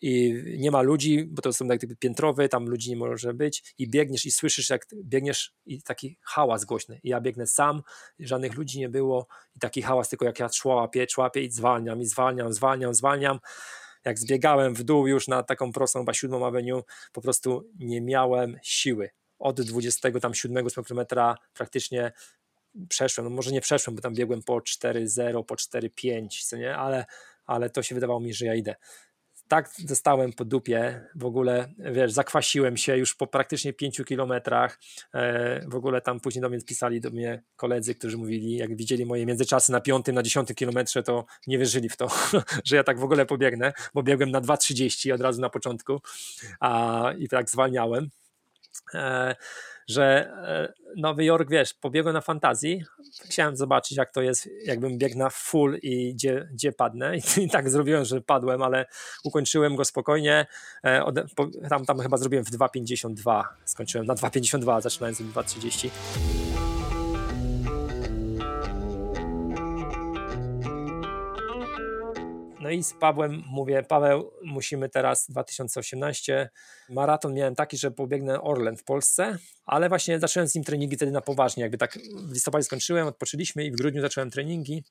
i 0.03 0.42
nie 0.59 0.70
ma 0.70 0.82
ludzi, 0.82 1.24
bo 1.24 1.42
to 1.42 1.53
są 1.53 1.68
typy 1.68 1.96
piętrowe, 1.96 2.48
tam 2.48 2.66
ludzi 2.66 2.90
nie 2.90 2.96
może 2.96 3.34
być. 3.34 3.74
I 3.78 3.90
biegniesz 3.90 4.26
i 4.26 4.30
słyszysz 4.30 4.70
jak 4.70 4.86
biegniesz 5.05 5.55
i 5.66 5.82
taki 5.82 6.18
hałas 6.22 6.64
głośny. 6.64 7.00
I 7.03 7.09
ja 7.09 7.20
biegnę 7.20 7.46
sam, 7.46 7.82
żadnych 8.18 8.55
ludzi 8.55 8.78
nie 8.78 8.88
było. 8.88 9.26
I 9.57 9.59
taki 9.59 9.82
hałas 9.82 10.09
tylko 10.09 10.24
jak 10.24 10.40
ja 10.40 10.48
człapię, 10.48 11.07
człapię 11.07 11.42
i 11.42 11.50
zwalniam 11.50 12.00
i 12.00 12.07
zwalniam, 12.07 12.53
zwalniam, 12.53 12.94
zwalniam. 12.94 13.38
Jak 14.05 14.18
zbiegałem 14.18 14.74
w 14.74 14.82
dół 14.82 15.07
już 15.07 15.28
na 15.28 15.42
taką 15.42 15.72
prostą 15.72 16.00
chyba 16.00 16.14
siódmą 16.14 16.46
avenue, 16.46 16.82
po 17.12 17.20
prostu 17.20 17.70
nie 17.78 18.00
miałem 18.00 18.59
siły. 18.62 19.11
Od 19.38 19.61
27 19.61 20.66
km 20.88 21.07
praktycznie 21.55 22.12
przeszłem, 22.88 23.24
no 23.24 23.30
może 23.30 23.53
nie 23.53 23.61
przeszłem, 23.61 23.96
bo 23.96 24.03
tam 24.03 24.14
biegłem 24.14 24.42
po 24.42 24.59
4.0, 24.59 25.44
po 25.44 25.55
4.5, 25.55 26.44
co 26.44 26.57
nie, 26.57 26.76
ale, 26.76 27.05
ale 27.46 27.70
to 27.70 27.82
się 27.82 27.94
wydawało 27.94 28.20
mi, 28.20 28.34
że 28.34 28.46
ja 28.46 28.55
idę. 28.55 28.74
Tak 29.53 29.70
dostałem 29.78 30.32
po 30.32 30.44
dupie, 30.44 31.09
w 31.14 31.24
ogóle, 31.24 31.68
wiesz, 31.78 32.12
zakwasiłem 32.12 32.76
się 32.76 32.96
już 32.96 33.14
po 33.14 33.26
praktycznie 33.26 33.72
5 33.72 34.05
kilometrach, 34.05 34.78
e, 35.14 35.68
w 35.68 35.74
ogóle 35.74 36.00
tam 36.00 36.20
później 36.20 36.42
do 36.42 36.48
mnie 36.48 36.61
pisali 36.61 37.00
do 37.00 37.11
mnie 37.11 37.42
koledzy, 37.57 37.94
którzy 37.94 38.16
mówili, 38.16 38.57
jak 38.57 38.76
widzieli 38.76 39.07
moje 39.07 39.26
międzyczasy 39.26 39.72
na 39.72 39.80
5, 39.80 40.07
na 40.12 40.22
10 40.22 40.55
kilometrze, 40.55 41.03
to 41.03 41.24
nie 41.46 41.59
wierzyli 41.59 41.88
w 41.88 41.96
to, 41.96 42.09
że 42.64 42.76
ja 42.76 42.84
tak 42.84 42.98
w 42.98 43.05
ogóle 43.05 43.26
pobiegnę, 43.26 43.72
bo 43.94 44.03
biegłem 44.03 44.30
na 44.30 44.40
2.30 44.40 45.14
od 45.14 45.20
razu 45.20 45.40
na 45.40 45.50
początku 45.50 46.00
a, 46.61 47.12
i 47.18 47.28
tak 47.28 47.50
zwalniałem. 47.50 48.11
E, 48.94 49.34
że 49.89 50.33
e, 50.47 50.72
Nowy 50.97 51.24
Jork, 51.24 51.51
wiesz, 51.51 51.74
pobiegłem 51.74 52.14
na 52.14 52.20
fantazji, 52.20 52.85
chciałem 53.24 53.57
zobaczyć 53.57 53.99
jak 53.99 54.12
to 54.12 54.22
jest, 54.22 54.49
jakbym 54.64 54.99
biegł 54.99 55.18
na 55.18 55.30
full 55.30 55.78
i 55.83 56.14
gdzie, 56.14 56.49
gdzie 56.53 56.72
padnę. 56.72 57.16
I, 57.16 57.20
i 57.45 57.51
tak 57.51 57.70
zrobiłem, 57.70 58.05
że 58.05 58.20
padłem, 58.20 58.62
ale 58.62 58.87
ukończyłem 59.25 59.76
go 59.76 59.84
spokojnie, 59.84 60.46
e, 60.84 61.04
tam, 61.68 61.84
tam 61.84 61.99
chyba 61.99 62.17
zrobiłem 62.17 62.45
w 62.45 62.50
2.52, 62.50 63.42
skończyłem 63.64 64.07
na 64.07 64.14
2.52, 64.14 64.83
zaczynając 64.83 65.22
w 65.22 65.33
2.30. 65.34 66.41
i 72.74 72.82
z 72.82 72.92
Pawłem 72.92 73.42
mówię, 73.46 73.82
Paweł, 73.82 74.32
musimy 74.42 74.88
teraz 74.88 75.30
2018. 75.30 76.50
Maraton 76.90 77.34
miałem 77.34 77.54
taki, 77.54 77.76
że 77.76 77.90
pobiegnę 77.90 78.40
Orlen 78.40 78.76
w 78.76 78.84
Polsce, 78.84 79.38
ale 79.64 79.88
właśnie 79.88 80.20
zacząłem 80.20 80.49
z 80.49 80.54
nim 80.54 80.64
treningi 80.64 80.96
wtedy 80.96 81.12
na 81.12 81.20
poważnie. 81.20 81.62
Jakby 81.62 81.78
tak 81.78 81.99
w 82.28 82.32
listopadzie 82.32 82.64
skończyłem, 82.64 83.07
odpoczęliśmy 83.07 83.64
i 83.64 83.70
w 83.70 83.76
grudniu 83.76 84.00
zacząłem 84.00 84.30
treningi 84.30 84.84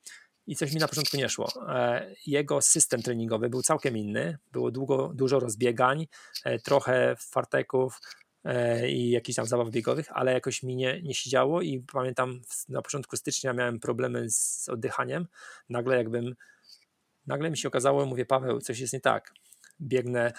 i 0.47 0.55
coś 0.55 0.73
mi 0.73 0.79
na 0.79 0.87
początku 0.87 1.17
nie 1.17 1.29
szło. 1.29 1.49
E, 1.69 2.15
jego 2.27 2.61
system 2.61 3.01
treningowy 3.01 3.49
był 3.49 3.61
całkiem 3.61 3.97
inny. 3.97 4.37
Było 4.51 4.71
długo, 4.71 5.11
dużo 5.15 5.39
rozbiegań, 5.39 6.07
e, 6.45 6.59
trochę 6.59 7.15
farteków, 7.19 7.99
e, 8.43 8.89
i 8.89 9.09
jakichś 9.09 9.35
tam 9.35 9.45
zabaw 9.45 9.69
biegowych, 9.69 10.07
ale 10.11 10.33
jakoś 10.33 10.63
mi 10.63 10.75
nie, 10.75 11.01
nie 11.01 11.13
siedziało 11.13 11.61
i 11.61 11.79
pamiętam 11.93 12.41
na 12.69 12.81
początku 12.81 13.17
stycznia 13.17 13.53
miałem 13.53 13.79
problemy 13.79 14.29
z 14.29 14.69
oddychaniem. 14.69 15.27
Nagle 15.69 15.97
jakbym 15.97 16.35
nagle 17.27 17.51
mi 17.51 17.57
się 17.57 17.67
okazało, 17.67 18.05
mówię, 18.05 18.25
Paweł, 18.25 18.61
coś 18.61 18.79
jest 18.79 18.93
nie 18.93 19.01
tak. 19.01 19.33
Biegnę 19.81 20.33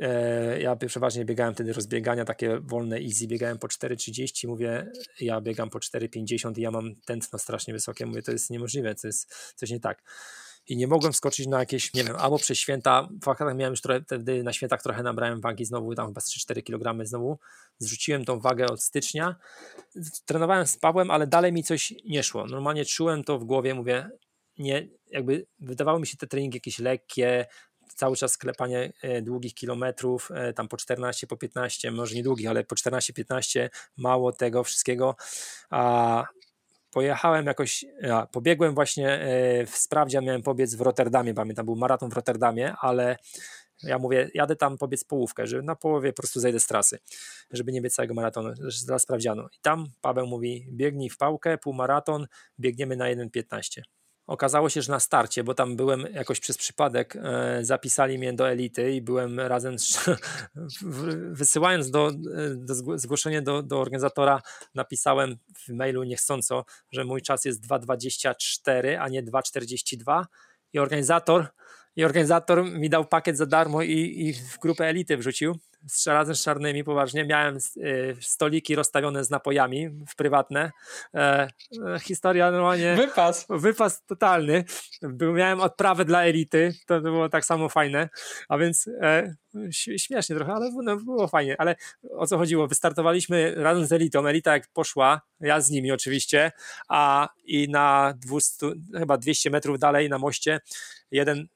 E, 0.00 0.60
ja 0.60 0.76
przeważnie 0.76 1.24
biegałem 1.24 1.54
wtedy 1.54 1.72
rozbiegania 1.72 2.24
takie 2.24 2.60
wolne, 2.60 2.96
easy, 2.96 3.26
biegałem 3.26 3.58
po 3.58 3.66
4,30, 3.66 4.48
mówię, 4.48 4.92
ja 5.20 5.40
biegam 5.40 5.70
po 5.70 5.78
4,50 5.78 6.58
i 6.58 6.60
ja 6.60 6.70
mam 6.70 6.94
tętno 7.04 7.38
strasznie 7.38 7.74
wysokie, 7.74 8.06
mówię, 8.06 8.22
to 8.22 8.32
jest 8.32 8.50
niemożliwe, 8.50 8.94
to 8.94 9.06
jest 9.06 9.34
coś 9.56 9.70
nie 9.70 9.80
tak. 9.80 10.02
I 10.66 10.76
nie 10.76 10.86
mogłem 10.86 11.12
skoczyć 11.12 11.46
na 11.46 11.58
jakieś, 11.58 11.94
nie 11.94 12.04
wiem, 12.04 12.16
albo 12.16 12.38
przez 12.38 12.58
święta, 12.58 13.08
w 13.22 13.54
miałem 13.54 13.72
już 13.72 13.80
trochę, 13.80 14.02
wtedy 14.02 14.42
na 14.42 14.52
świętach 14.52 14.82
trochę 14.82 15.02
nabrałem 15.02 15.40
wagi 15.40 15.64
znowu, 15.64 15.94
tam 15.94 16.06
chyba 16.06 16.20
3-4 16.20 16.62
kg 16.62 17.06
znowu, 17.06 17.38
zrzuciłem 17.78 18.24
tą 18.24 18.40
wagę 18.40 18.66
od 18.66 18.82
stycznia, 18.82 19.36
trenowałem 20.24 20.66
z 20.66 20.78
Pawłem, 20.78 21.10
ale 21.10 21.26
dalej 21.26 21.52
mi 21.52 21.64
coś 21.64 21.94
nie 22.04 22.22
szło, 22.22 22.46
normalnie 22.46 22.84
czułem 22.84 23.24
to 23.24 23.38
w 23.38 23.44
głowie, 23.44 23.74
mówię, 23.74 24.10
nie, 24.58 24.88
jakby 25.10 25.46
wydawały 25.58 26.00
mi 26.00 26.06
się 26.06 26.16
te 26.16 26.26
treningi 26.26 26.56
jakieś 26.56 26.78
lekkie, 26.78 27.46
cały 27.94 28.16
czas 28.16 28.32
sklepanie 28.32 28.92
e, 29.02 29.22
długich 29.22 29.54
kilometrów, 29.54 30.30
e, 30.34 30.52
tam 30.52 30.68
po 30.68 30.76
14, 30.76 31.26
po 31.26 31.36
15, 31.36 31.90
może 31.90 32.14
nie 32.14 32.22
długich, 32.22 32.48
ale 32.48 32.64
po 32.64 32.74
14-15, 32.74 33.68
mało 33.96 34.32
tego 34.32 34.64
wszystkiego. 34.64 35.16
A 35.70 36.24
pojechałem 36.90 37.46
jakoś, 37.46 37.84
ja, 38.00 38.26
pobiegłem 38.26 38.74
właśnie 38.74 39.12
e, 39.12 39.66
w 39.66 39.76
sprawdzian, 39.76 40.24
miałem 40.24 40.42
pobiec 40.42 40.74
w 40.74 40.80
Rotterdamie, 40.80 41.34
pamiętam, 41.34 41.66
był 41.66 41.76
maraton 41.76 42.10
w 42.10 42.12
Rotterdamie, 42.12 42.74
ale 42.80 43.16
ja 43.82 43.98
mówię, 43.98 44.30
jadę 44.34 44.56
tam 44.56 44.78
pobiec 44.78 45.04
połówkę, 45.04 45.46
że 45.46 45.62
na 45.62 45.76
połowie 45.76 46.12
po 46.12 46.22
prostu 46.22 46.40
zejdę 46.40 46.60
z 46.60 46.66
trasy, 46.66 46.98
żeby 47.50 47.72
nie 47.72 47.82
być 47.82 47.94
całego 47.94 48.14
maratonu, 48.14 48.50
dla 48.86 48.98
sprawdzianu. 48.98 49.42
I 49.42 49.58
tam 49.62 49.86
Paweł 50.00 50.26
mówi, 50.26 50.68
biegnij 50.72 51.10
w 51.10 51.16
pałkę, 51.16 51.58
półmaraton, 51.58 52.26
biegniemy 52.60 52.96
na 52.96 53.04
1,15. 53.04 53.80
Okazało 54.26 54.68
się, 54.68 54.82
że 54.82 54.92
na 54.92 55.00
starcie, 55.00 55.44
bo 55.44 55.54
tam 55.54 55.76
byłem 55.76 56.00
jakoś 56.00 56.40
przez 56.40 56.58
przypadek, 56.58 57.16
e, 57.16 57.58
zapisali 57.64 58.18
mnie 58.18 58.32
do 58.32 58.50
elity 58.50 58.92
i 58.92 59.02
byłem 59.02 59.40
razem, 59.40 59.78
z, 59.78 60.04
wysyłając 61.32 61.90
do, 61.90 62.10
do 62.56 62.98
zgłoszenie 62.98 63.42
do, 63.42 63.62
do 63.62 63.80
organizatora, 63.80 64.42
napisałem 64.74 65.36
w 65.58 65.68
mailu 65.68 66.02
niechcąco, 66.02 66.64
że 66.92 67.04
mój 67.04 67.22
czas 67.22 67.44
jest 67.44 67.66
2,24, 67.66 68.96
a 69.00 69.08
nie 69.08 69.22
2,42 69.22 70.24
i 70.72 70.78
organizator 70.78 71.46
i 71.96 72.04
organizator 72.04 72.64
mi 72.64 72.90
dał 72.90 73.04
pakiet 73.04 73.36
za 73.36 73.46
darmo 73.46 73.82
i, 73.82 74.14
i 74.16 74.32
w 74.32 74.58
grupę 74.58 74.84
elity 74.84 75.16
wrzucił 75.16 75.58
z, 75.86 76.06
razem 76.06 76.34
z 76.34 76.42
czarnymi 76.42 76.84
poważnie. 76.84 77.24
Miałem 77.24 77.56
y, 77.76 78.16
stoliki 78.20 78.74
rozstawione 78.74 79.24
z 79.24 79.30
napojami 79.30 79.88
w 79.88 80.16
prywatne. 80.16 80.70
E, 81.14 81.48
e, 81.94 81.98
historia 82.00 82.50
normalnie. 82.50 82.94
Wypas. 82.96 83.46
Wypas 83.50 84.04
totalny. 84.06 84.64
Był, 85.02 85.32
miałem 85.32 85.60
odprawę 85.60 86.04
dla 86.04 86.24
elity. 86.24 86.74
To 86.86 87.00
było 87.00 87.28
tak 87.28 87.44
samo 87.44 87.68
fajne. 87.68 88.08
A 88.48 88.58
więc 88.58 88.88
e, 89.00 89.34
śmiesznie 89.72 90.36
trochę, 90.36 90.52
ale 90.52 90.70
no, 90.82 90.96
było 90.96 91.28
fajnie. 91.28 91.56
Ale 91.58 91.76
o 92.10 92.26
co 92.26 92.38
chodziło? 92.38 92.68
Wystartowaliśmy 92.68 93.54
razem 93.56 93.86
z 93.86 93.92
elitą. 93.92 94.26
Elita 94.26 94.52
jak 94.52 94.68
poszła, 94.72 95.20
ja 95.40 95.60
z 95.60 95.70
nimi 95.70 95.92
oczywiście, 95.92 96.52
a 96.88 97.28
i 97.44 97.68
na 97.68 98.14
200, 98.16 98.66
chyba 98.98 99.18
200 99.18 99.50
metrów 99.50 99.78
dalej 99.78 100.08
na 100.08 100.18
moście 100.18 100.60
jeden 101.10 101.48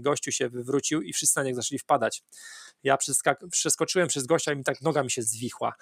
gościu 0.00 0.32
się 0.32 0.48
wywrócił 0.48 1.02
i 1.02 1.12
wszyscy 1.12 1.40
na 1.40 1.44
niego 1.44 1.56
zaczęli 1.62 1.78
wpadać. 1.78 2.22
Ja 2.82 2.96
przeskoczyłem 3.50 4.08
przez 4.08 4.26
gościa 4.26 4.52
i 4.52 4.56
mi 4.56 4.64
tak 4.64 4.82
noga 4.82 5.02
mi 5.02 5.10
się 5.10 5.22
zwichła. 5.22 5.74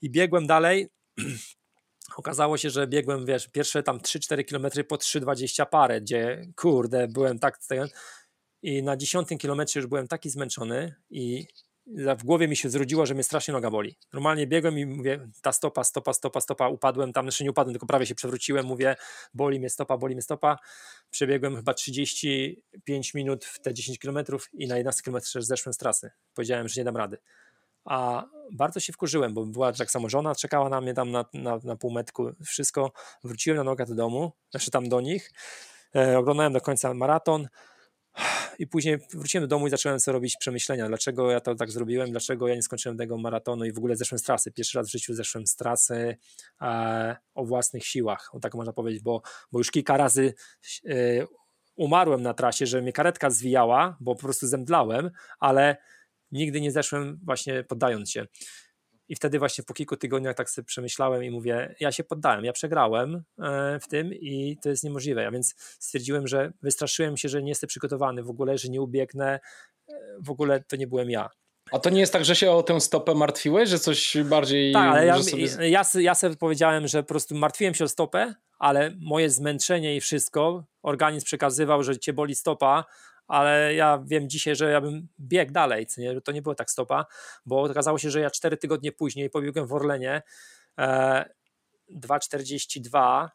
I 0.00 0.10
biegłem 0.10 0.46
dalej. 0.46 0.88
Okazało 2.16 2.56
się, 2.56 2.70
że 2.70 2.86
biegłem, 2.86 3.26
wiesz, 3.26 3.48
pierwsze 3.48 3.82
tam 3.82 3.98
3-4 3.98 4.44
km 4.44 4.86
po 4.88 4.96
3,20 4.96 5.66
parę, 5.66 6.00
gdzie 6.00 6.46
kurde, 6.56 7.08
byłem 7.08 7.38
tak. 7.38 7.58
I 8.62 8.82
na 8.82 8.96
10 8.96 9.28
kilometrze 9.38 9.80
już 9.80 9.86
byłem 9.86 10.08
taki 10.08 10.30
zmęczony 10.30 10.94
i 11.10 11.46
w 11.96 12.24
głowie 12.24 12.48
mi 12.48 12.56
się 12.56 12.70
zrodziło, 12.70 13.06
że 13.06 13.14
mnie 13.14 13.22
strasznie 13.22 13.54
noga 13.54 13.70
boli. 13.70 13.96
Normalnie 14.12 14.46
biegłem 14.46 14.78
i 14.78 14.86
mówię, 14.86 15.28
ta 15.42 15.52
stopa, 15.52 15.84
stopa, 15.84 16.12
stopa, 16.12 16.40
stopa, 16.40 16.68
upadłem, 16.68 17.12
tam 17.12 17.26
jeszcze 17.26 17.44
nie 17.44 17.50
upadłem, 17.50 17.74
tylko 17.74 17.86
prawie 17.86 18.06
się 18.06 18.14
przewróciłem, 18.14 18.66
mówię, 18.66 18.96
boli 19.34 19.58
mnie 19.58 19.70
stopa, 19.70 19.96
boli 19.96 20.14
mnie 20.14 20.22
stopa. 20.22 20.58
Przebiegłem 21.10 21.56
chyba 21.56 21.74
35 21.74 23.14
minut 23.14 23.44
w 23.44 23.60
te 23.60 23.74
10 23.74 23.98
km 23.98 24.18
i 24.52 24.68
na 24.68 24.76
11 24.76 25.02
km 25.02 25.22
zeszłem 25.38 25.72
z 25.72 25.76
trasy. 25.76 26.10
Powiedziałem, 26.34 26.68
że 26.68 26.80
nie 26.80 26.84
dam 26.84 26.96
rady. 26.96 27.18
A 27.84 28.26
bardzo 28.52 28.80
się 28.80 28.92
wkurzyłem, 28.92 29.34
bo 29.34 29.46
była 29.46 29.72
tak 29.72 29.90
samo 29.90 30.08
żona, 30.08 30.34
czekała 30.34 30.68
na 30.68 30.80
mnie 30.80 30.94
tam 30.94 31.10
na, 31.10 31.24
na, 31.34 31.58
na 31.64 31.76
półmetku, 31.76 32.30
wszystko. 32.44 32.92
Wróciłem 33.24 33.56
na 33.56 33.64
nogę 33.64 33.86
do 33.86 33.94
domu, 33.94 34.32
znaczy 34.50 34.70
tam 34.70 34.88
do 34.88 35.00
nich. 35.00 35.30
E, 35.96 36.18
oglądałem 36.18 36.52
do 36.52 36.60
końca 36.60 36.94
maraton 36.94 37.48
i 38.58 38.66
później 38.66 38.98
wróciłem 39.14 39.44
do 39.44 39.48
domu 39.48 39.66
i 39.66 39.70
zacząłem 39.70 40.00
sobie 40.00 40.12
robić 40.12 40.36
przemyślenia, 40.36 40.88
dlaczego 40.88 41.30
ja 41.30 41.40
to 41.40 41.54
tak 41.54 41.70
zrobiłem, 41.70 42.10
dlaczego 42.10 42.48
ja 42.48 42.54
nie 42.54 42.62
skończyłem 42.62 42.98
tego 42.98 43.18
maratonu 43.18 43.64
i 43.64 43.72
w 43.72 43.78
ogóle 43.78 43.96
zeszłem 43.96 44.18
z 44.18 44.22
trasy. 44.22 44.52
Pierwszy 44.52 44.78
raz 44.78 44.88
w 44.88 44.92
życiu 44.92 45.14
zeszłem 45.14 45.46
z 45.46 45.56
trasy 45.56 46.16
e, 46.60 47.16
o 47.34 47.44
własnych 47.44 47.86
siłach, 47.86 48.30
tak 48.42 48.54
można 48.54 48.72
powiedzieć, 48.72 49.02
bo, 49.02 49.22
bo 49.52 49.58
już 49.58 49.70
kilka 49.70 49.96
razy 49.96 50.34
e, 50.88 50.94
umarłem 51.76 52.22
na 52.22 52.34
trasie, 52.34 52.66
że 52.66 52.82
mnie 52.82 52.92
karetka 52.92 53.30
zwijała, 53.30 53.96
bo 54.00 54.14
po 54.14 54.20
prostu 54.20 54.46
zemdlałem, 54.46 55.10
ale 55.38 55.76
nigdy 56.32 56.60
nie 56.60 56.72
zeszłem 56.72 57.20
właśnie 57.24 57.64
poddając 57.64 58.10
się. 58.10 58.26
I 59.10 59.16
wtedy 59.16 59.38
właśnie 59.38 59.64
po 59.64 59.74
kilku 59.74 59.96
tygodniach 59.96 60.36
tak 60.36 60.50
sobie 60.50 60.66
przemyślałem 60.66 61.24
i 61.24 61.30
mówię, 61.30 61.74
ja 61.80 61.92
się 61.92 62.04
poddałem, 62.04 62.44
ja 62.44 62.52
przegrałem 62.52 63.22
e, 63.38 63.80
w 63.80 63.88
tym 63.88 64.14
i 64.14 64.56
to 64.62 64.68
jest 64.68 64.84
niemożliwe. 64.84 65.26
A 65.26 65.30
więc 65.30 65.54
stwierdziłem, 65.58 66.28
że 66.28 66.52
wystraszyłem 66.62 67.16
się, 67.16 67.28
że 67.28 67.42
nie 67.42 67.48
jestem 67.48 67.68
przygotowany 67.68 68.22
w 68.22 68.30
ogóle, 68.30 68.58
że 68.58 68.68
nie 68.68 68.80
ubiegnę. 68.80 69.40
E, 69.88 69.92
w 70.20 70.30
ogóle 70.30 70.60
to 70.60 70.76
nie 70.76 70.86
byłem 70.86 71.10
ja. 71.10 71.30
A 71.72 71.78
to 71.78 71.90
nie 71.90 72.00
jest 72.00 72.12
tak, 72.12 72.24
że 72.24 72.36
się 72.36 72.50
o 72.50 72.62
tę 72.62 72.80
stopę 72.80 73.14
martwiłeś, 73.14 73.68
że 73.68 73.78
coś 73.78 74.16
bardziej. 74.24 74.72
Tak, 74.72 74.92
ale 74.92 75.06
ja, 75.06 75.22
sobie... 75.22 75.46
ja, 75.68 75.82
ja 75.94 76.14
sobie 76.14 76.36
powiedziałem, 76.36 76.88
że 76.88 77.02
po 77.02 77.08
prostu 77.08 77.34
martwiłem 77.34 77.74
się 77.74 77.84
o 77.84 77.88
stopę, 77.88 78.34
ale 78.58 78.92
moje 79.00 79.30
zmęczenie 79.30 79.96
i 79.96 80.00
wszystko, 80.00 80.64
organizm 80.82 81.26
przekazywał, 81.26 81.82
że 81.82 81.98
cię 81.98 82.12
boli 82.12 82.34
stopa, 82.34 82.84
ale 83.30 83.74
ja 83.74 84.02
wiem 84.06 84.28
dzisiaj, 84.28 84.56
że 84.56 84.70
ja 84.70 84.80
bym 84.80 85.08
biegł 85.20 85.52
dalej, 85.52 85.86
nie? 85.98 86.20
to 86.20 86.32
nie 86.32 86.42
było 86.42 86.54
tak 86.54 86.70
stopa, 86.70 87.06
bo 87.46 87.62
okazało 87.62 87.98
się, 87.98 88.10
że 88.10 88.20
ja 88.20 88.30
cztery 88.30 88.56
tygodnie 88.56 88.92
później 88.92 89.30
pobiegłem 89.30 89.66
w 89.66 89.72
Orlenie 89.72 90.22
e, 90.78 91.24
2,42, 91.90 93.28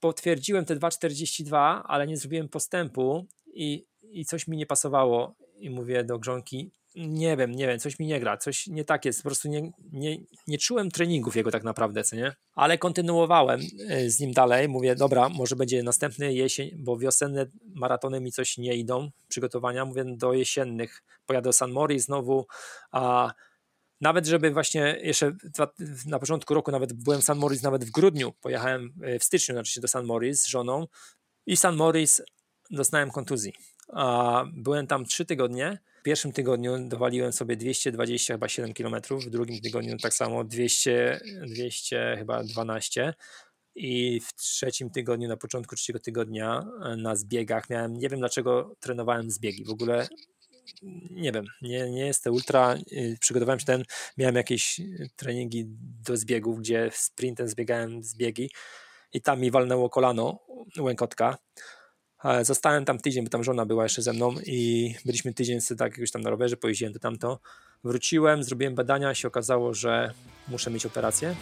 potwierdziłem 0.00 0.64
te 0.64 0.76
2,42, 0.76 1.82
ale 1.84 2.06
nie 2.06 2.16
zrobiłem 2.16 2.48
postępu 2.48 3.26
i, 3.46 3.86
i 4.02 4.24
coś 4.24 4.48
mi 4.48 4.56
nie 4.56 4.66
pasowało 4.66 5.34
i 5.58 5.70
mówię 5.70 6.04
do 6.04 6.18
grząki, 6.18 6.70
nie 6.96 7.36
wiem, 7.36 7.52
nie 7.52 7.66
wiem, 7.66 7.78
coś 7.78 7.98
mi 7.98 8.06
nie 8.06 8.20
gra, 8.20 8.36
coś 8.36 8.66
nie 8.66 8.84
tak 8.84 9.04
jest, 9.04 9.22
po 9.22 9.28
prostu 9.28 9.48
nie, 9.48 9.70
nie, 9.92 10.16
nie 10.46 10.58
czułem 10.58 10.90
treningów 10.90 11.36
jego 11.36 11.50
tak 11.50 11.64
naprawdę, 11.64 12.04
co 12.04 12.16
nie? 12.16 12.34
Ale 12.54 12.78
kontynuowałem 12.78 13.60
e, 13.88 14.10
z 14.10 14.20
nim 14.20 14.32
dalej, 14.32 14.68
mówię, 14.68 14.94
dobra, 14.94 15.28
może 15.28 15.56
będzie 15.56 15.82
następny 15.82 16.34
jesień, 16.34 16.70
bo 16.78 16.98
wiosenne 16.98 17.46
maratony 17.74 18.20
mi 18.20 18.32
coś 18.32 18.58
nie 18.58 18.74
idą, 18.74 19.10
przygotowania, 19.28 19.84
mówię, 19.84 20.04
do 20.06 20.32
jesiennych 20.32 21.02
pojadę 21.26 21.48
do 21.48 21.52
San 21.52 21.72
Mori 21.72 22.00
znowu, 22.00 22.46
a 22.92 23.32
nawet 24.00 24.26
żeby 24.26 24.50
właśnie 24.50 24.98
jeszcze 25.02 25.36
na 26.06 26.18
początku 26.18 26.54
roku 26.54 26.70
nawet 26.70 26.92
byłem 26.92 27.20
w 27.20 27.24
San 27.24 27.38
Moritz, 27.38 27.62
nawet 27.62 27.84
w 27.84 27.90
grudniu, 27.90 28.32
pojechałem 28.32 28.94
e, 29.02 29.18
w 29.18 29.24
styczniu 29.24 29.54
znaczy 29.54 29.72
się 29.72 29.80
do 29.80 29.88
San 29.88 30.06
Moritz 30.06 30.38
z 30.38 30.46
żoną 30.46 30.86
i 31.46 31.56
San 31.56 31.76
Moritz 31.76 32.22
dostałem 32.70 33.10
kontuzji. 33.10 33.52
A 33.88 34.44
byłem 34.52 34.86
tam 34.86 35.04
trzy 35.04 35.24
tygodnie, 35.24 35.78
pierwszym 36.02 36.32
tygodniu 36.32 36.88
dowaliłem 36.88 37.32
sobie 37.32 37.56
220 37.56 38.34
chyba 38.34 38.48
7 38.48 38.74
km, 38.74 38.96
w 39.10 39.30
drugim 39.30 39.60
tygodniu 39.60 39.96
tak 39.98 40.14
samo 40.14 40.44
200, 40.44 41.20
200 41.46 42.14
chyba 42.18 42.44
12 42.44 43.14
i 43.74 44.20
w 44.20 44.34
trzecim 44.34 44.90
tygodniu, 44.90 45.28
na 45.28 45.36
początku 45.36 45.76
trzeciego 45.76 45.98
tygodnia 45.98 46.66
e, 46.84 46.96
na 46.96 47.16
zbiegach 47.16 47.70
miałem, 47.70 47.98
nie 47.98 48.08
wiem 48.08 48.18
dlaczego 48.18 48.74
trenowałem 48.80 49.30
zbiegi, 49.30 49.64
w 49.64 49.70
ogóle 49.70 50.08
nie 51.10 51.32
wiem, 51.32 51.44
nie, 51.62 51.90
nie 51.90 52.06
jestem 52.06 52.32
ultra, 52.32 52.74
y, 52.92 53.16
przygotowałem 53.20 53.60
się 53.60 53.66
ten, 53.66 53.84
miałem 54.18 54.34
jakieś 54.34 54.80
treningi 55.16 55.64
do 56.06 56.16
zbiegów, 56.16 56.58
gdzie 56.58 56.90
sprintem 56.92 57.48
zbiegałem 57.48 58.02
zbiegi 58.02 58.50
i 59.12 59.20
tam 59.22 59.40
mi 59.40 59.50
walnęło 59.50 59.90
kolano 59.90 60.38
łękotka 60.78 61.38
Zostałem 62.42 62.84
tam 62.84 62.98
tydzień, 62.98 63.24
bo 63.24 63.30
tam 63.30 63.44
żona 63.44 63.66
była 63.66 63.82
jeszcze 63.82 64.02
ze 64.02 64.12
mną 64.12 64.34
i 64.46 64.94
byliśmy 65.04 65.34
tydzień 65.34 65.60
sobie 65.60 65.78
tak 65.78 65.98
już 65.98 66.10
tam 66.10 66.22
na 66.22 66.30
rowerze, 66.30 66.56
pojeździłem 66.56 66.92
to 66.92 66.98
tamto. 66.98 67.38
Wróciłem, 67.84 68.44
zrobiłem 68.44 68.74
badania, 68.74 69.14
się 69.14 69.28
okazało, 69.28 69.74
że 69.74 70.12
muszę 70.48 70.70
mieć 70.70 70.86
operację. 70.86 71.36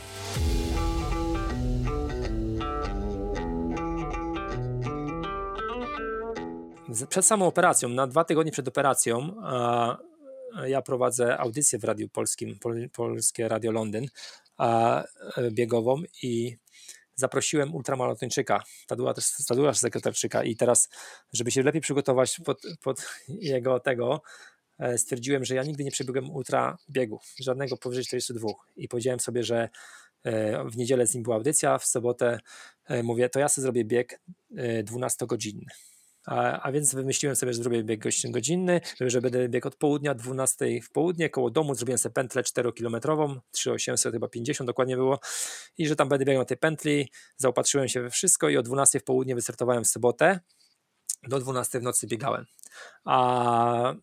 Przed 7.09 7.26
samą 7.26 7.46
operacją, 7.46 7.88
na 7.88 8.06
dwa 8.06 8.24
tygodnie 8.24 8.52
przed 8.52 8.68
operacją, 8.68 9.34
ja 10.66 10.82
prowadzę 10.82 11.38
audycję 11.38 11.78
w 11.78 11.84
Radiu 11.84 12.09
Polskim, 12.09 12.59
Polskie 12.92 13.48
Radio 13.48 13.72
Londyn 13.72 14.06
biegową 15.51 16.02
i 16.22 16.56
zaprosiłem 17.15 17.74
ultramaratończyka, 17.74 18.62
Tadeusz 19.49 19.78
Sekretarczyka 19.78 20.45
i 20.45 20.57
teraz, 20.57 20.89
żeby 21.32 21.51
się 21.51 21.62
lepiej 21.62 21.81
przygotować 21.81 22.41
pod, 22.45 22.62
pod 22.82 23.07
jego 23.28 23.81
tego, 23.81 24.23
e, 24.78 24.99
stwierdziłem, 24.99 25.45
że 25.45 25.55
ja 25.55 25.62
nigdy 25.62 25.85
nie 25.85 25.91
przebiegłem 25.91 26.31
ultra 26.31 26.77
biegu, 26.91 27.20
żadnego 27.41 27.77
powyżej 27.77 28.05
42 28.05 28.49
i 28.77 28.89
powiedziałem 28.89 29.20
sobie, 29.20 29.43
że 29.43 29.69
e, 30.24 30.65
w 30.65 30.77
niedzielę 30.77 31.07
z 31.07 31.15
nim 31.15 31.23
była 31.23 31.36
audycja, 31.36 31.78
w 31.78 31.85
sobotę 31.85 32.39
mówię, 33.03 33.28
to 33.28 33.41
ja 33.41 33.49
sobie 33.49 33.62
zrobię 33.62 33.85
bieg 33.85 34.20
12-godzinny. 34.85 35.94
A, 36.26 36.72
więc 36.72 36.94
wymyśliłem 36.94 37.36
sobie, 37.36 37.52
że 37.52 37.62
zrobię 37.62 37.84
bieg 37.84 38.05
godzinny, 38.30 38.80
że 39.01 39.20
będę 39.20 39.48
biegł 39.48 39.68
od 39.68 39.76
południa, 39.76 40.14
12 40.14 40.80
w 40.82 40.90
południe, 40.90 41.30
koło 41.30 41.51
domu, 41.51 41.74
zrobiłem 41.74 41.98
sobie 41.98 42.12
pętlę 42.12 42.42
4-kilometrową, 42.42 43.40
3800 43.51 44.12
chyba 44.12 44.28
50 44.28 44.66
dokładnie 44.66 44.96
było 44.96 45.18
i 45.78 45.86
że 45.86 45.96
tam 45.96 46.09
będę 46.09 46.24
biegał 46.24 46.42
na 46.42 46.46
tej 46.46 46.56
pętli, 46.56 47.10
zaopatrzyłem 47.36 47.88
się 47.88 48.01
we 48.02 48.10
wszystko 48.10 48.48
i 48.48 48.56
o 48.56 48.62
12 48.62 49.01
w 49.01 49.05
południe 49.05 49.34
wystartowałem 49.34 49.84
w 49.84 49.88
sobotę, 49.88 50.40
do 51.28 51.40
12 51.40 51.80
w 51.80 51.82
nocy 51.82 52.06
biegałem. 52.06 52.46
A 53.05 53.94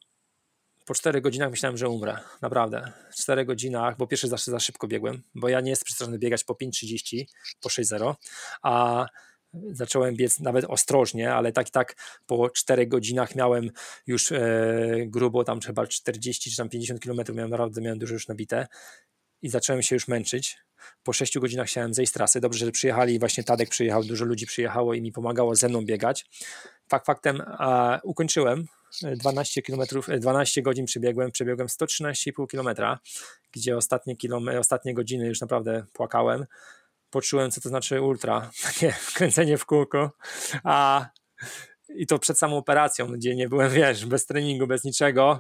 po 0.85 0.93
4 0.93 1.21
godzinach 1.21 1.51
myślałem, 1.51 1.77
że 1.77 1.89
umrę. 1.89 2.17
Naprawdę. 2.41 2.91
W 3.11 3.15
4 3.15 3.45
godzinach, 3.45 3.97
bo 3.97 4.07
pierwszy 4.07 4.27
zawsze 4.27 4.51
za 4.51 4.59
szybko 4.59 4.87
biegłem, 4.87 5.23
bo 5.35 5.49
ja 5.49 5.61
nie 5.61 5.69
jestem 5.69 5.85
przestraszony 5.85 6.19
biegać 6.19 6.43
po 6.43 6.53
5.30, 6.53 7.25
po 7.61 7.69
6.0, 7.69 8.15
a 8.61 9.05
zacząłem 9.53 10.15
biec 10.15 10.39
nawet 10.39 10.65
ostrożnie, 10.65 11.33
ale 11.33 11.51
tak 11.51 11.69
tak 11.69 11.95
po 12.25 12.49
4 12.49 12.87
godzinach 12.87 13.35
miałem 13.35 13.71
już 14.07 14.31
e, 14.31 14.41
grubo 15.05 15.43
tam 15.43 15.61
chyba 15.61 15.87
40 15.87 16.51
czy 16.51 16.57
tam 16.57 16.69
50 16.69 17.03
km 17.03 17.19
miałem 17.33 17.51
naprawdę 17.51 17.81
miałem 17.81 17.99
dużo 17.99 18.13
już 18.13 18.27
nabite 18.27 18.67
i 19.41 19.49
zacząłem 19.49 19.81
się 19.81 19.95
już 19.95 20.07
męczyć. 20.07 20.57
Po 21.03 21.13
6 21.13 21.39
godzinach 21.39 21.67
chciałem 21.67 21.93
zejść 21.93 22.09
z 22.09 22.13
trasy. 22.13 22.39
Dobrze, 22.41 22.65
że 22.65 22.71
przyjechali, 22.71 23.19
właśnie 23.19 23.43
Tadek 23.43 23.69
przyjechał, 23.69 24.03
dużo 24.03 24.25
ludzi 24.25 24.45
przyjechało 24.45 24.93
i 24.93 25.01
mi 25.01 25.11
pomagało 25.11 25.55
ze 25.55 25.69
mną 25.69 25.85
biegać. 25.85 26.25
Fakt 26.87 27.05
faktem 27.05 27.41
a, 27.47 27.99
ukończyłem 28.03 28.65
12 29.15 29.61
km, 29.61 29.81
12 30.19 30.61
godzin 30.61 30.85
przebiegłem, 30.85 31.31
przebiegłem 31.31 31.67
113,5 31.67 32.47
km, 32.47 32.97
gdzie 33.51 33.77
ostatnie, 33.77 34.15
kilome, 34.15 34.59
ostatnie 34.59 34.93
godziny 34.93 35.27
już 35.27 35.41
naprawdę 35.41 35.85
płakałem 35.93 36.45
poczułem, 37.11 37.51
co 37.51 37.61
to 37.61 37.69
znaczy 37.69 38.01
ultra, 38.01 38.51
takie 38.63 38.93
kręcenie 39.13 39.57
w 39.57 39.65
kółko, 39.65 40.11
a 40.63 41.05
i 41.95 42.07
to 42.07 42.19
przed 42.19 42.37
samą 42.37 42.57
operacją, 42.57 43.07
gdzie 43.07 43.35
nie 43.35 43.49
byłem, 43.49 43.71
wiesz, 43.71 44.05
bez 44.05 44.25
treningu, 44.25 44.67
bez 44.67 44.83
niczego, 44.83 45.39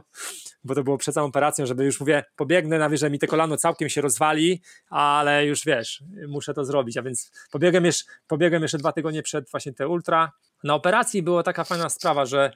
bo 0.63 0.75
to 0.75 0.83
było 0.83 0.97
przed 0.97 1.15
samą 1.15 1.27
operacją, 1.27 1.65
żeby 1.65 1.85
już 1.85 1.99
mówię, 1.99 2.23
pobiegnę, 2.35 2.77
na 2.77 2.97
że 2.97 3.09
mi 3.09 3.19
te 3.19 3.27
kolano 3.27 3.57
całkiem 3.57 3.89
się 3.89 4.01
rozwali, 4.01 4.61
ale 4.89 5.45
już 5.45 5.65
wiesz, 5.65 6.03
muszę 6.27 6.53
to 6.53 6.65
zrobić, 6.65 6.97
a 6.97 7.01
więc 7.01 7.31
pobiegłem 7.51 7.85
jeszcze, 7.85 8.05
pobiegłem 8.27 8.61
jeszcze 8.61 8.77
dwa 8.77 8.91
tygodnie 8.91 9.23
przed 9.23 9.49
właśnie 9.51 9.73
te 9.73 9.87
ultra. 9.87 10.31
Na 10.63 10.75
operacji 10.75 11.23
była 11.23 11.43
taka 11.43 11.63
fajna 11.63 11.89
sprawa, 11.89 12.25
że 12.25 12.51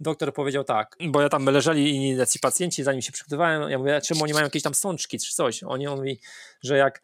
doktor 0.00 0.34
powiedział 0.34 0.64
tak, 0.64 0.96
bo 1.08 1.20
ja 1.20 1.28
tam 1.28 1.44
leżeli 1.44 1.94
inni 1.94 2.16
jacy 2.16 2.38
pacjenci, 2.38 2.82
zanim 2.82 3.02
się 3.02 3.12
przygotowałem, 3.12 3.70
ja 3.70 3.78
mówię, 3.78 4.00
czemu 4.00 4.22
oni 4.22 4.32
mają 4.32 4.44
jakieś 4.44 4.62
tam 4.62 4.74
sączki 4.74 5.18
czy 5.18 5.34
coś, 5.34 5.62
oni 5.62 5.86
on 5.86 5.98
mówi, 5.98 6.20
że 6.62 6.76
jak 6.76 7.02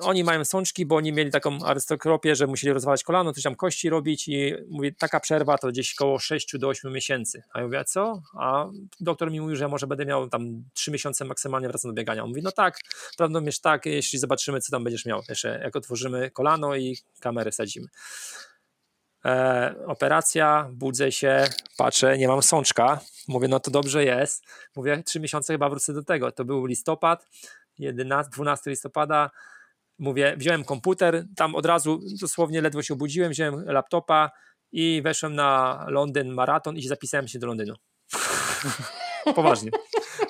oni 0.00 0.24
mają 0.24 0.44
sączki, 0.44 0.86
bo 0.86 0.96
oni 0.96 1.12
mieli 1.12 1.30
taką 1.30 1.58
arystokropię, 1.64 2.36
że 2.36 2.46
musieli 2.46 2.72
rozwalać 2.72 3.04
kolano, 3.04 3.32
coś 3.32 3.42
tam 3.42 3.54
kości 3.54 3.90
robić 3.90 4.28
i 4.28 4.54
mówi, 4.68 4.94
taka 4.94 5.20
przerwa 5.20 5.58
to 5.58 5.68
gdzieś 5.68 5.94
około 5.94 6.18
6 6.18 6.58
do 6.58 6.68
8 6.68 6.92
miesięcy. 6.92 7.42
A 7.52 7.58
ja 7.58 7.66
mówię, 7.66 7.84
co? 7.84 8.22
A 8.38 8.66
doktor 9.00 9.30
mi 9.30 9.40
mówił, 9.40 9.56
że 9.56 9.68
może 9.68 9.86
będę 9.86 10.06
miał 10.06 10.28
tam 10.28 10.64
3 10.74 10.90
miesiące 10.90 11.24
maksymalnie 11.24 11.68
wracam 11.68 11.90
do 11.90 11.94
biegania. 11.94 12.22
On 12.22 12.28
mówi, 12.28 12.42
no 12.42 12.52
tak, 12.52 12.78
prawdopodobnie 13.16 13.52
tak, 13.62 13.86
jeśli 13.86 14.18
zobaczymy, 14.18 14.60
co 14.60 14.70
tam 14.70 14.84
będziesz 14.84 15.06
miał. 15.06 15.20
Jeszcze 15.28 15.60
jak 15.62 15.76
otworzymy 15.76 16.30
kolano 16.30 16.76
i 16.76 16.96
kamerę 17.20 17.52
sadzimy. 17.52 17.86
E, 19.24 19.74
operacja, 19.86 20.70
budzę 20.72 21.12
się, 21.12 21.44
patrzę, 21.76 22.18
nie 22.18 22.28
mam 22.28 22.42
sączka. 22.42 23.00
Mówię, 23.28 23.48
no 23.48 23.60
to 23.60 23.70
dobrze 23.70 24.04
jest. 24.04 24.44
Mówię, 24.76 25.02
3 25.06 25.20
miesiące 25.20 25.54
chyba 25.54 25.68
wrócę 25.68 25.92
do 25.92 26.02
tego. 26.02 26.32
To 26.32 26.44
był 26.44 26.66
listopad, 26.66 27.26
11, 27.78 28.30
12 28.30 28.70
listopada, 28.70 29.30
mówię, 30.02 30.34
wziąłem 30.36 30.64
komputer, 30.64 31.24
tam 31.36 31.54
od 31.54 31.66
razu 31.66 32.00
dosłownie 32.20 32.60
ledwo 32.60 32.82
się 32.82 32.94
obudziłem, 32.94 33.30
wziąłem 33.30 33.64
laptopa 33.64 34.30
i 34.72 35.02
weszłem 35.04 35.34
na 35.34 35.84
Londyn 35.88 36.34
Maraton 36.34 36.76
i 36.76 36.82
zapisałem 36.82 37.28
się 37.28 37.38
do 37.38 37.46
Londynu. 37.46 37.74
Poważnie. 39.34 39.70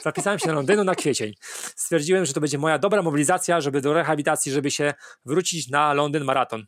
Zapisałem 0.02 0.38
się 0.38 0.46
do 0.46 0.54
Londynu 0.54 0.84
na 0.84 0.94
kwiecień. 0.94 1.34
Stwierdziłem, 1.76 2.24
że 2.24 2.32
to 2.32 2.40
będzie 2.40 2.58
moja 2.58 2.78
dobra 2.78 3.02
mobilizacja, 3.02 3.60
żeby 3.60 3.80
do 3.80 3.92
rehabilitacji, 3.92 4.52
żeby 4.52 4.70
się 4.70 4.94
wrócić 5.24 5.68
na 5.68 5.92
Londyn 5.92 6.24
Maraton. 6.24 6.66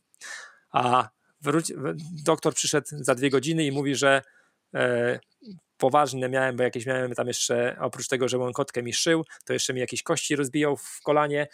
A 0.70 1.08
wróci, 1.40 1.74
doktor 2.24 2.54
przyszedł 2.54 2.86
za 2.90 3.14
dwie 3.14 3.30
godziny 3.30 3.64
i 3.64 3.72
mówi, 3.72 3.94
że 3.94 4.22
e, 4.74 5.20
poważne 5.76 6.28
miałem, 6.28 6.56
bo 6.56 6.62
jakieś 6.62 6.86
miałem 6.86 7.14
tam 7.14 7.26
jeszcze, 7.26 7.76
oprócz 7.80 8.08
tego, 8.08 8.28
że 8.28 8.38
kotkę 8.54 8.82
mi 8.82 8.92
szył, 8.92 9.24
to 9.44 9.52
jeszcze 9.52 9.74
mi 9.74 9.80
jakieś 9.80 10.02
kości 10.02 10.36
rozbijał 10.36 10.76
w 10.76 11.00
kolanie 11.02 11.48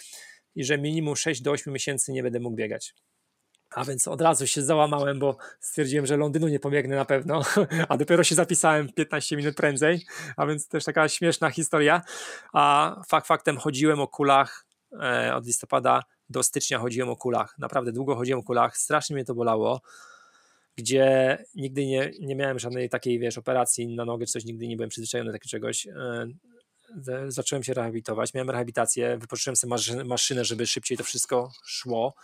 i 0.55 0.64
że 0.64 0.78
minimum 0.78 1.16
6 1.16 1.43
do 1.43 1.51
8 1.51 1.72
miesięcy 1.72 2.12
nie 2.12 2.22
będę 2.22 2.40
mógł 2.40 2.56
biegać. 2.56 2.94
A 3.74 3.85
więc 3.85 4.09
od 4.09 4.20
razu 4.20 4.47
się 4.47 4.62
załamałem, 4.62 5.18
bo 5.18 5.36
stwierdziłem, 5.60 6.06
że 6.06 6.16
Londynu 6.16 6.48
nie 6.48 6.60
pobiegnę 6.60 6.97
na 6.97 7.05
pewno, 7.05 7.43
a 7.89 7.97
dopiero 7.97 8.24
się 8.24 8.35
zapisałem 8.35 8.93
15 8.93 9.36
minut 9.36 9.56
prędzej, 9.56 10.06
a 10.36 10.47
więc 10.47 10.68
też 10.68 10.85
taka 10.85 11.09
śmieszna 11.09 11.51
historia. 11.51 12.02
A 12.52 12.97
fakt 13.09 13.27
faktem 13.27 13.56
chodziłem 13.56 14.01
o 14.01 14.09
kulach 14.09 14.66
e, 15.02 15.35
od 15.35 15.47
listopada 15.47 16.02
do 16.28 16.43
stycznia 16.43 16.78
chodziłem 16.78 17.09
o 17.09 17.16
kulach. 17.16 17.59
Naprawdę 17.59 17.93
długo 17.93 18.16
chodziłem 18.16 18.40
o 18.40 18.43
kulach, 18.43 18.77
strasznie 18.77 19.14
mnie 19.14 19.24
to 19.24 19.35
bolało, 19.35 19.81
gdzie 20.77 21.39
nigdy 21.55 21.86
nie, 21.86 22.10
nie 22.20 22.36
miałem 22.36 22.59
żadnej 22.59 22.89
takiej, 22.89 23.18
wiesz, 23.18 23.39
operacji 23.39 23.89
na 23.89 24.05
nogę 24.05 24.27
czy 24.27 24.32
coś, 24.32 24.44
nigdy 24.44 24.68
nie 24.68 24.77
byłem 24.77 24.90
przyzwyczajony 24.90 25.31
do 25.31 25.32
takiego 25.32 25.51
czegoś. 25.51 25.86
E, 25.86 26.27
zacząłem 27.29 27.62
się 27.62 27.75
rehabilitować, 27.75 28.35
miałem 28.35 28.51
rehabilitację, 28.51 29.19
wypożyczyłem 29.19 29.57
sobie 29.57 29.75
maszynę, 30.05 30.45
żeby 30.45 30.67
szybciej 30.67 30.99
to 30.99 31.05
wszystko 31.05 31.53
szło. 31.65 32.15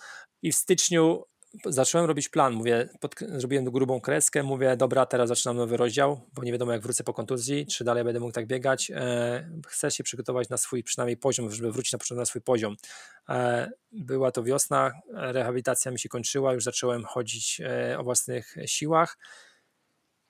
I 0.42 0.52
w 0.52 0.56
styczniu 0.56 1.24
zacząłem 1.64 2.06
robić 2.06 2.28
plan, 2.28 2.52
mówię, 2.52 2.88
pod, 3.00 3.14
zrobiłem 3.36 3.64
grubą 3.64 4.00
kreskę, 4.00 4.42
mówię, 4.42 4.76
dobra, 4.76 5.06
teraz 5.06 5.28
zaczynam 5.28 5.56
nowy 5.56 5.76
rozdział, 5.76 6.20
bo 6.32 6.44
nie 6.44 6.52
wiadomo 6.52 6.72
jak 6.72 6.82
wrócę 6.82 7.04
po 7.04 7.14
kontuzji, 7.14 7.66
czy 7.66 7.84
dalej 7.84 8.04
będę 8.04 8.20
mógł 8.20 8.32
tak 8.32 8.46
biegać, 8.46 8.90
e, 8.94 9.50
chcę 9.66 9.90
się 9.90 10.04
przygotować 10.04 10.48
na 10.48 10.56
swój 10.56 10.84
przynajmniej 10.84 11.16
poziom, 11.16 11.52
żeby 11.52 11.72
wrócić 11.72 11.92
na 11.92 11.98
początek 11.98 12.20
na 12.20 12.26
swój 12.26 12.42
poziom. 12.42 12.76
E, 13.28 13.70
była 13.92 14.30
to 14.30 14.42
wiosna, 14.42 14.92
rehabilitacja 15.12 15.92
mi 15.92 15.98
się 15.98 16.08
kończyła, 16.08 16.52
już 16.52 16.64
zacząłem 16.64 17.04
chodzić 17.04 17.60
e, 17.60 17.98
o 17.98 18.04
własnych 18.04 18.54
siłach. 18.66 19.18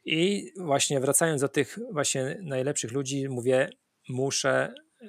I 0.05 0.53
właśnie 0.57 1.01
wracając 1.01 1.41
do 1.41 1.49
tych 1.49 1.79
właśnie 1.93 2.39
najlepszych 2.43 2.93
ludzi, 2.93 3.29
mówię, 3.29 3.71
muszę 4.09 4.74
e, 5.01 5.07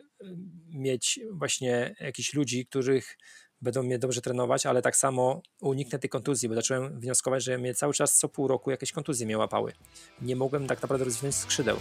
mieć 0.70 1.20
właśnie 1.32 1.96
jakichś 2.00 2.34
ludzi, 2.34 2.66
których 2.66 3.18
będą 3.62 3.84
mnie 3.84 4.00
dobrze 4.00 4.22
trenować, 4.22 4.66
ale 4.66 4.82
tak 4.82 4.96
samo 4.96 5.42
uniknę 5.62 6.00
tej 6.00 6.10
kontuzji, 6.10 6.50
bo 6.50 6.56
zacząłem 6.56 7.00
wnioskować, 7.00 7.44
że 7.44 7.58
mnie 7.58 7.74
cały 7.74 7.94
czas 7.94 8.18
co 8.18 8.30
pół 8.30 8.48
roku 8.48 8.72
jakieś 8.72 8.92
kontuzje 8.92 9.26
mnie 9.26 9.38
łapały. 9.38 9.74
Nie 10.22 10.36
mogłem 10.36 10.68
tak 10.68 10.82
naprawdę 10.82 11.06
rozwinąć 11.06 11.36
skrzydeł. 11.36 11.78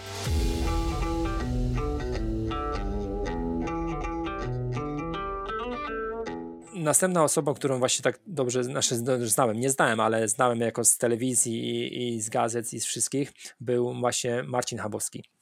Następna 6.74 7.24
osoba, 7.24 7.54
którą 7.54 7.78
właśnie 7.78 8.02
tak 8.02 8.20
dobrze 8.26 8.64
znaczy 8.64 8.96
znałem, 9.20 9.60
nie 9.60 9.70
znałem, 9.70 10.00
ale 10.00 10.28
znałem 10.28 10.60
jako 10.60 10.84
z 10.84 10.98
telewizji 10.98 11.54
i, 11.54 12.14
i 12.14 12.20
z 12.20 12.28
gazet 12.28 12.72
i 12.72 12.80
z 12.80 12.86
wszystkich, 12.86 13.32
był 13.60 13.94
właśnie 14.00 14.42
Marcin 14.42 14.78
Habowski 14.78 15.35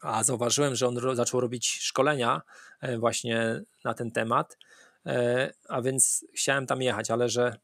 a 0.00 0.24
zauważyłem, 0.24 0.74
że 0.74 0.88
on 0.88 1.16
zaczął 1.16 1.40
robić 1.40 1.66
szkolenia 1.68 2.42
e, 2.80 2.98
właśnie 2.98 3.62
na 3.84 3.94
ten 3.94 4.10
temat, 4.10 4.58
e, 5.06 5.52
a 5.68 5.82
więc 5.82 6.24
chciałem 6.34 6.66
tam 6.66 6.82
jechać, 6.82 7.10
ale 7.10 7.28
że 7.28 7.56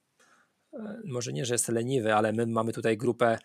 e, 0.72 1.00
może 1.04 1.32
nie, 1.32 1.44
że 1.44 1.54
jest 1.54 1.68
leniwy, 1.68 2.14
ale 2.14 2.32
my 2.32 2.46
mamy 2.46 2.72
tutaj 2.72 2.96
grupę 2.96 3.38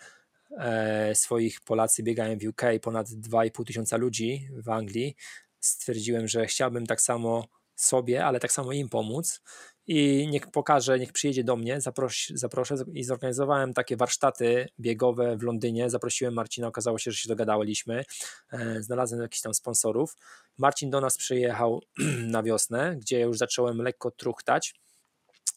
swoich 1.13 1.61
Polacy 1.61 2.03
biegają 2.03 2.37
w 2.37 2.43
UK, 2.43 2.61
ponad 2.81 3.07
2,5 3.07 3.65
tysiąca 3.65 3.97
ludzi 3.97 4.49
w 4.51 4.69
Anglii. 4.69 5.15
Stwierdziłem, 5.59 6.27
że 6.27 6.45
chciałbym 6.45 6.85
tak 6.85 7.01
samo 7.01 7.47
sobie, 7.75 8.25
ale 8.25 8.39
tak 8.39 8.51
samo 8.51 8.71
im 8.71 8.89
pomóc 8.89 9.41
i 9.87 10.27
niech 10.31 10.51
pokaże, 10.51 10.99
niech 10.99 11.11
przyjedzie 11.11 11.43
do 11.43 11.55
mnie, 11.55 11.81
zaproś, 11.81 12.31
zaproszę 12.35 12.75
i 12.93 13.03
zorganizowałem 13.03 13.73
takie 13.73 13.97
warsztaty 13.97 14.67
biegowe 14.79 15.37
w 15.37 15.43
Londynie, 15.43 15.89
zaprosiłem 15.89 16.33
Marcina, 16.33 16.67
okazało 16.67 16.97
się, 16.97 17.11
że 17.11 17.17
się 17.17 17.29
dogadaliśmy, 17.29 18.03
e, 18.51 18.81
znalazłem 18.81 19.21
jakichś 19.21 19.41
tam 19.41 19.53
sponsorów. 19.53 20.15
Marcin 20.57 20.89
do 20.89 21.01
nas 21.01 21.17
przyjechał 21.17 21.81
na 22.35 22.43
wiosnę, 22.43 22.95
gdzie 22.99 23.19
już 23.19 23.37
zacząłem 23.37 23.81
lekko 23.81 24.11
truchtać, 24.11 24.75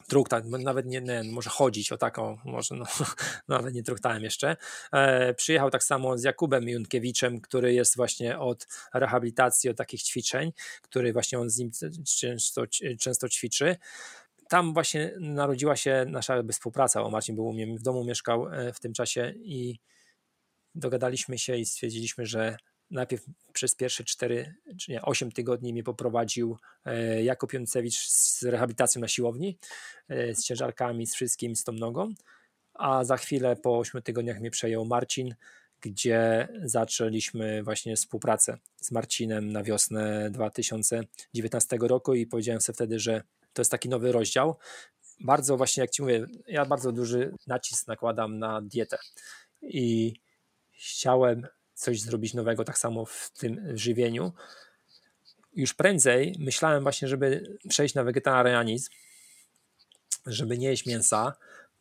truchtać, 0.09 0.45
nawet 0.47 0.87
nie, 0.87 1.01
nie, 1.01 1.23
może 1.25 1.51
chodzić 1.51 1.93
o 1.93 1.97
taką, 1.97 2.39
może 2.45 2.75
no, 2.75 2.85
nawet 3.49 3.75
nie 3.75 3.83
truchtałem 3.83 4.23
jeszcze. 4.23 4.57
E, 4.93 5.35
przyjechał 5.35 5.71
tak 5.71 5.85
samo 5.85 6.19
z 6.19 6.23
Jakubem 6.23 6.69
Junkiewiczem, 6.69 7.41
który 7.41 7.75
jest 7.75 7.97
właśnie 7.97 8.39
od 8.39 8.67
rehabilitacji, 8.95 9.71
od 9.71 9.77
takich 9.77 10.03
ćwiczeń, 10.03 10.53
który 10.83 11.13
właśnie 11.13 11.39
on 11.39 11.51
z 11.51 11.59
nim 11.59 11.71
często, 12.05 12.63
często 13.01 13.29
ćwiczy 13.29 13.77
tam 14.49 14.75
właśnie 14.75 15.15
narodziła 15.21 15.77
się 15.77 16.05
nasza 16.09 16.43
współpraca, 16.53 17.03
bo 17.03 17.11
Marcin 17.11 17.35
był 17.35 17.47
u 17.47 17.53
mnie 17.53 17.79
w 17.79 17.83
domu, 17.83 18.05
mieszkał 18.05 18.49
e, 18.49 18.73
w 18.73 18.81
tym 18.81 18.93
czasie 18.93 19.35
i 19.37 19.79
dogadaliśmy 20.75 21.39
się 21.39 21.57
i 21.57 21.65
stwierdziliśmy, 21.65 22.27
że 22.27 22.57
najpierw 22.90 23.24
przez 23.52 23.74
pierwsze 23.74 24.05
4, 24.05 24.55
czy 24.81 24.93
nie, 24.93 25.02
8 25.02 25.32
tygodni 25.32 25.73
mnie 25.73 25.82
poprowadził 25.82 26.56
e, 26.85 27.23
Jakub 27.23 27.52
Jącewicz 27.52 28.09
z 28.09 28.43
rehabilitacją 28.43 29.01
na 29.01 29.09
siłowni, 29.09 29.59
e, 30.09 30.35
z 30.35 30.44
ciężarkami, 30.44 31.06
z 31.06 31.15
wszystkim, 31.15 31.56
z 31.56 31.65
tą 31.65 31.73
nogą, 31.73 32.15
a 32.74 33.05
za 33.05 33.16
chwilę 33.16 33.56
po 33.56 33.78
8 33.78 34.02
tygodniach 34.02 34.40
mnie 34.40 34.51
przejął 34.51 34.85
Marcin, 34.85 35.35
gdzie 35.81 36.48
zaczęliśmy 36.62 37.62
właśnie 37.62 37.97
współpracę 37.97 38.59
z 38.77 38.90
Marcinem 38.90 39.52
na 39.52 39.62
wiosnę 39.62 40.31
2019 40.31 41.78
roku 41.81 42.15
i 42.15 42.27
powiedziałem 42.27 42.60
sobie 42.60 42.74
wtedy, 42.74 42.98
że 42.98 43.23
to 43.52 43.62
jest 43.62 43.70
taki 43.70 43.89
nowy 43.89 44.12
rozdział. 44.12 44.56
Bardzo 45.20 45.56
właśnie, 45.56 45.81
jak 45.81 45.90
Ci 45.90 46.02
mówię, 46.02 46.27
ja 46.47 46.66
bardzo 46.66 46.93
duży 46.93 47.35
nacisk 47.47 47.86
nakładam 47.86 48.39
na 48.39 48.60
dietę 48.62 48.98
i 49.62 50.15
chciałem 50.70 51.47
coś 51.79 52.01
zrobić 52.01 52.35
nowego, 52.35 52.65
tak 52.65 52.79
samo 52.79 53.05
w 53.05 53.31
tym 53.39 53.79
żywieniu. 53.79 54.33
Już 55.55 55.75
prędzej 55.75 56.35
myślałem 56.39 56.83
właśnie, 56.83 57.09
żeby 57.09 57.59
przejść 57.69 57.95
na 57.95 58.05
wegetarianizm, 58.05 58.91
żeby 60.27 60.59
nie 60.59 60.69
jeść 60.69 60.87
mięsa, 60.87 61.33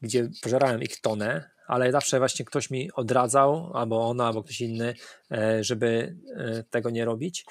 gdzie 0.02 0.30
pożerałem 0.42 0.82
ich 0.82 1.02
tonę, 1.02 1.50
ale 1.68 1.92
zawsze 1.92 2.20
właśnie 2.20 2.46
ktoś 2.46 2.70
mi 2.70 2.92
odradzał, 2.92 3.72
albo 3.74 4.10
ona, 4.10 4.28
albo 4.28 4.44
ktoś 4.44 4.62
inny, 4.62 4.94
e, 5.32 5.64
żeby 5.64 6.16
e, 6.36 6.64
tego 6.64 6.90
nie 6.90 7.06
robić. 7.06 7.46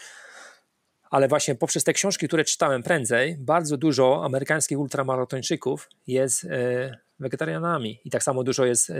Ale 1.10 1.28
właśnie 1.28 1.54
poprzez 1.54 1.84
te 1.84 1.92
książki, 1.92 2.26
które 2.26 2.44
czytałem 2.44 2.82
prędzej, 2.82 3.36
bardzo 3.38 3.76
dużo 3.76 4.24
amerykańskich 4.24 4.78
ultramaratończyków 4.78 5.88
jest 6.06 6.44
e, 6.44 7.05
wegetarianami. 7.18 8.00
I 8.04 8.10
tak 8.10 8.22
samo 8.22 8.44
dużo 8.44 8.64
jest 8.64 8.92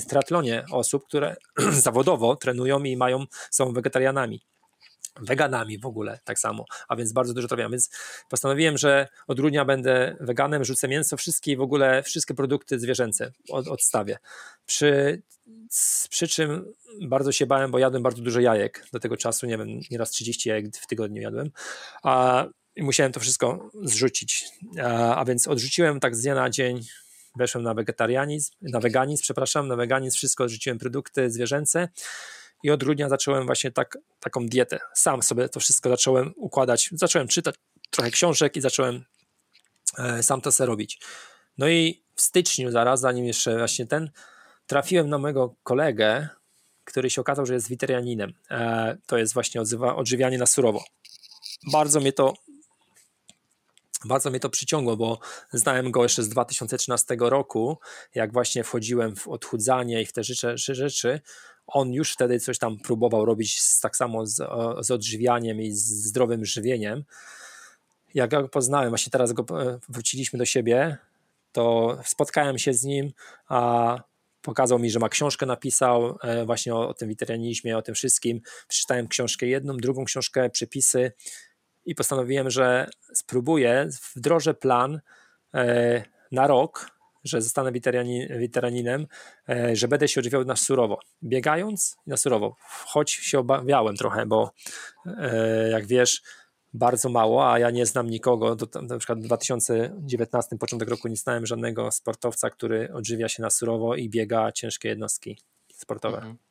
w 0.00 0.06
triatlonie 0.06 0.64
osób, 0.72 1.06
które 1.06 1.36
zawodowo 1.86 2.36
trenują 2.36 2.84
i 2.84 2.96
mają, 2.96 3.24
są 3.50 3.72
wegetarianami. 3.72 4.42
Weganami 5.20 5.78
w 5.78 5.86
ogóle 5.86 6.18
tak 6.24 6.38
samo, 6.38 6.64
a 6.88 6.96
więc 6.96 7.12
bardzo 7.12 7.34
dużo 7.34 7.48
trawiam, 7.48 7.70
więc 7.70 7.90
postanowiłem, 8.28 8.78
że 8.78 9.08
od 9.26 9.36
grudnia 9.36 9.64
będę 9.64 10.16
weganem, 10.20 10.64
rzucę 10.64 10.88
mięso, 10.88 11.16
wszystkie 11.16 11.56
w 11.56 11.60
ogóle, 11.60 12.02
wszystkie 12.02 12.34
produkty 12.34 12.78
zwierzęce 12.78 13.32
od, 13.50 13.68
odstawię. 13.68 14.18
Przy, 14.66 15.22
przy 16.10 16.28
czym 16.28 16.72
bardzo 17.02 17.32
się 17.32 17.46
bałem, 17.46 17.70
bo 17.70 17.78
jadłem 17.78 18.02
bardzo 18.02 18.22
dużo 18.22 18.40
jajek. 18.40 18.86
Do 18.92 19.00
tego 19.00 19.16
czasu, 19.16 19.46
nie 19.46 19.58
wiem, 19.58 19.68
nieraz 19.90 20.10
30 20.10 20.48
jajek 20.48 20.76
w 20.76 20.86
tygodniu 20.86 21.22
jadłem, 21.22 21.50
a 22.02 22.46
i 22.76 22.82
musiałem 22.82 23.12
to 23.12 23.20
wszystko 23.20 23.70
zrzucić, 23.82 24.44
a, 24.82 25.16
a 25.16 25.24
więc 25.24 25.48
odrzuciłem 25.48 26.00
tak 26.00 26.16
z 26.16 26.22
dnia 26.22 26.34
na 26.34 26.50
dzień 26.50 26.80
weszłem 27.36 27.64
na 27.64 27.74
wegetarianizm, 27.74 28.52
na 28.62 28.80
weganizm, 28.80 29.22
przepraszam, 29.22 29.68
na 29.68 29.76
weganizm, 29.76 30.16
wszystko 30.16 30.44
odrzuciłem 30.44 30.78
produkty 30.78 31.30
zwierzęce 31.30 31.88
i 32.62 32.70
od 32.70 32.84
grudnia 32.84 33.08
zacząłem 33.08 33.46
właśnie 33.46 33.70
tak, 33.72 33.98
taką 34.20 34.46
dietę. 34.46 34.78
Sam 34.94 35.22
sobie 35.22 35.48
to 35.48 35.60
wszystko 35.60 35.88
zacząłem 35.88 36.32
układać. 36.36 36.90
Zacząłem 36.92 37.28
czytać 37.28 37.54
trochę 37.90 38.10
książek 38.10 38.56
i 38.56 38.60
zacząłem 38.60 39.04
e, 39.98 40.22
sam 40.22 40.40
to 40.40 40.52
sobie 40.52 40.66
robić. 40.66 41.00
No 41.58 41.68
i 41.68 42.04
w 42.14 42.22
styczniu 42.22 42.70
zaraz, 42.70 43.00
zanim 43.00 43.24
jeszcze 43.24 43.58
właśnie 43.58 43.86
ten, 43.86 44.10
trafiłem 44.66 45.08
na 45.08 45.18
mojego 45.18 45.54
kolegę, 45.62 46.28
który 46.84 47.10
się 47.10 47.20
okazał, 47.20 47.46
że 47.46 47.54
jest 47.54 47.68
witerianinem. 47.68 48.32
E, 48.50 48.96
to 49.06 49.18
jest 49.18 49.34
właśnie 49.34 49.60
odzywa, 49.60 49.96
odżywianie 49.96 50.38
na 50.38 50.46
surowo. 50.46 50.84
Bardzo 51.72 52.00
mnie 52.00 52.12
to 52.12 52.34
bardzo 54.08 54.30
mnie 54.30 54.40
to 54.40 54.50
przyciągło, 54.50 54.96
bo 54.96 55.18
znałem 55.52 55.90
go 55.90 56.02
jeszcze 56.02 56.22
z 56.22 56.28
2013 56.28 57.16
roku, 57.20 57.78
jak 58.14 58.32
właśnie 58.32 58.64
wchodziłem 58.64 59.16
w 59.16 59.28
odchudzanie 59.28 60.02
i 60.02 60.06
w 60.06 60.12
te 60.12 60.24
rzeczy, 60.24 60.54
rzeczy 60.56 61.20
on 61.66 61.92
już 61.92 62.12
wtedy 62.12 62.40
coś 62.40 62.58
tam 62.58 62.78
próbował 62.78 63.24
robić 63.24 63.60
z, 63.60 63.80
tak 63.80 63.96
samo 63.96 64.26
z, 64.26 64.36
z 64.80 64.90
odżywianiem 64.90 65.60
i 65.60 65.72
z 65.72 65.84
zdrowym 65.84 66.44
żywieniem. 66.44 67.04
Jak 68.14 68.30
go 68.30 68.48
poznałem, 68.48 68.88
właśnie 68.88 69.10
teraz 69.10 69.32
go 69.32 69.62
e, 69.62 69.78
wróciliśmy 69.88 70.38
do 70.38 70.44
siebie, 70.44 70.96
to 71.52 71.96
spotkałem 72.04 72.58
się 72.58 72.72
z 72.72 72.84
nim, 72.84 73.12
a 73.48 74.00
pokazał 74.42 74.78
mi, 74.78 74.90
że 74.90 74.98
ma 74.98 75.08
książkę, 75.08 75.46
napisał 75.46 76.18
e, 76.22 76.44
właśnie 76.44 76.74
o, 76.74 76.88
o 76.88 76.94
tym 76.94 77.08
weterynizmie, 77.08 77.78
o 77.78 77.82
tym 77.82 77.94
wszystkim. 77.94 78.40
Przeczytałem 78.68 79.08
książkę 79.08 79.46
jedną, 79.46 79.76
drugą 79.76 80.04
książkę, 80.04 80.50
przepisy 80.50 81.12
i 81.86 81.94
postanowiłem, 81.94 82.50
że 82.50 82.86
spróbuję, 83.14 83.88
wdrożę 84.16 84.54
plan 84.54 85.00
e, 85.54 86.02
na 86.32 86.46
rok, 86.46 86.90
że 87.24 87.42
zostanę 87.42 87.72
weteraninem, 88.40 89.06
e, 89.48 89.76
że 89.76 89.88
będę 89.88 90.08
się 90.08 90.20
odżywiał 90.20 90.44
na 90.44 90.56
surowo, 90.56 90.98
biegając 91.22 91.96
na 92.06 92.16
surowo, 92.16 92.56
choć 92.86 93.10
się 93.10 93.38
obawiałem 93.38 93.96
trochę, 93.96 94.26
bo 94.26 94.50
e, 95.06 95.68
jak 95.70 95.86
wiesz, 95.86 96.22
bardzo 96.74 97.08
mało, 97.08 97.52
a 97.52 97.58
ja 97.58 97.70
nie 97.70 97.86
znam 97.86 98.10
nikogo, 98.10 98.56
do, 98.56 98.82
na 98.82 98.98
przykład 98.98 99.18
w 99.18 99.22
2019, 99.22 100.58
początek 100.58 100.88
roku 100.88 101.08
nie 101.08 101.16
znałem 101.16 101.46
żadnego 101.46 101.90
sportowca, 101.90 102.50
który 102.50 102.92
odżywia 102.92 103.28
się 103.28 103.42
na 103.42 103.50
surowo 103.50 103.94
i 103.94 104.10
biega 104.10 104.52
ciężkie 104.52 104.88
jednostki 104.88 105.38
sportowe. 105.74 106.16
Mhm. 106.16 106.45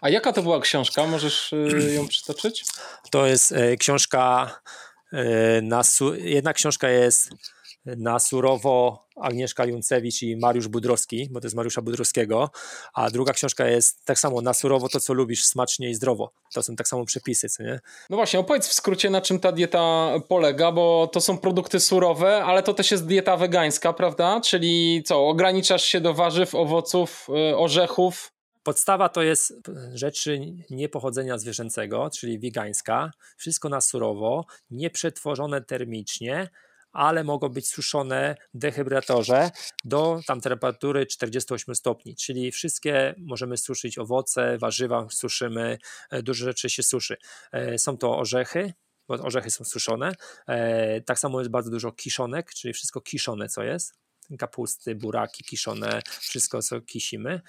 A 0.00 0.08
jaka 0.08 0.32
to 0.32 0.42
była 0.42 0.60
książka? 0.60 1.06
Możesz 1.06 1.52
y, 1.52 1.92
ją 1.94 2.08
przytoczyć? 2.08 2.64
To 3.10 3.26
jest 3.26 3.52
e, 3.52 3.76
książka 3.76 4.50
na, 5.62 5.82
jedna 6.18 6.52
książka 6.52 6.88
jest 6.88 7.30
na 7.86 8.18
surowo 8.18 9.06
Agnieszka 9.20 9.64
Juncewicz 9.64 10.22
i 10.22 10.36
Mariusz 10.36 10.68
Budrowski, 10.68 11.28
bo 11.30 11.40
to 11.40 11.46
jest 11.46 11.56
Mariusza 11.56 11.82
Budrowskiego, 11.82 12.50
a 12.94 13.10
druga 13.10 13.32
książka 13.32 13.68
jest 13.68 14.04
tak 14.04 14.18
samo 14.18 14.40
na 14.40 14.54
surowo 14.54 14.88
to, 14.88 15.00
co 15.00 15.14
lubisz, 15.14 15.44
smacznie 15.44 15.90
i 15.90 15.94
zdrowo. 15.94 16.32
To 16.54 16.62
są 16.62 16.76
tak 16.76 16.88
samo 16.88 17.04
przepisy, 17.04 17.48
co 17.48 17.62
nie? 17.62 17.80
No 18.10 18.16
właśnie, 18.16 18.40
opowiedz 18.40 18.68
w 18.68 18.72
skrócie, 18.72 19.10
na 19.10 19.20
czym 19.20 19.40
ta 19.40 19.52
dieta 19.52 20.12
polega, 20.28 20.72
bo 20.72 21.10
to 21.12 21.20
są 21.20 21.38
produkty 21.38 21.80
surowe, 21.80 22.44
ale 22.44 22.62
to 22.62 22.74
też 22.74 22.90
jest 22.90 23.06
dieta 23.06 23.36
wegańska, 23.36 23.92
prawda? 23.92 24.40
Czyli 24.40 25.02
co, 25.06 25.28
ograniczasz 25.28 25.84
się 25.84 26.00
do 26.00 26.14
warzyw, 26.14 26.54
owoców, 26.54 27.28
y, 27.50 27.56
orzechów, 27.56 28.32
Podstawa 28.66 29.08
to 29.08 29.22
jest 29.22 29.52
rzeczy 29.94 30.40
niepochodzenia 30.70 31.38
zwierzęcego, 31.38 32.10
czyli 32.10 32.38
wegańska, 32.38 33.10
wszystko 33.36 33.68
na 33.68 33.80
surowo, 33.80 34.46
nieprzetworzone 34.70 35.62
termicznie, 35.62 36.48
ale 36.92 37.24
mogą 37.24 37.48
być 37.48 37.68
suszone 37.68 38.36
w 38.54 38.58
dehydratorze 38.58 39.50
do 39.84 40.20
tam 40.26 40.40
temperatury 40.40 41.06
48 41.06 41.74
stopni, 41.74 42.16
czyli 42.16 42.52
wszystkie 42.52 43.14
możemy 43.18 43.56
suszyć 43.56 43.98
owoce, 43.98 44.58
warzywa 44.58 45.06
suszymy, 45.10 45.78
e, 46.10 46.22
dużo 46.22 46.44
rzeczy 46.44 46.70
się 46.70 46.82
suszy. 46.82 47.16
E, 47.52 47.78
są 47.78 47.98
to 47.98 48.18
orzechy, 48.18 48.72
bo 49.08 49.14
orzechy 49.14 49.50
są 49.50 49.64
suszone. 49.64 50.12
E, 50.48 51.00
tak 51.00 51.18
samo 51.18 51.38
jest 51.38 51.50
bardzo 51.50 51.70
dużo 51.70 51.92
kiszonek, 51.92 52.54
czyli 52.54 52.74
wszystko 52.74 53.00
kiszone, 53.00 53.48
co 53.48 53.62
jest 53.62 54.05
kapusty, 54.38 54.94
buraki 54.94 55.44
kiszone, 55.44 56.02
wszystko 56.20 56.62
co 56.62 56.80
kisimy. 56.80 57.40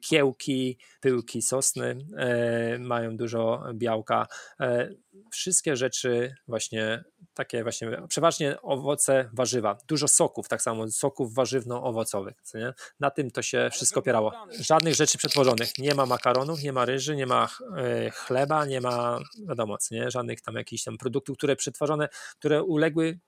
Kiełki, 0.00 0.78
pyłki 1.00 1.42
sosny 1.42 1.96
e, 2.16 2.78
mają 2.78 3.16
dużo 3.16 3.64
białka. 3.74 4.26
E, 4.60 4.90
wszystkie 5.30 5.76
rzeczy 5.76 6.34
właśnie 6.48 7.04
takie 7.34 7.62
właśnie, 7.62 8.02
przeważnie 8.08 8.62
owoce, 8.62 9.30
warzywa, 9.32 9.78
dużo 9.88 10.08
soków, 10.08 10.48
tak 10.48 10.62
samo 10.62 10.88
soków 10.88 11.34
warzywno-owocowych, 11.34 12.34
nie? 12.54 12.74
na 13.00 13.10
tym 13.10 13.30
to 13.30 13.42
się 13.42 13.68
wszystko 13.72 14.00
opierało. 14.00 14.32
Żadnych 14.60 14.94
rzeczy 14.94 15.18
przetworzonych, 15.18 15.78
nie 15.78 15.94
ma 15.94 16.06
makaronów, 16.06 16.62
nie 16.62 16.72
ma 16.72 16.84
ryży, 16.84 17.16
nie 17.16 17.26
ma 17.26 17.48
e, 17.76 18.10
chleba, 18.10 18.64
nie 18.64 18.80
ma, 18.80 19.20
wiadomo, 19.48 19.76
nie? 19.90 20.10
żadnych 20.10 20.40
tam 20.40 20.54
jakichś 20.54 20.84
tam 20.84 20.98
produktów, 20.98 21.36
które 21.36 21.56
przetworzone, 21.56 22.08
które 22.38 22.62
uległy 22.62 23.18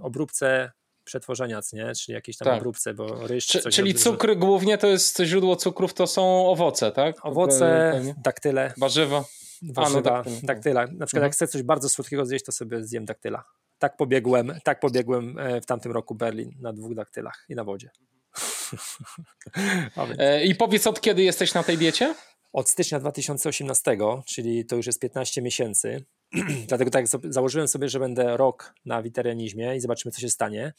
obróbce 0.00 0.72
przetworzenia, 1.10 1.60
nie? 1.72 1.92
czyli 1.94 2.14
jakieś 2.14 2.36
tam 2.36 2.46
tak. 2.46 2.58
obróbce, 2.58 2.94
bo 2.94 3.26
ryż... 3.26 3.46
Czy, 3.46 3.62
czyli 3.70 3.94
cukry 3.94 4.36
głównie 4.36 4.78
to 4.78 4.86
jest 4.86 5.22
źródło 5.24 5.56
cukrów, 5.56 5.94
to 5.94 6.06
są 6.06 6.46
owoce, 6.48 6.92
tak? 6.92 7.16
Owoce, 7.22 8.00
daktyle. 8.24 8.72
Warzywa. 8.78 9.24
Warzywa, 9.62 10.18
A, 10.18 10.22
no, 10.30 10.36
daktyla. 10.42 10.80
Na 10.80 10.86
przykład 10.86 11.04
mhm. 11.04 11.22
jak 11.22 11.32
chcę 11.32 11.48
coś 11.48 11.62
bardzo 11.62 11.88
słodkiego 11.88 12.26
zjeść, 12.26 12.44
to 12.44 12.52
sobie 12.52 12.84
zjem 12.84 13.04
daktyla. 13.04 13.44
Tak 13.78 13.96
pobiegłem, 13.96 14.54
tak 14.64 14.80
pobiegłem 14.80 15.38
e, 15.38 15.60
w 15.60 15.66
tamtym 15.66 15.92
roku 15.92 16.14
Berlin 16.14 16.50
na 16.60 16.72
dwóch 16.72 16.94
daktylach 16.94 17.44
i 17.48 17.54
na 17.54 17.64
wodzie. 17.64 17.90
E, 20.18 20.44
I 20.44 20.54
powiedz, 20.54 20.86
od 20.86 21.00
kiedy 21.00 21.22
jesteś 21.22 21.54
na 21.54 21.62
tej 21.62 21.78
diecie? 21.78 22.14
Od 22.52 22.68
stycznia 22.68 23.00
2018, 23.00 23.96
czyli 24.26 24.66
to 24.66 24.76
już 24.76 24.86
jest 24.86 25.00
15 25.00 25.42
miesięcy. 25.42 26.04
Dlatego 26.68 26.90
tak 26.90 27.06
założyłem 27.24 27.68
sobie, 27.68 27.88
że 27.88 27.98
będę 27.98 28.36
rok 28.36 28.74
na 28.84 29.02
witarianizmie 29.02 29.76
i 29.76 29.80
zobaczymy, 29.80 30.12
co 30.12 30.20
się 30.20 30.30
stanie. 30.30 30.72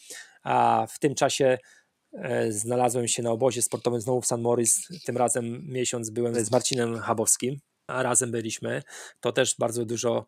A 0.43 0.87
w 0.89 0.99
tym 0.99 1.15
czasie 1.15 1.57
e, 2.13 2.51
znalazłem 2.51 3.07
się 3.07 3.23
na 3.23 3.31
obozie 3.31 3.61
sportowym 3.61 4.01
znowu 4.01 4.21
w 4.21 4.25
San 4.25 4.41
Moritz. 4.41 4.87
Tym 5.05 5.17
razem 5.17 5.61
miesiąc 5.67 6.09
byłem 6.09 6.45
z 6.45 6.51
Marcinem 6.51 6.99
Habowskim, 6.99 7.59
a 7.87 8.03
razem 8.03 8.31
byliśmy. 8.31 8.83
To 9.19 9.31
też 9.31 9.55
bardzo 9.59 9.85
dużo 9.85 10.25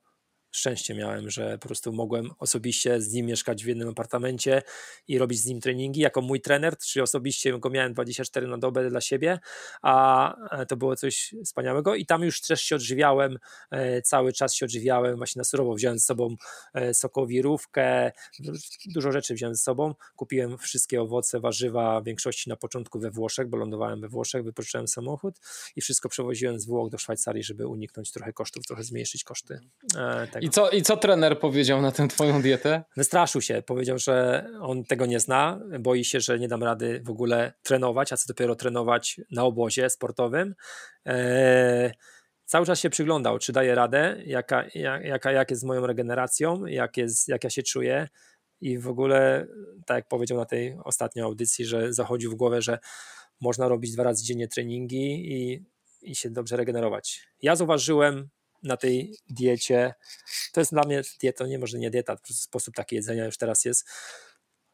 szczęście 0.53 0.95
miałem, 0.95 1.30
że 1.30 1.57
po 1.57 1.67
prostu 1.67 1.93
mogłem 1.93 2.31
osobiście 2.39 3.01
z 3.01 3.13
nim 3.13 3.25
mieszkać 3.25 3.63
w 3.63 3.67
jednym 3.67 3.89
apartamencie 3.89 4.61
i 5.07 5.17
robić 5.17 5.39
z 5.39 5.45
nim 5.45 5.61
treningi. 5.61 6.01
Jako 6.01 6.21
mój 6.21 6.41
trener, 6.41 6.77
czyli 6.77 7.03
osobiście 7.03 7.59
go 7.59 7.69
miałem 7.69 7.93
24 7.93 8.47
na 8.47 8.57
dobę 8.57 8.89
dla 8.89 9.01
siebie, 9.01 9.39
a 9.81 10.35
e, 10.61 10.65
to 10.65 10.77
było 10.77 10.95
coś 10.95 11.35
wspaniałego. 11.45 11.95
I 11.95 12.05
tam 12.05 12.23
już 12.23 12.41
też 12.41 12.61
się 12.61 12.75
odżywiałem, 12.75 13.39
e, 13.71 14.01
cały 14.01 14.34
czas 14.34 14.53
się 14.55 14.65
odżywiałem 14.65 15.17
właśnie 15.17 15.39
na 15.39 15.43
surowo, 15.43 15.73
wziąłem 15.73 15.99
ze 15.99 16.05
sobą 16.05 16.35
e, 16.73 16.93
sokowirówkę, 16.93 18.11
dużo 18.85 19.11
rzeczy 19.11 19.34
wziąłem 19.34 19.55
ze 19.55 19.61
sobą, 19.61 19.95
kupiłem 20.15 20.57
wszystkie 20.57 21.01
owoce, 21.01 21.39
warzywa, 21.39 22.01
w 22.01 22.03
większości 22.03 22.49
na 22.49 22.55
początku 22.55 22.99
we 22.99 23.11
Włoszech, 23.11 23.47
bo 23.47 23.57
lądowałem 23.57 24.01
we 24.01 24.07
Włoszech, 24.07 24.43
wypożyczyłem 24.43 24.88
samochód 24.88 25.39
i 25.75 25.81
wszystko 25.81 26.09
przewoziłem 26.09 26.59
z 26.59 26.65
Włoch 26.65 26.89
do 26.89 26.97
Szwajcarii, 26.97 27.43
żeby 27.43 27.67
uniknąć 27.67 28.11
trochę 28.11 28.34
kosztów, 28.34 28.65
trochę 28.65 28.84
zmniejszyć 28.84 29.23
koszty 29.23 29.59
tego. 30.31 30.43
I 30.44 30.49
co, 30.49 30.70
I 30.70 30.82
co 30.82 30.98
trener 30.98 31.40
powiedział 31.40 31.82
na 31.82 31.91
tę 31.91 32.07
twoją 32.07 32.41
dietę? 32.41 32.84
Wystraszył 32.98 33.41
się, 33.41 33.61
powiedział, 33.61 33.98
że 33.98 34.48
on 34.61 34.84
tego 34.84 35.06
nie 35.06 35.20
zna, 35.20 35.60
boi 35.80 36.06
się, 36.06 36.20
że 36.20 36.40
nie 36.40 36.48
dam 36.48 36.64
rady 36.64 37.02
w 37.06 37.10
ogóle 37.10 37.53
trenować, 37.61 38.14
a 38.14 38.18
co 38.18 38.28
dopiero 38.28 38.56
trenować 38.56 39.22
na 39.32 39.44
obozie 39.44 39.90
sportowym. 39.90 40.56
Eee, 41.06 41.91
cały 42.45 42.65
czas 42.65 42.80
się 42.80 42.90
przyglądał, 42.90 43.40
czy 43.40 43.53
daje 43.53 43.76
radę, 43.76 44.22
jaka, 44.26 44.65
jaka, 45.03 45.32
jak 45.32 45.49
jest 45.49 45.61
z 45.61 45.65
moją 45.65 45.88
regeneracją, 45.88 46.65
jak, 46.65 46.98
jest, 46.98 47.28
jak 47.28 47.44
ja 47.44 47.49
się 47.49 47.64
czuję. 47.64 48.07
I 48.61 48.80
w 48.80 48.88
ogóle, 48.88 49.48
tak 49.86 49.95
jak 49.95 50.07
powiedział 50.07 50.38
na 50.38 50.45
tej 50.45 50.78
ostatniej 50.84 51.26
audycji, 51.26 51.65
że 51.65 51.94
zachodził 51.94 52.32
w 52.32 52.36
głowę, 52.36 52.61
że 52.61 52.80
można 53.41 53.68
robić 53.68 53.91
dwa 53.91 54.03
razy 54.03 54.24
dziennie 54.24 54.48
treningi 54.48 55.34
i, 55.34 55.65
i 56.02 56.15
się 56.15 56.30
dobrze 56.30 56.57
regenerować. 56.57 57.28
Ja 57.41 57.56
zauważyłem 57.56 58.30
na 58.64 58.77
tej 58.77 59.15
diecie, 59.30 59.94
to 60.53 60.61
jest 60.61 60.72
dla 60.72 60.84
mnie 60.84 61.02
dieta, 61.22 61.48
nie 61.48 61.60
może 61.60 61.80
nie 61.80 61.90
dieta, 61.90 62.15
po 62.15 62.34
sposób 62.34 62.76
taki 62.76 62.95
jedzenia 62.95 63.26
już 63.26 63.38
teraz 63.38 63.65
jest, 63.65 63.90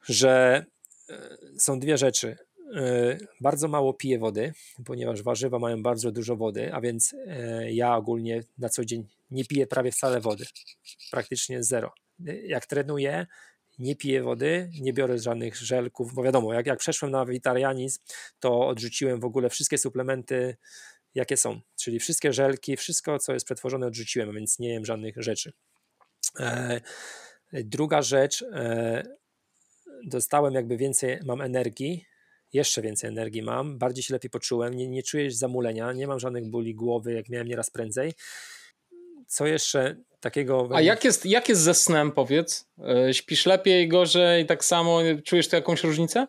że 0.02 0.66
e, 1.10 1.38
są 1.60 1.80
dwie 1.80 1.98
rzeczy. 1.98 2.38
E, 2.76 3.18
bardzo 3.42 3.68
mało 3.68 3.94
piję 3.94 4.20
wody, 4.20 4.54
ponieważ 4.86 5.24
warzywa 5.24 5.60
mają 5.60 5.84
bardzo 5.84 6.12
dużo 6.12 6.36
wody, 6.36 6.74
a 6.74 6.82
więc 6.82 7.16
e, 7.28 7.72
ja 7.72 7.96
ogólnie 7.96 8.44
na 8.58 8.70
co 8.70 8.86
dzień 8.86 9.08
nie 9.32 9.46
piję 9.46 9.68
prawie 9.68 9.92
wcale 9.92 10.22
wody, 10.22 10.46
praktycznie 11.12 11.64
zero. 11.64 11.94
Jak 12.44 12.66
trenuję, 12.66 13.28
nie 13.80 13.96
piję 13.96 14.24
wody, 14.24 14.70
nie 14.82 14.94
biorę 14.94 15.20
żadnych 15.20 15.58
żelków, 15.58 16.14
bo 16.14 16.24
wiadomo, 16.24 16.54
jak, 16.54 16.66
jak 16.66 16.80
przeszłem 16.80 17.12
na 17.12 17.26
witarianizm, 17.26 18.00
to 18.40 18.68
odrzuciłem 18.68 19.20
w 19.20 19.26
ogóle 19.26 19.50
wszystkie 19.50 19.78
suplementy 19.78 20.58
jakie 21.16 21.38
są. 21.38 21.62
Czyli 21.82 22.00
wszystkie 22.00 22.34
żelki, 22.34 22.78
wszystko, 22.78 23.20
co 23.20 23.34
jest 23.34 23.46
przetworzone, 23.46 23.88
odrzuciłem, 23.88 24.34
więc 24.34 24.60
nie 24.60 24.70
jem 24.70 24.86
żadnych 24.86 25.16
rzeczy. 25.18 25.52
E, 26.40 26.82
druga 27.54 28.02
rzecz, 28.02 28.42
e, 28.42 29.04
dostałem 30.06 30.54
jakby 30.54 30.78
więcej, 30.78 31.20
mam 31.26 31.42
energii, 31.42 32.06
jeszcze 32.54 32.82
więcej 32.82 33.10
energii 33.10 33.42
mam, 33.42 33.78
bardziej 33.78 34.04
się 34.04 34.14
lepiej 34.14 34.30
poczułem, 34.30 34.74
nie, 34.74 34.88
nie 34.88 35.04
czuję 35.04 35.32
zamulenia, 35.32 35.94
nie 35.94 36.08
mam 36.08 36.20
żadnych 36.20 36.50
bóli 36.50 36.76
głowy, 36.76 37.14
jak 37.14 37.30
miałem 37.30 37.48
nieraz 37.48 37.70
prędzej. 37.70 38.14
Co 39.28 39.48
jeszcze 39.48 39.96
takiego... 40.20 40.70
A 40.74 40.82
jak 40.82 41.04
jest, 41.04 41.26
jak 41.26 41.50
jest 41.50 41.62
ze 41.62 41.74
snem, 41.74 42.12
powiedz? 42.12 42.66
E, 42.88 43.14
śpisz 43.14 43.46
lepiej, 43.46 43.88
gorzej, 43.88 44.46
tak 44.46 44.66
samo? 44.66 45.00
Czujesz 45.26 45.48
tu 45.48 45.56
jakąś 45.56 45.84
różnicę? 45.84 46.28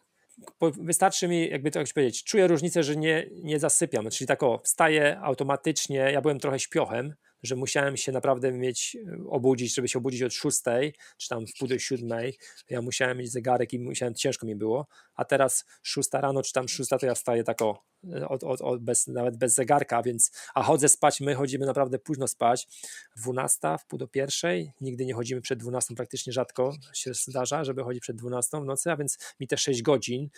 Wystarczy 0.60 1.28
mi, 1.28 1.48
jakby 1.48 1.70
to 1.70 1.78
jak 1.78 1.88
powiedzieć, 1.94 2.24
czuję 2.24 2.46
różnicę, 2.46 2.82
że 2.82 2.96
nie, 2.96 3.26
nie 3.42 3.58
zasypiam, 3.58 4.10
czyli 4.10 4.28
tak 4.28 4.42
o, 4.42 4.60
wstaję 4.64 5.20
automatycznie, 5.20 5.96
ja 5.98 6.20
byłem 6.20 6.38
trochę 6.38 6.58
śpiochem, 6.58 7.14
że 7.42 7.56
musiałem 7.56 7.96
się 7.96 8.12
naprawdę 8.12 8.52
mieć, 8.52 8.96
e, 8.96 9.28
obudzić, 9.28 9.74
żeby 9.74 9.88
się 9.88 9.98
obudzić 9.98 10.22
od 10.22 10.32
szóstej, 10.32 10.94
czy 11.16 11.28
tam 11.28 11.46
w 11.46 11.58
pół 11.58 11.68
do 11.68 11.78
siódmej, 11.78 12.38
ja 12.70 12.82
musiałem 12.82 13.18
mieć 13.18 13.32
zegarek 13.32 13.72
i 13.72 13.78
musiałem, 13.78 14.14
ciężko 14.14 14.46
mi 14.46 14.56
było, 14.56 14.86
a 15.14 15.24
teraz 15.24 15.64
szósta 15.82 16.20
rano, 16.20 16.42
czy 16.42 16.52
tam 16.52 16.68
szósta, 16.68 16.98
to 16.98 17.06
ja 17.06 17.14
wstaję 17.14 17.44
tak 17.44 17.62
o, 17.62 17.84
e, 18.12 18.28
od, 18.28 18.44
od, 18.44 18.60
od 18.60 18.82
bez, 18.82 19.06
nawet 19.06 19.36
bez 19.36 19.54
zegarka, 19.54 20.02
więc, 20.02 20.32
a 20.54 20.62
chodzę 20.62 20.88
spać, 20.88 21.20
my 21.20 21.34
chodzimy 21.34 21.66
naprawdę 21.66 21.98
późno 21.98 22.28
spać, 22.28 22.68
dwunasta, 23.16 23.78
w 23.78 23.86
pół 23.86 23.98
do 23.98 24.08
pierwszej, 24.08 24.72
nigdy 24.80 25.06
nie 25.06 25.14
chodzimy 25.14 25.40
przed 25.40 25.58
dwunastą, 25.58 25.94
praktycznie 25.94 26.32
rzadko 26.32 26.74
się 26.94 27.14
zdarza, 27.14 27.64
żeby 27.64 27.82
chodzić 27.82 28.02
przed 28.02 28.16
dwunastą 28.16 28.62
w 28.62 28.64
nocy, 28.64 28.90
a 28.90 28.96
więc 28.96 29.18
mi 29.40 29.46
te 29.46 29.56
sześć 29.56 29.82
godzin 29.82 30.28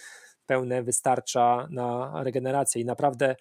pełne 0.47 0.83
wystarcza 0.83 1.69
na 1.70 2.12
regenerację. 2.24 2.83
I 2.83 2.85
naprawdę 2.85 3.37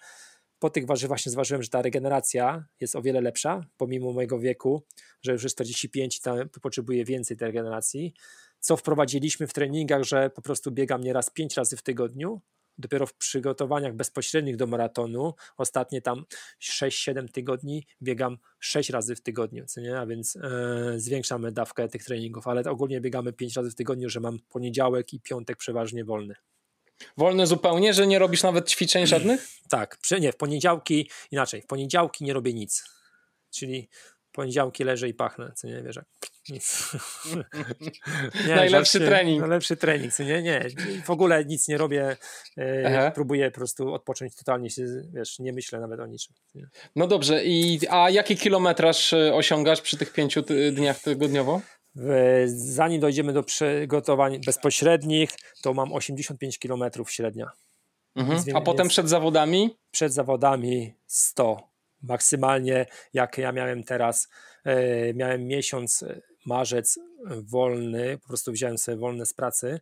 po 0.62 0.70
tych 0.70 0.86
warzywach 0.86 1.08
właśnie 1.08 1.32
zważyłem, 1.32 1.62
że 1.62 1.68
ta 1.68 1.82
regeneracja 1.82 2.64
jest 2.80 2.96
o 2.96 3.02
wiele 3.02 3.20
lepsza, 3.20 3.66
pomimo 3.76 4.12
mojego 4.12 4.38
wieku, 4.38 4.82
że 5.22 5.32
już 5.32 5.42
jest 5.42 5.56
45 5.56 6.16
i 6.16 6.20
tam 6.20 6.48
potrzebuję 6.48 7.04
więcej 7.04 7.36
tej 7.36 7.46
regeneracji. 7.46 8.14
Co 8.60 8.76
wprowadziliśmy 8.76 9.46
w 9.46 9.52
treningach, 9.52 10.02
że 10.02 10.30
po 10.30 10.42
prostu 10.42 10.70
biegam 10.70 11.02
nieraz 11.02 11.30
5 11.30 11.56
razy 11.56 11.76
w 11.76 11.82
tygodniu, 11.82 12.40
dopiero 12.78 13.06
w 13.06 13.14
przygotowaniach 13.14 13.94
bezpośrednich 13.94 14.56
do 14.56 14.66
maratonu, 14.66 15.34
ostatnie 15.56 16.02
tam 16.02 16.24
6-7 16.60 17.28
tygodni 17.28 17.86
biegam 18.02 18.38
6 18.58 18.90
razy 18.90 19.16
w 19.16 19.20
tygodniu, 19.20 19.66
co 19.66 19.80
nie? 19.80 19.98
a 19.98 20.06
więc 20.06 20.36
e, 20.36 20.94
zwiększamy 20.96 21.52
dawkę 21.52 21.88
tych 21.88 22.04
treningów, 22.04 22.48
ale 22.48 22.62
ogólnie 22.62 23.00
biegamy 23.00 23.32
5 23.32 23.56
razy 23.56 23.70
w 23.70 23.74
tygodniu, 23.74 24.08
że 24.08 24.20
mam 24.20 24.38
poniedziałek 24.48 25.12
i 25.12 25.20
piątek 25.20 25.56
przeważnie 25.56 26.04
wolny. 26.04 26.34
Wolne 27.16 27.46
zupełnie, 27.46 27.94
że 27.94 28.06
nie 28.06 28.18
robisz 28.18 28.42
nawet 28.42 28.70
ćwiczeń 28.70 29.06
żadnych? 29.06 29.48
Tak, 29.68 29.98
nie, 30.20 30.32
w 30.32 30.36
poniedziałki 30.36 31.10
inaczej, 31.30 31.62
w 31.62 31.66
poniedziałki 31.66 32.24
nie 32.24 32.32
robię 32.32 32.54
nic. 32.54 32.84
Czyli 33.50 33.88
w 34.32 34.34
poniedziałki 34.34 34.84
leżę 34.84 35.08
i 35.08 35.14
pachnę, 35.14 35.52
co 35.56 35.66
nie 35.66 35.82
wiesz, 35.82 35.98
nic. 36.48 36.92
nie, 38.48 38.54
najlepszy 38.54 39.00
trening. 39.00 39.40
Najlepszy 39.40 39.76
trening, 39.76 40.14
co 40.14 40.22
nie, 40.22 40.42
nie, 40.42 40.66
w 41.04 41.10
ogóle 41.10 41.44
nic 41.44 41.68
nie 41.68 41.78
robię, 41.78 42.16
e, 42.58 43.12
próbuję 43.14 43.50
po 43.50 43.54
prostu 43.54 43.94
odpocząć 43.94 44.36
totalnie, 44.36 44.70
się, 44.70 44.84
wiesz, 45.12 45.38
nie 45.38 45.52
myślę 45.52 45.80
nawet 45.80 46.00
o 46.00 46.06
niczym. 46.06 46.34
Nie? 46.54 46.68
No 46.96 47.06
dobrze, 47.06 47.44
i 47.44 47.80
a 47.90 48.10
jaki 48.10 48.36
kilometraż 48.36 49.12
e, 49.12 49.34
osiągasz 49.34 49.80
przy 49.80 49.96
tych 49.96 50.12
pięciu 50.12 50.42
dniach 50.72 51.00
tygodniowo? 51.00 51.60
Zanim 52.46 53.00
dojdziemy 53.00 53.32
do 53.32 53.42
przygotowań 53.42 54.40
bezpośrednich, 54.46 55.30
to 55.62 55.74
mam 55.74 55.92
85 55.92 56.58
km 56.58 56.84
średnia. 57.06 57.50
Mhm. 58.16 58.56
A 58.56 58.60
potem 58.60 58.88
przed 58.88 59.08
zawodami? 59.08 59.76
Przed 59.90 60.12
zawodami 60.12 60.94
100. 61.06 61.72
Maksymalnie 62.02 62.86
jak 63.12 63.38
ja 63.38 63.52
miałem 63.52 63.84
teraz, 63.84 64.28
e, 64.64 65.14
miałem 65.14 65.46
miesiąc, 65.46 66.02
e, 66.02 66.20
marzec 66.46 66.98
wolny, 67.42 68.18
po 68.18 68.28
prostu 68.28 68.52
wziąłem 68.52 68.78
sobie 68.78 68.96
wolne 68.96 69.26
z 69.26 69.34
pracy, 69.34 69.80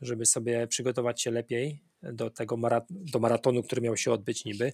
żeby 0.00 0.26
sobie 0.26 0.66
przygotować 0.66 1.22
się 1.22 1.30
lepiej 1.30 1.85
do 2.02 2.30
tego 2.30 2.56
marat 2.56 2.84
do 2.90 3.18
maratonu, 3.18 3.62
który 3.62 3.82
miał 3.82 3.96
się 3.96 4.12
odbyć 4.12 4.44
niby, 4.44 4.72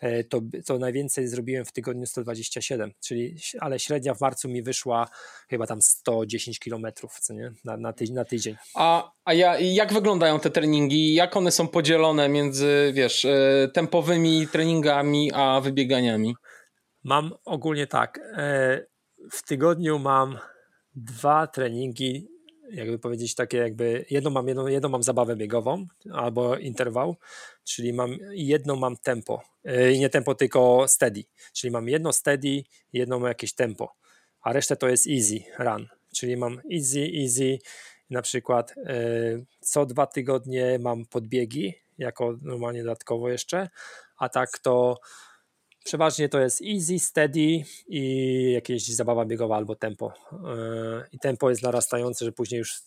e, 0.00 0.24
to, 0.24 0.40
to 0.66 0.78
najwięcej 0.78 1.28
zrobiłem 1.28 1.64
w 1.64 1.72
tygodniu 1.72 2.06
127, 2.06 2.92
czyli, 3.00 3.36
ale 3.60 3.78
średnia 3.78 4.14
w 4.14 4.20
marcu 4.20 4.48
mi 4.48 4.62
wyszła 4.62 5.08
chyba 5.50 5.66
tam 5.66 5.82
110 5.82 6.58
kilometrów, 6.58 7.18
na, 7.64 7.76
na, 7.76 7.92
tydzień, 7.92 8.14
na 8.14 8.24
tydzień. 8.24 8.56
A, 8.74 9.12
a 9.24 9.34
ja, 9.34 9.58
jak 9.58 9.92
wyglądają 9.92 10.40
te 10.40 10.50
treningi? 10.50 11.14
Jak 11.14 11.36
one 11.36 11.50
są 11.50 11.68
podzielone 11.68 12.28
między, 12.28 12.92
wiesz, 12.94 13.24
e, 13.24 13.68
tempowymi 13.74 14.48
treningami 14.48 15.32
a 15.34 15.60
wybieganiami? 15.60 16.34
Mam 17.04 17.32
ogólnie 17.44 17.86
tak, 17.86 18.18
e, 18.36 18.86
w 19.32 19.42
tygodniu 19.42 19.98
mam 19.98 20.38
dwa 20.94 21.46
treningi 21.46 22.31
jakby 22.72 22.98
powiedzieć 22.98 23.34
takie 23.34 23.56
jakby, 23.56 24.04
jedną 24.10 24.30
mam, 24.30 24.48
jedną, 24.48 24.66
jedną 24.66 24.88
mam 24.88 25.02
zabawę 25.02 25.36
biegową 25.36 25.86
albo 26.12 26.56
interwał, 26.56 27.16
czyli 27.64 27.92
mam 27.92 28.18
jedną 28.30 28.76
mam 28.76 28.96
tempo, 28.96 29.42
i 29.94 29.98
nie 29.98 30.10
tempo 30.10 30.34
tylko 30.34 30.88
steady, 30.88 31.24
czyli 31.52 31.70
mam 31.70 31.88
jedno 31.88 32.12
steady, 32.12 32.62
jedno 32.92 33.28
jakieś 33.28 33.54
tempo, 33.54 33.94
a 34.42 34.52
resztę 34.52 34.76
to 34.76 34.88
jest 34.88 35.06
easy 35.06 35.38
run, 35.58 35.88
czyli 36.14 36.36
mam 36.36 36.60
easy, 36.72 37.10
easy, 37.22 37.58
na 38.10 38.22
przykład 38.22 38.74
co 39.60 39.86
dwa 39.86 40.06
tygodnie 40.06 40.78
mam 40.80 41.06
podbiegi, 41.06 41.74
jako 41.98 42.36
normalnie 42.42 42.82
dodatkowo 42.82 43.28
jeszcze, 43.28 43.68
a 44.16 44.28
tak 44.28 44.58
to 44.58 45.00
Przeważnie 45.84 46.28
to 46.28 46.40
jest 46.40 46.62
easy, 46.62 46.98
steady 46.98 47.64
i 47.86 48.52
jakieś 48.52 48.86
zabawa 48.86 49.24
biegowa 49.24 49.56
albo 49.56 49.74
tempo. 49.74 50.12
E, 50.32 51.06
I 51.12 51.18
tempo 51.18 51.50
jest 51.50 51.62
narastające, 51.62 52.24
że 52.24 52.32
później 52.32 52.58
już 52.58 52.74
e, 52.74 52.82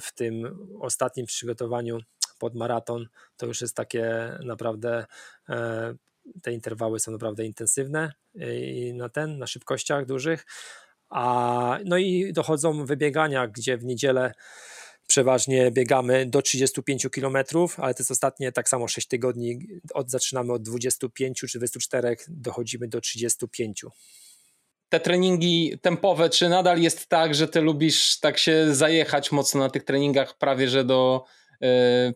w 0.00 0.12
tym 0.14 0.58
ostatnim 0.80 1.26
przygotowaniu 1.26 1.98
pod 2.38 2.54
maraton 2.54 3.08
to 3.36 3.46
już 3.46 3.60
jest 3.60 3.76
takie 3.76 4.32
naprawdę 4.44 5.06
e, 5.48 5.94
te 6.42 6.52
interwały 6.52 7.00
są 7.00 7.12
naprawdę 7.12 7.46
intensywne 7.46 8.12
i 8.34 8.92
na 8.94 9.08
ten, 9.08 9.38
na 9.38 9.46
szybkościach 9.46 10.06
dużych. 10.06 10.46
A, 11.08 11.78
no 11.84 11.96
i 11.96 12.32
dochodzą 12.32 12.86
wybiegania, 12.86 13.46
gdzie 13.46 13.76
w 13.76 13.84
niedzielę 13.84 14.32
przeważnie 15.10 15.70
biegamy 15.70 16.26
do 16.26 16.42
35 16.42 17.06
km, 17.12 17.36
ale 17.76 17.94
to 17.94 18.00
jest 18.00 18.10
ostatnie 18.10 18.52
tak 18.52 18.68
samo 18.68 18.88
6 18.88 19.08
tygodni, 19.08 19.58
od, 19.94 20.10
zaczynamy 20.10 20.52
od 20.52 20.62
25 20.62 21.38
czy 21.38 21.58
24, 21.58 22.16
dochodzimy 22.28 22.88
do 22.88 23.00
35. 23.00 23.84
te 24.88 25.00
treningi 25.00 25.78
tempowe, 25.82 26.30
czy 26.30 26.48
nadal 26.48 26.80
jest 26.80 27.08
tak, 27.08 27.34
że 27.34 27.48
ty 27.48 27.60
lubisz 27.60 28.20
tak 28.20 28.38
się 28.38 28.74
zajechać 28.74 29.32
mocno 29.32 29.60
na 29.60 29.70
tych 29.70 29.84
treningach 29.84 30.38
prawie, 30.38 30.68
że 30.68 30.84
do 30.84 31.24
yy, 31.60 31.68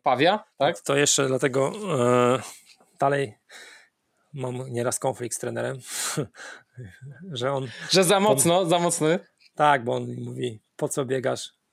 pawia, 0.03 0.45
tak? 0.59 0.81
To 0.81 0.97
jeszcze 0.97 1.27
dlatego 1.27 1.73
yy, 1.73 2.43
dalej 3.01 3.35
mam 4.33 4.73
nieraz 4.73 4.99
konflikt 4.99 5.37
z 5.37 5.39
trenerem, 5.39 5.79
że 7.41 7.53
on... 7.53 7.69
Że 7.91 8.05
za 8.05 8.21
mocno, 8.21 8.61
on, 8.61 8.69
za 8.69 8.79
mocny? 8.79 9.19
Tak, 9.55 9.85
bo 9.85 9.95
on 9.95 10.15
mówi, 10.19 10.61
po 10.77 10.89
co 10.89 11.05
biegasz? 11.05 11.64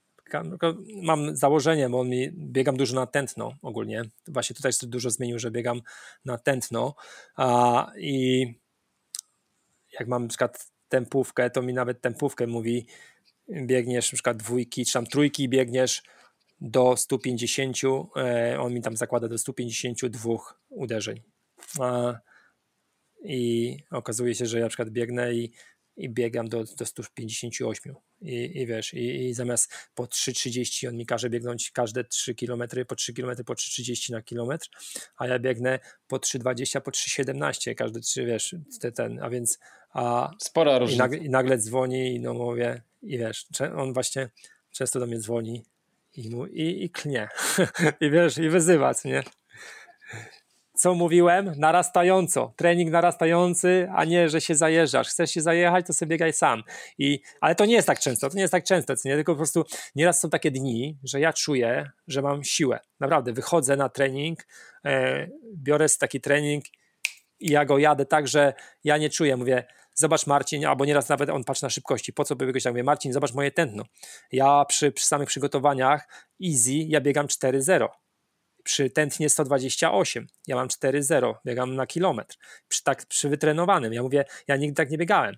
Mam 1.04 1.36
założenie, 1.36 1.90
bo 1.90 2.00
on 2.00 2.10
mi 2.10 2.32
biegam 2.32 2.78
dużo 2.78 2.96
na 2.96 3.06
tętno 3.06 3.54
ogólnie. 3.62 4.02
Właśnie 4.28 4.56
tutaj 4.56 4.74
się 4.74 4.88
dużo 4.88 5.10
zmienił, 5.10 5.40
że 5.40 5.52
biegam 5.52 5.82
na 6.26 6.38
tętno. 6.38 6.96
A, 7.36 7.92
I 7.98 8.46
jak 10.00 10.08
mam 10.08 10.22
na 10.22 10.30
przykład 10.30 10.72
tempówkę, 10.90 11.50
to 11.50 11.62
mi 11.62 11.74
nawet 11.74 12.02
tempówkę 12.02 12.48
mówi, 12.48 12.88
biegniesz 13.50 14.12
na 14.12 14.16
przykład 14.16 14.38
dwójki, 14.38 14.86
czy 14.86 14.94
tam 14.94 15.06
trójki 15.06 15.50
biegniesz 15.50 16.04
do 16.62 16.98
150, 16.98 17.78
e, 18.16 18.60
on 18.60 18.74
mi 18.74 18.82
tam 18.82 18.98
zakłada 18.98 19.28
do 19.28 19.38
152 19.38 20.38
uderzeń. 20.70 21.22
I 23.24 23.78
okazuje 23.92 24.36
się, 24.36 24.46
że 24.46 24.58
ja 24.58 24.66
na 24.66 24.70
przykład 24.70 24.90
biegnę 24.90 25.34
i, 25.34 25.52
i 25.98 26.10
biegam 26.10 26.50
do, 26.50 26.64
do 26.78 26.86
158 26.86 27.96
i, 28.22 28.62
i 28.62 28.66
wiesz, 28.66 28.94
i, 28.94 29.30
i 29.30 29.34
zamiast 29.34 29.74
po 29.96 30.04
3,30 30.04 30.88
on 30.88 30.98
mi 30.98 31.06
każe 31.06 31.30
biegnąć 31.30 31.72
każde 31.72 32.04
3 32.04 32.36
km, 32.36 32.64
po 32.88 32.96
3 32.96 33.14
km, 33.14 33.44
po 33.46 33.54
3,30 33.54 34.12
na 34.12 34.22
kilometr, 34.22 34.70
a 35.18 35.28
ja 35.28 35.40
biegnę 35.40 35.80
po 36.08 36.18
3,20, 36.18 36.82
po 36.82 36.92
3,17, 36.92 37.76
każdy 37.76 38.02
3, 38.02 38.26
wiesz, 38.26 38.56
ten, 38.82 38.94
ten 38.94 39.20
a 39.24 39.30
więc 39.30 39.60
a, 39.94 40.32
Spora 40.38 40.80
różnica. 40.80 41.06
I 41.06 41.10
nagle, 41.10 41.18
I 41.18 41.30
nagle 41.30 41.58
dzwoni 41.58 42.16
i 42.16 42.20
no 42.20 42.34
mówię, 42.34 42.82
i 43.02 43.18
wiesz, 43.18 43.46
on 43.78 43.94
właśnie 43.94 44.30
często 44.72 45.00
do 45.00 45.08
mnie 45.08 45.20
dzwoni 45.20 45.64
i, 46.14 46.30
mu, 46.30 46.46
i, 46.48 46.84
i 46.84 46.90
klnie, 46.90 47.28
i 48.02 48.10
wiesz, 48.10 48.38
i 48.38 48.50
wyzywa, 48.50 48.94
nie? 49.06 49.24
Co 50.82 50.96
mówiłem? 50.96 51.54
Narastająco. 51.58 52.54
Trening 52.58 52.92
narastający, 52.92 53.88
a 53.96 54.06
nie, 54.06 54.30
że 54.30 54.42
się 54.42 54.56
zajeżdżasz. 54.56 55.10
Chcesz 55.10 55.32
się 55.32 55.42
zajechać, 55.42 55.88
to 55.88 55.94
sobie 55.94 56.10
biegaj 56.10 56.34
sam. 56.34 56.64
I, 56.98 57.22
ale 57.42 57.56
to 57.56 57.66
nie 57.66 57.74
jest 57.74 57.88
tak 57.88 58.00
często, 58.00 58.30
to 58.30 58.36
nie 58.36 58.42
jest 58.42 58.52
tak 58.52 58.64
często, 58.64 58.94
nie? 59.06 59.16
tylko 59.16 59.34
po 59.34 59.38
prostu 59.38 59.64
nieraz 59.96 60.20
są 60.20 60.30
takie 60.30 60.52
dni, 60.52 61.00
że 61.04 61.20
ja 61.20 61.34
czuję, 61.34 61.92
że 62.08 62.22
mam 62.22 62.44
siłę. 62.44 62.80
Naprawdę, 63.00 63.34
wychodzę 63.34 63.78
na 63.78 63.90
trening, 63.90 64.48
e, 64.86 65.28
biorę 65.58 65.86
taki 66.00 66.22
trening 66.22 66.66
i 67.40 67.52
ja 67.52 67.66
go 67.66 67.78
jadę 67.78 68.06
tak, 68.06 68.28
że 68.28 68.54
ja 68.84 68.98
nie 68.98 69.10
czuję. 69.10 69.38
Mówię, 69.38 69.64
zobacz 69.94 70.28
Marcin, 70.28 70.66
albo 70.66 70.86
nieraz 70.86 71.10
nawet 71.10 71.30
on 71.30 71.44
patrzy 71.44 71.64
na 71.64 71.70
szybkości, 71.70 72.14
po 72.14 72.26
co 72.26 72.36
by 72.36 72.46
biegać 72.46 72.64
tak? 72.64 72.74
Mówię, 72.74 72.84
Marcin, 72.84 73.14
zobacz 73.14 73.34
moje 73.34 73.52
tętno. 73.52 73.84
Ja 74.32 74.66
przy, 74.66 74.92
przy 74.92 75.06
samych 75.06 75.30
przygotowaniach 75.30 76.08
easy, 76.46 76.74
ja 76.74 77.02
biegam 77.02 77.28
4-0 77.28 77.88
przy 78.64 78.90
tętnie 78.90 79.30
128, 79.30 80.28
ja 80.48 80.56
mam 80.56 80.68
4,0, 80.68 81.34
biegam 81.46 81.76
na 81.76 81.88
kilometr, 81.88 82.38
przy, 82.68 82.84
tak, 82.84 83.06
przy 83.06 83.30
wytrenowanym, 83.30 83.94
ja 83.94 84.04
mówię, 84.04 84.26
ja 84.48 84.56
nigdy 84.56 84.76
tak 84.76 84.92
nie 84.92 84.98
biegałem, 84.98 85.38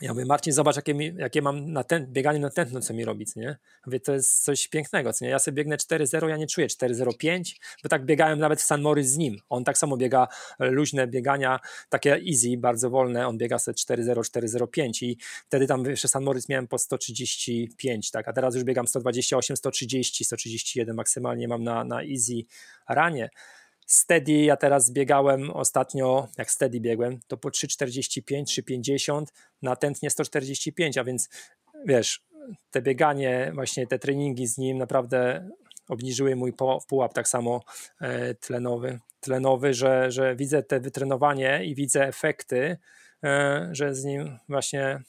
ja 0.00 0.12
mówię, 0.14 0.26
Marcin, 0.26 0.52
zobacz, 0.52 0.76
jakie, 0.76 0.94
mi, 0.94 1.14
jakie 1.16 1.42
mam 1.42 1.72
na 1.72 1.84
bieganie 2.00 2.38
na 2.38 2.50
tętno, 2.50 2.80
co 2.80 2.94
mi 2.94 3.04
robić, 3.04 3.36
nie? 3.36 3.58
Mówię, 3.86 4.00
to 4.00 4.12
jest 4.12 4.44
coś 4.44 4.68
pięknego, 4.68 5.12
co 5.12 5.24
nie? 5.24 5.30
Ja 5.30 5.38
sobie 5.38 5.54
biegnę 5.54 5.76
4.0, 5.76 6.28
ja 6.28 6.36
nie 6.36 6.46
czuję 6.46 6.66
4.05, 6.66 7.54
bo 7.82 7.88
tak 7.88 8.04
biegałem 8.04 8.38
nawet 8.38 8.60
w 8.60 8.64
San 8.64 8.82
Morris 8.82 9.08
z 9.08 9.16
nim. 9.16 9.38
On 9.48 9.64
tak 9.64 9.78
samo 9.78 9.96
biega 9.96 10.28
e, 10.60 10.70
luźne 10.70 11.06
biegania, 11.06 11.60
takie 11.88 12.20
easy, 12.28 12.56
bardzo 12.58 12.90
wolne, 12.90 13.28
on 13.28 13.38
biega 13.38 13.58
sobie 13.58 13.74
4.0, 13.74 14.14
4.05 14.14 15.04
i 15.04 15.18
wtedy 15.46 15.66
tam 15.66 15.84
jeszcze 15.84 16.08
San 16.08 16.24
Morris 16.24 16.48
miałem 16.48 16.68
po 16.68 16.78
135, 16.78 18.10
tak? 18.10 18.28
A 18.28 18.32
teraz 18.32 18.54
już 18.54 18.64
biegam 18.64 18.86
128, 18.86 19.56
130, 19.56 20.24
131 20.24 20.96
maksymalnie 20.96 21.48
mam 21.48 21.64
na, 21.64 21.84
na 21.84 22.02
easy 22.02 22.42
ranie. 22.88 23.30
Steady, 23.90 24.32
ja 24.32 24.56
teraz 24.56 24.90
biegałem 24.90 25.50
ostatnio, 25.50 26.28
jak 26.38 26.50
steady 26.50 26.80
biegłem, 26.80 27.20
to 27.26 27.36
po 27.36 27.48
3,45, 27.48 28.44
3,50 28.44 29.24
na 29.62 29.76
tętnie 29.76 30.10
145, 30.10 30.98
a 30.98 31.04
więc 31.04 31.28
wiesz, 31.86 32.24
te 32.70 32.82
bieganie, 32.82 33.52
właśnie 33.54 33.86
te 33.86 33.98
treningi 33.98 34.46
z 34.46 34.58
nim 34.58 34.78
naprawdę 34.78 35.48
obniżyły 35.88 36.36
mój 36.36 36.52
pułap 36.88 37.12
tak 37.14 37.28
samo 37.28 37.60
e, 38.00 38.34
tlenowy, 38.34 39.00
tlenowy 39.20 39.74
że, 39.74 40.10
że 40.10 40.36
widzę 40.36 40.62
te 40.62 40.80
wytrenowanie 40.80 41.64
i 41.64 41.74
widzę 41.74 42.06
efekty, 42.06 42.76
e, 43.24 43.68
że 43.72 43.94
z 43.94 44.04
nim 44.04 44.38
właśnie 44.48 45.02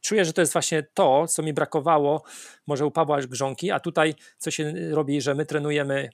czuję, 0.00 0.24
że 0.24 0.32
to 0.32 0.40
jest 0.42 0.52
właśnie 0.52 0.82
to, 0.94 1.26
co 1.26 1.42
mi 1.42 1.52
brakowało 1.52 2.22
może 2.66 2.86
u 2.86 2.90
Pawła 2.90 3.20
Grzonki, 3.20 3.70
a 3.70 3.80
tutaj 3.80 4.14
co 4.38 4.50
się 4.50 4.72
robi, 4.90 5.20
że 5.20 5.34
my 5.34 5.46
trenujemy 5.46 6.10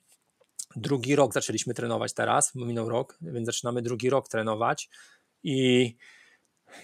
drugi 0.80 1.16
rok 1.16 1.34
zaczęliśmy 1.34 1.74
trenować 1.74 2.14
teraz, 2.14 2.54
minął 2.54 2.88
rok, 2.88 3.18
więc 3.20 3.46
zaczynamy 3.46 3.82
drugi 3.82 4.10
rok 4.10 4.28
trenować 4.28 4.88
i 5.42 5.96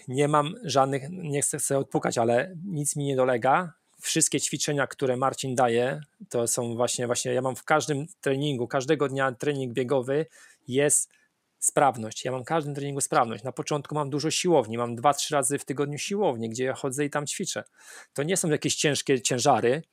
nie 0.07 0.27
mam 0.27 0.55
żadnych, 0.63 1.03
nie 1.09 1.41
chcę 1.41 1.77
odpukać, 1.77 2.17
ale 2.17 2.55
nic 2.65 2.95
mi 2.95 3.05
nie 3.05 3.15
dolega. 3.15 3.73
Wszystkie 4.01 4.41
ćwiczenia, 4.41 4.87
które 4.87 5.17
Marcin 5.17 5.55
daje, 5.55 6.01
to 6.29 6.47
są 6.47 6.75
właśnie, 6.75 7.05
właśnie 7.05 7.33
ja 7.33 7.41
mam 7.41 7.55
w 7.55 7.63
każdym 7.63 8.05
treningu, 8.21 8.67
każdego 8.67 9.07
dnia 9.07 9.31
trening 9.31 9.73
biegowy 9.73 10.25
jest 10.67 11.09
sprawność. 11.59 12.25
Ja 12.25 12.31
mam 12.31 12.43
w 12.43 12.45
każdym 12.45 12.75
treningu 12.75 13.01
sprawność. 13.01 13.43
Na 13.43 13.51
początku 13.51 13.95
mam 13.95 14.09
dużo 14.09 14.31
siłowni, 14.31 14.77
mam 14.77 14.95
dwa, 14.95 15.13
trzy 15.13 15.35
razy 15.35 15.59
w 15.59 15.65
tygodniu 15.65 15.97
siłowni, 15.97 16.49
gdzie 16.49 16.63
ja 16.63 16.73
chodzę 16.73 17.05
i 17.05 17.09
tam 17.09 17.27
ćwiczę. 17.27 17.63
To 18.13 18.23
nie 18.23 18.37
są 18.37 18.49
jakieś 18.49 18.75
ciężkie 18.75 19.21
ciężary, 19.21 19.83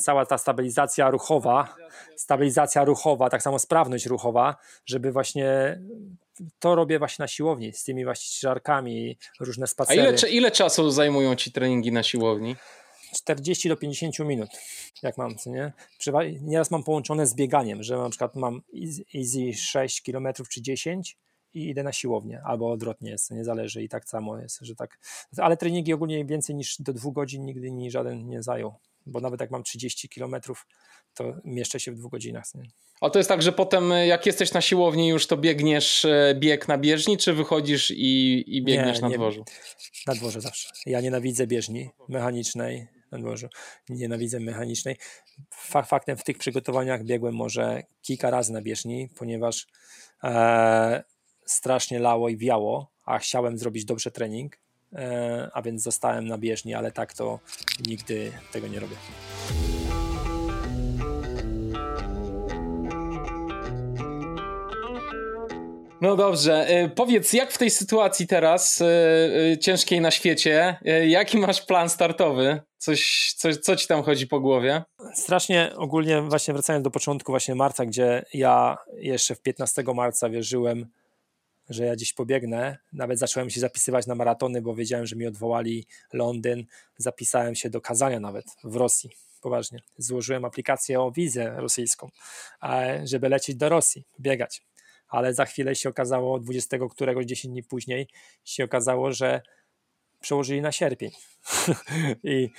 cała 0.00 0.26
ta 0.26 0.38
stabilizacja 0.38 1.10
ruchowa, 1.10 1.74
stabilizacja 2.16 2.84
ruchowa, 2.84 3.30
tak 3.30 3.42
samo 3.42 3.58
sprawność 3.58 4.06
ruchowa, 4.06 4.56
żeby 4.86 5.12
właśnie 5.12 5.80
to 6.58 6.74
robię 6.74 6.98
właśnie 6.98 7.22
na 7.22 7.28
siłowni 7.28 7.72
z 7.72 7.84
tymi 7.84 8.04
właśnie 8.04 8.48
żarkami, 8.48 9.18
różne 9.40 9.66
spacery. 9.66 10.00
A 10.00 10.04
ile, 10.04 10.30
ile 10.30 10.50
czasu 10.50 10.90
zajmują 10.90 11.36
ci 11.36 11.52
treningi 11.52 11.92
na 11.92 12.02
siłowni? 12.02 12.56
40 13.14 13.68
do 13.68 13.76
50 13.76 14.18
minut, 14.18 14.50
jak 15.02 15.18
mam, 15.18 15.36
co 15.36 15.50
nie? 15.50 15.72
Nieraz 16.40 16.70
mam 16.70 16.84
połączone 16.84 17.26
z 17.26 17.34
bieganiem, 17.34 17.82
że 17.82 17.98
na 17.98 18.10
przykład 18.10 18.36
mam 18.36 18.62
easy 19.14 19.54
6 19.54 20.02
km 20.02 20.28
czy 20.50 20.62
10 20.62 21.16
i 21.58 21.68
idę 21.68 21.82
na 21.82 21.92
siłownię, 21.92 22.40
albo 22.44 22.72
odwrotnie 22.72 23.10
jest, 23.10 23.30
nie 23.30 23.44
zależy 23.44 23.82
i 23.82 23.88
tak 23.88 24.08
samo 24.08 24.38
jest, 24.38 24.58
że 24.60 24.74
tak. 24.74 24.98
Ale 25.36 25.56
treningi 25.56 25.92
ogólnie 25.92 26.24
więcej 26.24 26.56
niż 26.56 26.76
do 26.82 26.92
dwóch 26.92 27.14
godzin 27.14 27.44
nigdy 27.44 27.70
mi 27.70 27.90
żaden 27.90 28.28
nie 28.28 28.42
zajął 28.42 28.74
bo 29.08 29.20
nawet 29.20 29.40
jak 29.40 29.50
mam 29.50 29.62
30 29.62 30.08
km, 30.08 30.36
to 31.14 31.36
mieszczę 31.44 31.80
się 31.80 31.92
w 31.92 31.94
dwóch 31.94 32.10
godzinach. 32.10 32.44
A 33.00 33.10
to 33.10 33.18
jest 33.18 33.28
tak, 33.28 33.42
że 33.42 33.52
potem 33.52 33.92
e, 33.92 34.06
jak 34.06 34.26
jesteś 34.26 34.52
na 34.52 34.60
siłowni 34.60 35.08
już 35.08 35.26
to 35.26 35.36
biegniesz 35.36 36.04
e, 36.04 36.34
bieg 36.38 36.68
na 36.68 36.78
bieżni, 36.78 37.18
czy 37.18 37.32
wychodzisz 37.32 37.90
i, 37.90 38.44
i 38.46 38.62
biegniesz 38.62 38.96
nie, 38.96 39.02
na 39.02 39.08
nie, 39.08 39.16
dworzu? 39.16 39.44
Na 40.06 40.14
dworze 40.14 40.40
zawsze. 40.40 40.68
Ja 40.86 41.00
nienawidzę 41.00 41.46
bieżni 41.46 41.90
mechanicznej 42.08 42.88
na 43.10 43.18
dworzu. 43.18 43.48
Nienawidzę 43.88 44.40
mechanicznej. 44.40 44.96
Faktem 45.86 46.16
w 46.16 46.24
tych 46.24 46.38
przygotowaniach 46.38 47.04
biegłem 47.04 47.34
może 47.34 47.82
kilka 48.02 48.30
razy 48.30 48.52
na 48.52 48.62
bieżni, 48.62 49.08
ponieważ 49.16 49.66
e, 50.24 51.04
strasznie 51.50 51.98
lało 51.98 52.28
i 52.28 52.36
wiało, 52.36 52.90
a 53.04 53.18
chciałem 53.18 53.58
zrobić 53.58 53.84
dobrze 53.84 54.10
trening, 54.10 54.58
E, 54.92 55.48
a 55.52 55.62
więc 55.62 55.82
zostałem 55.82 56.28
na 56.28 56.38
bieżni, 56.38 56.74
ale 56.74 56.92
tak 56.92 57.14
to 57.14 57.38
nigdy 57.86 58.32
tego 58.52 58.68
nie 58.68 58.80
robię. 58.80 58.96
No 66.00 66.16
dobrze, 66.16 66.68
e, 66.68 66.88
powiedz, 66.88 67.32
jak 67.32 67.52
w 67.52 67.58
tej 67.58 67.70
sytuacji 67.70 68.26
teraz, 68.26 68.80
e, 68.80 69.58
ciężkiej 69.58 70.00
na 70.00 70.10
świecie, 70.10 70.78
jaki 71.06 71.38
masz 71.38 71.62
plan 71.62 71.88
startowy? 71.88 72.60
Coś, 72.78 73.32
coś, 73.36 73.56
co 73.56 73.76
ci 73.76 73.86
tam 73.86 74.02
chodzi 74.02 74.26
po 74.26 74.40
głowie? 74.40 74.82
Strasznie 75.14 75.72
ogólnie, 75.76 76.22
właśnie 76.22 76.54
wracając 76.54 76.84
do 76.84 76.90
początku 76.90 77.32
właśnie 77.32 77.54
marca, 77.54 77.86
gdzie 77.86 78.24
ja 78.34 78.78
jeszcze 78.96 79.34
w 79.34 79.42
15 79.42 79.82
marca 79.94 80.30
wierzyłem, 80.30 80.86
że 81.68 81.84
ja 81.84 81.96
gdzieś 81.96 82.12
pobiegnę. 82.12 82.78
Nawet 82.92 83.18
zacząłem 83.18 83.50
się 83.50 83.60
zapisywać 83.60 84.06
na 84.06 84.14
maratony, 84.14 84.62
bo 84.62 84.74
wiedziałem, 84.74 85.06
że 85.06 85.16
mi 85.16 85.26
odwołali 85.26 85.86
Londyn. 86.12 86.66
Zapisałem 86.96 87.54
się 87.54 87.70
do 87.70 87.80
kazania 87.80 88.20
nawet 88.20 88.44
w 88.64 88.76
Rosji. 88.76 89.10
Poważnie. 89.40 89.78
Złożyłem 89.98 90.44
aplikację 90.44 91.00
o 91.00 91.10
wizę 91.10 91.54
rosyjską, 91.56 92.08
żeby 93.04 93.28
lecieć 93.28 93.56
do 93.56 93.68
Rosji, 93.68 94.04
biegać. 94.20 94.62
Ale 95.08 95.34
za 95.34 95.44
chwilę 95.44 95.74
się 95.74 95.88
okazało, 95.88 96.38
20 96.38 96.76
któregoś 96.90 97.26
10 97.26 97.52
dni 97.52 97.62
później, 97.62 98.08
się 98.44 98.64
okazało, 98.64 99.12
że 99.12 99.42
przełożyli 100.20 100.60
na 100.60 100.72
sierpień. 100.72 101.10
I 102.24 102.50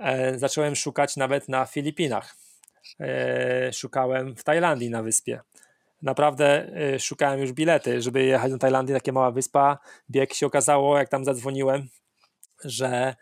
e, 0.00 0.38
zacząłem 0.38 0.76
szukać 0.76 1.16
nawet 1.16 1.48
na 1.48 1.66
Filipinach. 1.66 2.36
E, 3.00 3.72
szukałem 3.72 4.36
w 4.36 4.44
Tajlandii 4.44 4.90
na 4.90 5.02
wyspie 5.02 5.40
naprawdę 6.04 6.68
y, 6.94 7.00
szukałem 7.00 7.40
już 7.40 7.52
bilety, 7.52 8.02
żeby 8.02 8.24
jechać 8.24 8.52
do 8.52 8.58
Tajlandii, 8.58 8.94
takie 8.94 9.12
mała 9.12 9.30
wyspa. 9.30 9.78
Bieg 10.10 10.34
się 10.34 10.46
okazało, 10.46 10.98
jak 10.98 11.08
tam 11.08 11.24
zadzwoniłem, 11.24 11.88
że 12.64 13.14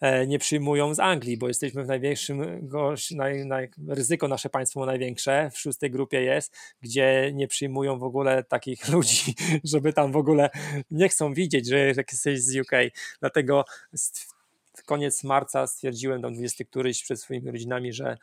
e, 0.00 0.26
nie 0.26 0.38
przyjmują 0.38 0.94
z 0.94 1.00
Anglii, 1.00 1.36
bo 1.36 1.48
jesteśmy 1.48 1.84
w 1.84 1.86
największym, 1.86 2.68
naj, 3.10 3.46
naj, 3.46 3.70
ryzyko 3.88 4.28
nasze 4.28 4.50
państwo 4.50 4.86
największe, 4.86 5.50
w 5.54 5.58
szóstej 5.58 5.90
grupie 5.90 6.22
jest, 6.22 6.56
gdzie 6.82 7.30
nie 7.34 7.48
przyjmują 7.48 7.98
w 7.98 8.04
ogóle 8.04 8.44
takich 8.44 8.88
ludzi, 8.94 9.34
żeby 9.64 9.92
tam 9.92 10.12
w 10.12 10.16
ogóle 10.16 10.50
nie 10.90 11.08
chcą 11.08 11.34
widzieć, 11.34 11.68
że 11.68 11.78
jesteś 11.78 12.42
z 12.42 12.56
UK. 12.56 12.72
Dlatego 13.20 13.64
koniec 14.86 15.24
marca 15.24 15.66
stwierdziłem, 15.66 16.22
tam 16.22 16.32
20 16.34 16.64
któryś 16.64 17.02
przed 17.02 17.20
swoimi 17.20 17.50
rodzinami, 17.50 17.92
że 17.92 18.16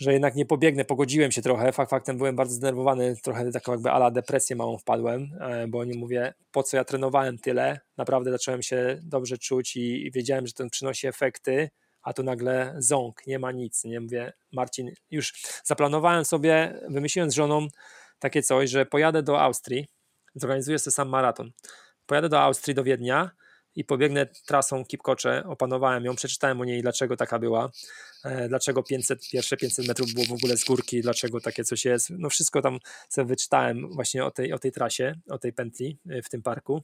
że 0.00 0.12
jednak 0.12 0.34
nie 0.34 0.46
pobiegnę, 0.46 0.84
pogodziłem 0.84 1.32
się 1.32 1.42
trochę, 1.42 1.72
fakt 1.72 1.90
faktem 1.90 2.18
byłem 2.18 2.36
bardzo 2.36 2.54
zdenerwowany, 2.54 3.16
trochę 3.22 3.52
taką 3.52 3.72
jakby 3.72 3.90
ala 3.90 4.10
depresję 4.10 4.56
małą 4.56 4.78
wpadłem, 4.78 5.30
e, 5.40 5.68
bo 5.68 5.84
nie 5.84 5.98
mówię, 5.98 6.34
po 6.50 6.62
co 6.62 6.76
ja 6.76 6.84
trenowałem 6.84 7.38
tyle, 7.38 7.80
naprawdę 7.96 8.30
zacząłem 8.30 8.62
się 8.62 8.98
dobrze 9.02 9.38
czuć 9.38 9.76
i, 9.76 10.06
i 10.06 10.10
wiedziałem, 10.10 10.46
że 10.46 10.52
to 10.52 10.70
przynosi 10.70 11.06
efekty, 11.06 11.68
a 12.02 12.12
tu 12.12 12.22
nagle 12.22 12.74
ząg, 12.78 13.26
nie 13.26 13.38
ma 13.38 13.52
nic, 13.52 13.84
nie 13.84 14.00
mówię, 14.00 14.32
Marcin, 14.52 14.90
już 15.10 15.32
zaplanowałem 15.64 16.24
sobie, 16.24 16.80
wymyśliłem 16.88 17.30
z 17.30 17.34
żoną 17.34 17.66
takie 18.18 18.42
coś, 18.42 18.70
że 18.70 18.86
pojadę 18.86 19.22
do 19.22 19.40
Austrii, 19.40 19.88
zorganizuję 20.34 20.78
sobie 20.78 20.94
sam 20.94 21.08
maraton, 21.08 21.50
pojadę 22.06 22.28
do 22.28 22.40
Austrii, 22.40 22.74
do 22.74 22.84
Wiednia, 22.84 23.30
i 23.74 23.84
pobiegnę 23.84 24.26
trasą 24.46 24.84
Kipkocze, 24.84 25.44
opanowałem 25.46 26.04
ją, 26.04 26.16
przeczytałem 26.16 26.60
o 26.60 26.64
niej, 26.64 26.82
dlaczego 26.82 27.16
taka 27.16 27.38
była, 27.38 27.70
e, 28.24 28.48
dlaczego 28.48 28.82
500, 28.82 29.30
pierwsze 29.30 29.56
500 29.56 29.88
metrów 29.88 30.14
było 30.14 30.26
w 30.26 30.32
ogóle 30.32 30.56
z 30.56 30.64
górki, 30.64 31.00
dlaczego 31.00 31.40
takie 31.40 31.64
coś 31.64 31.84
jest, 31.84 32.10
no 32.10 32.30
wszystko 32.30 32.62
tam 32.62 32.78
sobie 33.08 33.28
wyczytałem 33.28 33.88
właśnie 33.90 34.24
o 34.24 34.30
tej, 34.30 34.52
o 34.52 34.58
tej 34.58 34.72
trasie, 34.72 35.14
o 35.30 35.38
tej 35.38 35.52
pętli 35.52 35.98
e, 36.10 36.22
w 36.22 36.28
tym 36.28 36.42
parku 36.42 36.82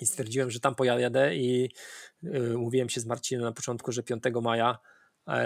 i 0.00 0.06
stwierdziłem, 0.06 0.50
że 0.50 0.60
tam 0.60 0.74
pojadę 0.74 1.36
i 1.36 1.70
yy, 2.22 2.58
mówiłem 2.58 2.88
się 2.88 3.00
z 3.00 3.06
Marcinem 3.06 3.44
na 3.44 3.52
początku, 3.52 3.92
że 3.92 4.02
5 4.02 4.22
maja 4.42 4.78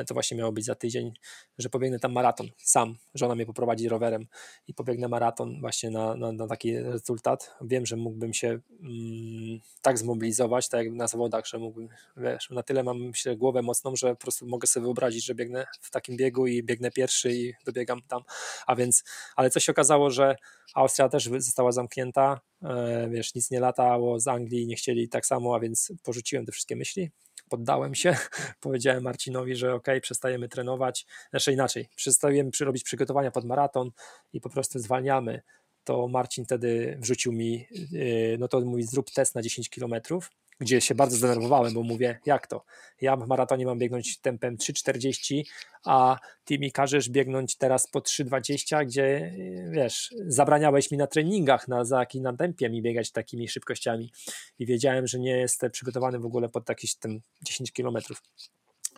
to 0.06 0.14
właśnie 0.14 0.36
miało 0.36 0.52
być 0.52 0.64
za 0.64 0.74
tydzień, 0.74 1.12
że 1.58 1.68
pobiegnę 1.68 1.98
tam 1.98 2.12
maraton 2.12 2.48
sam. 2.56 2.96
Żona 3.14 3.34
mnie 3.34 3.46
poprowadzi 3.46 3.88
rowerem 3.88 4.26
i 4.68 4.74
pobiegnę 4.74 5.08
maraton 5.08 5.60
właśnie 5.60 5.90
na, 5.90 6.14
na, 6.14 6.32
na 6.32 6.46
taki 6.46 6.80
rezultat. 6.80 7.56
Wiem, 7.60 7.86
że 7.86 7.96
mógłbym 7.96 8.34
się 8.34 8.48
mm, 8.48 9.60
tak 9.82 9.98
zmobilizować, 9.98 10.68
tak 10.68 10.86
jak 10.86 10.94
na 10.94 11.06
zawodach, 11.06 11.46
że 11.46 11.58
mógłbym, 11.58 11.88
wiesz, 12.16 12.50
na 12.50 12.62
tyle 12.62 12.82
mam 12.82 13.00
myślę 13.00 13.36
głowę 13.36 13.62
mocną, 13.62 13.96
że 13.96 14.10
po 14.10 14.20
prostu 14.20 14.46
mogę 14.46 14.66
sobie 14.66 14.84
wyobrazić, 14.84 15.24
że 15.24 15.34
biegnę 15.34 15.66
w 15.80 15.90
takim 15.90 16.16
biegu 16.16 16.46
i 16.46 16.62
biegnę 16.62 16.90
pierwszy 16.90 17.32
i 17.32 17.52
dobiegam 17.66 18.02
tam. 18.08 18.22
A 18.66 18.76
więc, 18.76 19.04
ale 19.36 19.50
co 19.50 19.60
się 19.60 19.72
okazało, 19.72 20.10
że 20.10 20.36
Austria 20.74 21.08
też 21.08 21.30
została 21.38 21.72
zamknięta, 21.72 22.40
e, 22.62 23.08
wiesz, 23.10 23.34
nic 23.34 23.50
nie 23.50 23.60
latało 23.60 24.20
z 24.20 24.28
Anglii, 24.28 24.66
nie 24.66 24.76
chcieli 24.76 25.08
tak 25.08 25.26
samo, 25.26 25.54
a 25.54 25.60
więc 25.60 25.92
porzuciłem 26.02 26.46
te 26.46 26.52
wszystkie 26.52 26.76
myśli 26.76 27.10
poddałem 27.50 27.94
się, 27.94 28.16
powiedziałem 28.60 29.02
Marcinowi, 29.02 29.56
że 29.56 29.74
ok, 29.74 29.86
przestajemy 30.02 30.48
trenować, 30.48 31.06
znaczy 31.30 31.52
inaczej, 31.52 31.88
przestajemy 31.96 32.50
robić 32.60 32.84
przygotowania 32.84 33.30
pod 33.30 33.44
maraton 33.44 33.90
i 34.32 34.40
po 34.40 34.50
prostu 34.50 34.78
zwalniamy, 34.78 35.42
to 35.84 36.08
Marcin 36.08 36.44
wtedy 36.44 36.96
wrzucił 37.00 37.32
mi, 37.32 37.66
yy, 37.70 38.36
no 38.38 38.48
to 38.48 38.60
mówi 38.60 38.82
zrób 38.82 39.10
test 39.10 39.34
na 39.34 39.42
10 39.42 39.70
kilometrów 39.70 40.30
gdzie 40.60 40.80
się 40.80 40.94
bardzo 40.94 41.16
zdenerwowałem, 41.16 41.74
bo 41.74 41.82
mówię, 41.82 42.18
jak 42.26 42.46
to? 42.46 42.64
Ja 43.00 43.16
w 43.16 43.28
maratonie 43.28 43.66
mam 43.66 43.78
biegnąć 43.78 44.20
tempem 44.20 44.56
3,40, 44.56 45.42
a 45.84 46.18
ty 46.44 46.58
mi 46.58 46.72
każesz 46.72 47.10
biegnąć 47.10 47.56
teraz 47.56 47.90
po 47.90 48.00
3,20, 48.00 48.86
gdzie 48.86 49.34
wiesz, 49.70 50.14
zabraniałeś 50.26 50.90
mi 50.90 50.98
na 50.98 51.06
treningach 51.06 51.68
na, 51.68 51.84
za, 51.84 52.06
na 52.14 52.36
tempie 52.36 52.70
mi 52.70 52.82
biegać 52.82 53.12
takimi 53.12 53.48
szybkościami 53.48 54.12
i 54.58 54.66
wiedziałem, 54.66 55.06
że 55.06 55.18
nie 55.18 55.36
jestem 55.36 55.70
przygotowany 55.70 56.18
w 56.18 56.26
ogóle 56.26 56.48
pod 56.48 56.68
jakieś 56.68 56.94
tam 56.94 57.20
10 57.42 57.72
kilometrów 57.72 58.22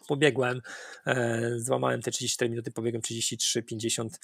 pobiegłem, 0.08 0.60
e, 1.06 1.40
złamałem 1.56 2.02
te 2.02 2.10
34 2.10 2.50
minuty, 2.50 2.70
pobiegłem 2.70 3.02
33, 3.02 3.62
50 3.62 4.20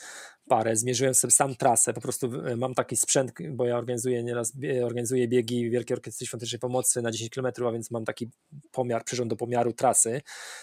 parę, 0.49 0.77
zmierzyłem 0.77 1.15
sobie 1.15 1.31
sam 1.31 1.57
trasę, 1.57 1.93
po 1.93 2.01
prostu 2.01 2.47
e, 2.47 2.57
mam 2.57 2.75
taki 2.75 2.97
sprzęt, 2.97 3.33
bo 3.51 3.67
ja 3.67 3.77
organizuję 3.77 4.25
nieraz, 4.25 4.53
organizuję 4.85 5.29
biegi 5.29 5.71
Wielkiej 5.71 5.95
Orkiestry 5.95 6.27
Świątecznej 6.27 6.59
Pomocy 6.59 7.03
na 7.03 7.11
10 7.11 7.31
km, 7.31 7.47
a 7.67 7.73
więc 7.73 7.91
mam 7.91 8.05
taki 8.05 8.31
pomiar, 8.73 9.05
przyrząd 9.05 9.31
do 9.31 9.37
pomiaru 9.37 9.73
trasy, 9.73 10.21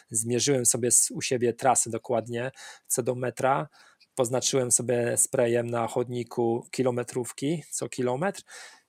zmierzyłem 0.09 0.65
sobie 0.65 0.89
u 1.11 1.21
siebie 1.21 1.53
trasę 1.53 1.89
dokładnie, 1.89 2.51
co 2.87 3.03
do 3.03 3.15
metra, 3.15 3.67
poznaczyłem 4.15 4.71
sobie 4.71 5.17
sprayem 5.17 5.69
na 5.69 5.87
chodniku 5.87 6.67
kilometrówki 6.71 7.63
co 7.71 7.89
kilometr 7.89 8.43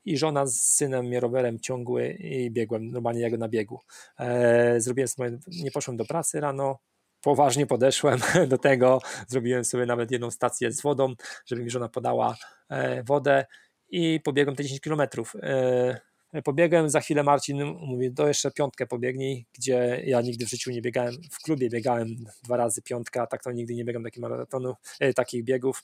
i 0.07 0.19
żona 0.19 0.47
z 0.47 0.61
synem 0.61 1.07
mnie 1.07 1.21
rowerem 1.21 1.61
ciągły 1.61 2.09
i 2.09 2.51
biegłem 2.51 2.91
normalnie 2.91 3.21
jak 3.21 3.39
na 3.39 3.49
biegu. 3.49 3.81
E, 4.19 4.81
zrobiłem 4.81 5.09
sobie, 5.09 5.39
nie 5.47 5.71
poszłem 5.71 5.97
do 5.97 6.05
pracy 6.05 6.41
rano, 6.41 6.79
poważnie 7.23 7.67
podeszłem 7.67 8.21
do 8.49 8.59
tego, 8.59 9.01
zrobiłem 9.29 9.65
sobie 9.65 9.87
nawet 9.87 10.11
jedną 10.11 10.31
stację 10.31 10.73
z 10.73 10.83
wodą, 10.83 11.15
żeby 11.47 11.65
mi 11.65 11.71
żona 11.71 11.89
podała 11.89 12.37
e, 12.69 13.03
wodę 13.03 13.47
i 13.89 14.21
pobiegłem 14.25 14.57
te 14.57 14.63
10 14.63 14.81
kilometrów. 14.81 15.37
E, 15.43 16.01
pobiegłem, 16.45 16.91
za 16.91 17.01
chwilę 17.01 17.23
Marcin 17.23 17.65
mówi, 17.65 18.15
to 18.15 18.29
jeszcze 18.29 18.51
piątkę 18.51 18.87
pobiegnij, 18.87 19.47
gdzie 19.59 20.03
ja 20.05 20.21
nigdy 20.21 20.47
w 20.47 20.51
życiu 20.51 20.71
nie 20.71 20.83
biegałem, 20.83 21.15
w 21.31 21.43
klubie 21.43 21.71
biegałem 21.71 22.09
dwa 22.45 22.57
razy 22.57 22.83
piątka, 22.83 23.27
tak 23.27 23.43
to 23.43 23.53
nigdy 23.53 23.75
nie 23.75 23.85
biegam 23.85 24.05
takich 24.05 24.23
maratonów, 24.23 24.77
takich 25.15 25.45
biegów. 25.45 25.83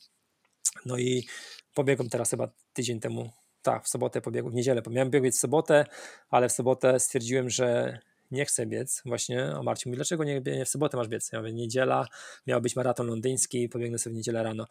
No 0.86 0.98
i 0.98 1.26
pobiegłem 1.74 2.08
teraz 2.08 2.30
chyba 2.30 2.48
tydzień 2.72 3.00
temu 3.00 3.30
tak, 3.62 3.84
w 3.84 3.88
sobotę 3.88 4.20
pobiegłem, 4.20 4.52
w 4.52 4.56
niedzielę. 4.56 4.82
Miałem 4.90 5.10
biegać 5.10 5.32
w 5.32 5.38
sobotę, 5.38 5.84
ale 6.30 6.48
w 6.48 6.52
sobotę 6.52 7.00
stwierdziłem, 7.00 7.50
że 7.50 7.98
nie 8.32 8.44
chcę 8.44 8.66
biec 8.66 9.02
właśnie, 9.06 9.54
a 9.54 9.62
Marcin 9.62 9.90
mówi, 9.90 9.96
dlaczego 9.96 10.24
nie, 10.24 10.40
nie 10.40 10.64
w 10.64 10.68
sobotę 10.68 10.96
masz 10.96 11.08
biec? 11.08 11.32
Ja 11.32 11.38
mówię, 11.38 11.52
niedziela, 11.52 12.06
miał 12.46 12.60
być 12.60 12.76
maraton 12.76 13.06
londyński, 13.06 13.68
pobiegnę 13.68 13.98
sobie 13.98 14.14
w 14.14 14.16
niedzielę 14.16 14.42
rano. 14.42 14.66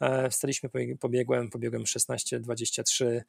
E, 0.00 0.30
wstaliśmy, 0.30 0.70
pobiegłem, 1.00 1.50
pobiegłem 1.50 1.82
16-23, 1.82 3.20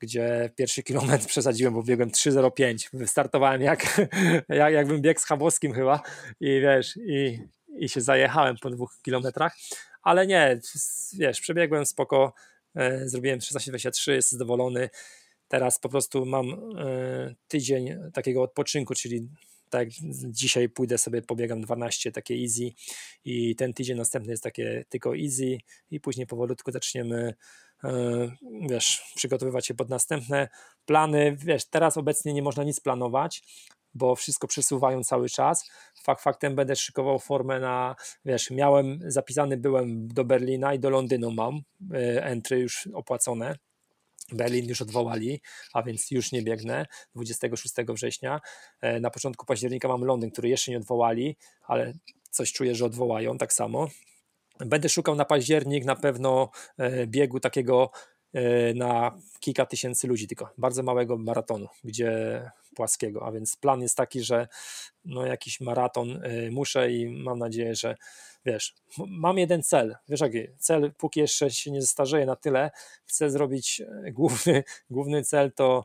gdzie 0.00 0.50
pierwszy 0.56 0.82
kilometr 0.82 1.26
przesadziłem, 1.34 1.74
bo 1.74 1.82
biegłem 1.82 2.10
3.05, 2.10 2.88
wystartowałem 2.92 3.62
jak, 3.62 4.00
jak, 4.48 4.72
jakbym 4.72 5.00
biegł 5.00 5.20
z 5.20 5.24
Chabowskim 5.24 5.72
chyba 5.72 6.02
i 6.40 6.60
wiesz, 6.60 6.96
i, 6.96 7.38
i 7.78 7.88
się 7.88 8.00
zajechałem 8.00 8.56
po 8.62 8.70
dwóch 8.70 8.98
kilometrach, 9.02 9.56
ale 10.02 10.26
nie, 10.26 10.60
wiesz, 11.18 11.40
przebiegłem 11.40 11.86
spoko, 11.86 12.32
zrobiłem 13.04 13.38
1623, 13.40 14.12
jest 14.12 14.30
zadowolony. 14.30 14.90
Teraz 15.48 15.78
po 15.78 15.88
prostu 15.88 16.26
mam 16.26 16.46
e, 16.78 17.34
tydzień 17.48 17.96
takiego 18.12 18.42
odpoczynku, 18.42 18.94
czyli 18.94 19.28
tak 19.70 19.88
dzisiaj 20.30 20.68
pójdę 20.68 20.98
sobie, 20.98 21.22
pobiegam 21.22 21.60
12, 21.60 22.12
takie 22.12 22.34
easy 22.34 22.72
i 23.24 23.56
ten 23.56 23.74
tydzień 23.74 23.96
następny 23.96 24.32
jest 24.32 24.42
takie 24.42 24.84
tylko 24.88 25.16
easy 25.16 25.58
i 25.90 26.00
później 26.00 26.26
powolutku 26.26 26.72
zaczniemy 26.72 27.34
e, 27.84 28.30
wiesz, 28.70 29.02
przygotowywać 29.14 29.66
się 29.66 29.74
pod 29.74 29.88
następne 29.88 30.48
plany. 30.86 31.36
Wiesz, 31.38 31.64
teraz 31.64 31.96
obecnie 31.96 32.32
nie 32.32 32.42
można 32.42 32.64
nic 32.64 32.80
planować, 32.80 33.42
bo 33.96 34.16
wszystko 34.16 34.46
przesuwają 34.46 35.04
cały 35.04 35.28
czas. 35.28 35.70
Fakt 36.02 36.22
faktem 36.22 36.54
będę 36.54 36.76
szykował 36.76 37.18
formę 37.18 37.60
na, 37.60 37.96
wiesz, 38.24 38.50
miałem, 38.50 38.98
zapisany 39.06 39.56
byłem 39.56 40.08
do 40.08 40.24
Berlina 40.24 40.74
i 40.74 40.78
do 40.78 40.90
Londynu 40.90 41.30
mam 41.30 41.60
e, 41.94 42.24
entry 42.24 42.58
już 42.58 42.88
opłacone. 42.94 43.56
Berlin 44.32 44.68
już 44.68 44.82
odwołali, 44.82 45.40
a 45.72 45.82
więc 45.82 46.10
już 46.10 46.32
nie 46.32 46.42
biegnę 46.42 46.86
26 47.14 47.74
września. 47.88 48.40
E, 48.80 49.00
na 49.00 49.10
początku 49.10 49.46
października 49.46 49.88
mam 49.88 50.04
Londyn, 50.04 50.30
który 50.30 50.48
jeszcze 50.48 50.70
nie 50.70 50.76
odwołali, 50.76 51.36
ale 51.66 51.92
coś 52.30 52.52
czuję, 52.52 52.74
że 52.74 52.84
odwołają 52.84 53.38
tak 53.38 53.52
samo. 53.52 53.88
Będę 54.58 54.88
szukał 54.88 55.14
na 55.14 55.24
październik 55.24 55.84
na 55.84 55.96
pewno 55.96 56.50
e, 56.78 57.06
biegu 57.06 57.40
takiego 57.40 57.90
na 58.74 59.18
kilka 59.40 59.66
tysięcy 59.66 60.06
ludzi, 60.06 60.26
tylko 60.26 60.50
bardzo 60.58 60.82
małego 60.82 61.18
maratonu, 61.18 61.68
gdzie 61.84 62.42
płaskiego, 62.76 63.26
a 63.26 63.32
więc 63.32 63.56
plan 63.56 63.82
jest 63.82 63.96
taki, 63.96 64.22
że 64.22 64.48
no 65.04 65.26
jakiś 65.26 65.60
maraton 65.60 66.24
y, 66.24 66.50
muszę 66.50 66.92
i 66.92 67.06
mam 67.08 67.38
nadzieję, 67.38 67.74
że 67.74 67.96
wiesz, 68.44 68.74
mam 68.98 69.38
jeden 69.38 69.62
cel, 69.62 69.96
wiesz 70.08 70.20
jaki, 70.20 70.38
cel 70.58 70.92
póki 70.98 71.20
jeszcze 71.20 71.50
się 71.50 71.70
nie 71.70 71.80
zestarzeje 71.80 72.26
na 72.26 72.36
tyle, 72.36 72.70
chcę 73.06 73.30
zrobić 73.30 73.80
y, 73.80 74.12
główny, 74.12 74.64
główny 74.90 75.24
cel 75.24 75.52
to 75.52 75.84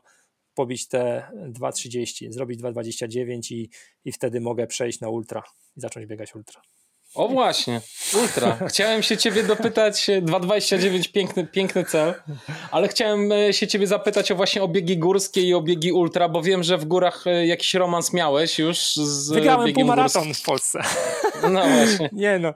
pobić 0.54 0.88
te 0.88 1.30
2.30, 1.34 2.32
zrobić 2.32 2.60
2.29 2.60 3.54
i, 3.54 3.70
i 4.04 4.12
wtedy 4.12 4.40
mogę 4.40 4.66
przejść 4.66 5.00
na 5.00 5.08
ultra 5.08 5.42
i 5.76 5.80
zacząć 5.80 6.06
biegać 6.06 6.34
ultra. 6.34 6.62
O 7.14 7.28
właśnie, 7.28 7.80
ultra. 8.22 8.58
Chciałem 8.68 9.02
się 9.02 9.16
ciebie 9.16 9.42
dopytać, 9.42 10.06
2,29 10.22 11.12
piękny, 11.12 11.46
piękny 11.46 11.84
cel, 11.84 12.14
ale 12.70 12.88
chciałem 12.88 13.32
e, 13.32 13.52
się 13.52 13.66
ciebie 13.66 13.86
zapytać 13.86 14.30
o 14.30 14.34
właśnie 14.34 14.62
obiegi 14.62 14.98
górskie 14.98 15.40
i 15.42 15.54
obiegi 15.54 15.92
ultra, 15.92 16.28
bo 16.28 16.42
wiem, 16.42 16.62
że 16.62 16.78
w 16.78 16.84
górach 16.84 17.26
e, 17.26 17.46
jakiś 17.46 17.74
romans 17.74 18.12
miałeś 18.12 18.58
już 18.58 18.78
z 18.96 19.32
Wygrałem 19.32 19.72
półmaraton 19.72 20.24
górskim. 20.24 20.42
w 20.42 20.46
Polsce. 20.46 20.82
No 21.42 21.50
właśnie. 21.50 22.10
nie 22.22 22.38
no, 22.38 22.54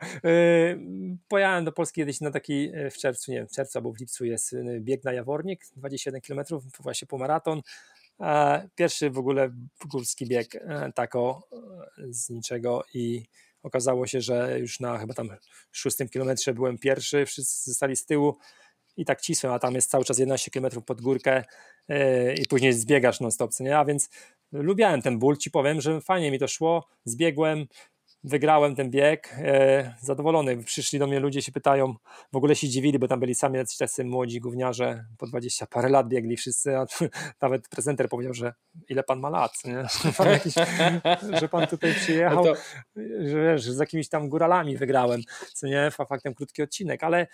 pojechałem 1.28 1.64
do 1.64 1.72
Polski 1.72 2.00
kiedyś 2.00 2.20
na 2.20 2.30
taki 2.30 2.70
w 2.90 2.98
czerwcu, 2.98 3.30
nie 3.30 3.38
wiem, 3.38 3.48
w 3.48 3.52
czerwcu 3.52 3.78
albo 3.78 3.92
w 3.92 4.00
lipcu 4.00 4.24
jest 4.24 4.54
bieg 4.80 5.04
na 5.04 5.12
Jawornik, 5.12 5.60
21 5.76 6.20
km, 6.20 6.40
właśnie 6.80 7.08
półmaraton 7.08 7.62
E, 8.20 8.68
pierwszy 8.74 9.10
w 9.10 9.18
ogóle 9.18 9.50
górski 9.86 10.26
bieg 10.26 10.54
e, 10.54 10.92
tako 10.94 11.48
z 12.10 12.30
niczego 12.30 12.84
i 12.94 13.22
okazało 13.66 14.06
się, 14.06 14.20
że 14.20 14.58
już 14.60 14.80
na 14.80 14.98
chyba 14.98 15.14
tam 15.14 15.30
szóstym 15.72 16.08
kilometrze 16.08 16.54
byłem 16.54 16.78
pierwszy, 16.78 17.26
wszyscy 17.26 17.70
zostali 17.70 17.96
z 17.96 18.06
tyłu 18.06 18.38
i 18.96 19.04
tak 19.04 19.20
cisłem, 19.20 19.52
a 19.52 19.58
tam 19.58 19.74
jest 19.74 19.90
cały 19.90 20.04
czas 20.04 20.18
11 20.18 20.50
km 20.50 20.82
pod 20.82 21.00
górkę 21.00 21.44
i 22.38 22.46
później 22.48 22.72
zbiegasz 22.72 23.20
non 23.20 23.30
stop, 23.30 23.50
nie? 23.60 23.78
A 23.78 23.84
więc 23.84 24.10
lubiałem 24.52 25.02
ten 25.02 25.18
ból, 25.18 25.36
ci 25.36 25.50
powiem, 25.50 25.80
że 25.80 26.00
fajnie 26.00 26.30
mi 26.30 26.38
to 26.38 26.48
szło, 26.48 26.88
zbiegłem, 27.04 27.66
wygrałem 28.24 28.76
ten 28.76 28.90
bieg, 28.90 29.34
e, 29.38 29.94
zadowolony. 30.00 30.64
Przyszli 30.64 30.98
do 30.98 31.06
mnie 31.06 31.20
ludzie, 31.20 31.42
się 31.42 31.52
pytają, 31.52 31.94
w 32.32 32.36
ogóle 32.36 32.56
się 32.56 32.68
dziwili, 32.68 32.98
bo 32.98 33.08
tam 33.08 33.20
byli 33.20 33.34
sami 33.34 33.58
jacyś 33.58 33.78
tacy 33.78 34.04
młodzi 34.04 34.40
gówniarze, 34.40 35.04
po 35.18 35.26
20 35.26 35.66
parę 35.66 35.88
lat 35.88 36.08
biegli 36.08 36.36
wszyscy, 36.36 36.76
a 36.76 36.86
nawet 37.42 37.68
prezenter 37.68 38.08
powiedział, 38.08 38.34
że 38.34 38.54
ile 38.88 39.02
pan 39.02 39.20
ma 39.20 39.30
lat, 39.30 39.52
nie? 39.64 39.84
Pan 40.18 40.28
jakiś, 40.28 40.54
że 41.40 41.48
pan 41.48 41.66
tutaj 41.66 41.94
przyjechał, 41.94 42.44
to... 42.44 42.54
że, 43.20 43.42
wiesz, 43.42 43.62
z 43.62 43.78
jakimiś 43.78 44.08
tam 44.08 44.28
góralami 44.28 44.76
wygrałem, 44.76 45.20
co 45.52 45.66
nie, 45.66 45.90
faktem 45.90 46.34
krótki 46.34 46.62
odcinek, 46.62 47.04
ale 47.04 47.26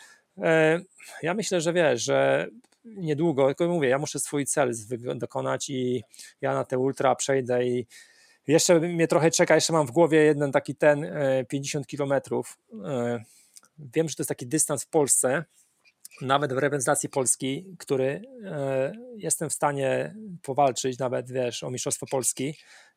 e, 0.43 0.81
ja 1.23 1.35
myślę, 1.35 1.61
że 1.61 1.73
wiesz, 1.73 2.03
że 2.03 2.49
niedługo, 2.85 3.47
tylko 3.47 3.69
mówię, 3.69 3.89
ja 3.89 3.99
muszę 3.99 4.19
swój 4.19 4.47
cel 4.47 4.73
dokonać 5.15 5.71
i 5.71 6.03
ja 6.41 6.55
na 6.55 6.65
te 6.65 6.79
ultra 6.79 7.15
przejdę 7.15 7.67
i 7.67 7.87
jeszcze 8.47 8.81
mnie 8.81 9.09
trochę 9.09 9.31
czeka, 9.31 9.55
jeszcze 9.55 9.73
mam 9.73 9.87
w 9.87 9.91
głowie 9.91 10.19
jeden 10.19 10.53
taki 10.53 10.75
ten 10.75 11.07
50 11.49 11.85
e, 11.85 11.87
kilometrów. 11.87 12.59
E, 12.85 13.25
wiem, 13.79 14.09
że 14.09 14.17
to 14.17 14.23
jest 14.23 14.29
taki 14.29 14.47
dystans 14.47 14.85
w 14.85 14.89
Polsce, 14.89 15.45
nawet 16.21 16.53
w 16.53 16.59
reprezentacji 16.59 17.09
Polski, 17.09 17.77
który 17.79 18.23
e, 18.45 18.93
jestem 19.17 19.51
w 19.51 19.53
stanie 19.53 20.15
powalczyć, 20.43 20.99
nawet 20.99 21.33
wiesz, 21.33 21.63
o 21.63 21.71
Mistrzostwo 21.71 22.07
Polski, 22.07 22.55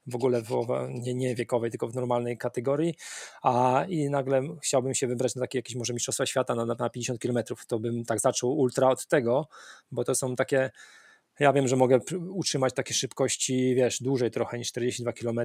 w 0.07 0.15
ogóle 0.15 0.41
w, 0.41 0.65
nie, 0.89 1.13
nie 1.13 1.35
wiekowej, 1.35 1.71
tylko 1.71 1.87
w 1.87 1.95
normalnej 1.95 2.37
kategorii, 2.37 2.95
a 3.43 3.85
i 3.89 4.09
nagle 4.09 4.41
chciałbym 4.63 4.93
się 4.93 5.07
wybrać 5.07 5.35
na 5.35 5.41
takie 5.41 5.57
jakieś 5.57 5.75
może 5.75 5.93
Mistrzostwa 5.93 6.25
Świata 6.25 6.55
na, 6.55 6.65
na 6.65 6.89
50 6.89 7.21
km, 7.21 7.37
to 7.67 7.79
bym 7.79 8.05
tak 8.05 8.19
zaczął 8.19 8.57
ultra 8.57 8.89
od 8.89 9.07
tego, 9.07 9.47
bo 9.91 10.03
to 10.03 10.15
są 10.15 10.35
takie 10.35 10.71
ja 11.39 11.53
wiem, 11.53 11.67
że 11.67 11.75
mogę 11.75 11.99
utrzymać 12.29 12.73
takie 12.73 12.93
szybkości, 12.93 13.75
wiesz, 13.75 14.01
dłużej 14.01 14.31
trochę 14.31 14.57
niż 14.57 14.67
42 14.67 15.13
km, 15.13 15.39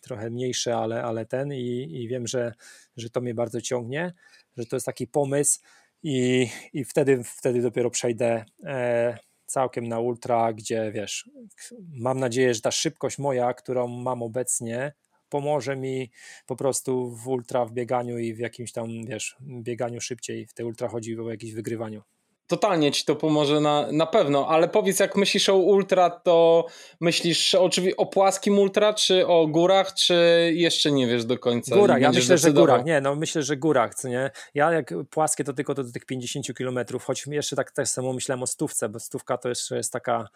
trochę 0.00 0.30
mniejsze, 0.30 0.76
ale, 0.76 1.02
ale 1.02 1.26
ten 1.26 1.52
i, 1.52 1.88
i 1.92 2.08
wiem, 2.08 2.26
że, 2.26 2.52
że 2.96 3.10
to 3.10 3.20
mnie 3.20 3.34
bardzo 3.34 3.60
ciągnie, 3.60 4.12
że 4.56 4.66
to 4.66 4.76
jest 4.76 4.86
taki 4.86 5.06
pomysł 5.06 5.60
i, 6.02 6.48
i 6.72 6.84
wtedy, 6.84 7.22
wtedy 7.24 7.62
dopiero 7.62 7.90
przejdę 7.90 8.44
e, 8.64 9.18
całkiem 9.46 9.88
na 9.88 10.00
ultra, 10.00 10.52
gdzie 10.52 10.92
wiesz, 10.92 11.30
mam 11.92 12.20
nadzieję, 12.20 12.54
że 12.54 12.60
ta 12.60 12.70
szybkość 12.70 13.18
moja, 13.18 13.54
którą 13.54 13.88
mam 13.88 14.22
obecnie, 14.22 14.92
pomoże 15.28 15.76
mi 15.76 16.10
po 16.46 16.56
prostu 16.56 17.10
w 17.10 17.28
ultra, 17.28 17.64
w 17.64 17.72
bieganiu 17.72 18.18
i 18.18 18.34
w 18.34 18.38
jakimś 18.38 18.72
tam, 18.72 18.88
wiesz, 19.06 19.36
bieganiu 19.40 20.00
szybciej. 20.00 20.46
W 20.46 20.54
tej 20.54 20.66
ultra 20.66 20.88
chodzi 20.88 21.18
o 21.18 21.30
jakieś 21.30 21.52
wygrywaniu 21.52 22.02
totalnie 22.46 22.92
ci 22.92 23.04
to 23.04 23.16
pomoże 23.16 23.60
na, 23.60 23.86
na 23.92 24.06
pewno, 24.06 24.48
ale 24.48 24.68
powiedz 24.68 25.00
jak 25.00 25.16
myślisz 25.16 25.48
o 25.48 25.56
ultra, 25.56 26.10
to 26.10 26.66
myślisz 27.00 27.54
oczywiście 27.54 27.96
o 27.96 28.06
płaskim 28.06 28.58
ultra, 28.58 28.94
czy 28.94 29.26
o 29.26 29.46
górach, 29.46 29.94
czy 29.94 30.50
jeszcze 30.54 30.92
nie 30.92 31.06
wiesz 31.06 31.24
do 31.24 31.38
końca? 31.38 31.76
Górach, 31.76 32.00
ja 32.00 32.12
myślę, 32.12 32.38
że 32.38 32.52
górach, 32.52 32.84
nie, 32.84 33.00
no 33.00 33.16
myślę, 33.16 33.42
że 33.42 33.56
górach, 33.56 33.94
co 33.94 34.08
nie? 34.08 34.30
Ja 34.54 34.72
jak 34.72 34.94
płaskie 35.10 35.44
to 35.44 35.52
tylko 35.52 35.74
do 35.74 35.92
tych 35.92 36.06
50 36.06 36.56
kilometrów, 36.56 37.04
choć 37.04 37.26
jeszcze 37.26 37.56
tak 37.56 37.70
też 37.70 37.88
samo 37.88 38.12
myślałem 38.12 38.42
o 38.42 38.46
stówce, 38.46 38.88
bo 38.88 39.00
stówka 39.00 39.38
to 39.38 39.48
jeszcze 39.48 39.76
jest 39.76 39.92
taka 39.92 40.28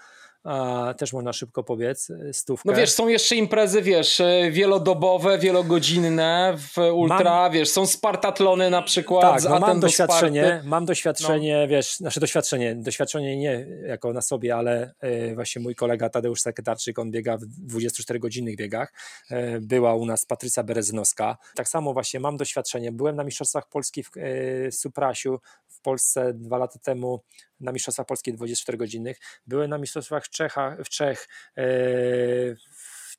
a 0.45 0.95
też 0.99 1.13
można 1.13 1.33
szybko 1.33 1.65
pobiec, 1.65 2.11
y, 2.11 2.33
stówkę. 2.33 2.71
No 2.71 2.77
wiesz, 2.77 2.91
są 2.91 3.09
jeszcze 3.09 3.37
imprezy, 3.37 3.83
wiesz, 3.83 4.21
y, 4.21 4.51
wielodobowe, 4.51 5.39
wielogodzinne 5.39 6.55
w 6.57 6.79
ultra, 6.93 7.25
mam, 7.25 7.53
wiesz, 7.53 7.69
są 7.69 7.87
spartatlony 7.87 8.71
na 8.71 8.83
przykład. 8.83 9.43
Tak, 9.43 9.51
no 9.51 9.61
mam 9.61 9.81
doświadczenie, 9.81 10.63
mam 10.65 10.87
doświadczenie, 10.87 11.61
no. 11.61 11.69
wiesz, 11.69 11.98
nasze 12.01 12.21
doświadczenie, 12.21 12.77
doświadczenie 12.77 13.37
nie 13.37 13.67
jako 13.87 14.13
na 14.13 14.23
sobie, 14.23 14.57
ale 14.57 14.95
y, 15.05 15.35
właśnie 15.35 15.63
mój 15.63 15.75
kolega 15.75 16.09
Tadeusz 16.11 16.41
Sekretarczyk, 16.41 16.99
on 16.99 17.11
biega 17.11 17.37
w 17.37 17.43
24-godzinnych 17.43 18.57
biegach, 18.57 18.93
y, 19.31 19.61
była 19.61 19.95
u 19.95 20.07
nas 20.07 20.27
Patrycja 20.27 20.63
Bereznowska, 20.63 21.37
tak 21.55 21.69
samo 21.69 21.93
właśnie 21.93 22.21
mam 22.21 22.37
doświadczenie, 22.37 22.93
byłem 22.93 23.17
na 23.17 23.25
Mistrzostwach 23.25 23.69
Polski 23.69 24.03
w 24.05 24.17
y, 24.17 24.69
Suprasiu 24.73 25.41
w 25.69 25.81
Polsce 25.81 26.35
dwa 26.35 26.59
lata 26.59 26.79
temu, 26.79 27.23
na 27.61 27.73
Mistrzostwach 27.73 28.07
Polski 28.07 28.35
24-godzinnych, 28.35 29.15
byłem 29.47 29.71
na 29.71 29.79
Mistrzostwach 29.79 30.25
w, 30.25 30.31
Czechach, 30.31 30.81
w 30.85 30.89
Czech, 30.89 31.29
e, 31.57 31.63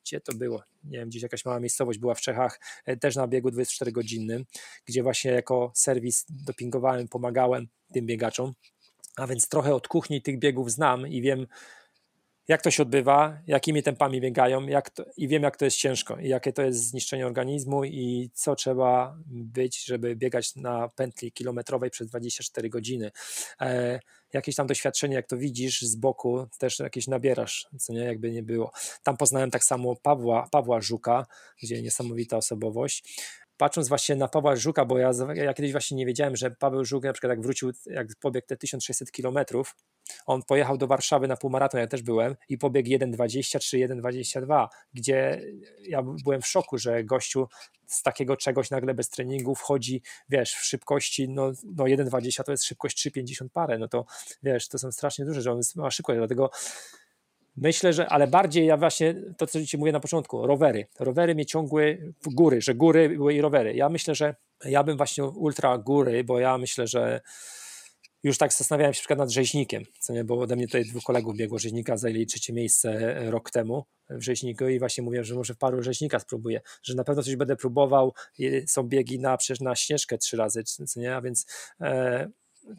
gdzie 0.04 0.20
to 0.20 0.34
było? 0.34 0.62
Nie 0.84 0.98
wiem, 0.98 1.08
gdzieś 1.08 1.22
jakaś 1.22 1.44
mała 1.44 1.60
miejscowość 1.60 1.98
była 1.98 2.14
w 2.14 2.20
Czechach, 2.20 2.60
e, 2.86 2.96
też 2.96 3.16
na 3.16 3.28
biegu 3.28 3.48
24-godzinnym, 3.48 4.44
gdzie 4.86 5.02
właśnie 5.02 5.30
jako 5.30 5.72
serwis 5.74 6.26
dopingowałem, 6.28 7.08
pomagałem 7.08 7.68
tym 7.92 8.06
biegaczom. 8.06 8.52
A 9.16 9.26
więc 9.26 9.48
trochę 9.48 9.74
od 9.74 9.88
kuchni 9.88 10.22
tych 10.22 10.38
biegów 10.38 10.72
znam 10.72 11.08
i 11.08 11.22
wiem, 11.22 11.46
jak 12.50 12.62
to 12.62 12.70
się 12.70 12.82
odbywa, 12.82 13.38
jakimi 13.46 13.82
tempami 13.82 14.20
biegają 14.20 14.66
jak 14.66 14.90
to, 14.90 15.04
i 15.16 15.28
wiem, 15.28 15.42
jak 15.42 15.56
to 15.56 15.64
jest 15.64 15.76
ciężko 15.76 16.18
i 16.18 16.28
jakie 16.28 16.52
to 16.52 16.62
jest 16.62 16.88
zniszczenie 16.88 17.26
organizmu 17.26 17.84
i 17.84 18.30
co 18.34 18.54
trzeba 18.54 19.16
być, 19.26 19.84
żeby 19.84 20.16
biegać 20.16 20.56
na 20.56 20.88
pętli 20.88 21.32
kilometrowej 21.32 21.90
przez 21.90 22.08
24 22.08 22.68
godziny. 22.68 23.10
E, 23.60 24.00
jakieś 24.32 24.54
tam 24.54 24.66
doświadczenie, 24.66 25.14
jak 25.14 25.26
to 25.26 25.36
widzisz 25.36 25.80
z 25.80 25.96
boku, 25.96 26.46
też 26.58 26.78
jakieś 26.78 27.06
nabierasz, 27.06 27.68
co 27.78 27.92
nie, 27.92 28.00
jakby 28.00 28.30
nie 28.30 28.42
było. 28.42 28.70
Tam 29.02 29.16
poznałem 29.16 29.50
tak 29.50 29.64
samo 29.64 29.96
Pawła, 29.96 30.48
Pawła 30.50 30.80
Żuka, 30.80 31.26
gdzie 31.62 31.82
niesamowita 31.82 32.36
osobowość 32.36 33.04
patrząc 33.60 33.88
właśnie 33.88 34.16
na 34.16 34.28
Pawła 34.28 34.56
Żuka, 34.56 34.84
bo 34.84 34.98
ja, 34.98 35.10
ja 35.34 35.54
kiedyś 35.54 35.72
właśnie 35.72 35.96
nie 35.96 36.06
wiedziałem, 36.06 36.36
że 36.36 36.50
Paweł 36.50 36.84
Żuk 36.84 37.04
na 37.04 37.12
przykład 37.12 37.30
jak 37.30 37.42
wrócił, 37.42 37.70
jak 37.86 38.06
pobiegł 38.20 38.46
te 38.46 38.56
1600 38.56 39.12
kilometrów, 39.12 39.76
on 40.30 40.42
pojechał 40.42 40.78
do 40.78 40.86
Warszawy 40.86 41.28
na 41.28 41.36
półmaraton, 41.36 41.80
ja 41.80 41.86
też 41.86 42.02
byłem 42.02 42.36
i 42.48 42.58
pobiegł 42.58 42.88
1,20 42.88 43.58
czy 43.58 43.76
1,22, 43.76 44.68
gdzie 44.94 45.42
ja 45.88 46.02
byłem 46.02 46.42
w 46.42 46.46
szoku, 46.46 46.78
że 46.78 47.04
gościu 47.04 47.48
z 47.86 48.02
takiego 48.02 48.36
czegoś 48.36 48.70
nagle 48.70 48.94
bez 48.94 49.10
treningu 49.10 49.54
wchodzi, 49.54 50.02
wiesz, 50.28 50.54
w 50.54 50.64
szybkości, 50.64 51.28
no, 51.28 51.52
no 51.76 51.84
1,20 51.84 52.42
to 52.44 52.52
jest 52.52 52.64
szybkość 52.64 53.06
3,50 53.06 53.48
parę, 53.52 53.78
no 53.78 53.88
to 53.88 54.04
wiesz, 54.42 54.68
to 54.68 54.78
są 54.78 54.92
strasznie 54.92 55.24
duże, 55.24 55.42
że 55.42 55.52
on 55.52 55.60
ma 55.76 55.90
szybkość, 55.90 56.18
dlatego 56.18 56.50
Myślę, 57.56 57.92
że, 57.92 58.08
ale 58.08 58.26
bardziej 58.26 58.66
ja 58.66 58.76
właśnie 58.76 59.14
to, 59.36 59.46
co 59.46 59.66
ci 59.66 59.78
mówię 59.78 59.92
na 59.92 60.00
początku, 60.00 60.46
rowery. 60.46 60.86
Rowery 60.98 61.34
mnie 61.34 61.46
ciągły 61.46 62.12
góry, 62.26 62.60
że 62.60 62.74
góry 62.74 63.08
były 63.08 63.34
i 63.34 63.40
rowery. 63.40 63.74
Ja 63.74 63.88
myślę, 63.88 64.14
że 64.14 64.34
ja 64.64 64.84
bym 64.84 64.96
właśnie 64.96 65.24
ultra 65.24 65.78
góry, 65.78 66.24
bo 66.24 66.38
ja 66.38 66.58
myślę, 66.58 66.86
że 66.86 67.20
już 68.22 68.38
tak 68.38 68.52
zastanawiałem 68.52 68.94
się 68.94 68.98
na 68.98 69.00
przykład 69.00 69.18
nad 69.18 69.30
rzeźnikiem, 69.30 69.84
co 69.98 70.12
nie, 70.12 70.24
bo 70.24 70.40
ode 70.40 70.56
mnie 70.56 70.66
tutaj 70.66 70.84
dwóch 70.84 71.02
kolegów 71.02 71.36
biegło 71.36 71.58
rzeźnika, 71.58 71.96
zajęli 71.96 72.26
trzecie 72.26 72.52
miejsce 72.52 73.14
rok 73.30 73.50
temu 73.50 73.84
w 74.10 74.22
rzeźniku 74.22 74.68
i 74.68 74.78
właśnie 74.78 75.04
mówię, 75.04 75.24
że 75.24 75.34
może 75.34 75.54
paru 75.54 75.82
rzeźnika 75.82 76.18
spróbuję, 76.18 76.60
że 76.82 76.94
na 76.94 77.04
pewno 77.04 77.22
coś 77.22 77.36
będę 77.36 77.56
próbował, 77.56 78.14
są 78.66 78.82
biegi 78.82 79.18
na, 79.18 79.36
przecież 79.36 79.60
na 79.60 79.76
śnieżkę 79.76 80.18
trzy 80.18 80.36
razy, 80.36 80.64
co 80.64 81.00
nie, 81.00 81.16
a 81.16 81.20
więc 81.20 81.46
e, 81.80 82.30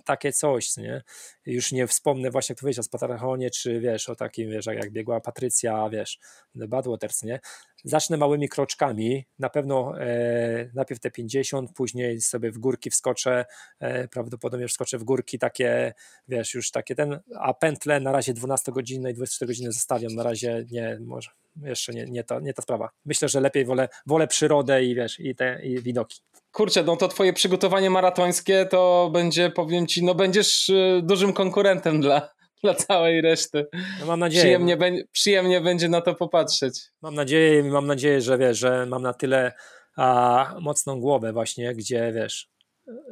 takie 0.05 0.33
coś, 0.33 0.77
nie? 0.77 1.03
Już 1.45 1.71
nie 1.71 1.87
wspomnę 1.87 2.31
właśnie, 2.31 2.55
jak 2.61 2.75
tu 2.75 2.81
o 2.81 2.83
Spatarachonie, 2.83 3.49
czy 3.49 3.79
wiesz, 3.79 4.09
o 4.09 4.15
takim, 4.15 4.49
wiesz, 4.49 4.65
jak 4.65 4.91
biegła 4.91 5.21
Patrycja, 5.21 5.89
wiesz, 5.89 6.19
The 6.59 6.67
Badwaters, 6.67 7.23
nie? 7.23 7.39
Zacznę 7.83 8.17
małymi 8.17 8.49
kroczkami, 8.49 9.25
na 9.39 9.49
pewno 9.49 9.99
e, 9.99 10.69
najpierw 10.73 10.99
te 10.99 11.11
50, 11.11 11.71
później 11.75 12.21
sobie 12.21 12.51
w 12.51 12.57
górki 12.57 12.89
wskoczę, 12.89 13.45
e, 13.79 14.07
prawdopodobnie 14.07 14.67
wskoczę 14.67 14.97
w 14.97 15.03
górki 15.03 15.39
takie, 15.39 15.93
wiesz, 16.27 16.53
już 16.53 16.71
takie 16.71 16.95
ten, 16.95 17.19
a 17.39 17.53
pętle 17.53 17.99
na 17.99 18.11
razie 18.11 18.33
12 18.33 18.71
godzinne 18.71 19.11
i 19.11 19.13
24 19.13 19.47
godziny 19.47 19.71
zostawiam, 19.71 20.15
na 20.15 20.23
razie 20.23 20.65
nie, 20.71 20.99
może 21.01 21.29
jeszcze 21.63 21.93
nie, 21.93 22.05
nie, 22.05 22.23
to, 22.23 22.39
nie 22.39 22.53
ta 22.53 22.61
sprawa. 22.61 22.89
Myślę, 23.05 23.29
że 23.29 23.41
lepiej 23.41 23.65
wolę, 23.65 23.89
wolę 24.05 24.27
przyrodę 24.27 24.83
i 24.83 24.95
wiesz, 24.95 25.19
i 25.19 25.35
te 25.35 25.61
i 25.63 25.81
widoki. 25.81 26.21
Kurczę, 26.51 26.83
no 26.83 26.97
to 26.97 27.07
twoje 27.07 27.33
przygotowanie 27.33 27.89
maratońskie 27.89 28.65
to 28.65 29.09
będzie, 29.13 29.49
powiem 29.49 29.87
ci, 29.87 30.03
no 30.03 30.15
będziesz 30.15 30.69
y, 30.69 31.01
dużym 31.03 31.33
konkurentem 31.33 32.01
dla, 32.01 32.29
dla 32.63 32.73
całej 32.73 33.21
reszty. 33.21 33.65
No 33.99 34.05
mam 34.05 34.19
nadzieję. 34.19 34.43
Przyjemnie, 34.43 34.77
be, 34.77 34.91
przyjemnie 35.11 35.61
będzie 35.61 35.89
na 35.89 36.01
to 36.01 36.15
popatrzeć. 36.15 36.81
Mam 37.01 37.15
nadzieję, 37.15 37.63
mam 37.63 37.87
nadzieję, 37.87 38.21
że 38.21 38.37
wiesz, 38.37 38.57
że 38.57 38.85
mam 38.85 39.01
na 39.01 39.13
tyle 39.13 39.51
a, 39.97 40.55
mocną 40.61 40.99
głowę 40.99 41.33
właśnie, 41.33 41.75
gdzie 41.75 42.11
wiesz, 42.15 42.51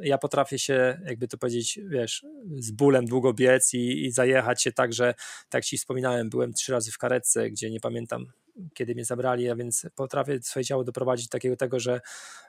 ja 0.02 0.18
potrafię 0.18 0.58
się, 0.58 1.00
jakby 1.06 1.28
to 1.28 1.38
powiedzieć, 1.38 1.80
wiesz, 1.88 2.26
z 2.58 2.70
bólem 2.70 3.06
długo 3.06 3.32
biec 3.32 3.74
i, 3.74 4.04
i 4.04 4.10
zajechać 4.10 4.62
się 4.62 4.72
tak, 4.72 4.92
że 4.92 5.14
tak 5.48 5.64
ci 5.64 5.78
wspominałem, 5.78 6.30
byłem 6.30 6.52
trzy 6.52 6.72
razy 6.72 6.92
w 6.92 6.98
karetce, 6.98 7.50
gdzie 7.50 7.70
nie 7.70 7.80
pamiętam 7.80 8.26
kiedy 8.74 8.94
mnie 8.94 9.04
zabrali, 9.04 9.50
a 9.50 9.56
więc 9.56 9.86
potrafię 9.94 10.42
swoje 10.42 10.64
ciało 10.64 10.84
doprowadzić 10.84 11.26
do 11.26 11.32
takiego 11.32 11.56
tego, 11.56 11.80
że 11.80 12.00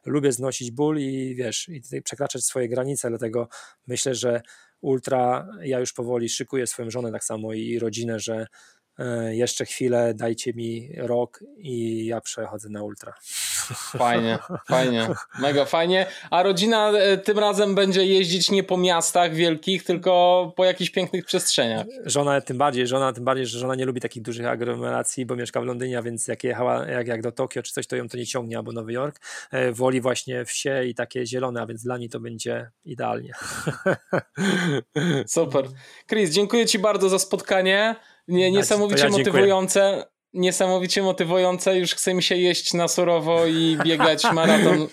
lubię 0.05 0.31
znosić 0.31 0.71
ból 0.71 0.99
i 0.99 1.35
wiesz, 1.35 1.69
i 1.69 2.01
przekraczać 2.01 2.43
swoje 2.43 2.69
granice, 2.69 3.09
dlatego 3.09 3.47
myślę, 3.87 4.15
że 4.15 4.41
ultra, 4.81 5.47
ja 5.63 5.79
już 5.79 5.93
powoli 5.93 6.29
szykuję 6.29 6.67
swoją 6.67 6.91
żonę 6.91 7.11
tak 7.11 7.23
samo 7.23 7.53
i 7.53 7.79
rodzinę, 7.79 8.19
że 8.19 8.47
jeszcze 9.31 9.65
chwilę, 9.65 10.13
dajcie 10.13 10.53
mi 10.53 10.89
rok 10.97 11.39
i 11.57 12.05
ja 12.05 12.21
przechodzę 12.21 12.69
na 12.69 12.83
ultra. 12.83 13.13
Fajnie, 13.97 14.39
fajnie, 14.67 15.07
mega 15.39 15.65
fajnie. 15.65 16.05
A 16.31 16.43
rodzina 16.43 16.91
e, 16.91 17.17
tym 17.17 17.39
razem 17.39 17.75
będzie 17.75 18.05
jeździć 18.05 18.51
nie 18.51 18.63
po 18.63 18.77
miastach 18.77 19.33
wielkich, 19.33 19.83
tylko 19.83 20.53
po 20.55 20.65
jakichś 20.65 20.91
pięknych 20.91 21.25
przestrzeniach. 21.25 21.85
Żona 22.05 22.41
tym 22.41 22.57
bardziej, 22.57 22.87
żona 22.87 23.13
tym 23.13 23.25
bardziej, 23.25 23.45
że 23.45 23.59
żona 23.59 23.75
nie 23.75 23.85
lubi 23.85 24.01
takich 24.01 24.23
dużych 24.23 24.47
aglomeracji, 24.47 25.25
bo 25.25 25.35
mieszka 25.35 25.61
w 25.61 25.65
Londynie, 25.65 26.01
więc 26.03 26.27
jak 26.27 26.43
jechała 26.43 26.87
jak, 26.87 27.07
jak 27.07 27.21
do 27.21 27.31
Tokio 27.31 27.63
czy 27.63 27.73
coś, 27.73 27.87
to 27.87 27.95
ją 27.95 28.09
to 28.09 28.17
nie 28.17 28.25
ciągnie, 28.25 28.57
albo 28.57 28.71
Nowy 28.71 28.93
Jork. 28.93 29.19
E, 29.51 29.71
woli 29.71 30.01
właśnie 30.01 30.45
wsie 30.45 30.83
i 30.85 30.95
takie 30.95 31.25
zielone, 31.25 31.61
a 31.61 31.65
więc 31.65 31.83
dla 31.83 31.97
niej 31.97 32.09
to 32.09 32.19
będzie 32.19 32.71
idealnie. 32.85 33.33
Super. 35.27 35.65
Chris, 36.09 36.29
dziękuję 36.29 36.65
Ci 36.65 36.79
bardzo 36.79 37.09
za 37.09 37.19
spotkanie. 37.19 37.95
Nie, 38.27 38.51
niesamowicie 38.51 39.03
ja 39.03 39.09
motywujące. 39.09 40.05
Niesamowicie 40.33 41.01
motywujące. 41.03 41.77
Już 41.77 41.95
chce 41.95 42.13
mi 42.13 42.23
się 42.23 42.35
jeść 42.35 42.73
na 42.73 42.87
surowo 42.87 43.45
i 43.45 43.77
biegać 43.83 44.23
maraton 44.33 44.87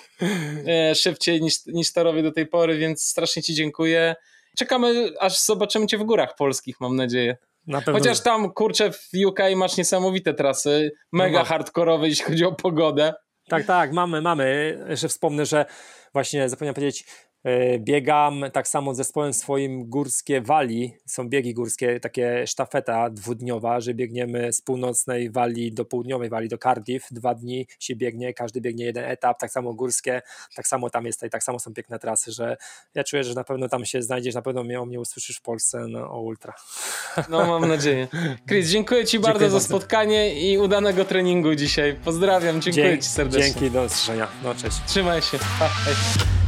e, 0.66 0.94
szybciej 0.94 1.42
niż, 1.42 1.66
niż 1.66 1.92
to 1.92 2.02
robię 2.02 2.22
do 2.22 2.32
tej 2.32 2.46
pory, 2.46 2.78
więc 2.78 3.04
strasznie 3.04 3.42
Ci 3.42 3.54
dziękuję. 3.54 4.16
Czekamy, 4.58 5.10
aż 5.20 5.38
zobaczymy 5.38 5.86
Cię 5.86 5.98
w 5.98 6.04
górach 6.04 6.34
polskich, 6.34 6.80
mam 6.80 6.96
nadzieję. 6.96 7.36
Na. 7.66 7.80
Chociaż 7.80 8.20
tam, 8.20 8.52
kurczę, 8.52 8.92
w 8.92 9.08
UK 9.26 9.40
masz 9.56 9.76
niesamowite 9.76 10.34
trasy, 10.34 10.92
mega 11.12 11.38
no 11.38 11.44
hardkorowe, 11.44 12.08
jeśli 12.08 12.24
chodzi 12.24 12.44
o 12.44 12.52
pogodę. 12.52 13.14
Tak, 13.48 13.66
tak, 13.66 13.92
mamy, 13.92 14.22
mamy. 14.22 14.78
Jeszcze 14.88 15.08
wspomnę, 15.08 15.46
że 15.46 15.66
właśnie 16.12 16.48
zapomniałem 16.48 16.74
powiedzieć, 16.74 17.04
biegam 17.78 18.44
tak 18.52 18.68
samo 18.68 18.94
z 18.94 18.96
zespołem 18.96 19.34
swoim 19.34 19.90
górskie 19.90 20.40
wali. 20.40 20.94
Są 21.06 21.28
biegi 21.28 21.54
górskie, 21.54 22.00
takie 22.00 22.46
sztafeta 22.46 23.10
dwudniowa, 23.10 23.80
że 23.80 23.94
biegniemy 23.94 24.52
z 24.52 24.62
północnej 24.62 25.30
wali 25.30 25.72
do 25.72 25.84
południowej 25.84 26.28
wali, 26.28 26.48
do 26.48 26.58
Cardiff. 26.58 27.06
Dwa 27.10 27.34
dni 27.34 27.66
się 27.80 27.96
biegnie, 27.96 28.34
każdy 28.34 28.60
biegnie 28.60 28.84
jeden 28.84 29.04
etap, 29.04 29.40
tak 29.40 29.50
samo 29.50 29.74
górskie, 29.74 30.22
tak 30.56 30.66
samo 30.66 30.90
tam 30.90 31.06
jest 31.06 31.20
tak 31.30 31.42
samo 31.42 31.58
są 31.58 31.74
piękne 31.74 31.98
trasy, 31.98 32.32
że 32.32 32.56
ja 32.94 33.04
czuję, 33.04 33.24
że 33.24 33.34
na 33.34 33.44
pewno 33.44 33.68
tam 33.68 33.84
się 33.84 34.02
znajdziesz, 34.02 34.34
na 34.34 34.42
pewno 34.42 34.64
mnie, 34.64 34.86
mnie 34.86 35.00
usłyszysz 35.00 35.36
w 35.36 35.42
Polsce 35.42 35.86
no, 35.88 36.10
o 36.10 36.20
ultra. 36.20 36.54
No 37.28 37.46
mam 37.46 37.68
nadzieję. 37.68 38.08
Chris, 38.48 38.68
dziękuję 38.68 39.04
Ci 39.04 39.10
dziękuję 39.10 39.32
bardzo 39.32 39.50
za 39.50 39.60
spotkanie 39.60 40.50
i 40.50 40.58
udanego 40.58 41.04
treningu 41.04 41.54
dzisiaj. 41.54 41.96
Pozdrawiam, 42.04 42.60
dziękuję 42.60 42.98
Ci 42.98 43.08
serdecznie. 43.08 43.52
Dzięki, 43.52 43.70
do 43.70 43.84
usłyszenia. 43.84 44.28
No 44.44 44.54
cześć. 44.54 44.76
Trzymaj 44.86 45.22
się. 45.22 45.38
Pa, 45.58 45.68
hej. 45.68 46.47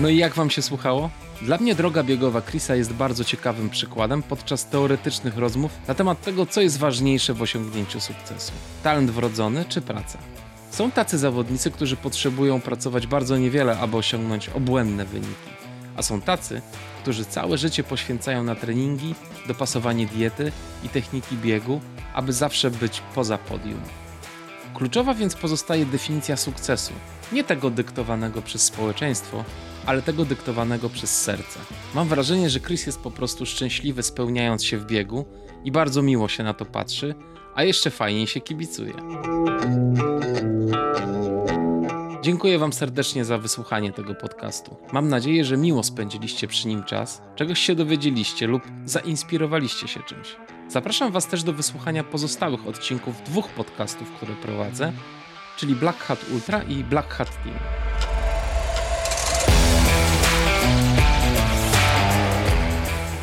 No 0.00 0.08
i 0.08 0.16
jak 0.16 0.34
wam 0.34 0.50
się 0.50 0.62
słuchało? 0.62 1.10
Dla 1.42 1.58
mnie 1.58 1.74
droga 1.74 2.02
biegowa 2.02 2.42
Chrisa 2.42 2.74
jest 2.74 2.92
bardzo 2.92 3.24
ciekawym 3.24 3.70
przykładem 3.70 4.22
podczas 4.22 4.66
teoretycznych 4.66 5.36
rozmów 5.36 5.72
na 5.88 5.94
temat 5.94 6.22
tego, 6.22 6.46
co 6.46 6.60
jest 6.60 6.78
ważniejsze 6.78 7.34
w 7.34 7.42
osiągnięciu 7.42 8.00
sukcesu. 8.00 8.52
Talent 8.82 9.10
wrodzony 9.10 9.64
czy 9.68 9.80
praca? 9.80 10.18
Są 10.70 10.90
tacy 10.90 11.18
zawodnicy, 11.18 11.70
którzy 11.70 11.96
potrzebują 11.96 12.60
pracować 12.60 13.06
bardzo 13.06 13.36
niewiele, 13.36 13.78
aby 13.78 13.96
osiągnąć 13.96 14.48
obłędne 14.48 15.04
wyniki. 15.04 15.50
A 15.96 16.02
są 16.02 16.20
tacy, 16.20 16.62
którzy 17.02 17.24
całe 17.24 17.58
życie 17.58 17.84
poświęcają 17.84 18.42
na 18.42 18.54
treningi, 18.54 19.14
dopasowanie 19.48 20.06
diety 20.06 20.52
i 20.84 20.88
techniki 20.88 21.36
biegu, 21.36 21.80
aby 22.14 22.32
zawsze 22.32 22.70
być 22.70 23.02
poza 23.14 23.38
podium. 23.38 23.80
Kluczowa 24.74 25.14
więc 25.14 25.34
pozostaje 25.34 25.86
definicja 25.86 26.36
sukcesu, 26.36 26.92
nie 27.32 27.44
tego 27.44 27.70
dyktowanego 27.70 28.42
przez 28.42 28.62
społeczeństwo, 28.62 29.44
ale 29.86 30.02
tego 30.02 30.24
dyktowanego 30.24 30.90
przez 30.90 31.22
serce. 31.22 31.58
Mam 31.94 32.08
wrażenie, 32.08 32.50
że 32.50 32.60
Chris 32.60 32.86
jest 32.86 33.00
po 33.00 33.10
prostu 33.10 33.46
szczęśliwy 33.46 34.02
spełniając 34.02 34.64
się 34.64 34.78
w 34.78 34.86
biegu 34.86 35.24
i 35.64 35.72
bardzo 35.72 36.02
miło 36.02 36.28
się 36.28 36.42
na 36.42 36.54
to 36.54 36.64
patrzy, 36.64 37.14
a 37.54 37.64
jeszcze 37.64 37.90
fajniej 37.90 38.26
się 38.26 38.40
kibicuje. 38.40 38.94
Dziękuję 42.22 42.58
Wam 42.58 42.72
serdecznie 42.72 43.24
za 43.24 43.38
wysłuchanie 43.38 43.92
tego 43.92 44.14
podcastu. 44.14 44.76
Mam 44.92 45.08
nadzieję, 45.08 45.44
że 45.44 45.56
miło 45.56 45.82
spędziliście 45.82 46.48
przy 46.48 46.68
nim 46.68 46.84
czas, 46.84 47.22
czegoś 47.36 47.60
się 47.60 47.74
dowiedzieliście 47.74 48.46
lub 48.46 48.62
zainspirowaliście 48.84 49.88
się 49.88 50.02
czymś. 50.02 50.36
Zapraszam 50.68 51.12
Was 51.12 51.26
też 51.26 51.42
do 51.42 51.52
wysłuchania 51.52 52.04
pozostałych 52.04 52.66
odcinków 52.66 53.22
dwóch 53.22 53.48
podcastów, 53.48 54.10
które 54.10 54.34
prowadzę, 54.34 54.92
czyli 55.56 55.74
Black 55.74 55.98
Hat 55.98 56.24
Ultra 56.32 56.62
i 56.62 56.84
Black 56.84 57.08
Hat 57.08 57.28
Team. 57.44 58.19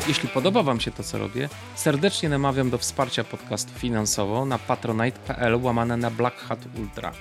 Jeśli 0.08 0.28
podoba 0.28 0.62
Wam 0.62 0.80
się 0.80 0.90
to, 0.90 1.02
co 1.02 1.18
robię, 1.18 1.48
serdecznie 1.74 2.28
namawiam 2.28 2.70
do 2.70 2.78
wsparcia 2.78 3.24
podcastu 3.24 3.78
finansowo 3.78 4.44
na 4.44 4.58
patronite.pl 4.58 5.54
łamane 5.62 5.96
na 5.96 6.10
Black 6.10 6.36
Hat 6.36 6.58
Ultra. 6.78 7.12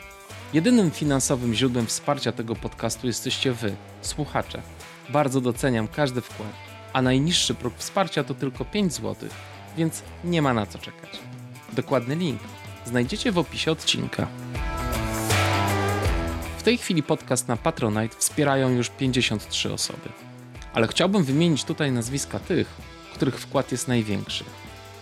Jedynym 0.54 0.92
finansowym 0.92 1.54
źródłem 1.54 1.86
wsparcia 1.86 2.32
tego 2.32 2.56
podcastu 2.56 3.08
jesteście 3.08 3.54
Wy, 3.54 3.76
słuchacze. 4.02 4.62
Bardzo 5.10 5.42
doceniam 5.42 5.88
każdy 5.88 6.22
wkład, 6.22 6.54
a 6.94 7.02
najniższy 7.02 7.54
próg 7.54 7.74
wsparcia 7.78 8.24
to 8.24 8.34
tylko 8.34 8.66
5 8.66 8.94
zł, 8.94 9.30
więc 9.78 10.04
nie 10.24 10.42
ma 10.42 10.54
na 10.54 10.66
co 10.66 10.80
czekać. 10.80 11.20
Dokładny 11.74 12.16
link 12.16 12.42
znajdziecie 12.86 13.32
w 13.32 13.38
opisie 13.38 13.72
odcinka. 13.72 14.28
W 16.58 16.64
tej 16.64 16.78
chwili 16.78 17.04
podcast 17.04 17.48
na 17.48 17.58
Patronite 17.58 18.16
wspierają 18.20 18.70
już 18.70 18.90
53 18.90 19.74
osoby 19.74 20.27
ale 20.78 20.88
chciałbym 20.88 21.24
wymienić 21.24 21.64
tutaj 21.64 21.92
nazwiska 21.92 22.40
tych, 22.40 22.68
których 23.14 23.40
wkład 23.40 23.72
jest 23.72 23.88
największy. 23.88 24.44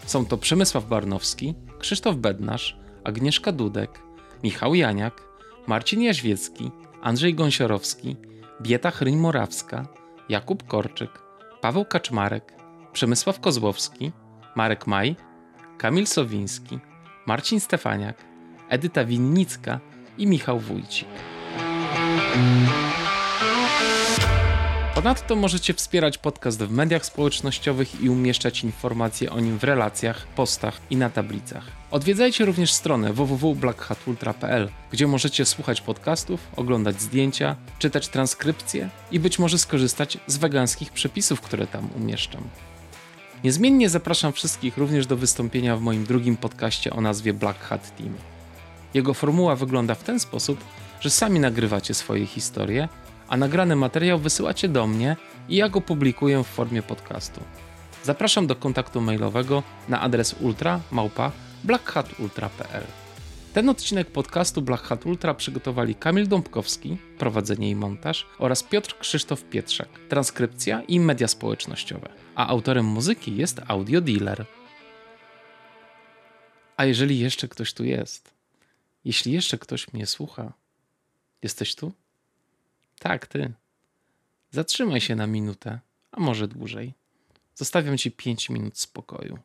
Są 0.05 0.25
to 0.25 0.37
Przemysław 0.37 0.85
Barnowski, 0.85 1.55
Krzysztof 1.79 2.15
Bednarz, 2.15 2.77
Agnieszka 3.03 3.51
Dudek, 3.51 4.01
Michał 4.43 4.75
Janiak, 4.75 5.21
Marcin 5.67 6.01
Jaźwiecki, 6.01 6.71
Andrzej 7.01 7.35
Gąsiorowski, 7.35 8.15
Bieta 8.61 8.91
Chryń-Morawska, 8.91 9.87
Jakub 10.29 10.67
Korczyk, 10.67 11.21
Paweł 11.61 11.85
Kaczmarek, 11.85 12.53
Przemysław 12.93 13.39
Kozłowski, 13.39 14.11
Marek 14.55 14.87
Maj, 14.87 15.15
Kamil 15.77 16.07
Sowiński, 16.07 16.79
Marcin 17.25 17.59
Stefaniak, 17.59 18.25
Edyta 18.69 19.05
Winnicka 19.05 19.79
i 20.17 20.27
Michał 20.27 20.59
Wójcik. 20.59 21.07
Ponadto 24.95 25.35
możecie 25.35 25.73
wspierać 25.73 26.17
podcast 26.17 26.63
w 26.63 26.71
mediach 26.71 27.05
społecznościowych 27.05 28.01
i 28.01 28.09
umieszczać 28.09 28.63
informacje 28.63 29.31
o 29.31 29.39
nim 29.39 29.59
w 29.59 29.63
relacjach, 29.63 30.27
postach 30.27 30.81
i 30.89 30.95
na 30.95 31.09
tablicach. 31.09 31.63
Odwiedzajcie 31.91 32.45
również 32.45 32.73
stronę 32.73 33.13
www.blackhatultra.pl, 33.13 34.69
gdzie 34.91 35.07
możecie 35.07 35.45
słuchać 35.45 35.81
podcastów, 35.81 36.39
oglądać 36.55 37.01
zdjęcia, 37.01 37.55
czytać 37.79 38.07
transkrypcje 38.07 38.89
i 39.11 39.19
być 39.19 39.39
może 39.39 39.57
skorzystać 39.57 40.17
z 40.27 40.37
weganskich 40.37 40.91
przepisów, 40.91 41.41
które 41.41 41.67
tam 41.67 41.89
umieszczam. 41.95 42.43
Niezmiennie 43.43 43.89
zapraszam 43.89 44.33
wszystkich 44.33 44.77
również 44.77 45.07
do 45.07 45.17
wystąpienia 45.17 45.77
w 45.77 45.81
moim 45.81 46.05
drugim 46.05 46.37
podcaście 46.37 46.93
o 46.93 47.01
nazwie 47.01 47.33
Black 47.33 47.59
Hat 47.59 47.97
Team. 47.97 48.13
Jego 48.93 49.13
formuła 49.13 49.55
wygląda 49.55 49.95
w 49.95 50.03
ten 50.03 50.19
sposób, 50.19 50.59
że 50.99 51.09
sami 51.09 51.39
nagrywacie 51.39 51.93
swoje 51.93 52.25
historie 52.25 52.89
a 53.27 53.37
nagrany 53.37 53.75
materiał 53.75 54.19
wysyłacie 54.19 54.67
do 54.67 54.87
mnie 54.87 55.15
i 55.49 55.55
ja 55.55 55.69
go 55.69 55.81
publikuję 55.81 56.43
w 56.43 56.47
formie 56.47 56.81
podcastu. 56.81 57.41
Zapraszam 58.03 58.47
do 58.47 58.55
kontaktu 58.55 59.01
mailowego 59.01 59.63
na 59.89 60.01
adres 60.01 60.35
ultra 60.41 60.79
małpa 60.91 61.31
blackhatultra.pl. 61.63 62.83
Ten 63.53 63.69
odcinek 63.69 64.11
podcastu 64.11 64.61
Black 64.61 64.83
Hat 64.83 65.05
Ultra 65.05 65.33
przygotowali 65.33 65.95
Kamil 65.95 66.27
Dąbkowski, 66.27 66.97
prowadzenie 67.17 67.69
i 67.69 67.75
montaż 67.75 68.25
oraz 68.39 68.63
Piotr 68.63 68.97
Krzysztof 68.99 69.43
Pietrzak, 69.43 69.89
transkrypcja 70.09 70.81
i 70.81 70.99
media 70.99 71.27
społecznościowe. 71.27 72.09
A 72.35 72.47
autorem 72.47 72.85
muzyki 72.85 73.37
jest 73.37 73.61
Audio 73.67 74.01
Dealer. 74.01 74.45
A 76.77 76.85
jeżeli 76.85 77.19
jeszcze 77.19 77.47
ktoś 77.47 77.73
tu 77.73 77.83
jest, 77.83 78.33
jeśli 79.05 79.31
jeszcze 79.31 79.57
ktoś 79.57 79.93
mnie 79.93 80.05
słucha, 80.05 80.53
jesteś 81.41 81.75
tu? 81.75 81.91
Tak, 83.05 83.27
ty. 83.27 83.53
Zatrzymaj 84.51 85.01
się 85.01 85.15
na 85.15 85.27
minutę, 85.27 85.79
a 86.11 86.19
może 86.19 86.47
dłużej. 86.47 86.93
Zostawiam 87.55 87.97
ci 87.97 88.11
pięć 88.11 88.49
minut 88.49 88.79
spokoju. 88.79 89.39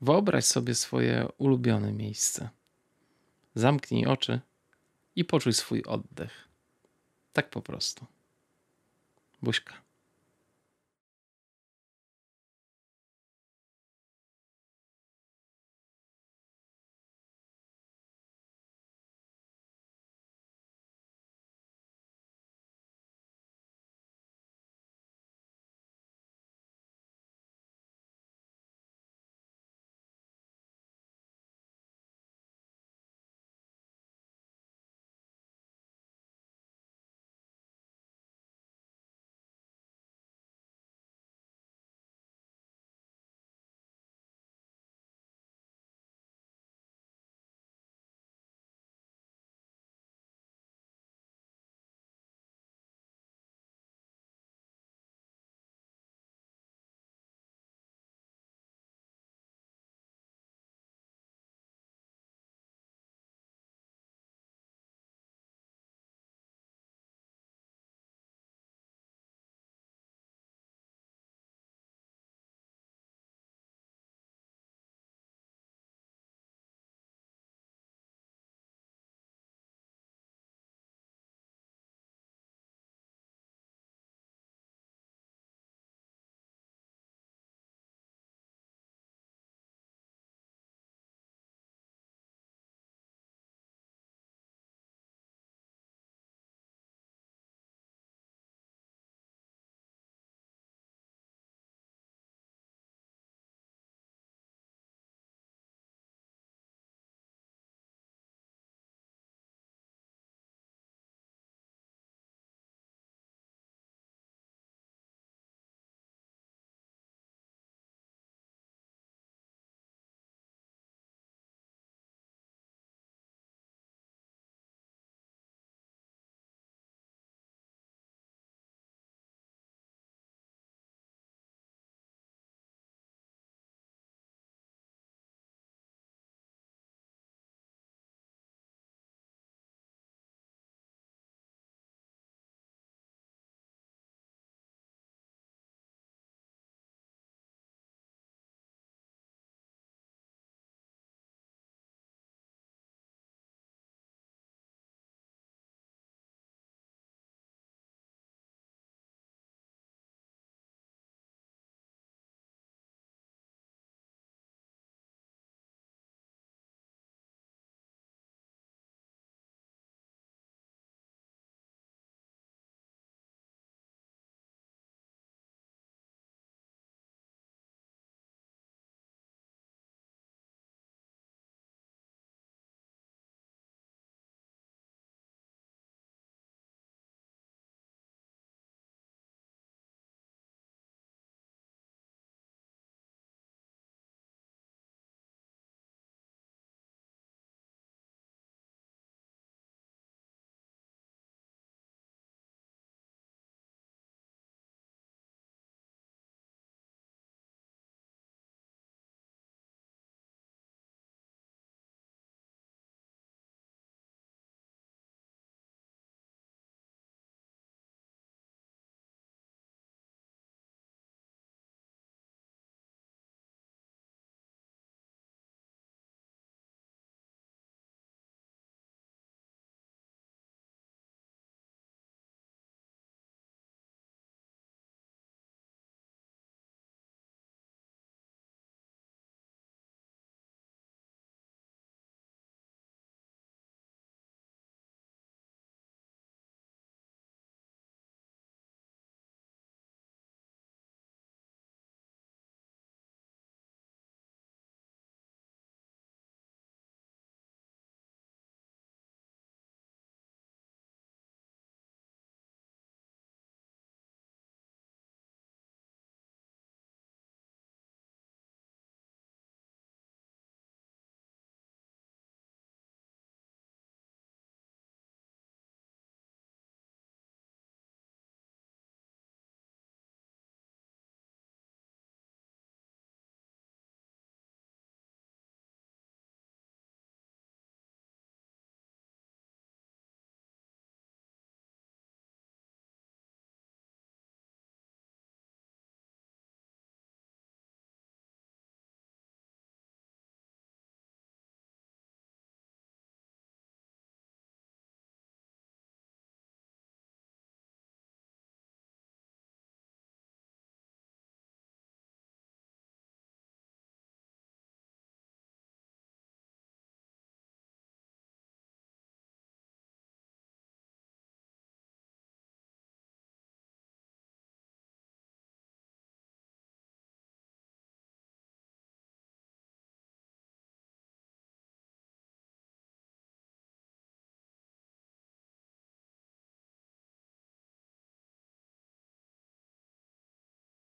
Wyobraź 0.00 0.44
sobie 0.44 0.74
swoje 0.74 1.28
ulubione 1.38 1.92
miejsce. 1.92 2.48
Zamknij 3.54 4.06
oczy 4.06 4.40
i 5.16 5.24
poczuj 5.24 5.52
swój 5.52 5.82
oddech. 5.82 6.48
Tak 7.32 7.50
po 7.50 7.62
prostu. 7.62 8.06
Buźka. 9.42 9.74